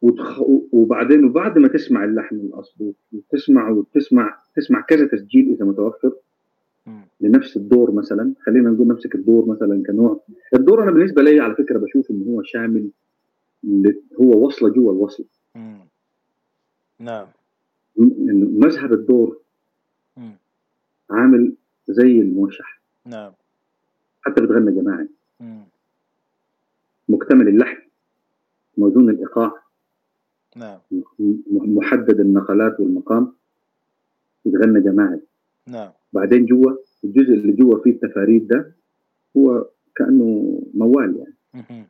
وتخ... 0.02 0.40
وبعدين 0.72 1.24
وبعد 1.24 1.58
ما 1.58 1.68
تسمع 1.68 2.04
اللحن 2.04 2.36
الاصلي 2.36 2.92
وتسمع 3.12 3.70
وتسمع 3.70 4.38
تسمع 4.56 4.80
كذا 4.80 5.06
تسجيل 5.06 5.52
إذا 5.52 5.64
متوفر. 5.64 6.12
لنفس 7.20 7.56
الدور 7.56 7.90
مثلا 7.92 8.32
خلينا 8.42 8.70
نقول 8.70 8.88
نمسك 8.88 9.14
الدور 9.14 9.46
مثلا 9.46 9.82
كنوع. 9.86 10.20
الدور 10.54 10.82
أنا 10.82 10.90
بالنسبة 10.90 11.22
لي 11.22 11.40
على 11.40 11.54
فكرة 11.54 11.78
بشوف 11.78 12.10
ان 12.10 12.24
هو 12.28 12.42
شامل 12.42 12.88
هو 14.20 14.46
وصلة 14.46 14.68
جوا 14.68 14.92
الوصل. 14.92 15.24
نعم. 17.00 17.26
مذهب 18.58 18.92
الدور 18.92 19.38
عامل 21.10 21.52
زي 21.88 22.20
الموشح. 22.20 22.80
نعم. 23.06 23.32
حتى 24.22 24.40
بتغنى 24.40 24.80
جماعي. 24.80 25.08
مكتمل 27.08 27.48
اللحن 27.48 27.82
موزون 28.76 29.10
الإيقاع 29.10 29.62
نعم. 30.56 30.78
محدد 31.50 32.20
النقلات 32.20 32.80
والمقام 32.80 33.32
يتغنى 34.46 34.80
جماعي. 34.80 35.20
نعم. 35.66 35.90
بعدين 36.12 36.46
جوا 36.46 36.72
الجزء 37.04 37.34
اللي 37.34 37.52
جوا 37.52 37.82
فيه 37.82 37.90
التفاريد 37.90 38.48
ده 38.48 38.72
هو 39.36 39.66
كأنه 39.96 40.60
موال 40.74 41.16
يعني. 41.16 41.86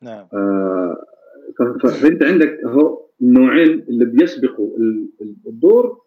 نعم. 0.00 0.26
آه 0.32 1.04
فأنت 2.02 2.22
عندك 2.22 2.60
اهو 2.64 3.06
النوعين 3.22 3.70
اللي 3.70 4.04
بيسبقوا 4.04 4.78
الدور. 5.46 6.02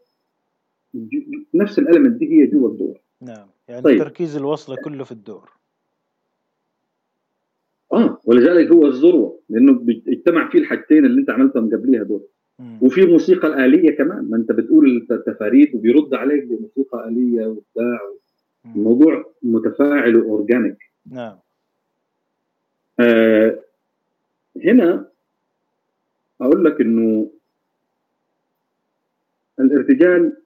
نفس 1.53 1.79
الألمنت 1.79 2.13
دي 2.17 2.41
هي 2.41 2.47
جوا 2.47 2.69
الدور. 2.69 2.99
نعم 3.21 3.47
يعني 3.67 3.81
طيب. 3.81 3.99
تركيز 3.99 4.35
الوصله 4.37 4.75
كله 4.75 5.03
في 5.03 5.11
الدور. 5.11 5.51
آه 7.93 8.19
ولذلك 8.25 8.71
هو 8.71 8.87
الذروة 8.87 9.39
لأنه 9.49 9.73
بيجتمع 9.73 10.49
فيه 10.49 10.59
الحاجتين 10.59 11.05
اللي 11.05 11.21
أنت 11.21 11.29
عملتهم 11.29 11.75
قبليها 11.75 12.03
دول. 12.03 12.23
وفي 12.81 13.05
موسيقى 13.05 13.47
الآلية 13.47 13.97
كمان 13.97 14.29
ما 14.29 14.37
أنت 14.37 14.51
بتقول 14.51 15.07
التفاريد 15.11 15.75
وبيرد 15.75 16.13
عليك 16.13 16.43
بموسيقى 16.43 17.07
آلية 17.07 17.45
وبتاع. 17.45 17.99
الموضوع 18.65 19.31
متفاعل 19.43 20.15
و 20.15 20.22
organic. 20.22 20.77
نعم. 21.05 21.37
آه 22.99 23.59
هنا 24.63 25.07
أقول 26.41 26.65
لك 26.65 26.81
إنه 26.81 27.31
الارتجال 29.59 30.37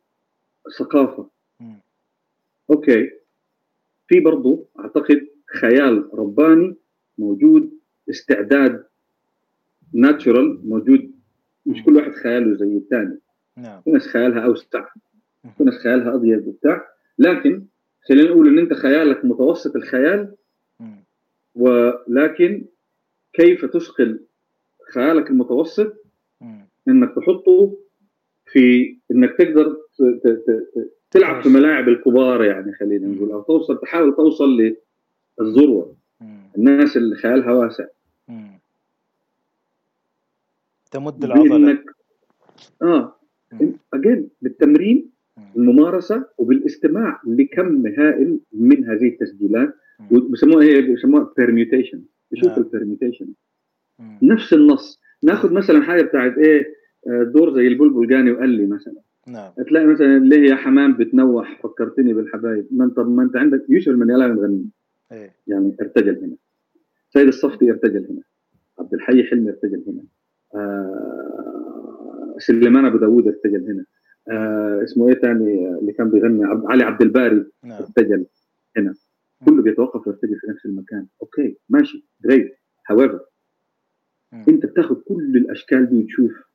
ثقافة 0.78 1.30
okay. 2.70 3.11
في 4.08 4.20
برضه 4.20 4.66
أعتقد 4.80 5.28
خيال 5.60 6.10
رباني 6.14 6.76
موجود 7.18 7.72
استعداد 8.10 8.86
ناتشورال 9.94 10.70
موجود. 10.70 11.12
مش 11.66 11.84
كل 11.84 11.96
واحد 11.96 12.12
خياله 12.12 12.58
زي 12.58 12.78
الثاني. 12.78 13.20
نعم. 13.58 13.82
في 13.82 13.91
ناس 13.91 14.08
خيالها 14.08 14.46
أوسع. 14.46 14.86
في 15.58 15.64
ناس 15.64 15.74
خيالها 15.74 16.14
اضيق 16.16 16.48
وبتاع. 16.48 16.88
لكن 17.20 17.66
خلينا 18.10 18.30
نقول 18.30 18.48
إن 18.48 18.60
أنت 18.60 18.74
خيالك 18.74 19.26
متوسط 19.26 19.76
الخيال. 19.76 20.36
ولكن 21.56 22.66
كيف 23.34 23.66
تثقل 23.66 24.20
خيالك 24.94 25.30
المتوسط؟ 25.30 25.94
إنك 26.88 27.16
تحطه 27.16 27.78
في 28.46 28.98
إنك 29.12 29.38
تقدر 29.38 29.78
تلعب 31.12 31.44
في 31.44 31.50
ملاعب 31.50 31.90
الكبار 31.90 32.44
يعني 32.44 32.74
خلينا 32.74 33.08
نقول. 33.08 33.32
أو 33.32 33.42
توصل 33.42 33.80
تحاول 33.80 34.16
توصل 34.16 34.76
للذروة. 35.40 35.96
الناس 36.58 36.98
اللي 36.98 37.16
خيالها 37.16 37.52
واسع 37.54 37.86
تمد 40.92 41.24
العضلة. 41.24 41.84
آه. 42.82 43.16
again 43.94 44.30
بالتمرين 44.42 45.10
الممارسه 45.58 46.26
وبالاستماع 46.38 47.22
لكم 47.28 47.88
هائل 47.88 48.40
من 48.54 48.86
هذه 48.86 49.08
التسجيلات. 49.08 49.76
وبسموها 50.12 50.64
هي 50.64 50.82
بسموها 50.82 51.34
permutation 51.38 52.02
نعم. 52.44 52.54
ال 52.57 52.63
permutation 52.63 53.28
نفس 54.22 54.54
النص. 54.54 55.02
ناخذ 55.24 55.54
مثلا 55.54 55.82
حاجة 55.82 56.02
بتاعت 56.02 56.38
إيه 56.38 56.80
آه، 57.08 57.24
دور 57.24 57.54
زي 57.54 57.68
البلبل 57.68 58.08
جاني 58.08 58.32
وقال 58.32 58.50
لي 58.50 58.68
مثلا. 58.68 59.02
نعم. 59.31 59.51
تلاقي 59.68 59.85
مثلا 59.85 60.19
ليه 60.19 60.49
يا 60.49 60.56
حمام 60.56 60.93
بتنوح 60.93 61.61
فكرتني 61.64 62.14
بالحبايب. 62.14 62.68
ما 62.72 62.85
انت 62.85 62.99
ما 62.99 63.23
انت 63.23 63.35
عندك 63.35 63.65
يوسف 63.69 63.88
المنيلاوي 63.88 64.28
مغني 64.27 64.69
إيه؟ 65.11 65.31
يعني 65.47 65.76
ارتجل 65.81 66.18
هنا. 66.18 66.35
سيد 67.10 67.27
الصفتي 67.27 67.72
ارتجل 67.72 68.07
هنا. 68.10 68.22
عبد 68.80 68.93
الحي 68.93 69.23
حلمي 69.23 69.49
ارتجل 69.49 69.84
هنا. 69.88 70.03
آه 70.56 72.35
سليمان 72.38 72.85
أبو 72.85 72.97
داوود 72.97 73.27
ارتجل 73.27 73.65
هنا. 73.65 73.85
آه 74.31 74.84
اسمه 74.84 75.10
إيه 75.10 75.15
ثاني 75.15 75.77
اللي 75.80 75.93
كان 75.93 76.10
بيغني؟ 76.10 76.43
عبد 76.45 76.65
علي 76.65 76.84
عبد 76.84 77.01
الباري 77.01 77.45
نعم. 77.64 77.81
ارتجل 77.81 78.26
هنا. 78.77 78.93
كله 79.45 79.61
بيتوقف 79.61 80.07
ويرتجل 80.07 80.39
في 80.39 80.47
نفس 80.47 80.65
المكان. 80.65 81.06
okay 81.22 81.57
ماشي 81.69 82.06
great 82.26 82.57
however 82.90 83.20
أنت 84.34 84.65
بتاخذ 84.65 84.95
كل 84.95 85.38
الأشكال 85.38 85.89
دي 85.89 85.99
وتشوف 85.99 86.49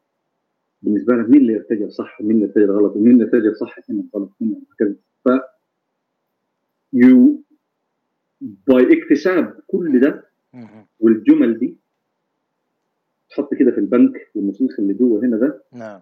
بالنسبة 0.84 1.14
لك 1.14 1.28
مين 1.28 1.40
اللي 1.40 1.56
ارتجل 1.56 1.92
صح 1.92 2.20
ومين 2.20 2.36
اللي 2.36 2.46
ارتجل 2.46 2.70
غلط 2.70 2.96
ومين 2.96 3.12
اللي 3.12 3.24
ارتجل 3.24 3.56
صح 3.56 3.78
هنا 3.90 4.04
غلط 4.16 4.30
هنا 4.40 4.56
وهكذا 4.68 4.94
ف 5.24 5.28
you 6.92 7.42
by 8.40 8.88
اكتساب 9.02 9.60
كل 9.66 10.00
ده 10.00 10.24
والجمل 11.00 11.58
دي 11.58 11.76
تحط 13.30 13.54
كده 13.54 13.70
في 13.70 13.78
البنك 13.78 14.30
الموسيقى 14.36 14.74
اللي 14.78 14.94
جوه 14.94 15.20
هنا 15.24 15.36
ده. 15.36 15.62
نعم. 15.72 16.00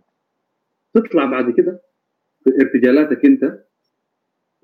تطلع 0.94 1.24
بعد 1.24 1.50
كده 1.50 1.80
في 2.44 2.50
ارتجالاتك 2.60 3.24
انت 3.24 3.58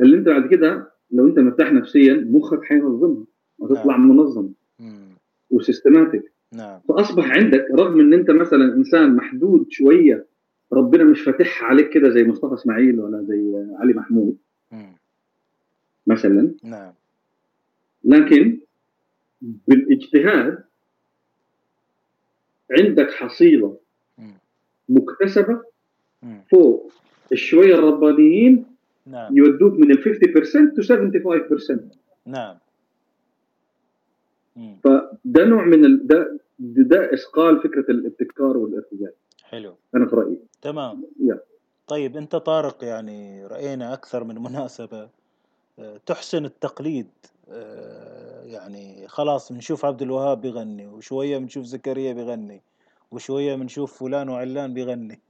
اللي 0.01 0.16
انت 0.16 0.27
بعد 0.28 0.47
كده 0.51 0.93
لو 1.11 1.27
انت 1.27 1.39
مرتاح 1.39 1.73
نفسيا 1.73 2.15
مخك 2.15 2.65
حينظمها 2.65 3.24
وتطلع 3.59 3.97
نعم. 3.97 4.09
منظم. 4.09 4.53
و 5.51 5.57
systematic. 5.57 6.32
نعم. 6.53 6.81
فأصبح 6.89 7.31
عندك 7.31 7.66
رغم 7.79 8.01
إن 8.01 8.15
أنت 8.15 8.31
مثلا 8.31 8.75
إنسان 8.75 9.16
محدود 9.16 9.66
شوية 9.70 10.27
ربنا 10.73 11.05
مش 11.05 11.20
فاتحها 11.20 11.69
عليك 11.69 11.91
كده 11.91 12.11
زي 12.11 12.25
مصطفى 12.25 12.55
إسماعيل 12.55 13.01
ولا 13.01 13.23
زي 13.23 13.66
علي 13.79 13.93
محمود. 13.93 14.37
مم. 14.73 14.93
مثلا. 16.07 16.55
نعم. 16.62 16.93
لكن 18.05 18.59
بالاجتهاد 19.43 20.65
عندك 22.79 23.11
حصيلة 23.11 23.77
مكتسبة 24.89 25.62
فوق 26.51 26.93
الشويه 27.33 27.75
الربانيين 27.75 28.65
نعم. 29.07 29.37
يودوك 29.37 29.73
من 29.73 29.91
ال 29.91 29.99
50% 29.99 30.09
to 30.77 30.83
75% 31.77 31.81
نعم. 32.27 32.57
فده 35.35 35.45
نوع 35.45 35.65
من 35.65 35.85
ال... 35.85 36.07
ده 36.07 36.39
ده 36.59 37.15
اسقال 37.15 37.61
فكرة 37.63 37.91
الابتكار 37.91 38.57
والارتجال. 38.57 39.13
حلو. 39.43 39.77
أنا 39.95 40.07
في 40.07 40.17
رأيي. 40.17 40.39
تمام. 40.63 41.05
يا. 41.21 41.41
طيب 41.87 42.17
أنت 42.17 42.37
طارق 42.37 42.85
يعني 42.85 43.47
رأينا 43.47 43.93
أكثر 43.95 44.25
من 44.25 44.35
مناسبة. 44.43 45.09
آه، 45.79 46.01
تحسن 46.07 46.45
التقليد. 46.45 47.07
آه، 47.51 48.43
يعني 48.45 49.09
خلاص 49.09 49.53
بنشوف 49.53 49.85
عبد 49.85 50.03
الوهاب 50.03 50.41
بيغني 50.41 50.87
وشوية 50.87 51.39
بنشوف 51.39 51.65
زكريا 51.65 52.13
بيغني 52.13 52.63
وشوية 53.11 53.55
بنشوف 53.55 53.99
فلان 53.99 54.29
وعلان 54.29 54.75
بيغني. 54.75 55.21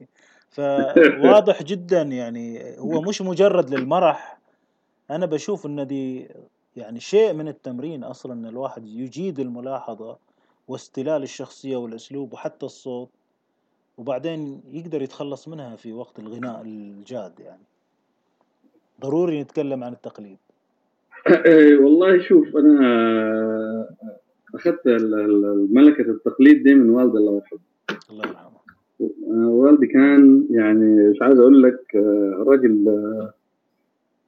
فواضح 0.49 1.63
جدا 1.71 2.01
يعني 2.01 2.77
هو 2.79 3.01
مش 3.01 3.21
مجرد 3.21 3.69
للمرح. 3.69 4.39
أنا 5.11 5.25
بشوف 5.25 5.65
إن 5.65 5.87
دي 5.87 6.27
يعني 6.79 6.99
شيء 6.99 7.33
من 7.33 7.47
التمرين 7.47 8.03
أصلا 8.03 8.33
إن 8.33 8.45
الواحد 8.45 8.87
يجيد 8.87 9.39
الملاحظة 9.39 10.17
واستلال 10.67 11.23
الشخصية 11.23 11.77
والأسلوب 11.77 12.33
وحتى 12.33 12.65
الصوت 12.65 13.09
وبعدين 13.97 14.61
يقدر 14.71 15.01
يتخلص 15.01 15.47
منها 15.47 15.75
في 15.75 15.93
وقت 15.93 16.19
الغناء 16.19 16.61
الجاد 16.61 17.39
يعني. 17.39 17.63
ضروري 19.01 19.41
نتكلم 19.41 19.83
عن 19.83 19.93
التقليد. 19.93 20.37
إيه، 21.45 21.77
والله 21.77 22.21
شوف 22.21 22.57
أنا 22.57 23.87
أخذت 24.55 24.87
ملكه 25.71 26.11
التقليد 26.11 26.63
دي 26.63 26.75
من 26.75 26.89
والدي 26.89 27.17
الله 27.17 27.35
يرحمه. 27.35 27.59
الله 28.09 28.27
يرحمه. 28.27 28.59
والدي 29.29 29.87
كان 29.87 30.47
يعني 30.49 31.09
مش 31.09 31.21
عايز 31.21 31.39
أقول 31.39 31.63
لك 31.63 31.95
آه، 31.95 32.43
راجل 32.47 32.87
آه، 32.87 33.33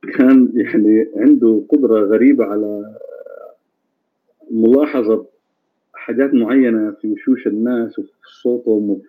كان 0.01 0.49
يعني 0.55 1.07
عنده 1.15 1.63
قدرة 1.69 1.99
غريبة 1.99 2.45
على 2.45 2.95
ملاحظة 4.51 5.25
حاجات 5.93 6.33
معينة 6.33 6.91
في 6.91 7.11
وشوش 7.11 7.47
الناس 7.47 7.99
وفي 7.99 8.11
صوتهم 8.43 9.01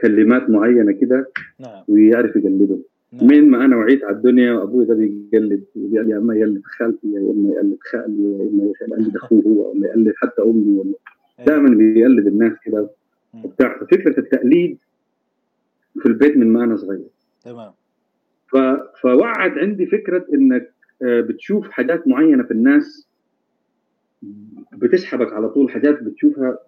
كلمات 0.00 0.50
معينة 0.50 0.92
كده 0.92 1.30
نعم. 1.60 1.84
ويعرف 1.88 2.36
يقلدهم 2.36 2.82
نعم. 3.12 3.26
من 3.26 3.50
ما 3.50 3.64
أنا 3.64 3.76
وعيت 3.76 4.04
على 4.04 4.16
الدنيا 4.16 4.52
وابوي 4.52 4.84
ده 4.84 4.94
بيقلد 4.94 5.64
يا 5.76 6.18
أما 6.18 6.34
يقلد 6.36 6.62
خالتي 6.64 7.12
يا 7.12 7.18
أما 7.18 7.50
يقلد 7.52 7.78
خالي 7.92 8.22
يا 8.32 8.48
أما 8.48 8.72
يقلد 8.80 9.16
أخوه 9.16 9.42
هو 9.46 9.70
ولا 9.72 9.88
يقلد 9.88 10.12
حتى 10.16 10.42
أمي 10.42 10.78
ولا 10.78 10.94
أيوه. 11.38 11.46
دائما 11.46 11.76
بيقلد 11.76 12.26
الناس 12.26 12.52
كده 12.64 12.90
وبتاع. 13.44 13.78
ففكرة 13.78 14.20
التقليد 14.20 14.78
في 15.98 16.06
البيت 16.06 16.36
من 16.36 16.46
ما 16.46 16.64
أنا 16.64 16.76
صغير. 16.76 17.08
تمام. 17.44 17.72
فوعد 19.02 19.58
عندي 19.58 19.86
فكرة 19.86 20.26
إنك 20.34 20.72
آه، 21.02 21.20
بتشوف 21.20 21.70
حاجات 21.70 22.08
معينة 22.08 22.42
في 22.42 22.50
الناس 22.50 23.08
بتسحبك 24.72 25.32
على 25.32 25.48
طول 25.48 25.70
حاجات 25.70 26.02
بتشوفها 26.02 26.58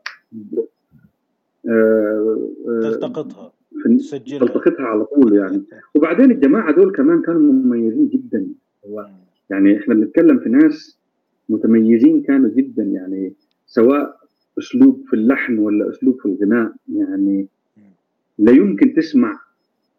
آه، 1.69 2.49
آه، 2.69 2.81
تلتقطها 2.83 3.53
تسجلها. 3.99 4.39
تلتقطها 4.39 4.87
على 4.87 5.05
طول 5.05 5.37
يعني. 5.37 5.63
وبعدين 5.95 6.31
الجماعة 6.31 6.73
دول 6.73 6.93
كمان 6.93 7.23
كانوا 7.23 7.41
مميزين 7.41 8.09
جدا. 8.09 8.47
يعني 9.51 9.79
إحنا 9.79 9.95
بنتكلم 9.95 10.39
في 10.39 10.49
ناس 10.49 10.99
متميزين 11.49 12.23
كانوا 12.23 12.51
جدا 12.51 12.83
يعني 12.83 13.33
سواء 13.67 14.21
أسلوب 14.59 15.05
في 15.07 15.17
اللحن 15.17 15.59
ولا 15.59 15.91
أسلوب 15.91 16.21
في 16.21 16.27
الغناء 16.27 16.73
يعني. 16.95 17.47
لا 18.39 18.53
يمكن 18.53 18.95
تسمع 18.95 19.41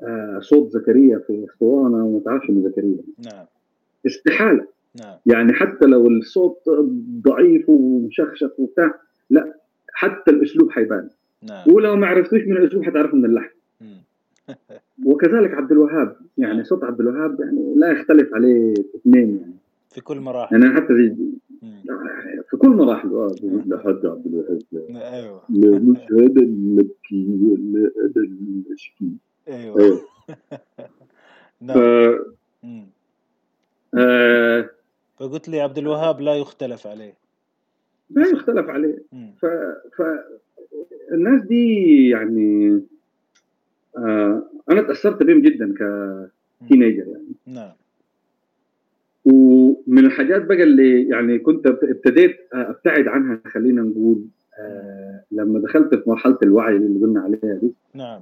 آه، 0.02 0.40
صوت 0.40 0.72
زكريا 0.72 1.18
في 1.28 1.46
أسطوانة 1.46 2.06
وما 2.06 2.20
تعرفش 2.26 2.50
انه 2.50 2.70
زكريا. 2.70 2.98
نعم. 3.26 3.46
استحالة. 4.06 4.68
نعم. 5.00 5.18
يعني 5.26 5.54
حتى 5.54 5.86
لو 5.86 6.08
الصوت 6.08 6.62
ضعيف 7.22 7.70
ومشخشخ 7.70 8.60
وبتاع 8.60 8.94
لا 9.30 9.54
حتى 9.94 10.32
الأسلوب 10.32 10.72
حيبان. 10.72 11.10
نعم. 11.44 11.74
ولو 11.74 11.96
ما 11.96 12.08
عرفتوش 12.08 12.42
من 12.42 12.58
الأسلوب 12.58 12.84
حتعرفه 12.84 13.18
من 13.18 13.26
اللحن. 13.26 13.56
وكذلك 15.06 15.54
عبد 15.54 15.72
الوهاب. 15.72 16.16
يعني 16.38 16.54
نعم. 16.54 16.64
صوت 16.64 16.84
عبد 16.84 17.00
الوهاب 17.00 17.40
يعني 17.40 17.74
لا 17.76 17.92
يختلف 17.92 18.34
عليه 18.34 18.74
اثنين 18.74 19.38
يعني. 19.38 19.54
في 19.90 20.02
كل 20.02 20.20
مراحل. 20.20 20.62
يعني 20.62 20.76
حتى 20.76 20.94
زي 20.94 21.16
في 22.50 22.58
كل 22.58 22.70
مراحل. 22.70 23.14
آه 23.14 23.36
لحد 23.44 24.06
عبد 24.06 24.26
الوهاب. 24.26 24.60
أيوه. 25.14 25.42
مش 25.80 26.00
هذا 26.12 26.42
النبكي 26.42 27.40
ولا 27.42 27.92
هذا 28.04 28.22
الاشكي 28.22 29.12
أيوه, 29.50 29.80
أيوه. 29.80 30.02
نعم. 31.62 31.78
آه. 33.98 34.70
فقلت 35.20 35.50
لي 35.50 35.62
عبد 35.62 35.78
الوهاب 35.78 36.22
لا 36.22 36.36
يختلف 36.36 36.88
عليه. 36.88 37.14
لا 38.10 38.28
يختلف 38.28 38.70
عليه. 38.70 39.04
ف... 39.42 39.46
ف 39.98 40.02
الناس 41.12 41.42
دي 41.42 42.10
يعني 42.10 42.82
آه 43.98 44.44
أنا 44.72 44.82
تأثرت 44.82 45.24
بهم 45.24 45.42
جدا 45.42 45.74
كتينيجر 46.66 47.08
يعني. 47.08 47.26
نعم. 47.46 47.72
ومن 49.26 50.06
الحاجات 50.06 50.46
بقى 50.46 50.64
اللي 50.64 51.08
يعني 51.10 51.40
كنت 51.40 51.68
ابتديت 51.68 52.38
أبتعد 52.54 53.08
عنها 53.08 53.42
خلينا 53.46 53.82
نقول 53.82 54.26
آه 54.60 55.24
لما 55.32 55.60
دخلت 55.60 55.96
في 55.96 56.10
مرحلة 56.10 56.38
الوعي 56.44 56.76
اللي 56.76 57.06
قلنا 57.06 57.22
عليها 57.22 57.60
دي. 57.62 57.74
نعم. 57.94 58.22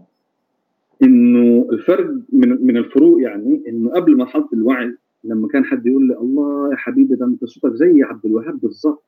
إنه 1.04 1.68
الفرق 1.72 2.06
من 2.34 2.66
من 2.66 2.78
الفروق 2.78 3.22
يعني 3.22 3.64
إنه 3.68 3.90
قبل 3.92 4.18
مرحله 4.18 4.50
الوعي 4.54 4.96
لما 5.24 5.48
كان 5.48 5.66
حد 5.66 5.86
يقول 5.86 6.08
لي 6.08 6.18
الله 6.18 6.72
يا 6.72 6.78
حبيبي 6.78 7.16
ده 7.16 7.26
أنت 7.26 7.46
صوتك 7.46 7.74
زي 7.76 8.04
عبد 8.04 8.26
الوهاب 8.26 8.60
بالظبط. 8.62 9.04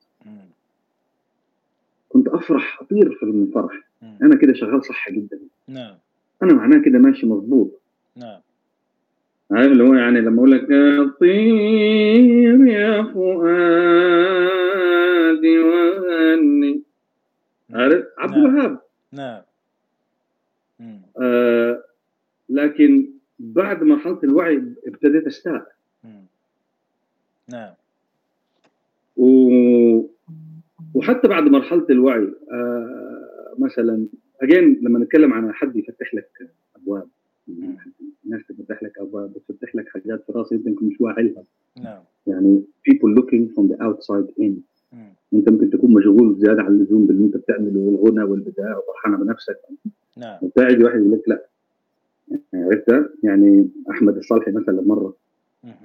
كنت 2.09 2.27
أفرح 2.27 2.81
أطير 2.81 3.11
في 3.11 3.23
الفرح 3.23 3.81
أنا 4.21 4.35
كده 4.35 4.53
شغال 4.53 4.85
صح 4.85 5.11
جدا. 5.11 5.39
نعم. 5.67 5.95
أنا 6.43 6.53
معناه 6.53 6.77
كده 6.81 6.99
ماشي 6.99 7.25
مظبوط. 7.27 7.81
نعم. 8.15 8.39
عارف 9.51 9.71
اللي 9.71 9.83
هو 9.83 9.93
يعني 9.93 10.21
لما 10.21 10.37
أقول 10.37 10.51
لك 10.51 10.67
طير 11.19 12.67
يا 12.67 13.03
فؤادي 13.03 13.19
وغني 15.59 16.81
عارف؟ 17.73 18.05
عبد 18.17 18.33
الوهاب. 18.37 18.79
نعم. 19.13 19.41
آه 21.21 21.78
لكن 22.59 23.09
بعد 23.39 23.83
مرحلة 23.83 24.19
الوعي 24.23 24.63
ابتديت 24.87 25.27
استاء 25.27 25.71
نعم. 27.51 27.73
و... 29.17 29.29
وحتى 30.93 31.27
بعد 31.27 31.43
مرحلة 31.43 31.85
الوعي 31.89 32.33
آه 32.51 33.55
مثلا 33.59 34.05
اجين 34.41 34.79
لما 34.81 34.99
نتكلم 34.99 35.33
عن 35.33 35.53
حد 35.53 35.75
يفتح 35.75 36.13
لك 36.13 36.51
أبواب 36.75 37.07
الناس 38.25 38.41
تفتح 38.47 38.83
لك 38.83 38.99
أبواب 38.99 39.33
بتفتح 39.33 39.75
لك 39.75 39.89
حاجات 39.89 40.23
في 40.25 40.31
راسك 40.31 40.53
انت 40.53 40.83
مش 40.83 41.01
واعي 41.01 41.23
لها. 41.23 41.43
نعم. 41.83 42.01
يعني 42.27 42.63
people 42.89 43.21
looking 43.21 43.55
from 43.55 43.67
the 43.71 43.77
outside 43.83 44.43
in. 44.43 44.51
أنت 45.33 45.49
ممكن 45.49 45.69
تكون 45.69 45.93
مشغول 45.93 46.35
زيادة 46.39 46.61
عن 46.61 46.71
اللزوم 46.71 47.07
باللي 47.07 47.25
أنت 47.25 47.37
بتعمله 47.37 47.79
والغنى 47.79 48.23
والبداع 48.23 48.77
وفرحانه 48.77 49.17
بنفسك. 49.17 49.57
نعم. 50.17 50.39
وتلاقي 50.41 50.83
واحد 50.83 50.99
يقول 50.99 51.11
لك 51.11 51.29
لا. 51.29 51.48
عرفت 52.53 53.11
يعني 53.23 53.69
أحمد 53.91 54.17
الصالحي 54.17 54.51
مثلا 54.51 54.81
مرة 54.81 55.13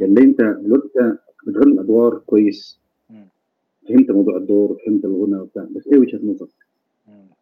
قال 0.01 0.15
لي 0.15 0.21
أنت 0.23 0.41
دلوقتي 0.41 1.17
بتغني 1.47 1.73
الأدوار 1.73 2.23
كويس. 2.27 2.81
فهمت 3.89 4.11
موضوع 4.11 4.37
الدور 4.37 4.73
وفهمت 4.73 5.05
الغنى 5.05 5.37
وبتاع 5.37 5.67
بس 5.71 5.89
إيه 5.89 5.99
وجهة 5.99 6.21
نظرك؟ 6.25 6.49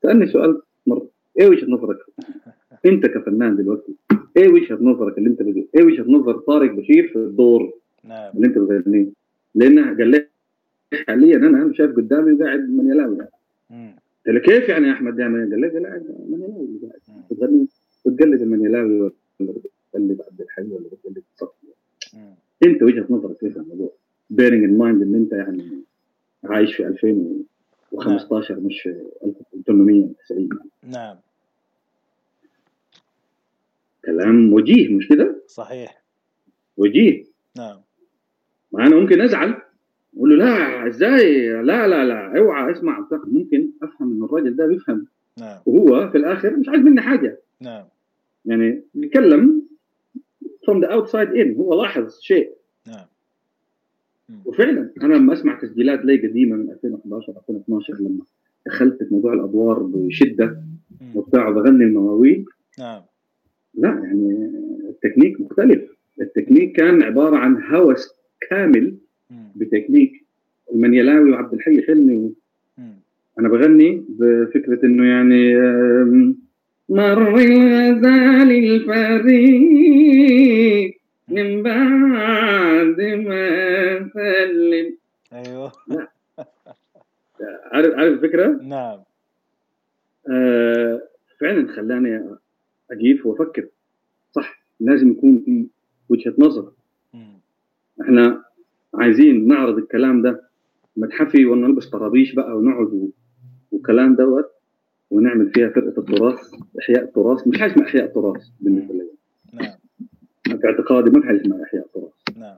سألني 0.02 0.26
سؤال 0.26 0.60
مرة 0.86 1.06
إيه 1.40 1.48
وجهة 1.48 1.66
نظرك؟ 1.66 1.98
أنت 2.86 3.06
كفنان 3.06 3.56
دلوقتي 3.56 3.92
إيه 4.36 4.48
وجهة 4.48 4.78
نظرك 4.80 5.18
اللي 5.18 5.30
أنت 5.30 5.42
بتقول؟ 5.42 5.68
إيه 5.76 5.84
وجهة 5.84 6.04
نظر 6.10 6.38
طارق 6.38 6.72
بشير 6.72 7.08
في 7.08 7.16
الدور 7.16 7.72
نعم. 8.04 8.32
اللي 8.36 8.46
أنت 8.46 8.58
بتغنيه؟ 8.58 9.06
لأن 9.54 9.96
قال 9.96 10.10
لي 10.10 10.26
حاليا 11.08 11.36
أنا 11.36 11.72
شايف 11.72 11.96
قدامي 11.96 12.32
وقاعد 12.32 12.60
منيلاوي 12.60 13.18
قلت 14.26 14.34
له 14.34 14.40
كيف 14.40 14.68
يعني 14.68 14.86
يا 14.86 14.92
أحمد؟ 14.92 15.18
يعني 15.18 15.38
قال 15.38 15.60
لي 15.60 15.68
قاعد 15.68 16.06
منيلاوي 16.28 16.80
قاعد 16.82 17.22
بتغني؟ 17.30 17.66
بتقلد 18.06 18.42
المنيلاوي 18.42 19.00
ولا 19.00 19.12
بتقلد 19.40 20.20
عبد 20.30 20.40
الحي 20.40 20.62
ولا 20.62 20.84
بتقلد 20.92 21.22
صفتي؟ 21.36 21.52
انت 22.64 22.82
وجهة 22.82 23.06
نظرك 23.10 23.36
كيف 23.36 23.56
الموضوع؟ 23.56 23.92
bearing 24.30 24.64
in 24.64 24.78
mind 24.78 25.02
إن 25.02 25.14
أنت 25.14 25.32
يعني 25.32 25.82
عايش 26.44 26.76
في 26.76 26.86
2015 26.86 28.60
مش 28.60 28.80
في 28.82 29.02
1890 29.24 30.48
نعم. 30.82 31.16
كلام 34.04 34.52
وجيه 34.52 34.94
مش 34.94 35.08
كده؟ 35.08 35.42
صحيح. 35.46 36.02
وجيه. 36.76 37.24
نعم. 37.56 37.76
ما 38.72 38.86
أنا 38.86 38.96
ممكن 38.96 39.20
أزعل 39.20 39.62
أقول 40.16 40.30
له 40.30 40.36
لا 40.36 40.88
إزاي؟ 40.88 41.48
لا 41.62 41.88
لا 41.88 42.04
لا 42.04 42.38
أوعى 42.38 42.72
أسمع 42.72 43.08
ممكن 43.12 43.70
أفهم 43.82 44.12
إن 44.12 44.24
الراجل 44.24 44.56
ده 44.56 44.66
بيفهم. 44.66 45.06
نعم. 45.38 45.58
وهو 45.66 46.10
في 46.10 46.18
الآخر 46.18 46.56
مش 46.56 46.68
عايز 46.68 46.80
مني 46.82 47.00
حاجة. 47.00 47.38
نعم. 47.60 47.84
يعني 48.44 48.82
بيتكلم 48.94 49.62
from 50.70 50.74
the 50.74 50.88
outside 50.88 51.32
in. 51.34 51.56
هو 51.56 51.82
لاحظ 51.82 52.20
شيء. 52.20 52.52
نعم. 52.86 53.06
وفعلا 54.44 54.90
أنا 55.02 55.14
لما 55.14 55.32
أسمع 55.32 55.60
تسجيلات 55.60 56.04
لي 56.04 56.28
قديمه 56.28 56.56
من 56.56 56.70
2011 56.70 57.32
2012 57.32 57.94
لما 57.94 58.24
دخلت 58.66 59.02
في 59.02 59.14
موضوع 59.14 59.32
الأدوار 59.32 59.78
بشدة 59.82 60.62
وبتاع 61.14 61.50
بغني 61.50 61.84
المواويل 61.84 62.44
نعم. 62.78 63.02
لا 63.74 63.88
يعني 63.88 64.50
التكنيك 64.88 65.40
مختلف. 65.40 65.82
التكنيك 66.20 66.76
كان 66.76 67.02
عبارة 67.02 67.36
عن 67.36 67.62
هوس 67.62 68.14
كامل 68.50 68.96
بتكنيك. 69.56 70.24
المنيلاوي 70.72 71.30
وعبد 71.30 71.54
الحي 71.54 71.82
حلمي 71.82 72.32
أنا 73.38 73.48
بغني 73.48 74.04
بفكرة 74.08 74.86
إنه 74.86 75.04
يعني 75.04 75.54
مر 76.88 77.28
الغزال 77.28 78.50
الفريد 78.50 80.12
من 81.28 81.62
بعد 81.62 83.00
ما 83.00 84.10
سلم. 84.14 84.96
أيوه. 85.32 85.72
عارف 87.72 87.94
عارف 87.94 88.12
الفكرة؟ 88.12 88.60
نعم. 88.62 88.98
آه 90.30 91.02
فعلا 91.40 91.72
خلاني 91.72 92.24
اجيف 92.90 93.26
وأفكر. 93.26 93.66
صح 94.32 94.62
لازم 94.80 95.10
يكون 95.10 95.42
في 95.44 95.66
وجهة 96.08 96.34
نظر. 96.38 96.72
إحنا 98.02 98.44
عايزين 98.94 99.48
نعرض 99.48 99.78
الكلام 99.78 100.22
ده 100.22 100.42
متحفي 100.96 101.46
ونلبس 101.46 101.88
طرابيش 101.88 102.34
بقى 102.34 102.56
ونقعد 102.58 103.10
والكلام 103.72 104.14
دوت 104.14 104.44
ونعمل 105.10 105.50
فيها 105.52 105.68
فرقة 105.68 106.00
التراث 106.00 106.38
إحياء 106.80 107.02
التراث 107.04 107.48
مش 107.48 107.60
حاجة 107.60 107.72
اسمها 107.72 107.86
إحياء 107.86 108.04
التراث 108.04 108.42
بالنسبة 108.60 108.94
لي. 108.94 109.06
نعم. 109.52 110.58
في 110.60 110.66
اعتقادي 110.66 111.10
ما 111.10 111.20
في 111.20 111.26
حاجة 111.26 111.40
اسمها 111.40 111.62
إحياء 111.62 111.84
التراث. 111.86 112.12
نعم. 112.38 112.56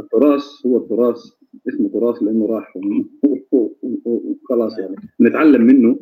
التراث 0.00 0.44
هو 0.66 0.76
التراث 0.76 1.18
اسمه 1.68 1.88
تراث 1.88 2.22
لأنه 2.22 2.46
راح 2.46 2.78
وخلاص 3.52 4.78
يعني. 4.78 4.96
نتعلم 5.20 5.62
منه 5.62 5.98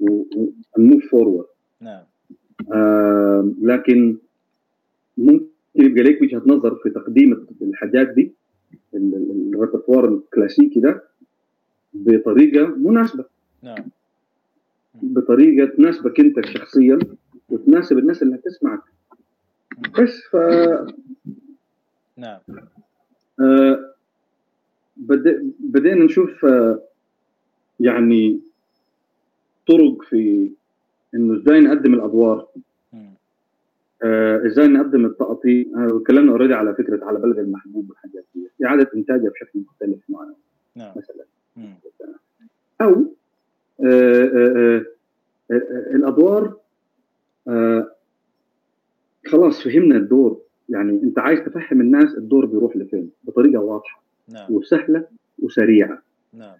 ونموف 0.00 1.10
فورورد 1.10 1.46
نعم. 1.80 2.02
آه 2.72 3.52
لكن 3.62 4.16
ممكن 5.18 5.46
يبقى 5.74 6.02
لك 6.02 6.22
وجهة 6.22 6.42
نظر 6.46 6.74
في 6.74 6.90
تقديم 6.90 7.46
الحاجات 7.62 8.08
دي 8.08 8.32
الريpertoire 8.94 10.04
الكلاسيكي 10.04 10.80
ده 10.80 11.02
بطريقة 11.94 12.66
مناسبة. 12.66 13.24
نعم. 13.62 13.84
بطريقة 14.94 15.76
تناسبك 15.76 16.20
انت 16.20 16.46
شخصيا 16.46 16.98
وتناسب 17.48 17.98
الناس 17.98 18.22
اللي 18.22 18.34
هتسمعك. 18.36 18.80
بس 19.98 20.22
ف 20.30 20.36
نعم. 22.16 22.40
آه 23.40 23.94
بدي 24.96 25.38
بدينا 25.60 26.04
نشوف 26.04 26.44
آه 26.44 26.82
يعني 27.80 28.40
طرق 29.68 30.02
في 30.02 30.50
إنه 31.14 31.36
إزاي 31.40 31.60
نقدم 31.60 31.94
الأدوار. 31.94 32.46
آه 34.02 34.46
إزاي 34.46 34.68
نقدم 34.68 35.06
التقطيع. 35.06 35.64
آه 35.76 35.96
اتكلمنا 35.96 36.32
اوريدي 36.32 36.54
على 36.54 36.74
فكرة 36.74 37.04
على 37.04 37.18
بلد 37.18 37.38
المحبوب 37.38 37.90
والحاجات 37.90 38.24
دي. 38.34 38.66
إعادة 38.66 38.90
إنتاجها 38.94 39.30
بشكل 39.30 39.58
مختلف 39.58 39.98
معنا. 40.08 40.34
نعم. 40.76 40.92
مثلا. 40.96 41.24
أو 42.80 42.90
آه 42.90 42.94
آه 42.94 43.06
الأدوار 45.94 46.56
آه 47.48 47.90
خلاص 49.26 49.64
فهمنا 49.64 49.96
الدور. 49.96 50.40
يعني 50.68 51.02
أنت 51.02 51.18
عايز 51.18 51.40
تفهم 51.40 51.80
الناس 51.80 52.14
الدور 52.14 52.46
بيروح 52.46 52.76
لفين؟ 52.76 53.10
بطريقة 53.24 53.60
واضحة 53.60 54.02
نعم. 54.32 54.52
وسهلة 54.52 55.04
وسريعة. 55.38 56.02
نعم. 56.34 56.54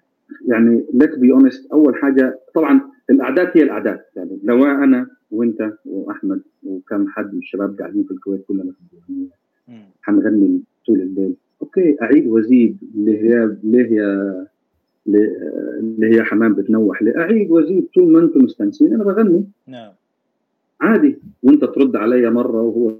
يعني 0.46 0.84
let's 0.94 1.16
be 1.16 1.32
honest 1.32 1.72
أول 1.72 1.96
حاجة 1.96 2.38
طبعا 2.54 2.80
القعدة 3.10 3.50
هي 3.54 3.62
القعدة. 3.62 4.00
يعني 4.16 4.38
لو 4.42 4.64
أنا 4.66 5.06
وأنت 5.30 5.72
وأحمد 5.86 6.42
وكم 6.62 7.08
حد 7.08 7.32
من 7.32 7.38
الشباب 7.38 7.78
قاعدين 7.78 8.04
في 8.04 8.10
الكويت 8.10 8.44
كلنا 8.48 8.72
في 8.72 8.78
الدنيا 9.08 9.30
حنغني 10.02 10.60
طول 10.86 11.00
الليل. 11.00 11.34
أوكي 11.62 11.96
أعيد 12.02 12.26
وأزيد. 12.26 12.78
اللي 12.94 13.18
هي 13.22 13.44
اللي 13.44 13.90
هي 13.90 14.06
اللي 15.06 16.16
هي 16.16 16.22
حمام 16.22 16.54
بتنوح. 16.54 17.02
لي 17.02 17.16
اعيد 17.16 17.50
وأزيد 17.50 17.86
طول 17.94 18.12
ما 18.12 18.20
أنتم 18.20 18.44
مستانسين. 18.44 18.94
أنا 18.94 19.04
بغني. 19.04 19.44
نعم. 19.66 19.92
عادي. 20.80 21.18
وأنت 21.42 21.64
ترد 21.64 21.96
عليا 21.96 22.30
مرة 22.30 22.62
وهو 22.62 22.94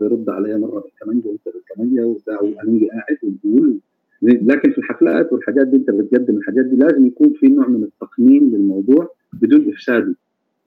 يرد 0.00 0.28
عليا 0.28 0.56
مرة 0.56 0.80
بالكمانجة 0.80 1.28
وأنت 1.28 1.48
بالكمانجة 1.54 2.06
وبتاع 2.06 2.40
وأنا 2.40 2.88
قاعد 2.92 3.18
ونقول 3.22 3.78
لكن 4.22 4.70
في 4.72 4.78
الحفلات 4.78 5.32
والحاجات 5.32 5.66
دي 5.66 5.76
أنت 5.76 5.90
بتقدم 5.90 6.36
الحاجات 6.36 6.64
دي 6.64 6.76
لازم 6.76 7.06
يكون 7.06 7.32
في 7.32 7.46
نوع 7.48 7.68
من 7.68 7.82
التقنين 7.82 8.50
للموضوع 8.50 9.10
بدون 9.32 9.68
افساده 9.68 10.14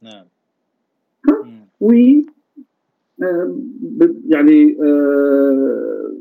نعم. 0.02 0.26
و 1.82 1.94
آه 3.24 3.58
يعني 4.28 4.78
آه 4.84 6.12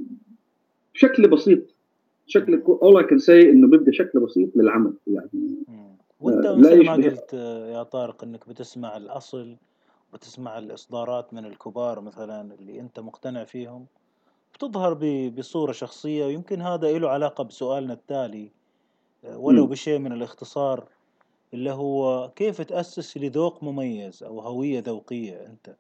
بشكل 0.95 1.29
بسيط 1.29 1.68
شكل 2.29 2.63
all 2.83 3.05
I 3.05 3.09
can 3.09 3.19
say 3.19 3.31
إنه 3.31 3.69
بيبقى 3.69 3.93
شكل 3.93 4.21
بسيط 4.21 4.57
للعمل 4.57 4.93
يعني 5.07 5.65
وأنت 6.21 6.47
مثل 6.47 6.87
ما 6.87 6.93
قلت 6.93 7.33
يا 7.73 7.83
طارق 7.83 8.25
إنك 8.25 8.49
بتسمع 8.49 8.97
الأصل 8.97 9.57
بتسمع 10.15 10.59
الإصدارات 10.59 11.35
من 11.35 11.47
الكبار 11.47 12.01
مثلا 12.01 12.55
اللي 12.55 12.81
أنت 12.81 13.01
مقتنع 13.01 13.45
فيهم 13.45 13.87
بتظهر 14.55 14.95
بصورة 15.29 15.73
شخصية 15.73 16.27
ويمكن 16.27 16.61
هذا 16.61 16.99
له 16.99 17.09
علاقة 17.09 17.45
بسؤالنا 17.45 17.93
التالي 17.93 18.51
ولو 19.37 19.67
م. 19.67 19.69
بشيء 19.69 19.99
من 19.99 20.13
الاختصار 20.13 20.89
اللي 21.55 21.71
هو 21.71 22.31
كيف 22.37 22.61
تأسس 22.61 23.19
لذوق 23.19 23.63
مميز 23.65 24.23
أو 24.23 24.41
هوية 24.41 24.81
ذوقية 24.81 25.47
أنت؟ 25.47 25.77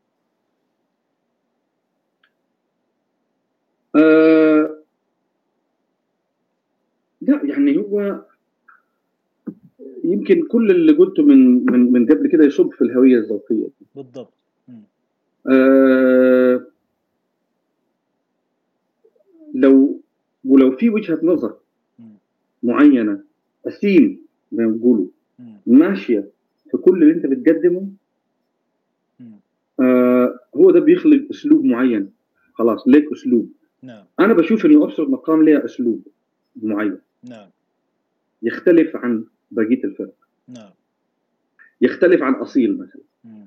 آه 3.97 4.79
لا 7.29 7.41
يعني 7.45 7.77
هو 7.77 8.23
يمكن 10.05 10.47
كل 10.47 10.71
اللي 10.71 10.93
قلته 10.93 11.23
من 11.23 11.65
من 11.73 11.93
من 11.93 12.07
قبل 12.07 12.29
كده 12.29 12.45
يصب 12.45 12.71
في 12.73 12.83
الهوية 12.83 13.17
الذوقيه 13.19 13.67
بالضبط. 13.97 14.33
آه 15.51 16.67
لو 19.55 20.01
ولو 20.45 20.77
في 20.77 20.91
وجهة 20.91 21.19
نظر 21.23 21.57
معينة 22.63 23.21
اسيم 23.67 24.19
زي 24.53 24.65
ما 24.65 24.73
بيقولوا 24.73 25.07
ماشية 25.67 26.29
في 26.71 26.77
كل 26.77 27.03
اللي 27.03 27.15
أنت 27.15 27.27
بتقدمه 27.27 27.89
آه 29.81 30.39
هو 30.57 30.71
ده 30.71 30.81
بيخلق 30.81 31.27
أسلوب 31.31 31.65
معين. 31.65 32.11
خلاص 32.55 32.89
ليك 32.89 33.13
أسلوب. 33.13 33.53
نعم. 33.83 34.05
أنا 34.21 34.35
بشوف 34.35 34.67
إنه 34.67 34.85
أبسط 34.85 35.01
مقام 35.09 35.43
لها 35.43 35.65
أسلوب 35.65 36.03
معين. 36.63 36.99
نعم. 37.25 37.49
يختلف 38.43 38.97
عن 38.97 39.25
بقية 39.51 39.85
الفرق. 39.85 40.15
نعم. 40.49 40.71
يختلف 41.81 42.23
عن 42.23 42.35
أصيل 42.35 42.79
مثلا. 42.79 43.03
مم. 43.25 43.47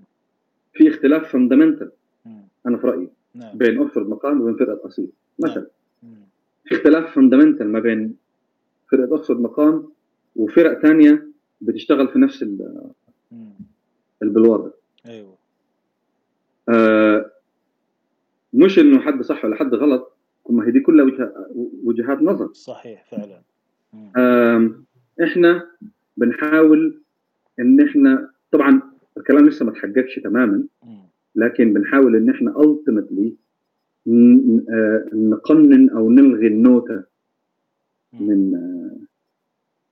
في 0.73 0.87
اختلاف 0.89 1.31
fundamental. 1.31 1.91
أنا 2.67 2.77
في 2.77 2.87
رأيي 2.87 3.09
نعم. 3.35 3.57
بين 3.57 3.77
اوكسفورد 3.77 4.09
مقام 4.09 4.41
وبين 4.41 4.55
فرقه 4.55 4.87
أصيل. 4.87 5.09
مثلا. 5.39 5.67
مم. 6.03 6.15
في 6.65 6.75
اختلاف 6.75 7.15
fundamental 7.15 7.67
ما 7.67 7.79
بين 7.79 8.15
فرقه 8.91 9.11
اوكسفورد 9.11 9.39
مقام 9.39 9.91
وفرق 10.35 10.81
ثانية 10.81 11.27
بتشتغل 11.61 12.07
في 12.07 12.19
نفس. 12.19 12.45
البلوار. 14.23 14.61
ده 14.61 14.73
أيوه. 15.05 15.35
آه 16.69 17.31
مش 18.53 18.79
إنه 18.79 18.99
حد 18.99 19.21
صح 19.21 19.45
ولا 19.45 19.55
حد 19.55 19.73
غلط 19.75 20.13
ما 20.49 20.67
هي 20.67 20.71
دي 20.71 20.79
كلها 20.79 21.05
وجه- 21.05 21.33
وجهات 21.83 22.21
نظر. 22.21 22.53
صحيح 22.53 23.05
فعلا. 23.11 23.41
إحنا 25.23 25.67
بنحاول 26.17 27.01
إن 27.59 27.81
إحنا 27.81 28.29
طبعا 28.51 28.81
الكلام 29.17 29.45
لسه 29.47 29.65
ما 29.65 29.71
تحققش 29.71 30.19
تماما. 30.23 30.63
لكن 31.35 31.73
بنحاول 31.73 32.15
إن 32.15 32.29
إحنا 32.29 32.53
ultimately 32.53 33.31
آه، 34.69 35.05
نقنن 35.13 35.89
أو 35.89 36.09
نلغي 36.11 36.47
النوتة. 36.47 37.03
من 38.13 38.55
آه، 38.55 38.97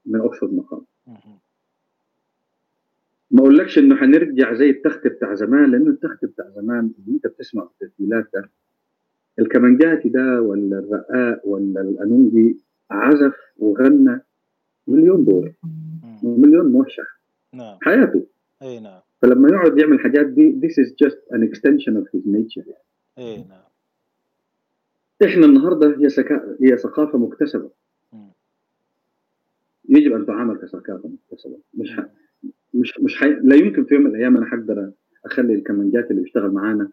من 0.05 0.19
اوكسفورد 0.19 0.53
مقام. 0.53 0.81
ما 3.31 3.39
أقولكش 3.39 3.77
إنه 3.77 3.95
حنرجع 3.95 4.53
زي 4.53 4.69
التخت 4.69 5.07
بتاع 5.07 5.33
زمان 5.35 5.71
لأنه 5.71 5.89
التخت 5.89 6.25
بتاع 6.25 6.49
زمان 6.49 6.91
اللي 6.99 7.15
أنت 7.15 7.27
بتسمع 7.27 7.63
التسجيلات 7.81 8.29
ده 8.33 8.49
الكمانجاتي 9.39 10.09
ده 10.09 10.41
ولا 10.41 10.79
الرقاق 10.79 11.47
ولا 11.47 11.81
القانونجي 11.81 12.57
عزف 12.91 13.35
وغنى 13.57 14.21
مليون 14.87 15.25
دور 15.25 15.53
مم. 15.63 16.19
ومليون 16.23 16.71
موشح 16.71 17.19
نعم. 17.53 17.77
حياته. 17.81 18.25
إي 18.61 18.79
نعم. 18.79 18.99
فلما 19.21 19.49
يقعد 19.49 19.77
يعمل 19.77 19.93
الحاجات 19.93 20.25
دي 20.25 20.61
this 20.61 20.73
is 20.73 20.89
just 20.89 21.17
an 21.35 21.41
extension 21.43 21.93
of 21.97 22.07
his 22.13 22.25
nature. 22.25 22.73
إي 23.17 23.37
نعم. 23.37 23.61
إحنا 25.25 25.45
النهارده 25.45 25.97
هي 25.99 26.09
سكا... 26.09 26.57
هي 26.61 26.77
ثقافة 26.77 27.17
مكتسبة. 27.17 27.69
مم. 28.13 28.29
يجب 29.89 30.13
أن 30.13 30.25
تعامل 30.25 30.57
كثقافة 30.57 31.09
مكتسبة. 31.09 31.57
مش 31.73 31.91
ح... 31.91 32.05
مش 32.73 32.99
مش 32.99 33.17
حي... 33.17 33.29
لا 33.29 33.55
يمكن 33.55 33.85
في 33.85 33.93
يوم 33.93 34.03
من 34.03 34.09
الأيام 34.09 34.37
أنا 34.37 34.45
حقدر 34.45 34.91
أخلي 35.25 35.53
الكمانجات 35.53 36.11
اللي 36.11 36.21
بيشتغل 36.21 36.51
معانا 36.51 36.89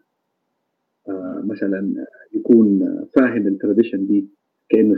آه 1.09 1.43
مثلا 1.45 2.05
يكون 2.33 2.79
فاهم 3.15 3.47
التراديشن 3.47 4.07
دي. 4.07 4.27
كانه 4.69 4.95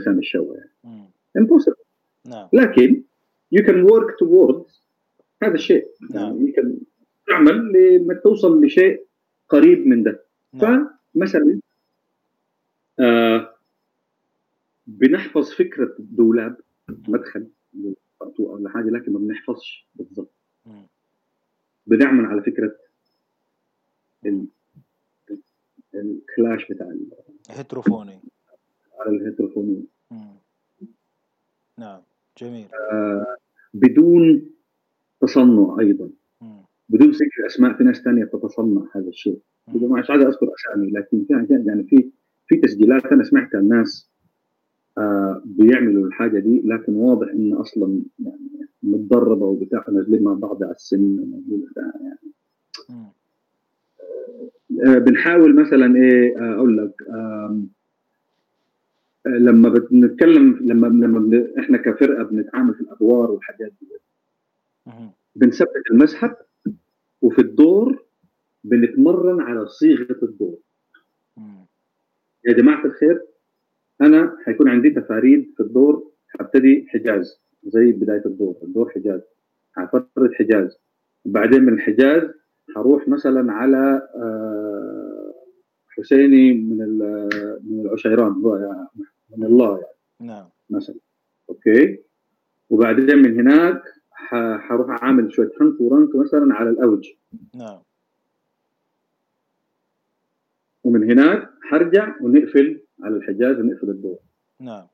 يعني 0.56 0.70
مم. 0.84 1.06
impossible. 1.38 1.84
نعم. 2.26 2.48
لكن 2.52 3.02
you 3.54 3.58
can 3.62 3.88
work 3.90 4.10
towards 4.24 4.72
هذا 5.42 5.54
الشيء. 5.54 5.86
نعم. 6.10 6.36
يعني 6.36 6.52
you 6.52 6.56
can 6.56 6.68
تعمل 7.26 7.72
لانك 7.72 8.22
توصل 8.22 8.64
لشيء 8.64 9.06
قريب 9.48 9.86
من 9.86 10.02
ده. 10.02 10.24
نعم. 10.52 10.88
فمثلا 11.14 11.60
آه 13.00 13.54
بنحفظ 14.86 15.50
فكرة 15.52 15.94
دولاب 15.98 16.56
مدخل 17.08 17.46
أو 18.40 18.68
حاجة 18.68 18.90
لكن 18.90 19.12
ما 19.12 19.18
بنحفظش 19.18 19.86
بالضبط. 19.94 20.30
بنعمل 21.86 22.24
على 22.26 22.42
فكرة 22.42 22.76
ال- 24.26 24.46
ال- 25.30 25.38
ال 25.94 26.07
clash 26.07 26.72
بتاع 26.72 26.86
ال- 26.86 27.10
heterophony 27.50 28.20
على 29.00 29.16
الهيتروفونيه 29.16 29.82
مم. 30.10 30.34
نعم 31.78 32.00
جميل 32.38 32.66
بدون 33.74 34.50
تصنع 35.20 35.76
أيضا 35.80 36.10
مم. 36.40 36.60
بدون 36.88 37.10
ذكر 37.10 37.46
أسماء 37.46 37.72
في 37.76 37.84
ناس 37.84 37.96
ثانية 37.96 38.24
تتصنع 38.24 38.82
هذا 38.94 39.08
الشيء 39.08 39.38
بدون 39.68 39.98
مش 40.00 40.10
عايز 40.10 40.22
أذكر 40.22 40.48
أسامي 40.54 40.90
لكن 40.90 41.26
حاجات 41.30 41.66
يعني 41.66 41.84
في 41.84 42.10
في 42.46 42.56
تسجيلات 42.56 43.06
أنا 43.06 43.24
سمعتها 43.24 43.58
الناس 43.60 44.10
آه 44.98 45.42
بيعملوا 45.44 46.06
الحاجة 46.06 46.38
دي 46.38 46.62
لكن 46.64 46.94
واضح 46.94 47.28
إن 47.28 47.52
أصلا 47.52 48.02
يعني 48.18 48.40
متدربة 48.82 49.46
وبتاع 49.46 49.84
نازلين 49.92 50.22
مع 50.22 50.34
بعض 50.34 50.62
على 50.62 50.72
السن 50.72 51.32
يعني 51.48 52.18
مم. 52.90 53.06
آه 54.86 54.98
بنحاول 54.98 55.54
مثلا 55.62 55.96
إيه 55.96 56.38
آه 56.38 56.54
أقول 56.54 56.76
لك 56.78 57.02
آه 57.08 57.60
لما 59.38 59.68
بنتكلم 59.68 60.58
لما 60.62 60.86
لما 60.86 61.18
بن- 61.18 61.52
إحنا 61.58 61.78
كفرقة 61.78 62.22
بنتعامل 62.22 62.74
في 62.74 62.80
الأدوار 62.80 63.30
والحاجات 63.30 63.72
دي. 63.80 63.88
بنثبت 65.36 65.82
المسحب 65.90 66.34
وفي 67.22 67.38
الدور 67.38 68.02
بنتمرن 68.64 69.40
على 69.40 69.66
صيغة 69.66 70.16
الدور. 70.22 70.58
يا 72.44 72.52
جماعة 72.52 72.84
الخير 72.86 73.22
أنا 74.00 74.36
حيكون 74.44 74.68
عندي 74.68 74.90
تفاريد 74.90 75.52
في 75.56 75.62
الدور 75.62 76.10
حبتدي 76.28 76.86
حجاز 76.88 77.40
زي 77.66 77.92
بداية 77.92 78.22
الدور 78.26 78.54
الدور 78.62 78.90
حجاز 78.90 79.20
حفرد 79.76 80.32
حجاز 80.34 80.76
وبعدين 81.24 81.62
من 81.62 81.72
الحجاز 81.72 82.22
حروح 82.76 83.08
مثلا 83.08 83.52
على 83.52 84.08
آه، 84.16 85.34
حسيني 85.88 86.52
من 86.52 86.78
من 87.64 87.80
العشيران 87.86 88.32
هو 88.32 88.56
يعني 88.56 88.86
من 89.36 89.44
الله 89.44 89.78
يعني. 89.78 89.96
نعم. 90.20 90.48
مثلا. 90.70 90.96
أوكي. 91.48 91.98
وبعدين 92.70 93.18
من 93.18 93.40
هناك 93.40 93.82
حروح 94.60 95.02
أعمل 95.02 95.32
شوية 95.32 95.50
حنك 95.60 95.80
ورنك 95.80 96.16
مثلا 96.16 96.54
على 96.54 96.70
الأوج. 96.70 97.08
نعم. 97.54 97.78
ومن 100.84 101.10
هناك 101.10 101.50
حرجع 101.62 102.14
ونقفل 102.20 102.80
على 103.02 103.16
الحجاز 103.16 103.58
ونقفل 103.58 103.90
الدور. 103.90 104.18
نعم. 104.60 104.86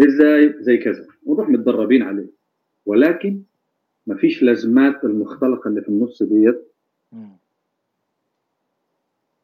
إزاي 0.00 0.54
زي 0.60 0.76
كذا. 0.76 1.06
ونروح 1.26 1.48
متدربين 1.48 2.02
عليه. 2.02 2.30
ولكن 2.86 3.42
ما 4.06 4.16
فيش 4.16 4.42
لازمات 4.42 5.04
المختلقة 5.04 5.68
اللي 5.68 5.82
في 5.82 5.88
النص 5.88 6.22
ديت. 6.22 6.70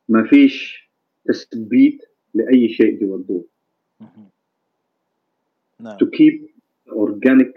ما 0.08 0.24
فيش 0.24 0.90
تثبيت 1.24 2.09
لأي 2.34 2.68
شيء 2.68 3.04
مم. 4.00 4.08
نعم. 5.80 5.96
To 5.96 6.06
keep 6.06 6.34
the 6.88 6.92
organic 6.94 7.52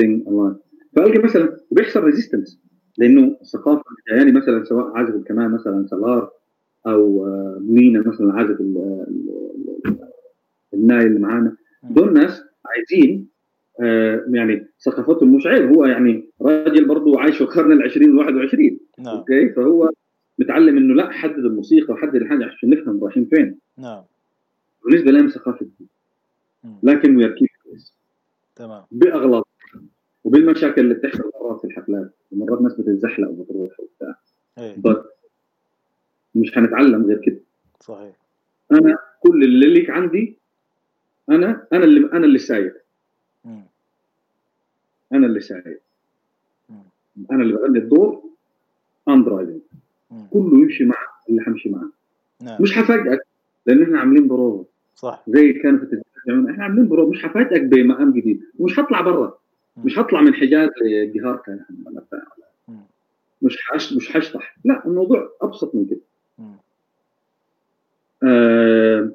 thing 0.00 0.26
alive. 0.28 0.56
فالقى 0.96 1.18
مثلا 1.24 1.56
بيحصل 1.70 2.04
resistance 2.04 2.60
لأنه 2.98 3.36
الثقافه 3.40 3.82
يعني 4.12 4.32
مثلا 4.32 4.64
سواء 4.64 4.96
عازف 4.96 5.14
الكمان 5.14 5.50
مثلا 5.50 5.86
سلار 5.86 6.30
أو 6.86 7.26
آه، 7.26 7.58
مينا 7.60 8.08
مثلا 8.08 8.32
عازف 8.32 8.60
ال- 8.60 9.04
ال- 9.08 9.80
ال- 9.86 10.08
الناي 10.74 11.06
اللي 11.06 11.18
معانا. 11.20 11.56
دول 11.82 12.12
ناس 12.12 12.42
عايزين 12.66 13.26
آه، 13.80 14.24
يعني 14.30 14.66
ثقافتهم 14.84 15.36
مش 15.36 15.46
عيب. 15.46 15.76
هو 15.76 15.84
يعني 15.84 16.30
راجل 16.42 16.84
برضه 16.88 17.20
عايش 17.20 17.36
في 17.36 17.40
القرن 17.44 17.72
العشرين 17.72 18.10
والواحد 18.10 18.34
وعشرين. 18.34 18.78
نعم. 18.98 19.16
okay؟ 19.16 19.48
فهو 19.48 19.90
متعلم 20.38 20.76
إنه 20.76 20.94
لا 20.94 21.10
حدد 21.10 21.38
الموسيقى 21.44 21.92
وحدد 21.94 22.14
الحاجة 22.14 22.44
عشان 22.44 22.70
نفهم 22.70 23.04
رايحين 23.04 23.24
فين. 23.24 23.58
نعم. 23.78 24.02
بالنسبة 24.84 25.10
لهم 25.10 25.28
ثقافة 25.28 25.66
دي 25.78 25.86
مم. 26.64 26.76
لكن 26.82 27.16
وي 27.16 27.34
كيف 27.34 27.50
تمام. 28.56 28.84
بأغلاط. 28.90 29.48
وبالمشاكل 30.24 30.80
اللي 30.80 30.94
بتحصل 30.94 31.30
مرات 31.40 31.60
في 31.60 31.66
الحفلات. 31.66 32.10
ومرات 32.32 32.60
ناس 32.60 32.74
بتتزحلق 32.74 33.28
وبتروح 33.28 33.80
وبتاع. 33.80 34.14
بس 34.78 34.96
مش 36.34 36.58
هنتعلم 36.58 37.06
غير 37.06 37.20
كده. 37.24 37.40
صحيح. 37.80 38.16
أنا 38.72 38.98
كل 39.20 39.44
اللي 39.44 39.74
ليك 39.74 39.90
عندي 39.90 40.36
أنا 41.30 41.66
أنا 41.72 41.84
اللي 41.84 42.12
أنا 42.12 42.26
اللي 42.26 42.38
سايق. 42.38 42.82
أنا 45.12 45.26
اللي 45.26 45.40
سايق. 45.40 45.80
أنا 47.30 47.42
اللي 47.42 47.54
بغني 47.54 47.78
الدور. 47.78 48.22
I'm 49.08 49.24
driving. 49.24 49.60
كله 50.30 50.58
يمشي 50.62 50.84
مع 50.84 50.96
اللي 51.28 51.42
حمشي 51.42 51.68
معاه. 51.68 51.90
نعم. 52.40 52.62
مش 52.62 52.78
هفاجئك. 52.78 53.20
لأن 53.66 53.82
إحنا 53.82 54.00
عاملين 54.00 54.28
بروفا 54.28 54.64
صح. 54.94 55.24
زي 55.28 55.52
كانوا 55.52 55.78
في 55.78 55.84
التلفزيون 55.84 56.50
إحنا 56.50 56.64
عاملين 56.64 56.88
بروفا 56.88 57.10
مش 57.10 57.24
هفاجئك 57.24 57.62
بمقام 57.62 58.12
جديد. 58.12 58.40
ومش 58.58 58.78
هطلع 58.78 59.00
برا. 59.00 59.38
مش 59.84 59.98
هطلع 59.98 60.20
من 60.20 60.34
حجاز 60.34 60.68
لجهاركاه. 60.82 61.60
مش 63.42 63.58
حش 63.66 63.92
مش 63.92 64.16
هشطح. 64.16 64.56
لا 64.64 64.86
الموضوع 64.86 65.30
أبسط 65.42 65.74
من 65.74 65.86
كده. 65.86 66.00
آه 68.22 69.10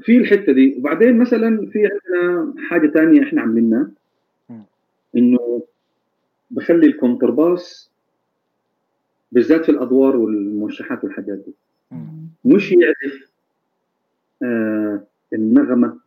في 0.00 0.16
الحتة 0.18 0.52
دي. 0.52 0.74
وبعدين 0.78 1.18
مثلا 1.18 1.66
في 1.66 1.78
عندنا 1.78 2.54
حاجة 2.68 2.88
ثانية 2.88 3.22
إحنا 3.22 3.40
عاملينها. 3.40 3.90
إنه 5.16 5.62
بخلي 6.50 6.86
الكونترباس 6.86 7.90
بالذات 9.32 9.64
في 9.64 9.68
الأدوار 9.70 10.16
والموشحات 10.16 11.04
والحاجات 11.04 11.38
دي. 11.38 11.52
مش 12.44 12.72
يعزف 12.72 13.30
آه 14.42 15.02
النغمة 15.32 15.98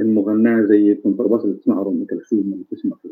المغناة 0.00 0.62
زي 0.62 0.92
الكونترباس 0.92 1.44
اللي 1.44 1.54
بتسمعها 1.54 1.88
ام 1.88 2.04
كلثوم 2.04 2.38
اللي 2.40 2.64
بتسمع 2.70 2.96
في 2.96 3.08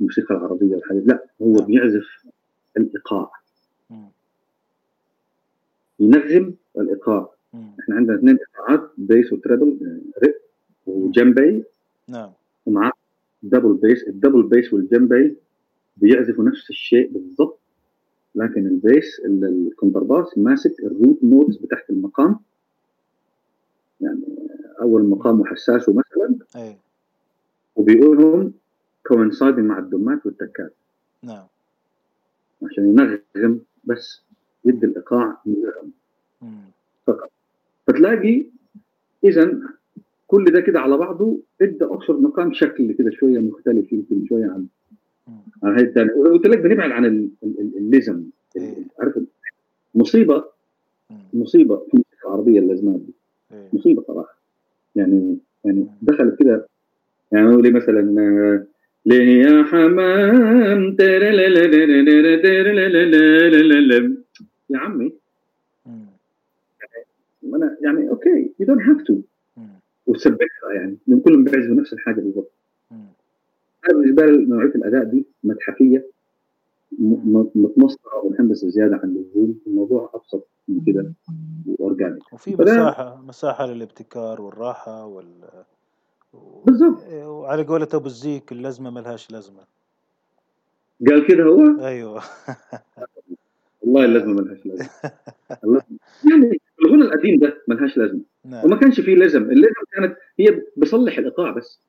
الموسيقى 0.00 0.34
العربية 0.34 0.74
والحاجات 0.76 1.02
لا 1.06 1.24
هو 1.42 1.52
نعم. 1.52 1.66
بيعزف 1.66 2.24
الإيقاع. 2.76 3.30
ينغم 6.00 6.54
الإيقاع. 6.78 7.30
إحنا 7.80 7.96
عندنا 7.96 8.16
اثنين 8.18 8.38
إيقاعات 8.38 8.90
bass 8.98 9.32
و 9.32 9.39
treble 9.39 9.78
رق 10.24 10.34
وجمبي 10.86 11.64
نعم. 12.08 12.30
ومعاه 12.66 12.92
double 13.42 13.72
bass 13.74 14.08
ال 14.08 14.13
double 14.13 14.42
bass 14.42 14.72
والجمبي 14.72 15.36
بيعزفوا 15.96 16.44
نفس 16.44 16.70
الشيء 16.70 17.12
بالضبط. 17.12 17.58
لكن 18.34 18.66
ال 18.66 18.77
bass 18.77 19.20
الكونترباس 19.24 20.38
ماسك 20.38 20.80
ال 20.80 20.89
root 20.89 21.24
notes 21.24 21.56
بتاعت 21.56 21.90
المقام. 21.90 22.38
يعني 24.00 24.20
أول 24.80 25.04
مقام 25.04 25.40
وحساسه 25.40 25.92
مثلا. 25.92 26.36
أي. 26.56 26.76
وبيقولهم 27.76 28.52
coinciding 29.06 29.66
مع 29.66 29.78
الدمات 29.78 30.26
والتكات. 30.26 30.74
نعم. 31.22 31.46
عشان 32.62 32.88
ينغم 33.36 33.60
بس 33.84 34.20
يدي 34.64 34.86
الإيقاع 34.86 35.42
فقط. 37.06 37.30
فتلاقي 37.86 38.46
اذا 39.24 39.58
كل 40.26 40.44
ده 40.44 40.60
كده 40.60 40.80
على 40.80 40.96
بعضه 40.96 41.38
إدى 41.62 41.84
اقصر 41.84 42.20
مقام 42.20 42.52
شكل 42.52 42.92
كده 42.92 43.10
شوية 43.10 43.38
مختلف 43.38 43.92
يمكن 43.92 44.26
شوية 44.28 44.44
عن 44.44 44.66
قلت 46.32 46.46
لك 46.46 46.58
بنبعد 46.58 46.90
عن 46.90 47.30
الليزم 47.76 48.24
إيه. 48.56 48.74
عارف 49.00 49.18
مصيبة. 49.94 50.44
مصيبة. 51.32 51.76
في 51.76 51.94
الموسيقى 51.94 52.24
العربيه 52.24 52.58
اللازمات 52.60 53.00
دي. 53.00 53.12
إيه. 53.52 53.68
مصيبة 53.72 54.02
صراحة. 54.02 54.38
يعني 54.96 55.38
يعني 55.64 55.86
دخلت 56.02 56.38
كده. 56.38 56.66
يعني 57.32 57.62
لي 57.62 57.70
مثلا 57.70 58.00
ليه 59.06 59.42
يا 59.42 59.62
حمام؟ 59.62 60.96
يا 64.70 64.78
عمي 64.78 65.12
أنا 67.44 67.76
يعني 67.80 68.08
okay 68.08 68.50
you 68.60 68.66
don't 68.66 68.82
have 68.82 69.02
to 69.02 69.20
وتثبتها 70.06 70.72
يعني. 70.74 70.96
من 71.06 71.20
كلهم 71.20 71.44
بيعزفوا 71.44 71.74
نفس 71.74 71.92
الحاجة 71.92 72.20
بالضبط. 72.20 72.52
أنا 73.90 73.98
بالنسبة 73.98 74.26
لي 74.26 74.44
نوعية 74.44 74.74
الأداء 74.74 75.04
دي 75.04 75.26
متحفيه 75.44 76.06
متمسطره 77.54 78.24
والهندسه 78.24 78.68
زيادة 78.68 78.96
عن 78.96 79.08
اللزوم 79.08 79.58
الموضوع 79.66 80.10
أبسط 80.14 80.48
من 80.68 80.84
كده 80.84 81.12
و 81.66 81.73
organic. 81.73 82.32
وفي 82.32 82.56
مساحة 82.56 83.22
مساحة 83.26 83.66
للابتكار 83.66 84.42
والراحة 84.42 85.06
وال 85.06 85.48
بالضبط 86.66 87.02
وعلى 87.12 87.62
قولة 87.62 87.88
أبو 87.94 88.06
الزيك 88.06 88.52
اللزمة 88.52 88.90
ملهاش 88.90 89.30
لازمة. 89.30 89.62
قال 91.08 91.26
كده 91.26 91.44
هو؟ 91.44 91.86
أيوه. 91.86 92.22
والله 93.82 94.04
اللازمه 94.04 94.32
ملهاش 94.42 94.66
لازمة. 94.66 94.88
يعني 96.30 96.60
الغنى 96.84 97.02
القديم 97.02 97.38
ده 97.38 97.62
ملهاش 97.68 97.96
لازمة. 97.96 98.20
نعم. 98.44 98.64
وما 98.64 98.76
كانش 98.76 99.00
فيه 99.00 99.14
لازم 99.14 99.42
اللازم 99.42 99.84
كانت 99.92 100.16
هي 100.38 100.62
بصلح 100.76 101.18
الإيقاع 101.18 101.50
بس. 101.50 101.80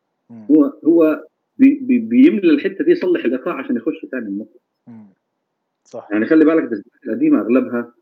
هو 0.52 0.74
هو 0.86 1.24
بي 1.58 1.80
بي 1.82 2.00
بيملى 2.00 2.54
الحتة 2.54 2.84
دي 2.84 2.92
يصلح 2.92 3.26
الإيقاع 3.26 3.56
عشان 3.56 3.76
يخش 3.76 4.06
ثاني 4.12 4.28
المخرج 4.28 4.60
صح. 5.86 6.08
يعني 6.12 6.26
خلي 6.26 6.46
بالك 6.46 6.64
التسجيلات 6.64 7.04
القديمة 7.06 7.42
أغلبها 7.42 7.94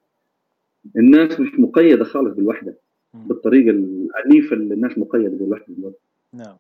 الناس 0.98 1.40
مش 1.40 1.60
مقيدة 1.60 2.04
خالص 2.04 2.36
بالوحدة. 2.36 2.78
مم. 3.14 3.28
بالطريقة 3.28 3.70
العنيفه 3.70 4.56
اللي 4.56 4.74
الناس 4.74 4.98
مقيدة 4.98 5.30
بالوحدة 5.30 5.66
دلوقتي. 5.68 6.00
نعم. 6.34 6.58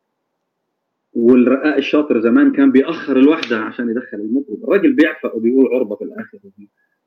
والرقاق 1.14 1.76
الشاطر 1.76 2.22
زمان 2.22 2.52
كان 2.52 2.72
بيأخر 2.72 3.18
الوحدة 3.18 3.60
عشان 3.60 3.90
يدخل 3.90 4.18
المطرب 4.18 4.64
الراجل 4.64 4.94
بيعفق 4.94 5.36
وبيقول 5.36 5.68
عربة 5.68 5.96
في 5.96 6.04
الآخر. 6.04 6.40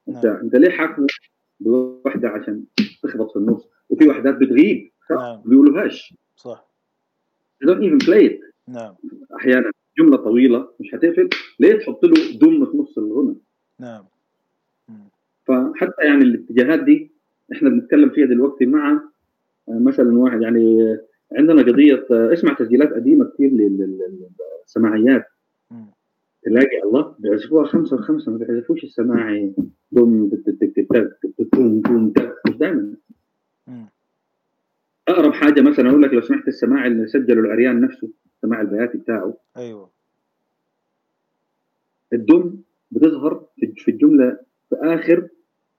أنت 0.08 0.26
نعم. 0.26 0.36
أنت 0.36 0.56
ليه 0.56 0.70
حاكمه 0.70 1.06
بوحده 1.60 2.28
عشان 2.28 2.64
تخبط 3.02 3.30
في 3.32 3.36
النص؟ 3.36 3.68
وفي 3.88 4.08
وحدات 4.08 4.34
بتغيب 4.34 4.90
صح؟ 5.10 5.16
نعم. 5.16 5.42
بيقولوهاش. 5.44 6.14
صح. 6.36 6.70
They 7.64 7.68
don't 7.68 7.82
even 7.82 8.06
play 8.06 8.24
it. 8.30 8.53
نعم. 8.68 8.94
أحيانا 9.36 9.70
جملة 9.98 10.16
طويلة 10.16 10.68
مش 10.80 10.94
هتقفل 10.94 11.28
ليه 11.60 11.78
تحط 11.78 12.04
له 12.04 12.38
دم 12.40 12.66
في 12.66 12.76
نص 12.76 12.98
الغنى؟ 12.98 13.36
نعم. 13.80 14.04
فحتى 15.44 16.02
يعني 16.04 16.24
الاتجاهات 16.24 16.84
دي 16.84 17.10
إحنا 17.52 17.68
بنتكلم 17.70 18.10
فيها 18.10 18.26
دلوقتي 18.26 18.66
مع 18.66 19.00
آه، 19.68 19.78
مثلا 19.78 20.18
واحد 20.18 20.42
يعني 20.42 20.96
عندنا 21.32 21.62
قضية 21.62 22.06
آه، 22.10 22.32
اسمع 22.32 22.54
تسجيلات 22.54 22.92
قديمة 22.92 23.24
كثير 23.24 23.50
للسماعيات. 23.50 25.24
تلاقي 26.42 26.82
الله 26.84 27.14
بيعزفوها 27.18 27.66
خمسة 27.66 27.96
وخمسة 27.96 28.32
ما 28.32 28.38
بيعزفوش 28.38 28.84
السماعي. 28.84 29.52
دم 29.92 30.30
دم 31.54 31.80
دم 31.80 32.12
مش 32.46 32.56
دائما 32.56 32.94
أقرب 35.08 35.32
حاجة 35.32 35.60
مثلا 35.60 35.90
أقول 35.90 36.02
لك 36.02 36.12
لو 36.12 36.20
سمحت 36.20 36.48
السماعي 36.48 36.88
اللي 36.88 37.06
سجله 37.06 37.40
العريان 37.40 37.80
نفسه. 37.80 38.08
السماع 38.44 38.60
البياتي 38.60 38.98
بتاعه. 38.98 39.36
أيوه. 39.56 39.90
الدم 42.12 42.56
بتظهر 42.90 43.46
في 43.56 43.90
الجملة 43.90 44.38
في 44.68 44.76
آخر 44.76 45.28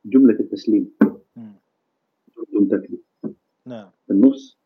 جملة 0.05 0.39
التسليم. 0.39 0.91
دم 2.53 2.67
تكلي 2.67 2.97
نعم. 3.65 3.89
في 4.07 4.13
النص 4.13 4.57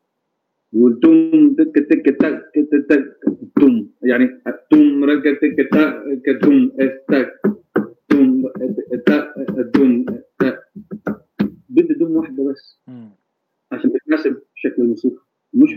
يقول 0.74 1.00
تم 1.00 1.54
تك 1.54 1.76
تك 1.90 2.06
تك 2.06 2.52
تك 2.90 3.18
تم 3.56 3.88
يعني 4.04 4.42
تم 4.72 5.04
رجع 5.04 5.34
تك 5.34 5.70
تك 5.72 6.40
تم 6.42 6.70
تك. 7.10 7.42
تم 8.10 8.42
تك 9.06 9.34
تم 9.74 10.06
بدي 11.70 11.94
دم 11.94 12.16
واحدة 12.16 12.44
بس. 12.52 12.80
عشان 13.72 13.94
تتناسب 13.94 14.42
شكل 14.56 14.82
الموسيقى. 14.82 15.24
مش 15.54 15.76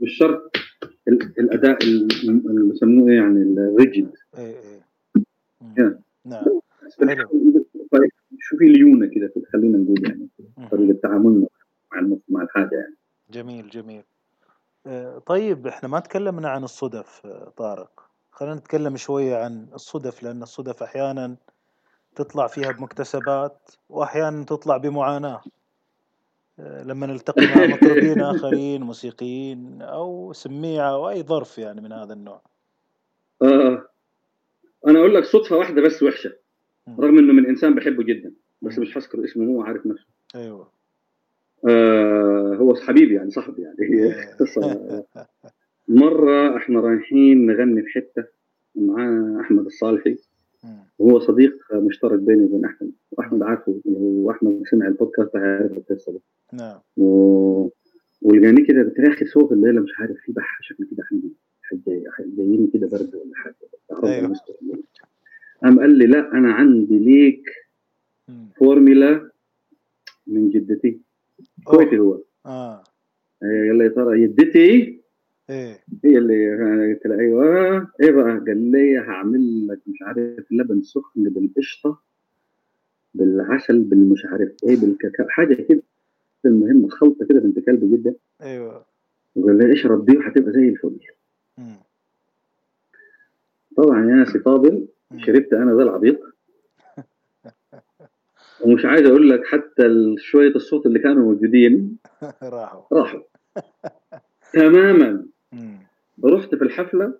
مش 0.00 0.16
شرط 0.18 0.56
الأداء 1.12 1.78
اللي 1.84 2.72
بيسموه 2.72 3.08
إيه 3.10 3.16
يعني 3.16 3.42
الريجيد 3.42 4.10
اي 4.38 4.54
اي 4.58 4.80
نعم. 6.24 6.44
شوفي 8.38 8.64
ليونة 8.64 9.06
كده 9.06 9.32
خلينا 9.52 9.78
نقول 9.78 10.08
يعني 10.08 10.28
طريقة 10.70 10.98
تعاملنا 11.02 11.46
مع 11.92 12.16
مع 12.28 12.42
الحاجة 12.42 12.74
يعني. 12.74 12.94
جميل 13.30 13.68
جميل. 13.68 14.02
آه، 14.86 15.18
طيب 15.18 15.66
إحنا 15.66 15.88
ما 15.88 16.00
تكلمنا 16.00 16.48
عن 16.48 16.64
الصدف 16.64 17.22
آه، 17.24 17.52
طارق. 17.56 18.10
خلينا 18.30 18.54
نتكلم 18.54 18.96
شوية 18.96 19.36
عن 19.36 19.66
الصدف 19.74 20.22
لأن 20.22 20.42
الصدف 20.42 20.82
أحيانا 20.82 21.36
تطلع 22.14 22.46
فيها 22.46 22.72
بمكتسبات 22.72 23.70
وأحيانا 23.88 24.44
تطلع 24.44 24.76
بمعاناة. 24.76 25.42
لما 26.84 27.06
نلتقي 27.06 27.46
مع 27.46 27.66
مطربين 27.74 28.20
آخرين 28.20 28.82
موسيقيين 28.82 29.82
أو 29.82 30.32
سميعة 30.32 30.90
أو 30.90 31.10
أي 31.10 31.22
ظرف 31.22 31.58
يعني 31.58 31.80
من 31.80 31.92
هذا 31.92 32.12
النوع. 32.12 32.42
آه 33.42 33.88
أنا 34.86 34.98
أقول 34.98 35.14
لك 35.14 35.24
صدفة 35.24 35.56
واحدة 35.56 35.82
بس 35.82 36.02
وحشة 36.02 36.32
رغم 36.98 37.18
إنه 37.18 37.32
من 37.32 37.46
إنسان 37.46 37.74
بحبه 37.74 38.02
جدا 38.02 38.32
بس 38.62 38.78
مش 38.78 38.96
هذكر 38.96 39.24
اسمه 39.24 39.46
هو 39.46 39.62
عارف 39.62 39.86
نفسه 39.86 40.06
أيوه. 40.34 40.70
آه 41.68 42.54
هو 42.54 42.74
حبيبي 42.74 43.14
يعني 43.14 43.30
صاحبي 43.30 43.62
يعني. 43.62 43.76
هي 43.90 44.32
قصه 44.40 45.04
مرة 45.88 46.56
إحنا 46.56 46.80
رايحين 46.80 47.46
نغني 47.46 47.82
في 47.82 47.88
حتة 47.88 48.24
مع 48.74 49.40
أحمد 49.40 49.66
الصالحي. 49.66 50.18
وهو 50.98 51.18
صديق 51.20 51.58
مشترك 51.72 52.18
بيني 52.18 52.42
وبين 52.42 52.64
أحمد 52.64 52.90
وأحمد 53.12 53.42
عارفه 53.42 53.80
واحمد 53.84 54.62
سمع 54.70 54.86
البودكاست 54.86 55.36
هيعرف 55.36 55.72
القصة 55.72 56.12
دي. 56.12 56.20
نعم. 56.52 56.78
و... 56.96 57.68
ولقاني 58.22 58.66
كده 58.66 58.82
قلت 58.82 58.98
يا 58.98 59.08
أخي 59.08 59.26
صوت 59.26 59.52
الليلة 59.52 59.80
مش 59.80 59.90
عارف 59.98 60.16
في 60.16 60.32
بحة 60.32 60.58
شكله 60.62 60.86
كده 60.90 61.04
عندي 61.12 61.32
جايين 62.36 62.70
كده 62.74 62.88
برد 62.88 63.14
ولا 63.14 63.34
حاجة. 63.34 63.54
أيوه. 64.04 64.34
قام 65.62 65.80
قال 65.80 65.98
لي 65.98 66.06
لا 66.06 66.32
أنا 66.32 66.52
عندي 66.52 66.98
ليك 66.98 67.44
فورميلا 68.56 69.30
من 70.26 70.50
جدتي. 70.50 71.00
كويتي 71.64 71.98
هو. 71.98 72.20
آه. 72.46 72.84
قال 73.42 73.78
لي 73.78 73.84
يا 73.84 73.88
ترى 73.88 74.26
جدتي 74.26 74.99
إيه. 75.50 75.78
هي 76.04 76.18
اللي 76.18 76.50
قلت 76.94 77.06
له 77.06 77.18
أيوه 77.20 77.88
إيه 78.02 78.10
بقى؟ 78.10 78.38
قال 78.46 78.70
لي 78.72 78.98
هعمل 78.98 79.66
لك 79.68 79.80
مش 79.86 80.02
عارف 80.02 80.52
لبن 80.52 80.82
سخن 80.82 81.22
بالقشطة 81.24 81.98
بالعسل 83.14 83.78
بالمش 83.82 84.24
عارف 84.26 84.52
إيه 84.68 84.76
بالكاكاو 84.80 85.28
حاجة 85.28 85.54
كده. 85.54 85.82
المهم 86.44 86.88
خلطة 86.88 87.26
كده 87.26 87.40
بنت 87.40 87.58
كلب 87.58 87.92
جدا. 87.94 88.14
أيوه. 88.42 88.84
وقال 89.36 89.58
لي 89.58 89.72
اشرب 89.72 90.04
دي 90.06 90.16
وحتبقى 90.18 90.52
زي 90.52 90.68
الفل. 90.68 90.96
طبعا 93.76 94.10
يا 94.10 94.24
سي 94.24 94.38
فاضل 94.38 94.88
شربت 95.18 95.52
أنا 95.52 95.74
ذا 95.76 95.82
العبيط. 95.82 96.20
ومش 98.64 98.84
عايز 98.84 99.06
أقول 99.06 99.30
لك 99.30 99.46
حتى 99.46 100.14
شوية 100.18 100.54
الصوت 100.54 100.86
اللي 100.86 100.98
كانوا 100.98 101.22
موجودين 101.32 101.96
راحوا. 102.42 102.82
راحوا. 102.92 103.20
تماما. 104.52 105.26
رحت 106.24 106.54
في 106.54 106.64
الحفلة 106.64 107.14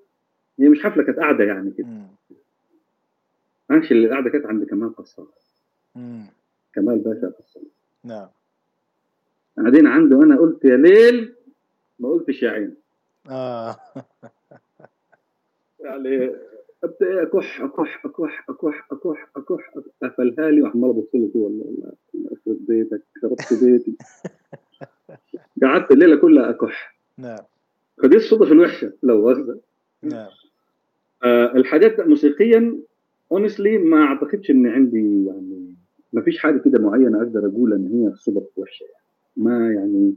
هي 0.58 0.68
مش 0.68 0.82
حفلة 0.82 1.04
كانت 1.04 1.18
قاعدة 1.18 1.44
يعني 1.44 1.70
كده. 1.70 1.86
ماشي 3.70 3.94
اللي 3.94 4.08
قاعدة 4.10 4.30
كانت 4.30 4.46
عند 4.46 4.64
كمال 4.64 4.96
قصار 4.96 5.26
كمال 6.74 6.98
باشا 6.98 7.28
قصار 7.38 7.62
نعم. 8.04 8.28
قاعدين 9.58 9.86
عنده 9.86 10.22
أنا 10.22 10.38
قلت 10.38 10.64
يا 10.64 10.76
ليل 10.76 11.34
ما 11.98 12.08
قلتش 12.08 12.42
يا 12.42 12.50
عين. 12.50 12.74
آه. 13.30 13.76
يعني 15.80 16.30
ابدا 16.84 17.22
أكح 17.22 17.60
أكح 17.60 18.02
أكح 18.06 18.46
أكح 18.50 18.86
أكح 18.92 19.30
أكح 19.36 19.74
قفلها 20.02 20.50
لي 20.50 20.62
وعمال 20.62 20.90
ابص 20.90 21.14
له 21.14 21.30
والله. 21.34 21.92
يخرب 22.14 22.66
بيتك 22.68 23.02
خربت 23.22 23.62
بيتي. 23.64 23.96
قعدت 25.62 25.90
الليلة 25.90 26.16
كلها 26.16 26.50
أكح. 26.50 26.96
نعم. 27.18 27.38
فدي 28.02 28.16
الصدف 28.16 28.52
الوحشة 28.52 28.92
لو 29.02 29.28
قصدك 29.28 29.60
نعم. 30.02 30.28
آه 31.24 31.52
الحاجات 31.56 32.00
موسيقيا 32.00 32.76
اونستلي 33.32 33.78
ما 33.78 34.02
أعتقدش 34.02 34.50
ان 34.50 34.66
عندي 34.66 35.24
يعني 35.26 35.74
ما 36.12 36.22
فيش 36.22 36.38
حاجة 36.38 36.58
كده 36.58 36.78
معينة 36.82 37.18
أقدر 37.18 37.46
أقول 37.46 37.72
إن 37.72 37.86
هي 37.86 38.16
صدف 38.16 38.42
وحشة. 38.56 38.84
يعني 38.84 39.00
ما 39.36 39.72
يعني 39.72 40.14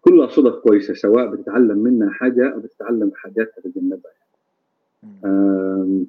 كلها 0.00 0.26
صدف 0.26 0.54
كويسة 0.54 0.94
سواء 0.94 1.26
بتتعلم 1.26 1.78
منها 1.78 2.10
حاجة 2.10 2.54
أو 2.54 2.60
بتتعلم 2.60 3.12
حاجات 3.14 3.52
تتجنبها. 3.56 4.12
يعني. 5.22 6.06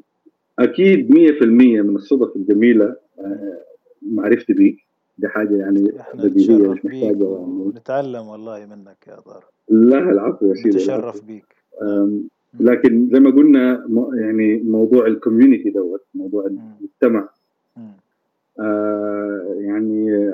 أكيد 0.60 1.12
100% 1.12 1.44
من 1.82 1.96
الصدف 1.96 2.36
الجميلة 2.36 2.96
آه، 3.20 3.58
معرفتي 4.02 4.54
بيك 4.54 4.87
دي 5.18 5.28
حاجة 5.28 5.56
يعني 5.56 5.92
بديهية 6.14 6.58
مش 6.58 6.86
محتاجة 6.86 7.38
يعني. 7.38 7.72
نتعلم 7.76 8.28
والله 8.28 8.66
منك 8.66 9.08
يا 9.08 9.16
دار 9.26 9.46
لا 9.70 9.98
العفو 10.00 10.48
يا 10.48 10.54
سيدي 10.54 10.70
نتشرف 10.70 11.26
بيك. 11.26 11.56
لكن 12.60 13.10
زي 13.14 13.20
ما 13.20 13.30
قلنا 13.32 13.88
يعني 14.16 14.58
موضوع 14.58 15.08
ال 15.08 15.14
community 15.14 15.70
دوت 15.70 16.06
موضوع 16.16 16.46
المجتمع 16.46 17.30
آه 18.60 19.56
يعني 19.60 20.34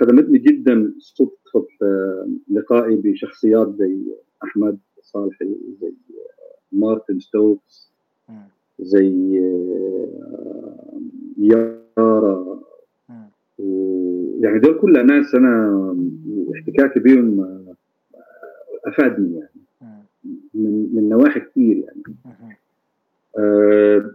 خدمتني 0.00 0.38
جدا 0.38 0.92
صدفة 0.98 1.66
لقائي 2.50 2.96
بشخصيات 2.96 3.74
زي 3.78 3.98
أحمد 4.44 4.78
صالحي 5.02 5.56
زي 5.80 5.92
مارتن 6.72 7.20
ستوكس 7.20 7.90
زي 8.80 9.38
آه، 9.38 11.00
يارا 11.38 12.60
يعني 14.40 14.58
دول 14.58 14.78
كلها 14.80 15.02
ناس 15.02 15.34
أنا 15.34 15.96
احتكاكي 16.54 17.00
بهم 17.00 17.40
آه، 17.40 17.74
أفادني 18.84 19.34
يعني. 19.38 19.50
من 20.54 20.94
من 20.94 21.08
نواحي 21.08 21.40
كثير 21.40 21.76
يعني. 21.76 22.16
آه 23.38 24.10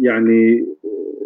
يعني 0.00 0.66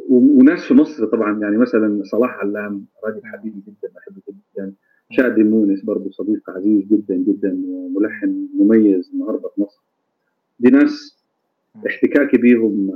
وناس 0.09 0.65
في 0.65 0.75
مصر 0.75 1.07
طبعا 1.07 1.41
يعني 1.41 1.57
مثلا 1.57 2.03
صلاح 2.05 2.39
علام 2.39 2.85
راجل 3.05 3.21
حبيبي 3.25 3.61
جدا 3.67 3.93
بحبه 3.95 4.23
جدا. 4.29 4.73
شادي 5.11 5.43
مونس 5.43 5.83
برضه 5.83 6.11
صديق 6.11 6.51
عزيز 6.51 6.85
جدا 6.85 7.15
جدا 7.15 7.63
وملحن 7.69 8.47
مميز 8.59 9.11
النهارده 9.15 9.49
في 9.49 9.61
مصر. 9.61 9.81
دي 10.61 10.71
ناس 10.71 11.18
احتكاكي 11.87 12.37
بيهم 12.37 12.91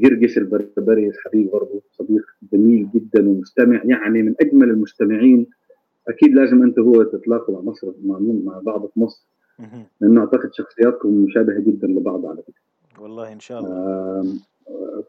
جرجس 0.00 0.38
البربريس 0.38 1.14
حبيب 1.24 1.50
برضه 1.50 1.82
صديق 1.92 2.24
جميل 2.52 2.88
جدا 2.94 3.28
ومستمع 3.28 3.80
يعني 3.84 4.22
من 4.22 4.34
أجمل 4.40 4.70
المستمعين. 4.70 5.46
أكيد 6.08 6.34
لازم 6.34 6.62
أنت 6.62 6.78
هو 6.78 7.02
تتلاقوا 7.02 7.54
مع 7.54 7.60
مصر 7.60 7.92
مع 8.04 8.18
مع 8.18 8.58
بعض 8.58 8.86
في 8.86 9.00
مصر. 9.00 9.26
لأنه 10.00 10.20
أعتقد 10.20 10.50
شخصياتكم 10.52 11.24
مشابهة 11.24 11.60
جدا 11.60 11.86
لبعض 11.86 12.26
على 12.26 12.42
فكرة. 12.42 13.02
والله 13.02 13.32
إن 13.32 13.40
شاء 13.40 13.60
الله. 13.60 14.38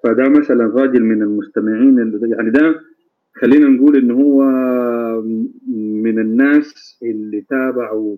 فده 0.03 0.29
مثلا 0.29 0.65
راجل 0.65 1.03
من 1.03 1.21
المستمعين 1.21 1.99
اللي 1.99 2.29
يعني 2.29 2.49
ده 2.49 2.75
خلينا 3.33 3.67
نقول 3.67 3.95
ان 3.95 4.11
هو 4.11 4.43
من 6.03 6.19
الناس 6.19 6.97
اللي 7.03 7.41
تابعوا 7.41 8.17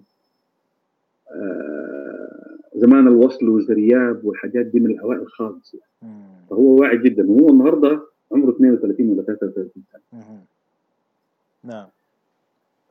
زمان 2.76 3.08
الوصل 3.08 3.50
والزرياب 3.50 4.26
والحاجات 4.26 4.66
دي 4.66 4.80
من 4.80 4.92
الاوائل 4.92 5.28
خالص 5.28 5.74
يعني. 5.74 6.18
فهو 6.50 6.80
واعي 6.82 6.98
جدا. 6.98 7.32
وهو 7.32 7.50
النهارده 7.50 8.02
عمره 8.32 8.50
32 8.52 9.10
ولا 9.10 9.22
33 9.24 9.84
سنة. 9.92 10.42
نعم. 11.64 11.88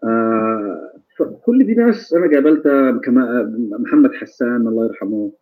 آه 0.05 0.93
فكل 1.17 1.65
دي 1.67 1.75
ناس 1.75 2.15
أنا 2.15 2.31
قابلتها 2.35 2.91
كما 2.93 3.43
محمد 3.79 4.13
حسان 4.13 4.69
الله 4.69 4.85
يرحمه. 4.87 5.33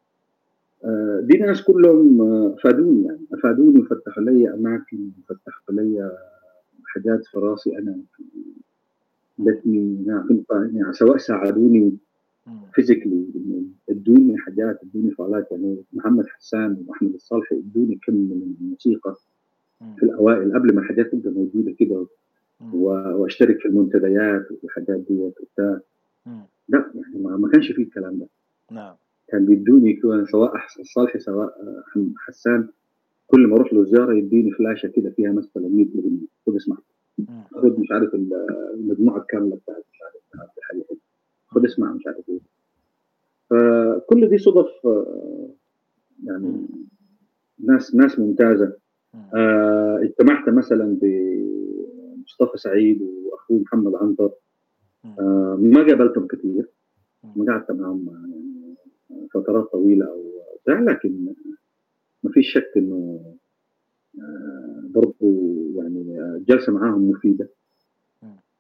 آه 0.85 1.21
دي 1.23 1.39
ناس 1.39 1.63
كلهم 1.63 2.23
أفادوني 2.53 3.05
يعني. 3.05 3.21
أفادوني 3.35 3.81
وفتحوا 3.81 4.23
لي 4.23 4.55
أماكن 4.55 5.11
وفتحوا 5.19 5.75
لي 5.75 6.19
حاجات 6.87 7.25
في 7.27 7.39
راسي 7.39 7.79
أنا. 7.79 7.97
لتني 9.39 10.05
يعني 10.75 10.93
سواء 10.93 11.17
ساعدوني 11.17 11.97
physically 12.75 13.27
ادوني 13.91 14.39
حاجات 14.39 14.81
ادوني 14.83 15.11
فعالات 15.11 15.49
يعني 15.51 15.83
محمد 15.93 16.27
حسان 16.27 16.85
وأحمد 16.87 17.15
الصالحي 17.15 17.57
ادوني 17.59 17.99
كم 18.07 18.15
من 18.15 18.55
الموسيقى 18.61 19.15
في 19.97 20.03
الأوائل 20.03 20.55
قبل 20.55 20.75
ما 20.75 20.81
الحاجات 20.81 21.13
تبقى 21.15 21.31
موجودة 21.33 21.73
كده 21.73 22.07
وأشترك 22.73 23.59
في 23.59 23.69
المنتديات 23.69 24.47
والحاجات 24.63 24.99
ديت 25.09 25.35
وبتاع. 25.41 25.81
لا 26.69 26.91
يعني 26.95 27.39
ما 27.39 27.49
كانش 27.49 27.73
فيه 27.73 27.83
الكلام 27.83 28.19
ده. 28.19 28.27
نعم. 28.71 28.95
كان 29.29 29.47
بيدوني 29.47 30.01
سواء 30.31 30.53
الصالحي 30.81 31.19
سواء 31.19 31.55
حسان 32.27 32.69
كل 33.27 33.47
ما 33.47 33.57
أروح 33.57 33.73
له 33.73 33.85
زيارة 33.85 34.15
يديني 34.15 34.51
فلاشة 34.51 34.87
كده 34.87 35.11
فيها 35.11 35.33
مثلا 35.33 35.69
100 35.69 35.87
اغنيه 35.99 36.27
خد 36.47 36.55
اسمع. 36.55 36.77
خد 37.55 37.79
مش 37.81 37.91
عارف 37.91 38.15
المجموعة 38.75 39.19
الكاملة 39.19 39.57
بتاعت 39.57 39.74
مش 39.74 39.74
عارف 39.74 39.74
حاجة 39.74 39.74
اسمع 41.65 41.93
مش 41.93 42.07
عارف 42.07 42.29
إيه. 42.29 42.41
فكل 43.51 44.29
دي 44.29 44.39
صدف 44.39 44.71
يعني 46.25 46.67
ناس 47.59 47.95
ناس 47.95 48.19
ممتازة. 48.19 48.77
آه 49.35 50.01
اجتمعت 50.03 50.49
مثلا 50.49 50.99
بمصطفى 51.03 52.59
سعيد 52.59 53.03
وأخوه 53.03 53.59
محمد 53.59 53.95
عنتر. 53.95 54.31
آه 55.19 55.59
ما 55.61 55.87
قابلتهم 55.87 56.27
كثير 56.27 56.69
ما 57.37 57.53
قعدت 57.53 57.71
معهم 57.71 58.07
يعني 58.09 58.75
فترات 59.35 59.65
طويلة 59.73 60.07
أو 60.07 60.25
بتاع 60.63 60.81
لكن 60.81 61.35
ما 62.23 62.31
فيش 62.33 62.53
شك 62.53 62.71
إنه 62.77 63.21
آه 64.21 64.83
برضه 64.95 65.55
يعني 65.77 66.05
جلسة 66.49 66.73
معاهم 66.73 67.11
مفيدة. 67.11 67.49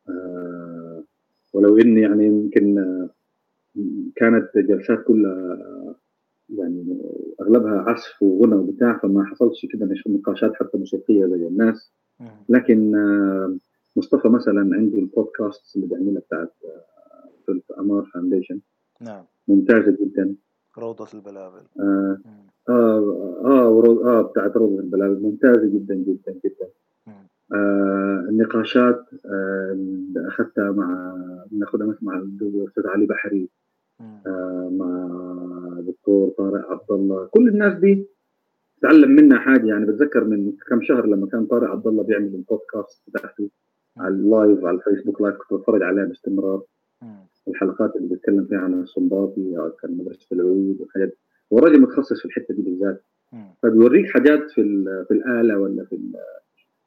آه 0.08 0.73
ولو 1.54 1.78
إني 1.78 2.00
يعني 2.00 2.26
يمكن 2.26 2.74
كانت 4.16 4.50
جلسات 4.56 5.04
كلها 5.04 5.58
يعني 6.48 6.98
أغلبها 7.40 7.78
عزف 7.78 8.22
وغنى 8.22 8.54
وبتاع 8.54 8.98
فما 8.98 9.24
حصلش 9.24 9.66
كده 9.66 9.88
نقاشات 10.06 10.54
حتى 10.54 10.78
موسيقية 10.78 11.26
زي 11.26 11.46
الناس. 11.46 11.92
لكن 12.48 12.92
مصطفى 13.96 14.28
مثلا 14.28 14.60
عنده 14.60 14.98
البودكاست 14.98 15.76
اللي 15.76 15.86
بيعملها 15.86 16.20
بتاعت 16.20 16.52
في 17.46 17.60
AMAR 17.78 18.04
Foundation 18.14 18.60
نعم. 19.00 19.24
ممتازة 19.48 19.96
جدا. 20.00 20.34
روضة 20.78 21.06
البلابل. 21.14 21.62
آه 21.80 22.18
آه 22.68 23.42
آه, 23.44 24.00
آه 24.04 24.22
بتاعت 24.22 24.56
روضة 24.56 24.80
البلابل. 24.80 25.22
ممتازة 25.22 25.66
جدا 25.66 25.94
جدا 25.94 26.32
جدا. 26.44 26.68
آه 27.52 28.26
النقاشات 28.28 29.04
آه 29.26 29.72
اللي 29.72 30.28
أخذتها 30.28 30.70
مع 30.70 31.16
ناخذها 31.52 31.96
مع 32.02 32.18
الاستاذ 32.18 32.86
علي 32.86 33.06
بحري 33.06 33.48
آه 34.00 34.70
مع 34.72 35.08
دكتور 35.80 36.28
طارق 36.38 36.70
عبد 36.70 36.90
الله. 36.90 37.26
كل 37.26 37.48
الناس 37.48 37.74
دي 37.74 38.06
تعلم 38.82 39.10
منها 39.10 39.38
حاجة. 39.38 39.66
يعني 39.66 39.86
بتذكر 39.86 40.24
من 40.24 40.52
كم 40.68 40.82
شهر 40.82 41.06
لما 41.06 41.26
كان 41.26 41.46
طارق 41.46 41.70
عبد 41.70 41.86
الله 41.86 42.02
بيعمل 42.02 42.34
البودكاست 42.34 43.02
بتاعته 43.08 43.48
على 43.96 44.14
ال 44.14 44.24
live 44.24 44.64
على 44.64 44.76
الفيسبوك 44.76 45.20
live 45.20 45.36
كنت 45.36 45.60
بتفرج 45.60 45.82
عليها 45.82 46.04
باستمرار. 46.04 46.62
الحلقات 47.48 47.96
اللي 47.96 48.08
بيتكلم 48.08 48.44
فيها 48.44 48.58
عن 48.58 48.82
الصنباطي 48.82 49.58
أو 49.58 49.70
كان 49.70 49.96
مدرسة 49.96 50.26
العود 50.32 50.76
والحاجات 50.80 51.16
هو 51.52 51.58
راجل 51.58 51.80
متخصص 51.80 52.18
في 52.20 52.24
الحتة 52.24 52.54
دي 52.54 52.62
بالذات. 52.62 53.02
فبيوريك 53.62 54.06
حاجات 54.10 54.50
في 54.50 54.84
في 55.08 55.14
الآلة 55.14 55.58
ولا 55.58 55.84
في 55.84 55.98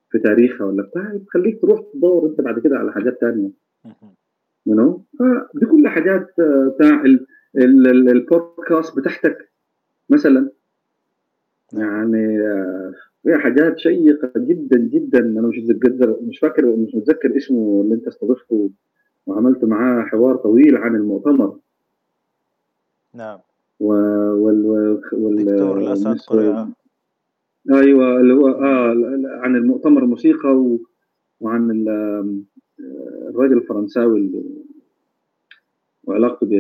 في 0.10 0.20
تاريخها 0.20 0.68
ولا 0.68 0.84
بتاع 0.84 1.14
بتخليك 1.14 1.62
تروح 1.62 1.82
تدور 1.94 2.26
انت 2.26 2.42
بعد 2.42 2.60
كده 2.60 2.78
على 2.78 2.92
حاجات 2.92 3.18
ثانية 3.22 3.50
يو 4.66 4.76
نو 4.76 5.02
فدي 5.20 5.66
كلها 5.66 5.92
حاجات 5.92 6.28
آه، 6.40 6.74
بتاع 6.76 7.04
البودكاست 7.56 8.98
بتاعتك 8.98 9.50
مثلا. 10.10 10.50
يعني 11.74 12.40
آه، 12.42 12.94
فيها 13.24 13.38
حاجات 13.38 13.80
شيقة 13.80 14.32
جدا 14.38 14.78
جدا. 14.78 15.20
أنا 15.20 15.48
مش 15.48 15.58
متذكر 15.58 16.18
مش 16.22 16.40
فاكر 16.40 16.66
مش 16.76 16.96
متذكر 16.96 17.38
اسمه 17.38 17.82
اللي 17.82 17.96
أنت 17.96 18.08
استضفته 18.08 18.70
وعملت 19.28 19.64
معاه 19.64 20.04
حوار 20.04 20.36
طويل 20.36 20.78
عن 20.78 20.96
المؤتمر. 20.96 21.58
نعم. 23.14 23.40
وال 23.80 24.66
وال 25.14 25.46
دكتور 25.46 25.78
الأسد 25.78 26.20
قريعه 26.28 26.70
أيوه 27.72 28.20
اللي 28.20 28.34
هو 28.34 28.48
آه 28.48 28.96
عن 29.26 29.56
المؤتمر 29.56 30.04
الموسيقى 30.04 30.50
و... 30.50 30.80
وعن 31.40 31.86
الراجل 33.30 33.58
الفرنساوي 33.58 34.20
اللي 34.20 34.44
وعلاقته 36.04 36.48
ب 36.48 36.52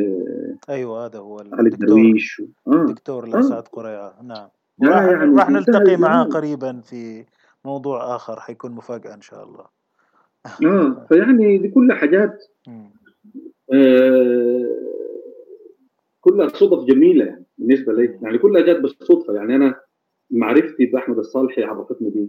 أيوه 0.69 1.05
هذا 1.05 1.19
هو 1.19 1.39
علي 1.53 1.69
الدرويش 1.69 2.41
آه. 2.67 2.85
دكتور 2.85 3.23
الاسعد 3.23 3.63
آه. 3.63 3.69
قريعه 3.71 4.21
نعم. 4.23 4.47
راح 4.83 5.03
يعني 5.03 5.35
راح 5.35 5.49
نلتقي 5.49 5.97
معاه 5.97 6.23
قريبا 6.23 6.81
في 6.81 7.25
موضوع 7.65 8.15
آخر 8.15 8.39
حيكون 8.39 8.71
مفاجأة 8.71 9.13
إن 9.13 9.21
شاء 9.21 9.43
الله. 9.43 9.65
آه 10.65 11.05
فيعني 11.09 11.57
دي 11.57 11.67
كلها 11.67 11.95
حاجات 11.95 12.43
آه 13.73 14.77
كلها 16.21 16.47
صدف 16.47 16.83
جميلة 16.83 17.25
يعني 17.25 17.45
بالنسبة 17.57 17.93
لي. 17.93 18.19
يعني 18.21 18.37
كلها 18.37 18.61
جت 18.61 18.79
بالصدفة. 18.79 19.33
يعني 19.33 19.55
أنا 19.55 19.76
معرفتي 20.31 20.85
بأحمد 20.85 21.17
الصالحي 21.17 21.63
عرفتني 21.63 22.09
بيه. 22.09 22.27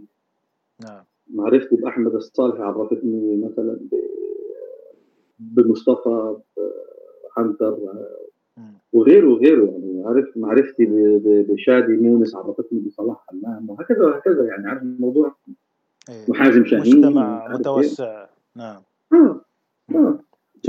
نعم. 0.83 1.03
معرفتي 1.33 1.75
بأحمد 1.75 2.15
الصالحي 2.15 2.61
عرفتني 2.61 3.45
مثلا 3.45 3.79
بمصطفى 5.39 6.37
عنتر 7.37 7.77
وغيره 8.93 9.27
وغيره. 9.27 9.65
يعني 9.65 10.03
عارف 10.05 10.37
معرفتي 10.37 10.85
بشادي 11.49 11.97
مونس 11.97 12.35
عرفتني 12.35 12.79
بصلاح 12.79 13.25
حمام 13.27 13.69
وهكذا 13.69 14.05
وهكذا. 14.05 14.43
يعني 14.43 14.67
عارف 14.67 14.81
الموضوع؟ 14.81 15.35
إيه. 16.09 16.29
وحازم 16.29 16.65
شاهين 16.65 16.97
مجتمع 16.97 17.53
متوسع. 17.53 18.25
نعم. 18.55 18.81
آه 19.13 19.41
آه. 19.95 20.19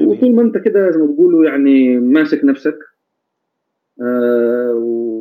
وطول 0.01 0.35
ما 0.35 0.43
أنت 0.43 0.59
كده 0.59 0.91
زي 0.91 0.99
ما 0.99 1.07
بيقولوا 1.07 1.45
يعني 1.45 1.97
ماسك 1.97 2.45
نفسك. 2.45 2.79
آه 4.01 4.75
و... 4.75 5.20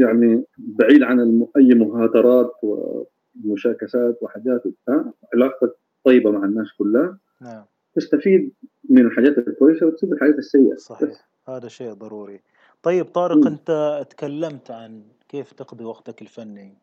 يعني 0.00 0.44
بعيد 0.58 1.02
عن 1.02 1.46
أي 1.56 1.74
مهاترات 1.74 2.52
ومشاكسات 2.62 4.18
وحاجات 4.22 4.66
وبتاع 4.66 5.12
علاقتك 5.34 5.76
طيبة 6.04 6.30
مع 6.30 6.44
الناس 6.44 6.66
كلها. 6.78 7.18
نعم. 7.40 7.64
تستفيد 7.94 8.52
من 8.88 9.06
الحاجات 9.06 9.38
الكويسة 9.38 9.86
وتسيب 9.86 10.12
الحاجات 10.12 10.34
السيئة. 10.34 10.76
صحيح. 10.76 11.28
هذا 11.48 11.68
شيء 11.68 11.92
ضروري. 11.92 12.40
طيب 12.82 13.04
طارق 13.04 13.36
م. 13.36 13.46
أنت 13.46 14.00
تكلمت 14.10 14.70
عن 14.70 15.02
كيف 15.28 15.52
تقضي 15.52 15.84
وقتك 15.84 16.22
الفني 16.22 16.74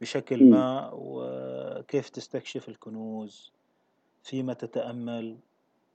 بشكل 0.00 0.44
م. 0.44 0.50
ما 0.50 0.90
وكيف 0.94 2.08
تستكشف 2.08 2.68
الكنوز 2.68 3.52
فيما 4.22 4.52
تتأمل 4.52 5.36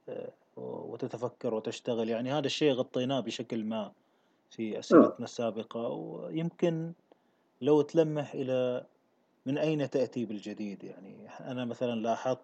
آه، 0.10 0.32
وتتفكر 0.58 1.54
وتشتغل. 1.54 2.10
يعني 2.10 2.32
هذا 2.32 2.46
الشيء 2.46 2.72
غطيناه 2.72 3.20
بشكل 3.20 3.64
ما. 3.64 3.92
في 4.50 4.80
أسئلتنا 4.80 5.20
آه. 5.20 5.24
السابقة 5.24 5.88
ويمكن 5.88 6.94
لو 7.62 7.82
تلمح 7.82 8.34
إلى 8.34 8.86
من 9.46 9.58
أين 9.58 9.90
تأتي 9.90 10.26
بالجديد 10.26 10.84
يعني. 10.84 11.30
أنا 11.30 11.66
مثلا 11.66 12.00
لاحظت 12.00 12.40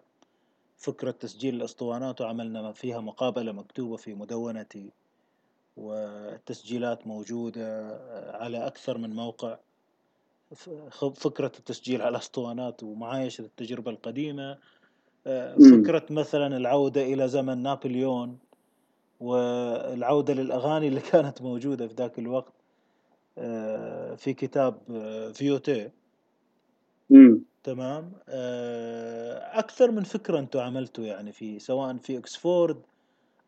فكرة 0.76 1.10
تسجيل 1.10 1.54
الأسطوانات 1.54 2.20
وعملنا 2.20 2.72
فيها 2.72 3.00
مقابلة 3.00 3.52
مكتوبة 3.52 3.96
في 3.96 4.14
مدونتي 4.14 4.90
والتسجيلات 5.76 7.06
موجودة 7.06 7.88
على 8.34 8.66
أكثر 8.66 8.98
من 8.98 9.10
موقع. 9.10 9.58
فكرة 11.14 11.52
التسجيل 11.58 12.02
على 12.02 12.10
الأسطوانات 12.10 12.82
ومعايشة 12.82 13.42
التجربة 13.42 13.90
القديمة. 13.90 14.58
فكرة 15.70 16.06
مثلا 16.10 16.56
العودة 16.56 17.02
إلى 17.02 17.28
زمن 17.28 17.62
نابليون 17.62 18.38
والعودة 19.20 20.34
للأغاني 20.34 20.88
اللي 20.88 21.00
كانت 21.12 21.42
موجودة 21.42 21.88
في 21.88 21.94
ذاك 21.94 22.18
الوقت 22.18 22.52
آه، 23.38 24.14
في 24.14 24.34
كتاب 24.34 24.74
آه، 24.90 25.32
فيوتي 25.32 25.90
تمام؟ 27.64 28.12
آه، 28.28 29.58
أكثر 29.58 29.90
من 29.90 30.02
فكرة 30.02 30.38
أنتم 30.38 30.60
عملتوا 30.60 31.04
يعني 31.04 31.32
في 31.32 31.58
سواء 31.58 31.96
في 31.96 32.18
إكسفورد 32.18 32.76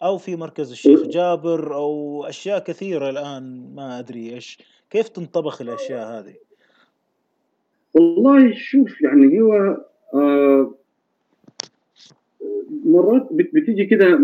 أو 0.02 0.18
في 0.18 0.36
مركز 0.36 0.70
الشيخ 0.70 1.02
جابر 1.02 1.74
أو 1.74 2.24
أشياء 2.24 2.58
كثيرة 2.58 3.10
الآن 3.10 3.74
ما 3.74 3.98
أدري 3.98 4.34
إيش. 4.34 4.58
كيف 4.90 5.08
تنطبخ 5.08 5.60
الأشياء 5.60 6.18
هذه؟ 6.18 6.34
والله 7.94 8.54
شوف 8.54 9.00
يعني 9.02 9.40
هو 9.40 9.76
آه 10.14 10.74
مرات 12.84 13.28
بتيجي 13.32 13.86
كده 13.86 14.18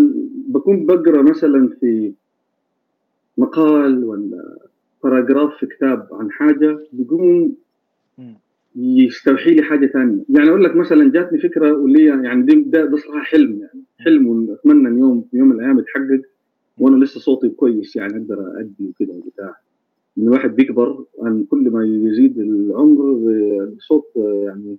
بكون 0.54 0.86
بقرأ 0.86 1.22
مثلا 1.22 1.68
في 1.80 2.12
مقال 3.38 4.04
ولا 4.04 4.58
باراجراف 5.04 5.56
في 5.56 5.66
كتاب 5.66 6.08
عن 6.12 6.30
حاجة 6.30 6.78
بيقوم 6.92 7.54
يستوحي 8.76 9.54
لي 9.54 9.62
حاجة 9.62 9.86
ثانية 9.86 10.22
يعني 10.28 10.48
أقول 10.48 10.64
لك 10.64 10.76
مثلا 10.76 11.10
جاتني 11.10 11.38
فكرة 11.38 11.72
واللي 11.72 12.04
يعني 12.04 12.62
ده, 12.62 12.84
ده 12.84 12.96
صراحة 12.96 13.24
حلم 13.24 13.58
يعني. 13.60 13.84
حلم 14.00 14.26
وأتمنى 14.26 14.88
إن 14.88 14.98
يوم 14.98 15.24
في 15.30 15.36
يوم 15.36 15.48
من 15.48 15.54
الأيام 15.56 15.78
يتحقق 15.78 16.20
وأنا 16.78 17.04
لسه 17.04 17.20
صوتي 17.20 17.48
كويس 17.48 17.96
يعني 17.96 18.16
أقدر 18.16 18.60
ادي 18.60 18.88
وكده 18.88 19.12
وبتاع. 19.12 19.56
إن 20.18 20.22
الواحد 20.22 20.56
بيكبر 20.56 21.04
عن 21.22 21.44
كل 21.50 21.70
ما 21.70 21.84
يزيد 21.84 22.38
العمر 22.38 23.02
الصوت 23.76 24.06
يعني 24.16 24.76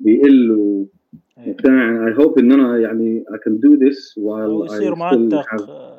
بيقل 0.00 0.86
I 1.38 2.14
hope 2.18 2.38
إن 2.38 2.52
أنا 2.52 2.78
يعني 2.78 3.24
I 3.32 3.38
can 3.38 3.58
do 3.60 3.74
this 3.74 4.18
while 4.18 4.66
يصير 4.66 4.94
معتق 4.94 5.46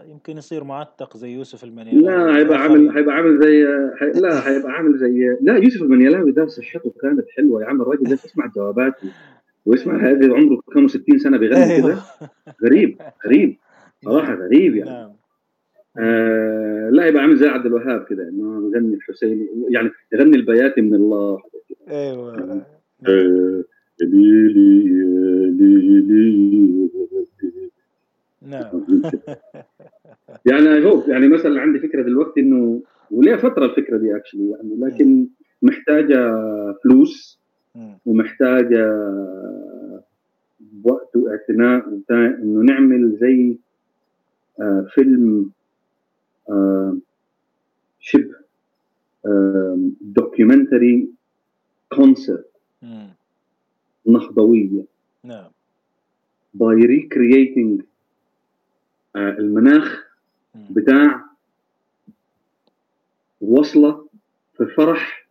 يمكن 0.10 0.38
يصير 0.38 0.64
معتق 0.64 1.18
زي 1.18 1.34
يوسف 1.34 1.64
المنيلاوي. 1.64 2.04
لا 2.04 2.38
هيبقى 2.38 2.58
عامل 2.58 2.90
هيبقى 2.98 3.16
عامل 3.16 3.40
زي 3.40 3.66
حي... 3.96 4.12
لا 4.22 4.50
هيبقى 4.50 4.72
عامل 4.72 4.98
زي 4.98 5.38
لا 5.42 5.58
يوسف 5.58 5.82
المنيلاوي 5.82 6.32
ده 6.32 6.46
صحته 6.46 6.94
كانت 7.02 7.26
حلوة 7.38 7.62
يا 7.62 7.68
عم 7.68 7.82
الراجل 7.82 8.04
ده 8.04 8.16
تسمع 8.16 8.46
جواباته 8.56 9.08
ويسمع 9.66 10.10
هذا 10.10 10.34
عمره 10.34 10.62
كم 10.74 10.88
60 10.88 11.18
سنة 11.18 11.38
بيغني 11.38 11.64
أيوه. 11.76 11.90
كده. 11.90 12.02
غريب 12.64 12.98
غريب. 13.26 13.58
صراحة 14.06 14.34
غريب 14.36 14.76
يعني. 14.76 14.90
نعم. 14.90 15.12
آه 15.98 16.90
لا 16.90 17.06
يبقى 17.06 17.22
عامل 17.22 17.36
زي 17.36 17.48
عبد 17.48 17.66
الوهاب 17.66 18.06
كده 18.10 18.24
انه 18.30 18.72
يغني 18.74 18.96
الحسيني 18.96 19.48
يعني 19.70 19.90
يغني 20.14 20.36
البياتي 20.38 20.82
من 20.82 20.96
الله. 20.96 21.40
أيوه. 21.90 22.66
آه. 23.08 23.64
ليلي 24.02 24.84
ليلي 25.52 26.90
نعم. 28.42 28.86
يعني 30.52 30.86
هوب 30.86 31.10
يعني 31.10 31.28
مثلا 31.28 31.62
عندي 31.62 31.80
فكرة 31.80 32.02
دلوقتي 32.04 32.40
إنه 32.40 32.82
وليها 33.12 33.38
فترة 33.38 33.66
الفكرة 33.66 33.98
دي 33.98 34.16
اكشلي 34.16 34.50
يعني 34.50 34.76
لكن 34.80 35.28
محتاجة 35.62 36.32
فلوس 36.84 37.40
ومحتاجة 38.06 38.86
وقت 40.84 41.16
واعتناء 41.16 42.02
إنه 42.12 42.62
نعمل 42.62 43.18
زي 43.22 43.58
آه 44.62 44.88
فيلم 44.94 45.52
آه 46.50 46.98
شبه 48.00 48.36
آه 49.26 49.80
documentary 50.02 51.10
concert 51.90 52.52
نهضويه 54.06 54.86
نعم. 55.23 55.49
by 56.54 56.76
recreating 56.76 57.82
المناخ 59.15 60.06
بتاع 60.56 61.26
وصلة 63.41 64.07
في 64.53 64.64
الفرح 64.64 65.27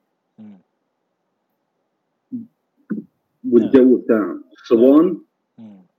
والجو 3.51 3.97
بتاع 3.97 4.39
الصوان 4.53 5.19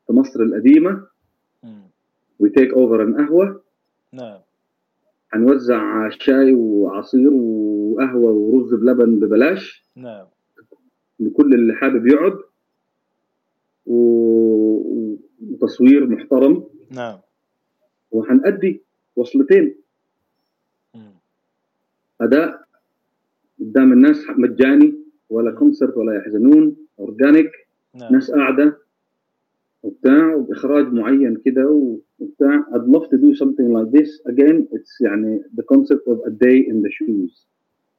في 0.07 0.13
مصر 0.13 0.43
القديمة. 0.43 1.07
وتيك 2.39 2.73
اوفر 2.73 3.03
ان 3.03 3.15
قهوة. 3.25 3.63
نعم. 4.13 4.39
هنوزع 5.33 6.09
شاي 6.09 6.53
وعصير 6.53 7.33
وقهوة 7.33 8.31
ورز 8.31 8.73
بلبن 8.73 9.19
ببلاش. 9.19 9.83
نعم. 9.95 10.25
لكل 11.19 11.53
اللي 11.53 11.73
حابب 11.73 12.07
يقعد 12.07 12.39
وتصوير 15.51 16.07
محترم. 16.07 16.63
نعم. 16.91 17.19
وهنأدي 18.11 18.81
وصلتين. 19.15 19.75
أداء 22.21 22.65
قدام 23.59 23.93
الناس 23.93 24.17
مجاني 24.37 24.95
ولا 25.29 25.51
concert 25.51 25.97
ولا 25.97 26.17
يحزنون 26.17 26.75
organic 26.99 27.51
نعم. 27.95 28.13
ناس 28.13 28.31
قاعدة 28.31 28.77
وبتاع 29.83 30.35
وبإخراج 30.35 30.93
معين 30.93 31.35
كده 31.45 31.95
وبتاع. 32.19 32.65
I'd 32.71 32.87
love 32.95 33.05
to 33.09 33.17
do 33.17 33.35
something 33.35 33.69
like 33.73 33.91
this 33.91 34.09
again. 34.31 34.67
It's 34.75 35.01
يعني 35.01 35.43
the 35.55 35.63
concept 35.63 36.07
of 36.07 36.17
a 36.27 36.31
day 36.31 36.57
in 36.71 36.81
the 36.81 36.89
shoes. 36.89 37.47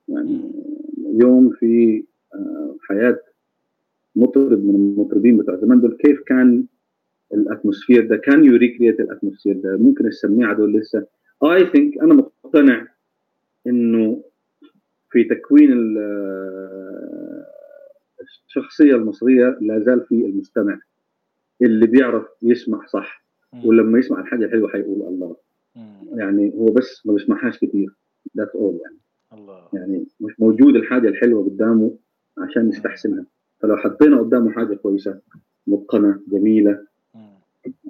يعني 0.08 0.52
يوم 1.22 1.50
في 1.50 2.04
آه، 2.34 2.76
حياة 2.80 3.18
مطرب 4.16 4.64
من 4.64 4.74
المطربين 4.74 5.36
بتوع 5.36 5.56
زمان 5.56 5.80
دول 5.80 5.96
كيف 5.96 6.20
كان 6.20 6.64
ال 7.34 7.41
atmosphere 7.41 8.06
ده؟ 8.06 8.16
can 8.16 8.44
you 8.44 8.56
recreate 8.56 9.00
ال 9.00 9.05
atmosphere 9.05 9.56
ده؟ 9.56 9.76
ممكن 9.76 10.06
السميعه 10.06 10.56
دول 10.56 10.74
لسه؟ 10.74 11.06
I 11.44 11.66
think 11.66 11.98
أنا 11.98 12.14
مقتنع 12.14 12.86
إنه 13.66 14.22
في 15.10 15.24
تكوين 15.24 15.72
الشخصية 18.22 18.94
المصرية 18.94 19.58
لا 19.60 19.78
زال 19.78 20.00
في 20.00 20.14
المستمع. 20.14 20.80
اللي 21.62 21.86
بيعرف 21.86 22.26
يسمع 22.42 22.86
صح 22.86 23.24
ولما 23.64 23.98
يسمع 23.98 24.20
الحاجة 24.20 24.44
الحلوة 24.44 24.68
حيقول 24.68 25.02
الله. 25.08 25.36
يعني 26.14 26.52
هو 26.54 26.64
بس 26.66 27.06
ما 27.06 27.12
بيسمعهاش 27.12 27.58
كثير 27.58 27.88
that's 28.36 28.56
all 28.56 28.80
يعني. 28.84 28.96
الله. 29.32 29.68
يعني 29.72 30.06
مش 30.20 30.40
موجود 30.40 30.76
الحاجة 30.76 31.08
الحلوة 31.08 31.44
قدامه 31.44 31.96
عشان 32.38 32.68
يستحسنها. 32.68 33.26
فلو 33.60 33.76
حطينا 33.76 34.18
قدامه 34.20 34.50
حاجة 34.50 34.74
كويسة 34.74 35.20
متقنة 35.66 36.20
جميلة 36.28 36.78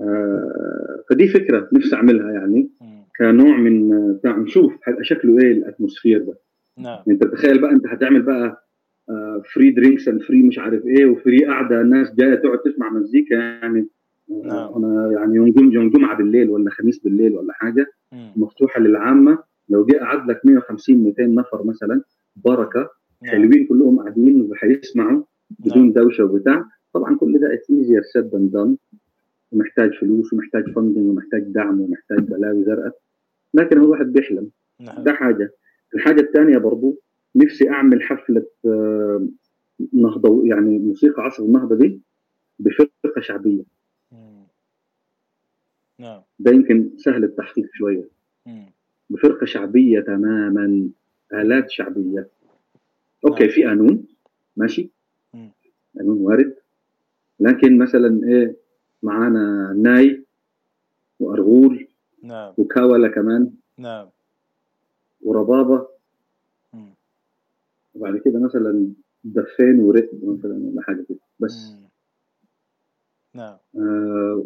آه 0.00 1.02
فدي 1.10 1.28
فكرة 1.28 1.68
نفسي 1.72 1.96
أعملها 1.96 2.32
يعني 2.32 2.70
كنوع 3.18 3.56
من 3.56 4.12
بتاع 4.12 4.36
نشوف 4.36 4.72
شكله 5.02 5.38
إيه 5.38 5.52
ال 5.52 5.59
atmosphere 5.59 6.22
ده 6.22 6.34
نعم 6.78 6.98
أنت 7.08 7.24
تخيل 7.24 7.60
بقى 7.60 7.70
أنت 7.70 7.86
هتعمل 7.86 8.22
بقى 8.22 8.66
free 9.54 9.70
drinks 9.70 10.08
and 10.08 10.22
free 10.22 10.42
مش 10.42 10.58
عارف 10.58 10.86
إيه 10.86 11.06
و 11.06 11.14
free 11.14 11.44
قاعدة 11.44 11.80
الناس 11.80 12.14
جاية 12.14 12.34
تقعد 12.34 12.58
تسمع 12.58 12.90
مزيكا 12.90 13.34
يعني 13.34 13.88
آه، 14.30 14.42
نعم. 14.46 14.84
أنا 14.84 15.12
يعني 15.12 15.34
يوم 15.34 15.50
جمعه 15.50 15.72
يوم 15.72 15.90
جمعة 15.90 16.16
بالليل 16.18 16.50
ولا 16.50 16.70
خميس 16.70 16.98
بالليل 16.98 17.32
ولا 17.36 17.52
حاجة 17.52 17.86
مم. 18.12 18.32
مفتوحة 18.36 18.80
للعامة 18.80 19.38
لو 19.68 19.86
جه 19.86 19.96
قعد 19.98 20.30
لك 20.30 20.40
150 20.46 20.96
200 21.04 21.22
نفر 21.26 21.64
مثلا 21.64 22.02
بركة 22.36 22.88
نعم. 23.22 23.32
حلوين 23.32 23.66
كلهم 23.66 23.98
قاعدين 23.98 24.48
وحيسمعوا 24.50 25.22
بدون 25.50 25.82
نعم. 25.82 25.92
دوشة 25.92 26.24
وبتاع 26.24 26.64
طبعا 26.92 27.16
كل 27.16 27.40
ده 27.40 27.54
it's 27.54 27.70
easier 27.70 28.02
said 28.02 28.24
than 28.24 28.50
done 28.50 28.76
ومحتاج 29.52 29.94
فلوس 29.94 30.32
ومحتاج 30.32 30.64
funding 30.74 31.06
ومحتاج 31.06 31.42
دعم 31.42 31.80
ومحتاج 31.80 32.18
بلاوي 32.18 32.64
زرقاء. 32.64 32.98
لكن 33.54 33.78
هو 33.78 33.84
الواحد 33.84 34.06
بيحلم. 34.06 34.50
نعم. 34.80 35.04
ده 35.04 35.12
حاجة. 35.12 35.50
الحاجة 35.94 36.20
الثانية 36.20 36.58
برضو 36.58 37.00
نفسي 37.36 37.70
أعمل 37.70 38.02
حفلة 38.02 38.46
آه، 38.66 39.26
نهضة 39.92 40.46
يعني 40.46 40.78
موسيقى 40.78 41.22
عصر 41.22 41.42
النهضة 41.44 41.76
دي 41.76 42.00
بفرقة 42.58 43.20
شعبية. 43.20 43.62
نعم. 45.98 46.20
ده 46.38 46.52
يمكن 46.52 46.90
سهل 46.96 47.24
التحقيق 47.24 47.68
شوية. 47.72 48.08
بفرقة 49.10 49.44
شعبية 49.44 50.00
تماما 50.00 50.88
آلات 51.32 51.70
شعبية. 51.70 52.28
أوكي 53.24 53.44
نعم. 53.44 53.52
في 53.52 53.64
قانون. 53.64 54.04
ماشي. 54.56 54.90
قانون 55.98 56.18
وارد. 56.18 56.56
لكن 57.40 57.78
مثلا 57.78 58.28
إيه 58.28 58.56
معانا 59.02 59.72
ناي 59.72 60.24
وأرغول 61.20 61.88
نعم. 62.22 62.54
وكاولا 62.58 63.08
كمان 63.08 63.50
نعم. 63.78 64.08
وربابة. 65.22 65.88
وبعد 67.94 68.16
كده 68.16 68.38
مثلا 68.40 68.88
دفان 69.24 69.80
ورتم 69.80 70.18
مثلا 70.22 70.54
ولا 70.54 70.82
حاجة 70.82 71.04
كده. 71.08 71.18
بس. 71.40 71.74
نعم. 73.34 73.56
آه 73.76 74.44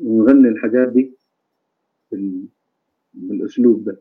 ونغني 0.00 0.48
الحاجات 0.48 0.88
دي 0.88 1.12
بالأسلوب 3.14 3.84
ده. 3.84 4.00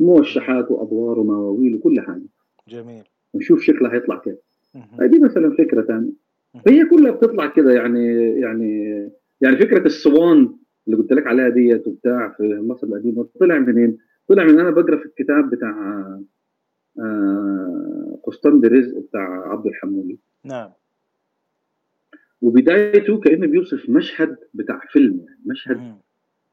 موشحات 0.00 0.70
وأدوار 0.70 1.18
ومواويل 1.18 1.74
وكل 1.74 2.00
حاجة. 2.00 2.26
جميل. 2.68 3.04
ونشوف 3.34 3.60
شكلها 3.62 3.94
هيطلع 3.94 4.18
كيف. 4.18 4.38
دي 5.00 5.18
مثلا 5.18 5.50
فكرة 5.58 5.82
ثانية. 5.82 6.12
هي 6.66 6.84
كلها 6.84 7.10
بتطلع 7.10 7.46
كده 7.46 7.72
يعني 7.72 8.06
يعني 8.40 8.82
يعني 9.40 9.56
فكرة 9.56 9.86
الصوان 9.86 10.54
اللي 10.86 10.98
قلت 10.98 11.12
لك 11.12 11.26
عليها 11.26 11.48
ديت 11.48 11.86
وبتاع 11.86 12.34
في 12.36 12.60
مصر 12.60 12.86
القديمه 12.86 13.28
طلع 13.40 13.58
منين؟ 13.58 13.98
طلع 14.28 14.44
من 14.44 14.60
أنا 14.60 14.70
بقرأ 14.70 14.96
في 14.96 15.04
الكتاب 15.06 15.50
بتاع 15.50 16.04
آه، 16.98 18.18
قسطن 18.24 18.60
رزق 18.64 18.98
بتاع 18.98 19.52
عبد 19.52 19.66
الحمولي. 19.66 20.18
نعم. 20.44 20.70
وبدايته 22.42 23.20
كأنه 23.20 23.46
بيوصف 23.46 23.90
مشهد 23.90 24.36
بتاع 24.54 24.80
فيلم 24.92 25.20
يعني 25.26 25.40
مشهد 25.46 25.76
مم. 25.76 25.96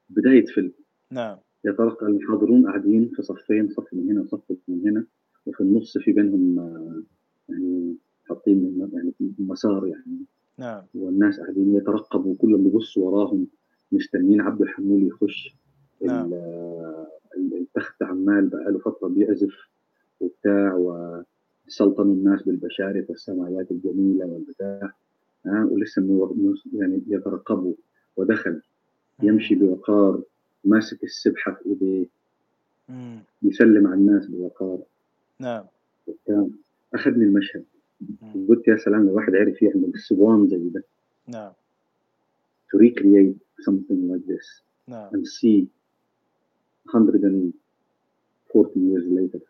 بداية 0.09 0.45
فيلم. 0.45 0.71
نعم. 1.11 1.37
يتلقى 1.65 2.07
الحاضرون 2.07 2.65
قاعدين 2.65 3.11
في 3.15 3.21
صفين 3.21 3.69
صف 3.69 3.93
من 3.93 4.11
هنا 4.11 4.21
وصف 4.21 4.41
من 4.67 4.89
هنا 4.89 5.05
وفي 5.45 5.61
النص 5.61 5.97
في 5.97 6.11
بينهم 6.11 6.59
آه، 6.59 7.03
يعني 7.49 7.95
حاطين 8.27 8.89
يعني 8.93 9.13
مسار 9.39 9.87
يعني. 9.87 10.25
نعم. 10.57 10.83
والناس 10.95 11.39
قاعدين 11.39 11.75
يترقبوا 11.75 12.35
كلهم 12.35 12.63
بيبصوا 12.63 13.05
وراهم 13.05 13.47
مستنيين 13.91 14.41
عبد 14.41 14.61
الحمولي 14.61 15.07
يخش. 15.07 15.55
نعم. 16.01 16.33
التخت 17.37 18.03
عمال 18.03 18.47
بقاله 18.47 18.79
فترة 18.79 19.07
بيعزف 19.07 19.55
وبتاع 20.19 20.73
وسلطن 21.67 22.03
الناس 22.03 22.43
بالبشارف 22.43 23.09
والسمايات 23.09 23.71
الجميلة 23.71 24.25
والبتاع. 24.25 24.91
ها؟ 25.45 25.67
ولسه 25.71 26.35
يعني 26.73 27.01
يترقبوا. 27.07 27.73
ودخل 28.17 28.61
يمشي 29.23 29.55
بوقار 29.55 30.21
ماسك 30.63 31.03
السبحة 31.03 31.51
في 31.51 31.69
ايديه 31.69 32.05
يسلم 33.41 33.87
على 33.87 33.95
الناس 33.95 34.27
بوقار. 34.27 34.79
نعم. 35.39 35.63
وبتاع. 36.07 36.47
أخذني 36.93 37.25
المشهد. 37.25 37.63
قلت 38.50 38.67
يا 38.67 38.77
سلام 38.77 39.06
لو 39.06 39.16
واحد 39.16 39.35
عرف 39.35 39.61
يعمل 39.61 39.92
صوان 39.95 40.48
زي 40.48 40.69
ده. 40.69 40.84
نعم. 41.27 41.51
To 42.72 42.77
recreate 42.80 43.38
something 43.69 44.11
like 44.11 44.25
this. 44.32 44.61
نعم. 44.88 45.09
And 45.09 45.25
see 45.27 45.66
140 46.93 48.80
years 48.80 49.06
later. 49.08 49.42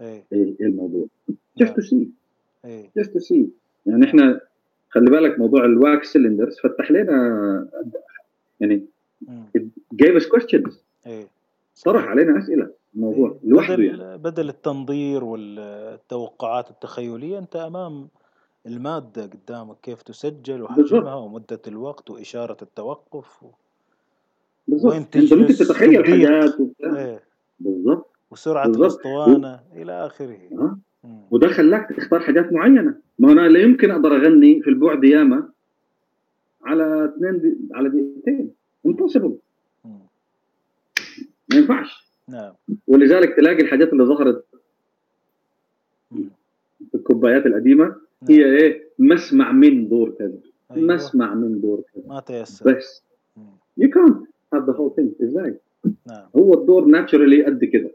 إيه. 0.00 0.24
إيه 0.32 0.56
الموضوع؟ 0.60 1.06
just 1.62 1.72
to 1.72 1.82
see. 1.82 2.06
إيه. 2.64 2.90
Just 2.98 3.08
to 3.08 3.20
see. 3.20 3.44
يعني 3.86 4.04
إحنا 4.04 4.40
خلي 4.90 5.10
بالك 5.10 5.38
موضوع 5.38 5.64
ال 5.64 5.76
wax 5.76 6.12
cylinders 6.12 6.60
فتح 6.60 6.90
لنا 6.90 7.68
يعني 8.60 8.86
gave 9.92 10.18
us 10.18 10.24
questions. 10.24 10.72
إيه. 11.06 11.26
طرح 11.84 12.04
علينا 12.04 12.38
أسئلة. 12.38 12.70
الموضوع 12.96 13.30
إيه. 13.30 13.50
لوحده 13.50 13.76
بدل 13.76 13.84
يعني. 13.84 14.18
بدل 14.18 14.48
التنظير 14.48 15.24
والتوقعات 15.24 16.70
التخيلية 16.70 17.38
أنت 17.38 17.56
أمام 17.56 18.08
المادة 18.66 19.26
قدامك 19.26 19.76
كيف 19.82 20.02
تسجل 20.02 20.62
وحجمها 20.62 21.14
ومدة 21.14 21.60
الوقت 21.68 22.10
وإشارة 22.10 22.56
التوقف 22.62 23.42
و... 23.42 23.50
بالظبط 24.68 24.94
أنت 24.94 25.16
ممكن 25.34 25.54
تتخيل 25.54 26.04
حاجات 26.04 26.54
إيه. 26.84 27.22
بالظبط 27.60 28.10
وسرعة 28.30 28.66
الاسطوانة 28.66 29.60
و... 29.72 29.76
إلى 29.76 30.06
آخره. 30.06 30.38
آه. 30.52 30.78
وده 31.30 31.48
خلاك 31.48 31.88
تختار 31.96 32.20
حاجات 32.20 32.52
معينة. 32.52 32.94
ما 33.18 33.32
أنا 33.32 33.48
لا 33.48 33.60
يمكن 33.60 33.90
أقدر 33.90 34.16
أغني 34.16 34.62
في 34.62 34.70
البعد 34.70 35.04
ياما 35.04 35.48
على 36.64 37.04
اثنين 37.04 37.40
دي... 37.40 37.58
على 37.74 37.88
دقيقتين. 37.88 38.50
امبوسيبل 38.86 39.38
ما 41.50 41.56
ينفعش. 41.56 42.13
نعم. 42.28 42.52
ولذلك 42.86 43.36
تلاقي 43.36 43.62
الحاجات 43.62 43.92
اللي 43.92 44.04
ظهرت 44.04 44.44
في 46.90 46.94
الكوبايات 46.94 47.46
القديمة 47.46 47.84
نعم. 47.84 47.96
هي 48.28 48.44
إيه؟ 48.44 48.84
مسمع 48.98 49.52
من 49.52 49.88
دور 49.88 50.10
كذا. 50.10 50.38
أيوة. 50.70 50.94
مسمع 50.94 51.34
من 51.34 51.60
دور 51.60 51.82
كذا. 51.94 52.02
ما 52.06 52.20
تيسر. 52.20 52.72
بس. 52.72 53.02
يو 53.76 53.90
كانت 53.90 54.26
هاف 54.54 54.66
ذا 54.66 54.72
هول 54.72 54.92
ثينج 54.96 55.10
إزاي؟ 55.22 55.54
نعم. 56.06 56.26
هو 56.36 56.54
الدور 56.54 56.84
naturally 56.84 57.44
قد 57.44 57.64
كده. 57.64 57.90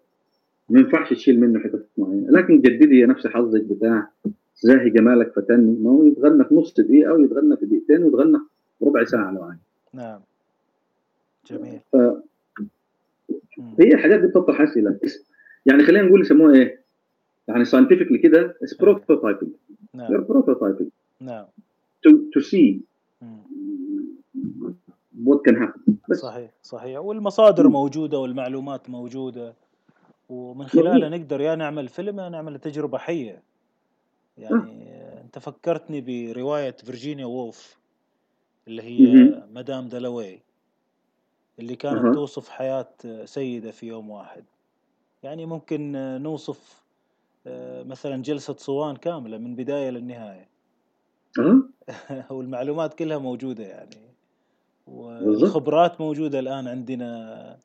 ما 0.69 0.79
ينفعش 0.79 1.09
تشيل 1.09 1.39
منه 1.39 1.59
حتت 1.59 1.85
معينة. 1.97 2.31
لكن 2.31 2.61
جددي 2.61 2.99
يا 2.99 3.05
نفس 3.05 3.27
حظك 3.27 3.61
بتاع 3.61 4.07
زاهي 4.55 4.89
جمالك 4.89 5.33
فتني. 5.33 5.77
ما 5.79 5.89
هو 5.89 6.05
يتغنى 6.05 6.43
في 6.43 6.55
نص 6.55 6.73
دقيقة 6.73 7.13
ويتغنى 7.13 7.57
في 7.57 7.65
دقيقتين 7.65 8.03
ويتغنى 8.03 8.37
في 8.79 8.85
ربع 8.85 9.03
ساعة 9.03 9.31
لو 9.31 9.43
عايز 9.43 9.59
نعم. 9.93 10.19
جميل. 11.47 11.79
ف... 11.91 11.97
هي 13.79 13.93
الحاجات 13.93 14.19
دي 14.19 14.27
بتطرح 14.27 14.61
اسئله 14.61 14.99
يعني 15.65 15.83
خلينا 15.83 16.07
نقول 16.07 16.21
يسموها 16.21 16.55
إيه؟ 16.55 16.81
يعني 17.47 17.65
scientifically 17.65 18.17
كده 18.17 18.57
it's 18.61 18.73
prototyping 18.73 19.51
نعم. 19.93 20.25
prototyping 20.25 20.89
نعم. 21.21 21.45
To 22.07 22.41
see 22.41 22.79
what 25.25 25.39
can 25.47 25.55
happen. 25.55 26.13
صحيح 26.13 26.51
صحيح. 26.63 26.99
والمصادر 26.99 27.67
موجودة 27.67 28.19
والمعلومات 28.19 28.89
موجودة. 28.89 29.53
ومن 30.29 30.65
خلالها 30.65 31.09
نقدر 31.09 31.41
يا 31.41 31.55
نعمل 31.55 31.87
فيلم 31.87 32.19
يا 32.19 32.29
نعمل 32.29 32.59
تجربة 32.59 32.97
حية. 32.97 33.41
يعني 34.37 34.89
أنت 35.25 35.39
فكرتني 35.39 36.01
برواية 36.01 36.71
فيرجينيا 36.71 37.25
وولف 37.25 37.77
اللي 38.67 38.81
هي 38.81 39.43
مدام 39.53 39.87
دالواي 39.87 40.39
اللي 41.59 41.75
كانت 41.75 42.05
أه. 42.05 42.13
توصف 42.13 42.49
حياة 42.49 42.89
سيدة 43.25 43.71
في 43.71 43.87
يوم 43.87 44.09
واحد 44.09 44.43
يعني 45.23 45.45
ممكن 45.45 45.91
نوصف 46.21 46.83
آه، 47.47 47.83
مثلا 47.83 48.21
جلسة 48.21 48.55
صوان 48.57 48.95
كاملة 48.95 49.37
من 49.37 49.55
بداية 49.55 49.89
للنهاية 49.89 50.47
أه؟ 51.39 51.61
والمعلومات 52.35 52.93
كلها 52.93 53.17
موجودة 53.17 53.63
يعني 53.63 54.09
والخبرات 54.87 56.01
موجودة 56.01 56.39
الآن 56.39 56.67
عندنا 56.67 57.57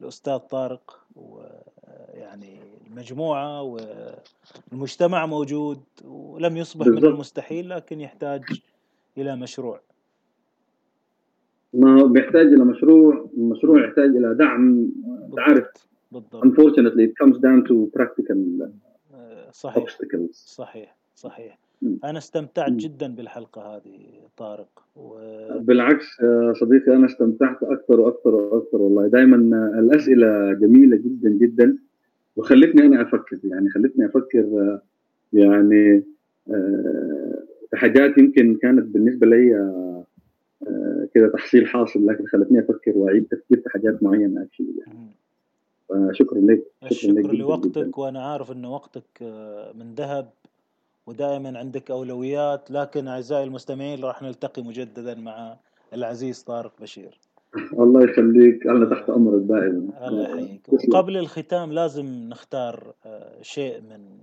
الأستاذ 0.00 0.38
طارق 0.38 1.00
ويعني 1.16 2.58
المجموعة 2.86 3.62
والمجتمع 4.72 5.26
موجود 5.26 5.80
ولم 6.04 6.56
يصبح. 6.56 6.86
من 6.86 7.04
المستحيل 7.04 7.70
لكن 7.70 8.00
يحتاج 8.00 8.42
إلى 9.18 9.36
مشروع 9.36 9.80
ما 11.74 12.00
هو 12.00 12.08
بيحتاج 12.08 12.46
إلى 12.46 12.64
مشروع 12.64 13.30
المشروع 13.36 13.84
يحتاج 13.84 14.16
إلى 14.16 14.34
دعم 14.34 14.90
انت 15.26 15.38
عارف 15.38 15.66
بالضبط. 16.12 16.44
Unfortunately 16.44 17.02
it 17.08 17.24
comes 17.24 17.36
down 17.36 17.68
to 17.68 18.00
practical 18.00 18.36
آه، 19.14 19.50
صحيح. 19.52 19.84
obstacles. 19.84 20.32
صحيح 20.32 20.96
صحيح. 21.14 21.58
أنا 22.04 22.18
استمتعت 22.18 22.72
جدا 22.72 23.14
بالحلقة 23.14 23.62
هذه 23.76 23.98
طارق 24.36 24.82
و... 24.96 25.18
بالعكس 25.58 26.06
صديقي 26.60 26.96
أنا 26.96 27.06
استمتعت 27.06 27.62
أكثر 27.62 28.00
وأكثر 28.00 28.34
وأكثر 28.34 28.82
والله. 28.82 29.06
دائما 29.06 29.36
الأسئلة 29.78 30.52
جميلة 30.52 30.96
جدا 30.96 31.30
جدا. 31.30 31.76
وخلتني 32.36 32.86
أنا 32.86 33.02
أفكر 33.02 33.38
يعني 33.44 33.70
خلتني 33.70 34.06
أفكر 34.06 34.78
يعني 35.32 36.04
آه، 36.50 37.42
في 37.70 37.76
حاجات 37.76 38.18
يمكن 38.18 38.54
كانت 38.62 38.84
بالنسبة 38.84 39.26
لي 39.26 39.56
آه، 39.56 39.91
كده 41.14 41.28
تحصيل 41.28 41.66
حاصل 41.66 42.06
لكن 42.06 42.26
خلتني 42.26 42.60
أفكر 42.60 42.92
وأعيد 42.94 43.24
تفكير 43.24 43.60
في 43.60 43.68
حاجات 43.68 44.02
معينة 44.02 44.42
اكشلي 44.42 44.74
يعني. 44.86 45.16
فشكرا 45.88 46.40
لك 46.40 46.62
شكرا, 46.90 47.12
لك 47.12 47.34
لوقتك 47.34 47.78
جداً. 47.78 47.90
وأنا 47.96 48.32
عارف 48.32 48.52
إن 48.52 48.64
وقتك 48.64 49.22
آه، 49.22 49.72
من 49.72 49.94
ذهب 49.94 50.30
ودائما 51.06 51.58
عندك 51.58 51.90
أولويات 51.90 52.70
لكن 52.70 53.08
أعزائي 53.08 53.44
المستمعين 53.44 54.04
راح 54.04 54.22
نلتقي 54.22 54.62
مجددا 54.62 55.14
مع 55.14 55.56
العزيز 55.92 56.42
طارق 56.42 56.72
بشير. 56.80 57.18
الله 57.72 58.04
يخليك 58.04 58.66
أنا 58.66 58.90
تحت 58.90 59.10
أمرك 59.10 59.42
دائما. 59.42 60.08
الله 60.08 60.22
يحييك. 60.22 60.72
وقبل 60.72 61.16
الختام 61.16 61.72
لازم 61.72 62.06
نختار 62.06 62.94
آه، 63.06 63.42
شيء 63.42 63.80
من 63.80 64.18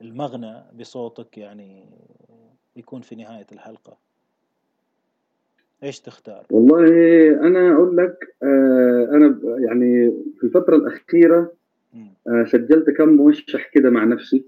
المغنى 0.00 0.54
بصوتك 0.80 1.38
يعني 1.38 1.84
يكون 2.76 3.00
في 3.00 3.16
نهاية 3.16 3.46
الحلقة. 3.52 4.05
إيش 5.82 6.00
تختار؟ 6.00 6.46
والله 6.50 6.86
أنا 7.40 7.74
أقول 7.74 7.96
لك 7.96 8.34
آه 8.42 9.08
أنا 9.12 9.40
يعني 9.58 10.12
في 10.38 10.44
الفترة 10.44 10.76
الأخيرة 10.76 11.52
آه 12.28 12.44
سجلت 12.44 12.90
كم 12.90 13.08
موشح 13.08 13.70
كده 13.72 13.90
مع 13.90 14.04
نفسي 14.04 14.44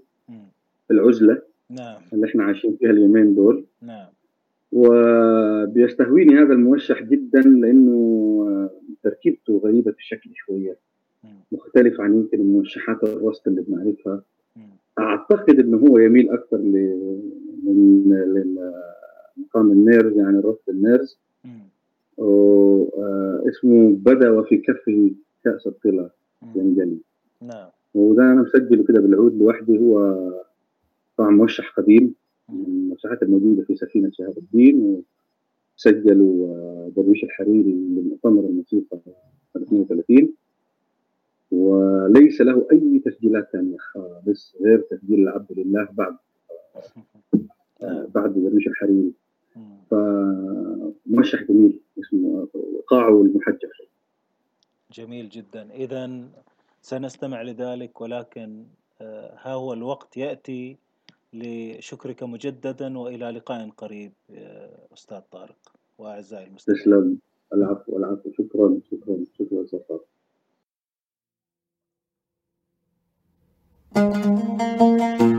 في 0.87 0.93
العزلة 0.93 1.41
نعم. 1.69 2.01
اللي 2.13 2.27
إحنا 2.27 2.43
عايشين 2.43 2.77
فيها 2.79 2.89
اليومين 2.89 3.35
دول. 3.35 3.65
نعم. 3.81 4.07
وبيستهويني 4.71 6.35
هذا 6.35 6.53
الموشح 6.53 7.03
جدا 7.03 7.41
لأنه 7.41 8.69
تركيبته 9.03 9.61
غريبة 9.63 9.91
الشكل 9.91 10.29
شوية. 10.33 10.77
مختلف 11.51 12.01
عن 12.01 12.13
يمكن 12.13 12.37
الموشحات 12.39 13.03
الرست 13.03 13.47
اللي 13.47 13.61
بنعرفها. 13.61 14.21
أعتقد 14.99 15.59
إنه 15.59 15.77
هو 15.77 15.97
يميل 15.97 16.29
أكثر 16.29 16.57
لمقام 19.39 19.71
النيرز 19.71 20.17
يعني 20.17 20.39
الرست 20.39 20.69
النيرز 20.69 21.19
اسمه 23.49 23.95
بدا 23.95 24.29
وفي 24.29 24.57
كفه 24.57 25.11
كأس 25.43 25.67
الطلا 25.67 26.09
ينجلي 26.55 26.97
نعم. 27.41 27.69
وده 27.93 28.23
أنا 28.23 28.41
مسجله 28.41 28.83
كده 28.83 29.01
بالعود 29.01 29.37
لوحدي. 29.37 29.77
هو 29.77 30.15
طبعا 31.17 31.29
موشح 31.29 31.73
قديم 31.77 32.15
من 32.49 32.65
الموشحات 32.65 33.23
الموجودة 33.23 33.63
في 33.63 33.75
سفينة 33.75 34.11
شهاب 34.13 34.37
الدين 34.37 35.03
وسجلوا 35.77 36.47
آه، 36.47 36.91
درويش 36.95 37.23
الحريري 37.23 37.71
لمؤتمر 37.71 38.45
الموسيقى 38.45 38.99
سنة 39.53 39.63
32 39.63 40.33
وليس 41.51 42.41
له 42.41 42.67
أي 42.71 43.01
تسجيلات 43.05 43.49
ثانية 43.53 43.77
خالص 43.77 44.55
غير 44.61 44.79
تسجيل 44.79 45.19
العبد 45.19 45.47
لله 45.51 45.87
بعد 45.93 46.15
آه، 47.81 48.07
بعد 48.15 48.33
درويش 48.33 48.67
الحريري. 48.67 49.13
فموشح 49.89 51.43
جميل 51.43 51.81
اسمه 51.99 52.47
قاعه 52.87 53.21
المحجر 53.21 53.69
جميل 54.91 55.29
جدا. 55.29 55.71
اذا 55.71 56.29
سنستمع 56.81 57.41
لذلك 57.41 58.01
ولكن 58.01 58.65
آه، 59.01 59.37
ها 59.41 59.53
هو 59.53 59.73
الوقت 59.73 60.17
يأتي 60.17 60.77
لشكرك 61.33 62.23
مجددا 62.23 62.97
وإلى 62.97 63.31
لقاء 63.31 63.69
قريب 63.69 64.13
أستاذ 64.93 65.19
طارق 65.31 65.71
وأعزائي 65.97 66.47
المستمعين. 66.47 66.81
تسلم. 66.81 67.19
العفو 67.53 67.97
العفو. 67.97 68.31
شكرا 68.31 68.79
شكرا 68.91 69.25
شكرا 69.39 69.63
أستاذ 69.63 69.79
في 75.17 75.38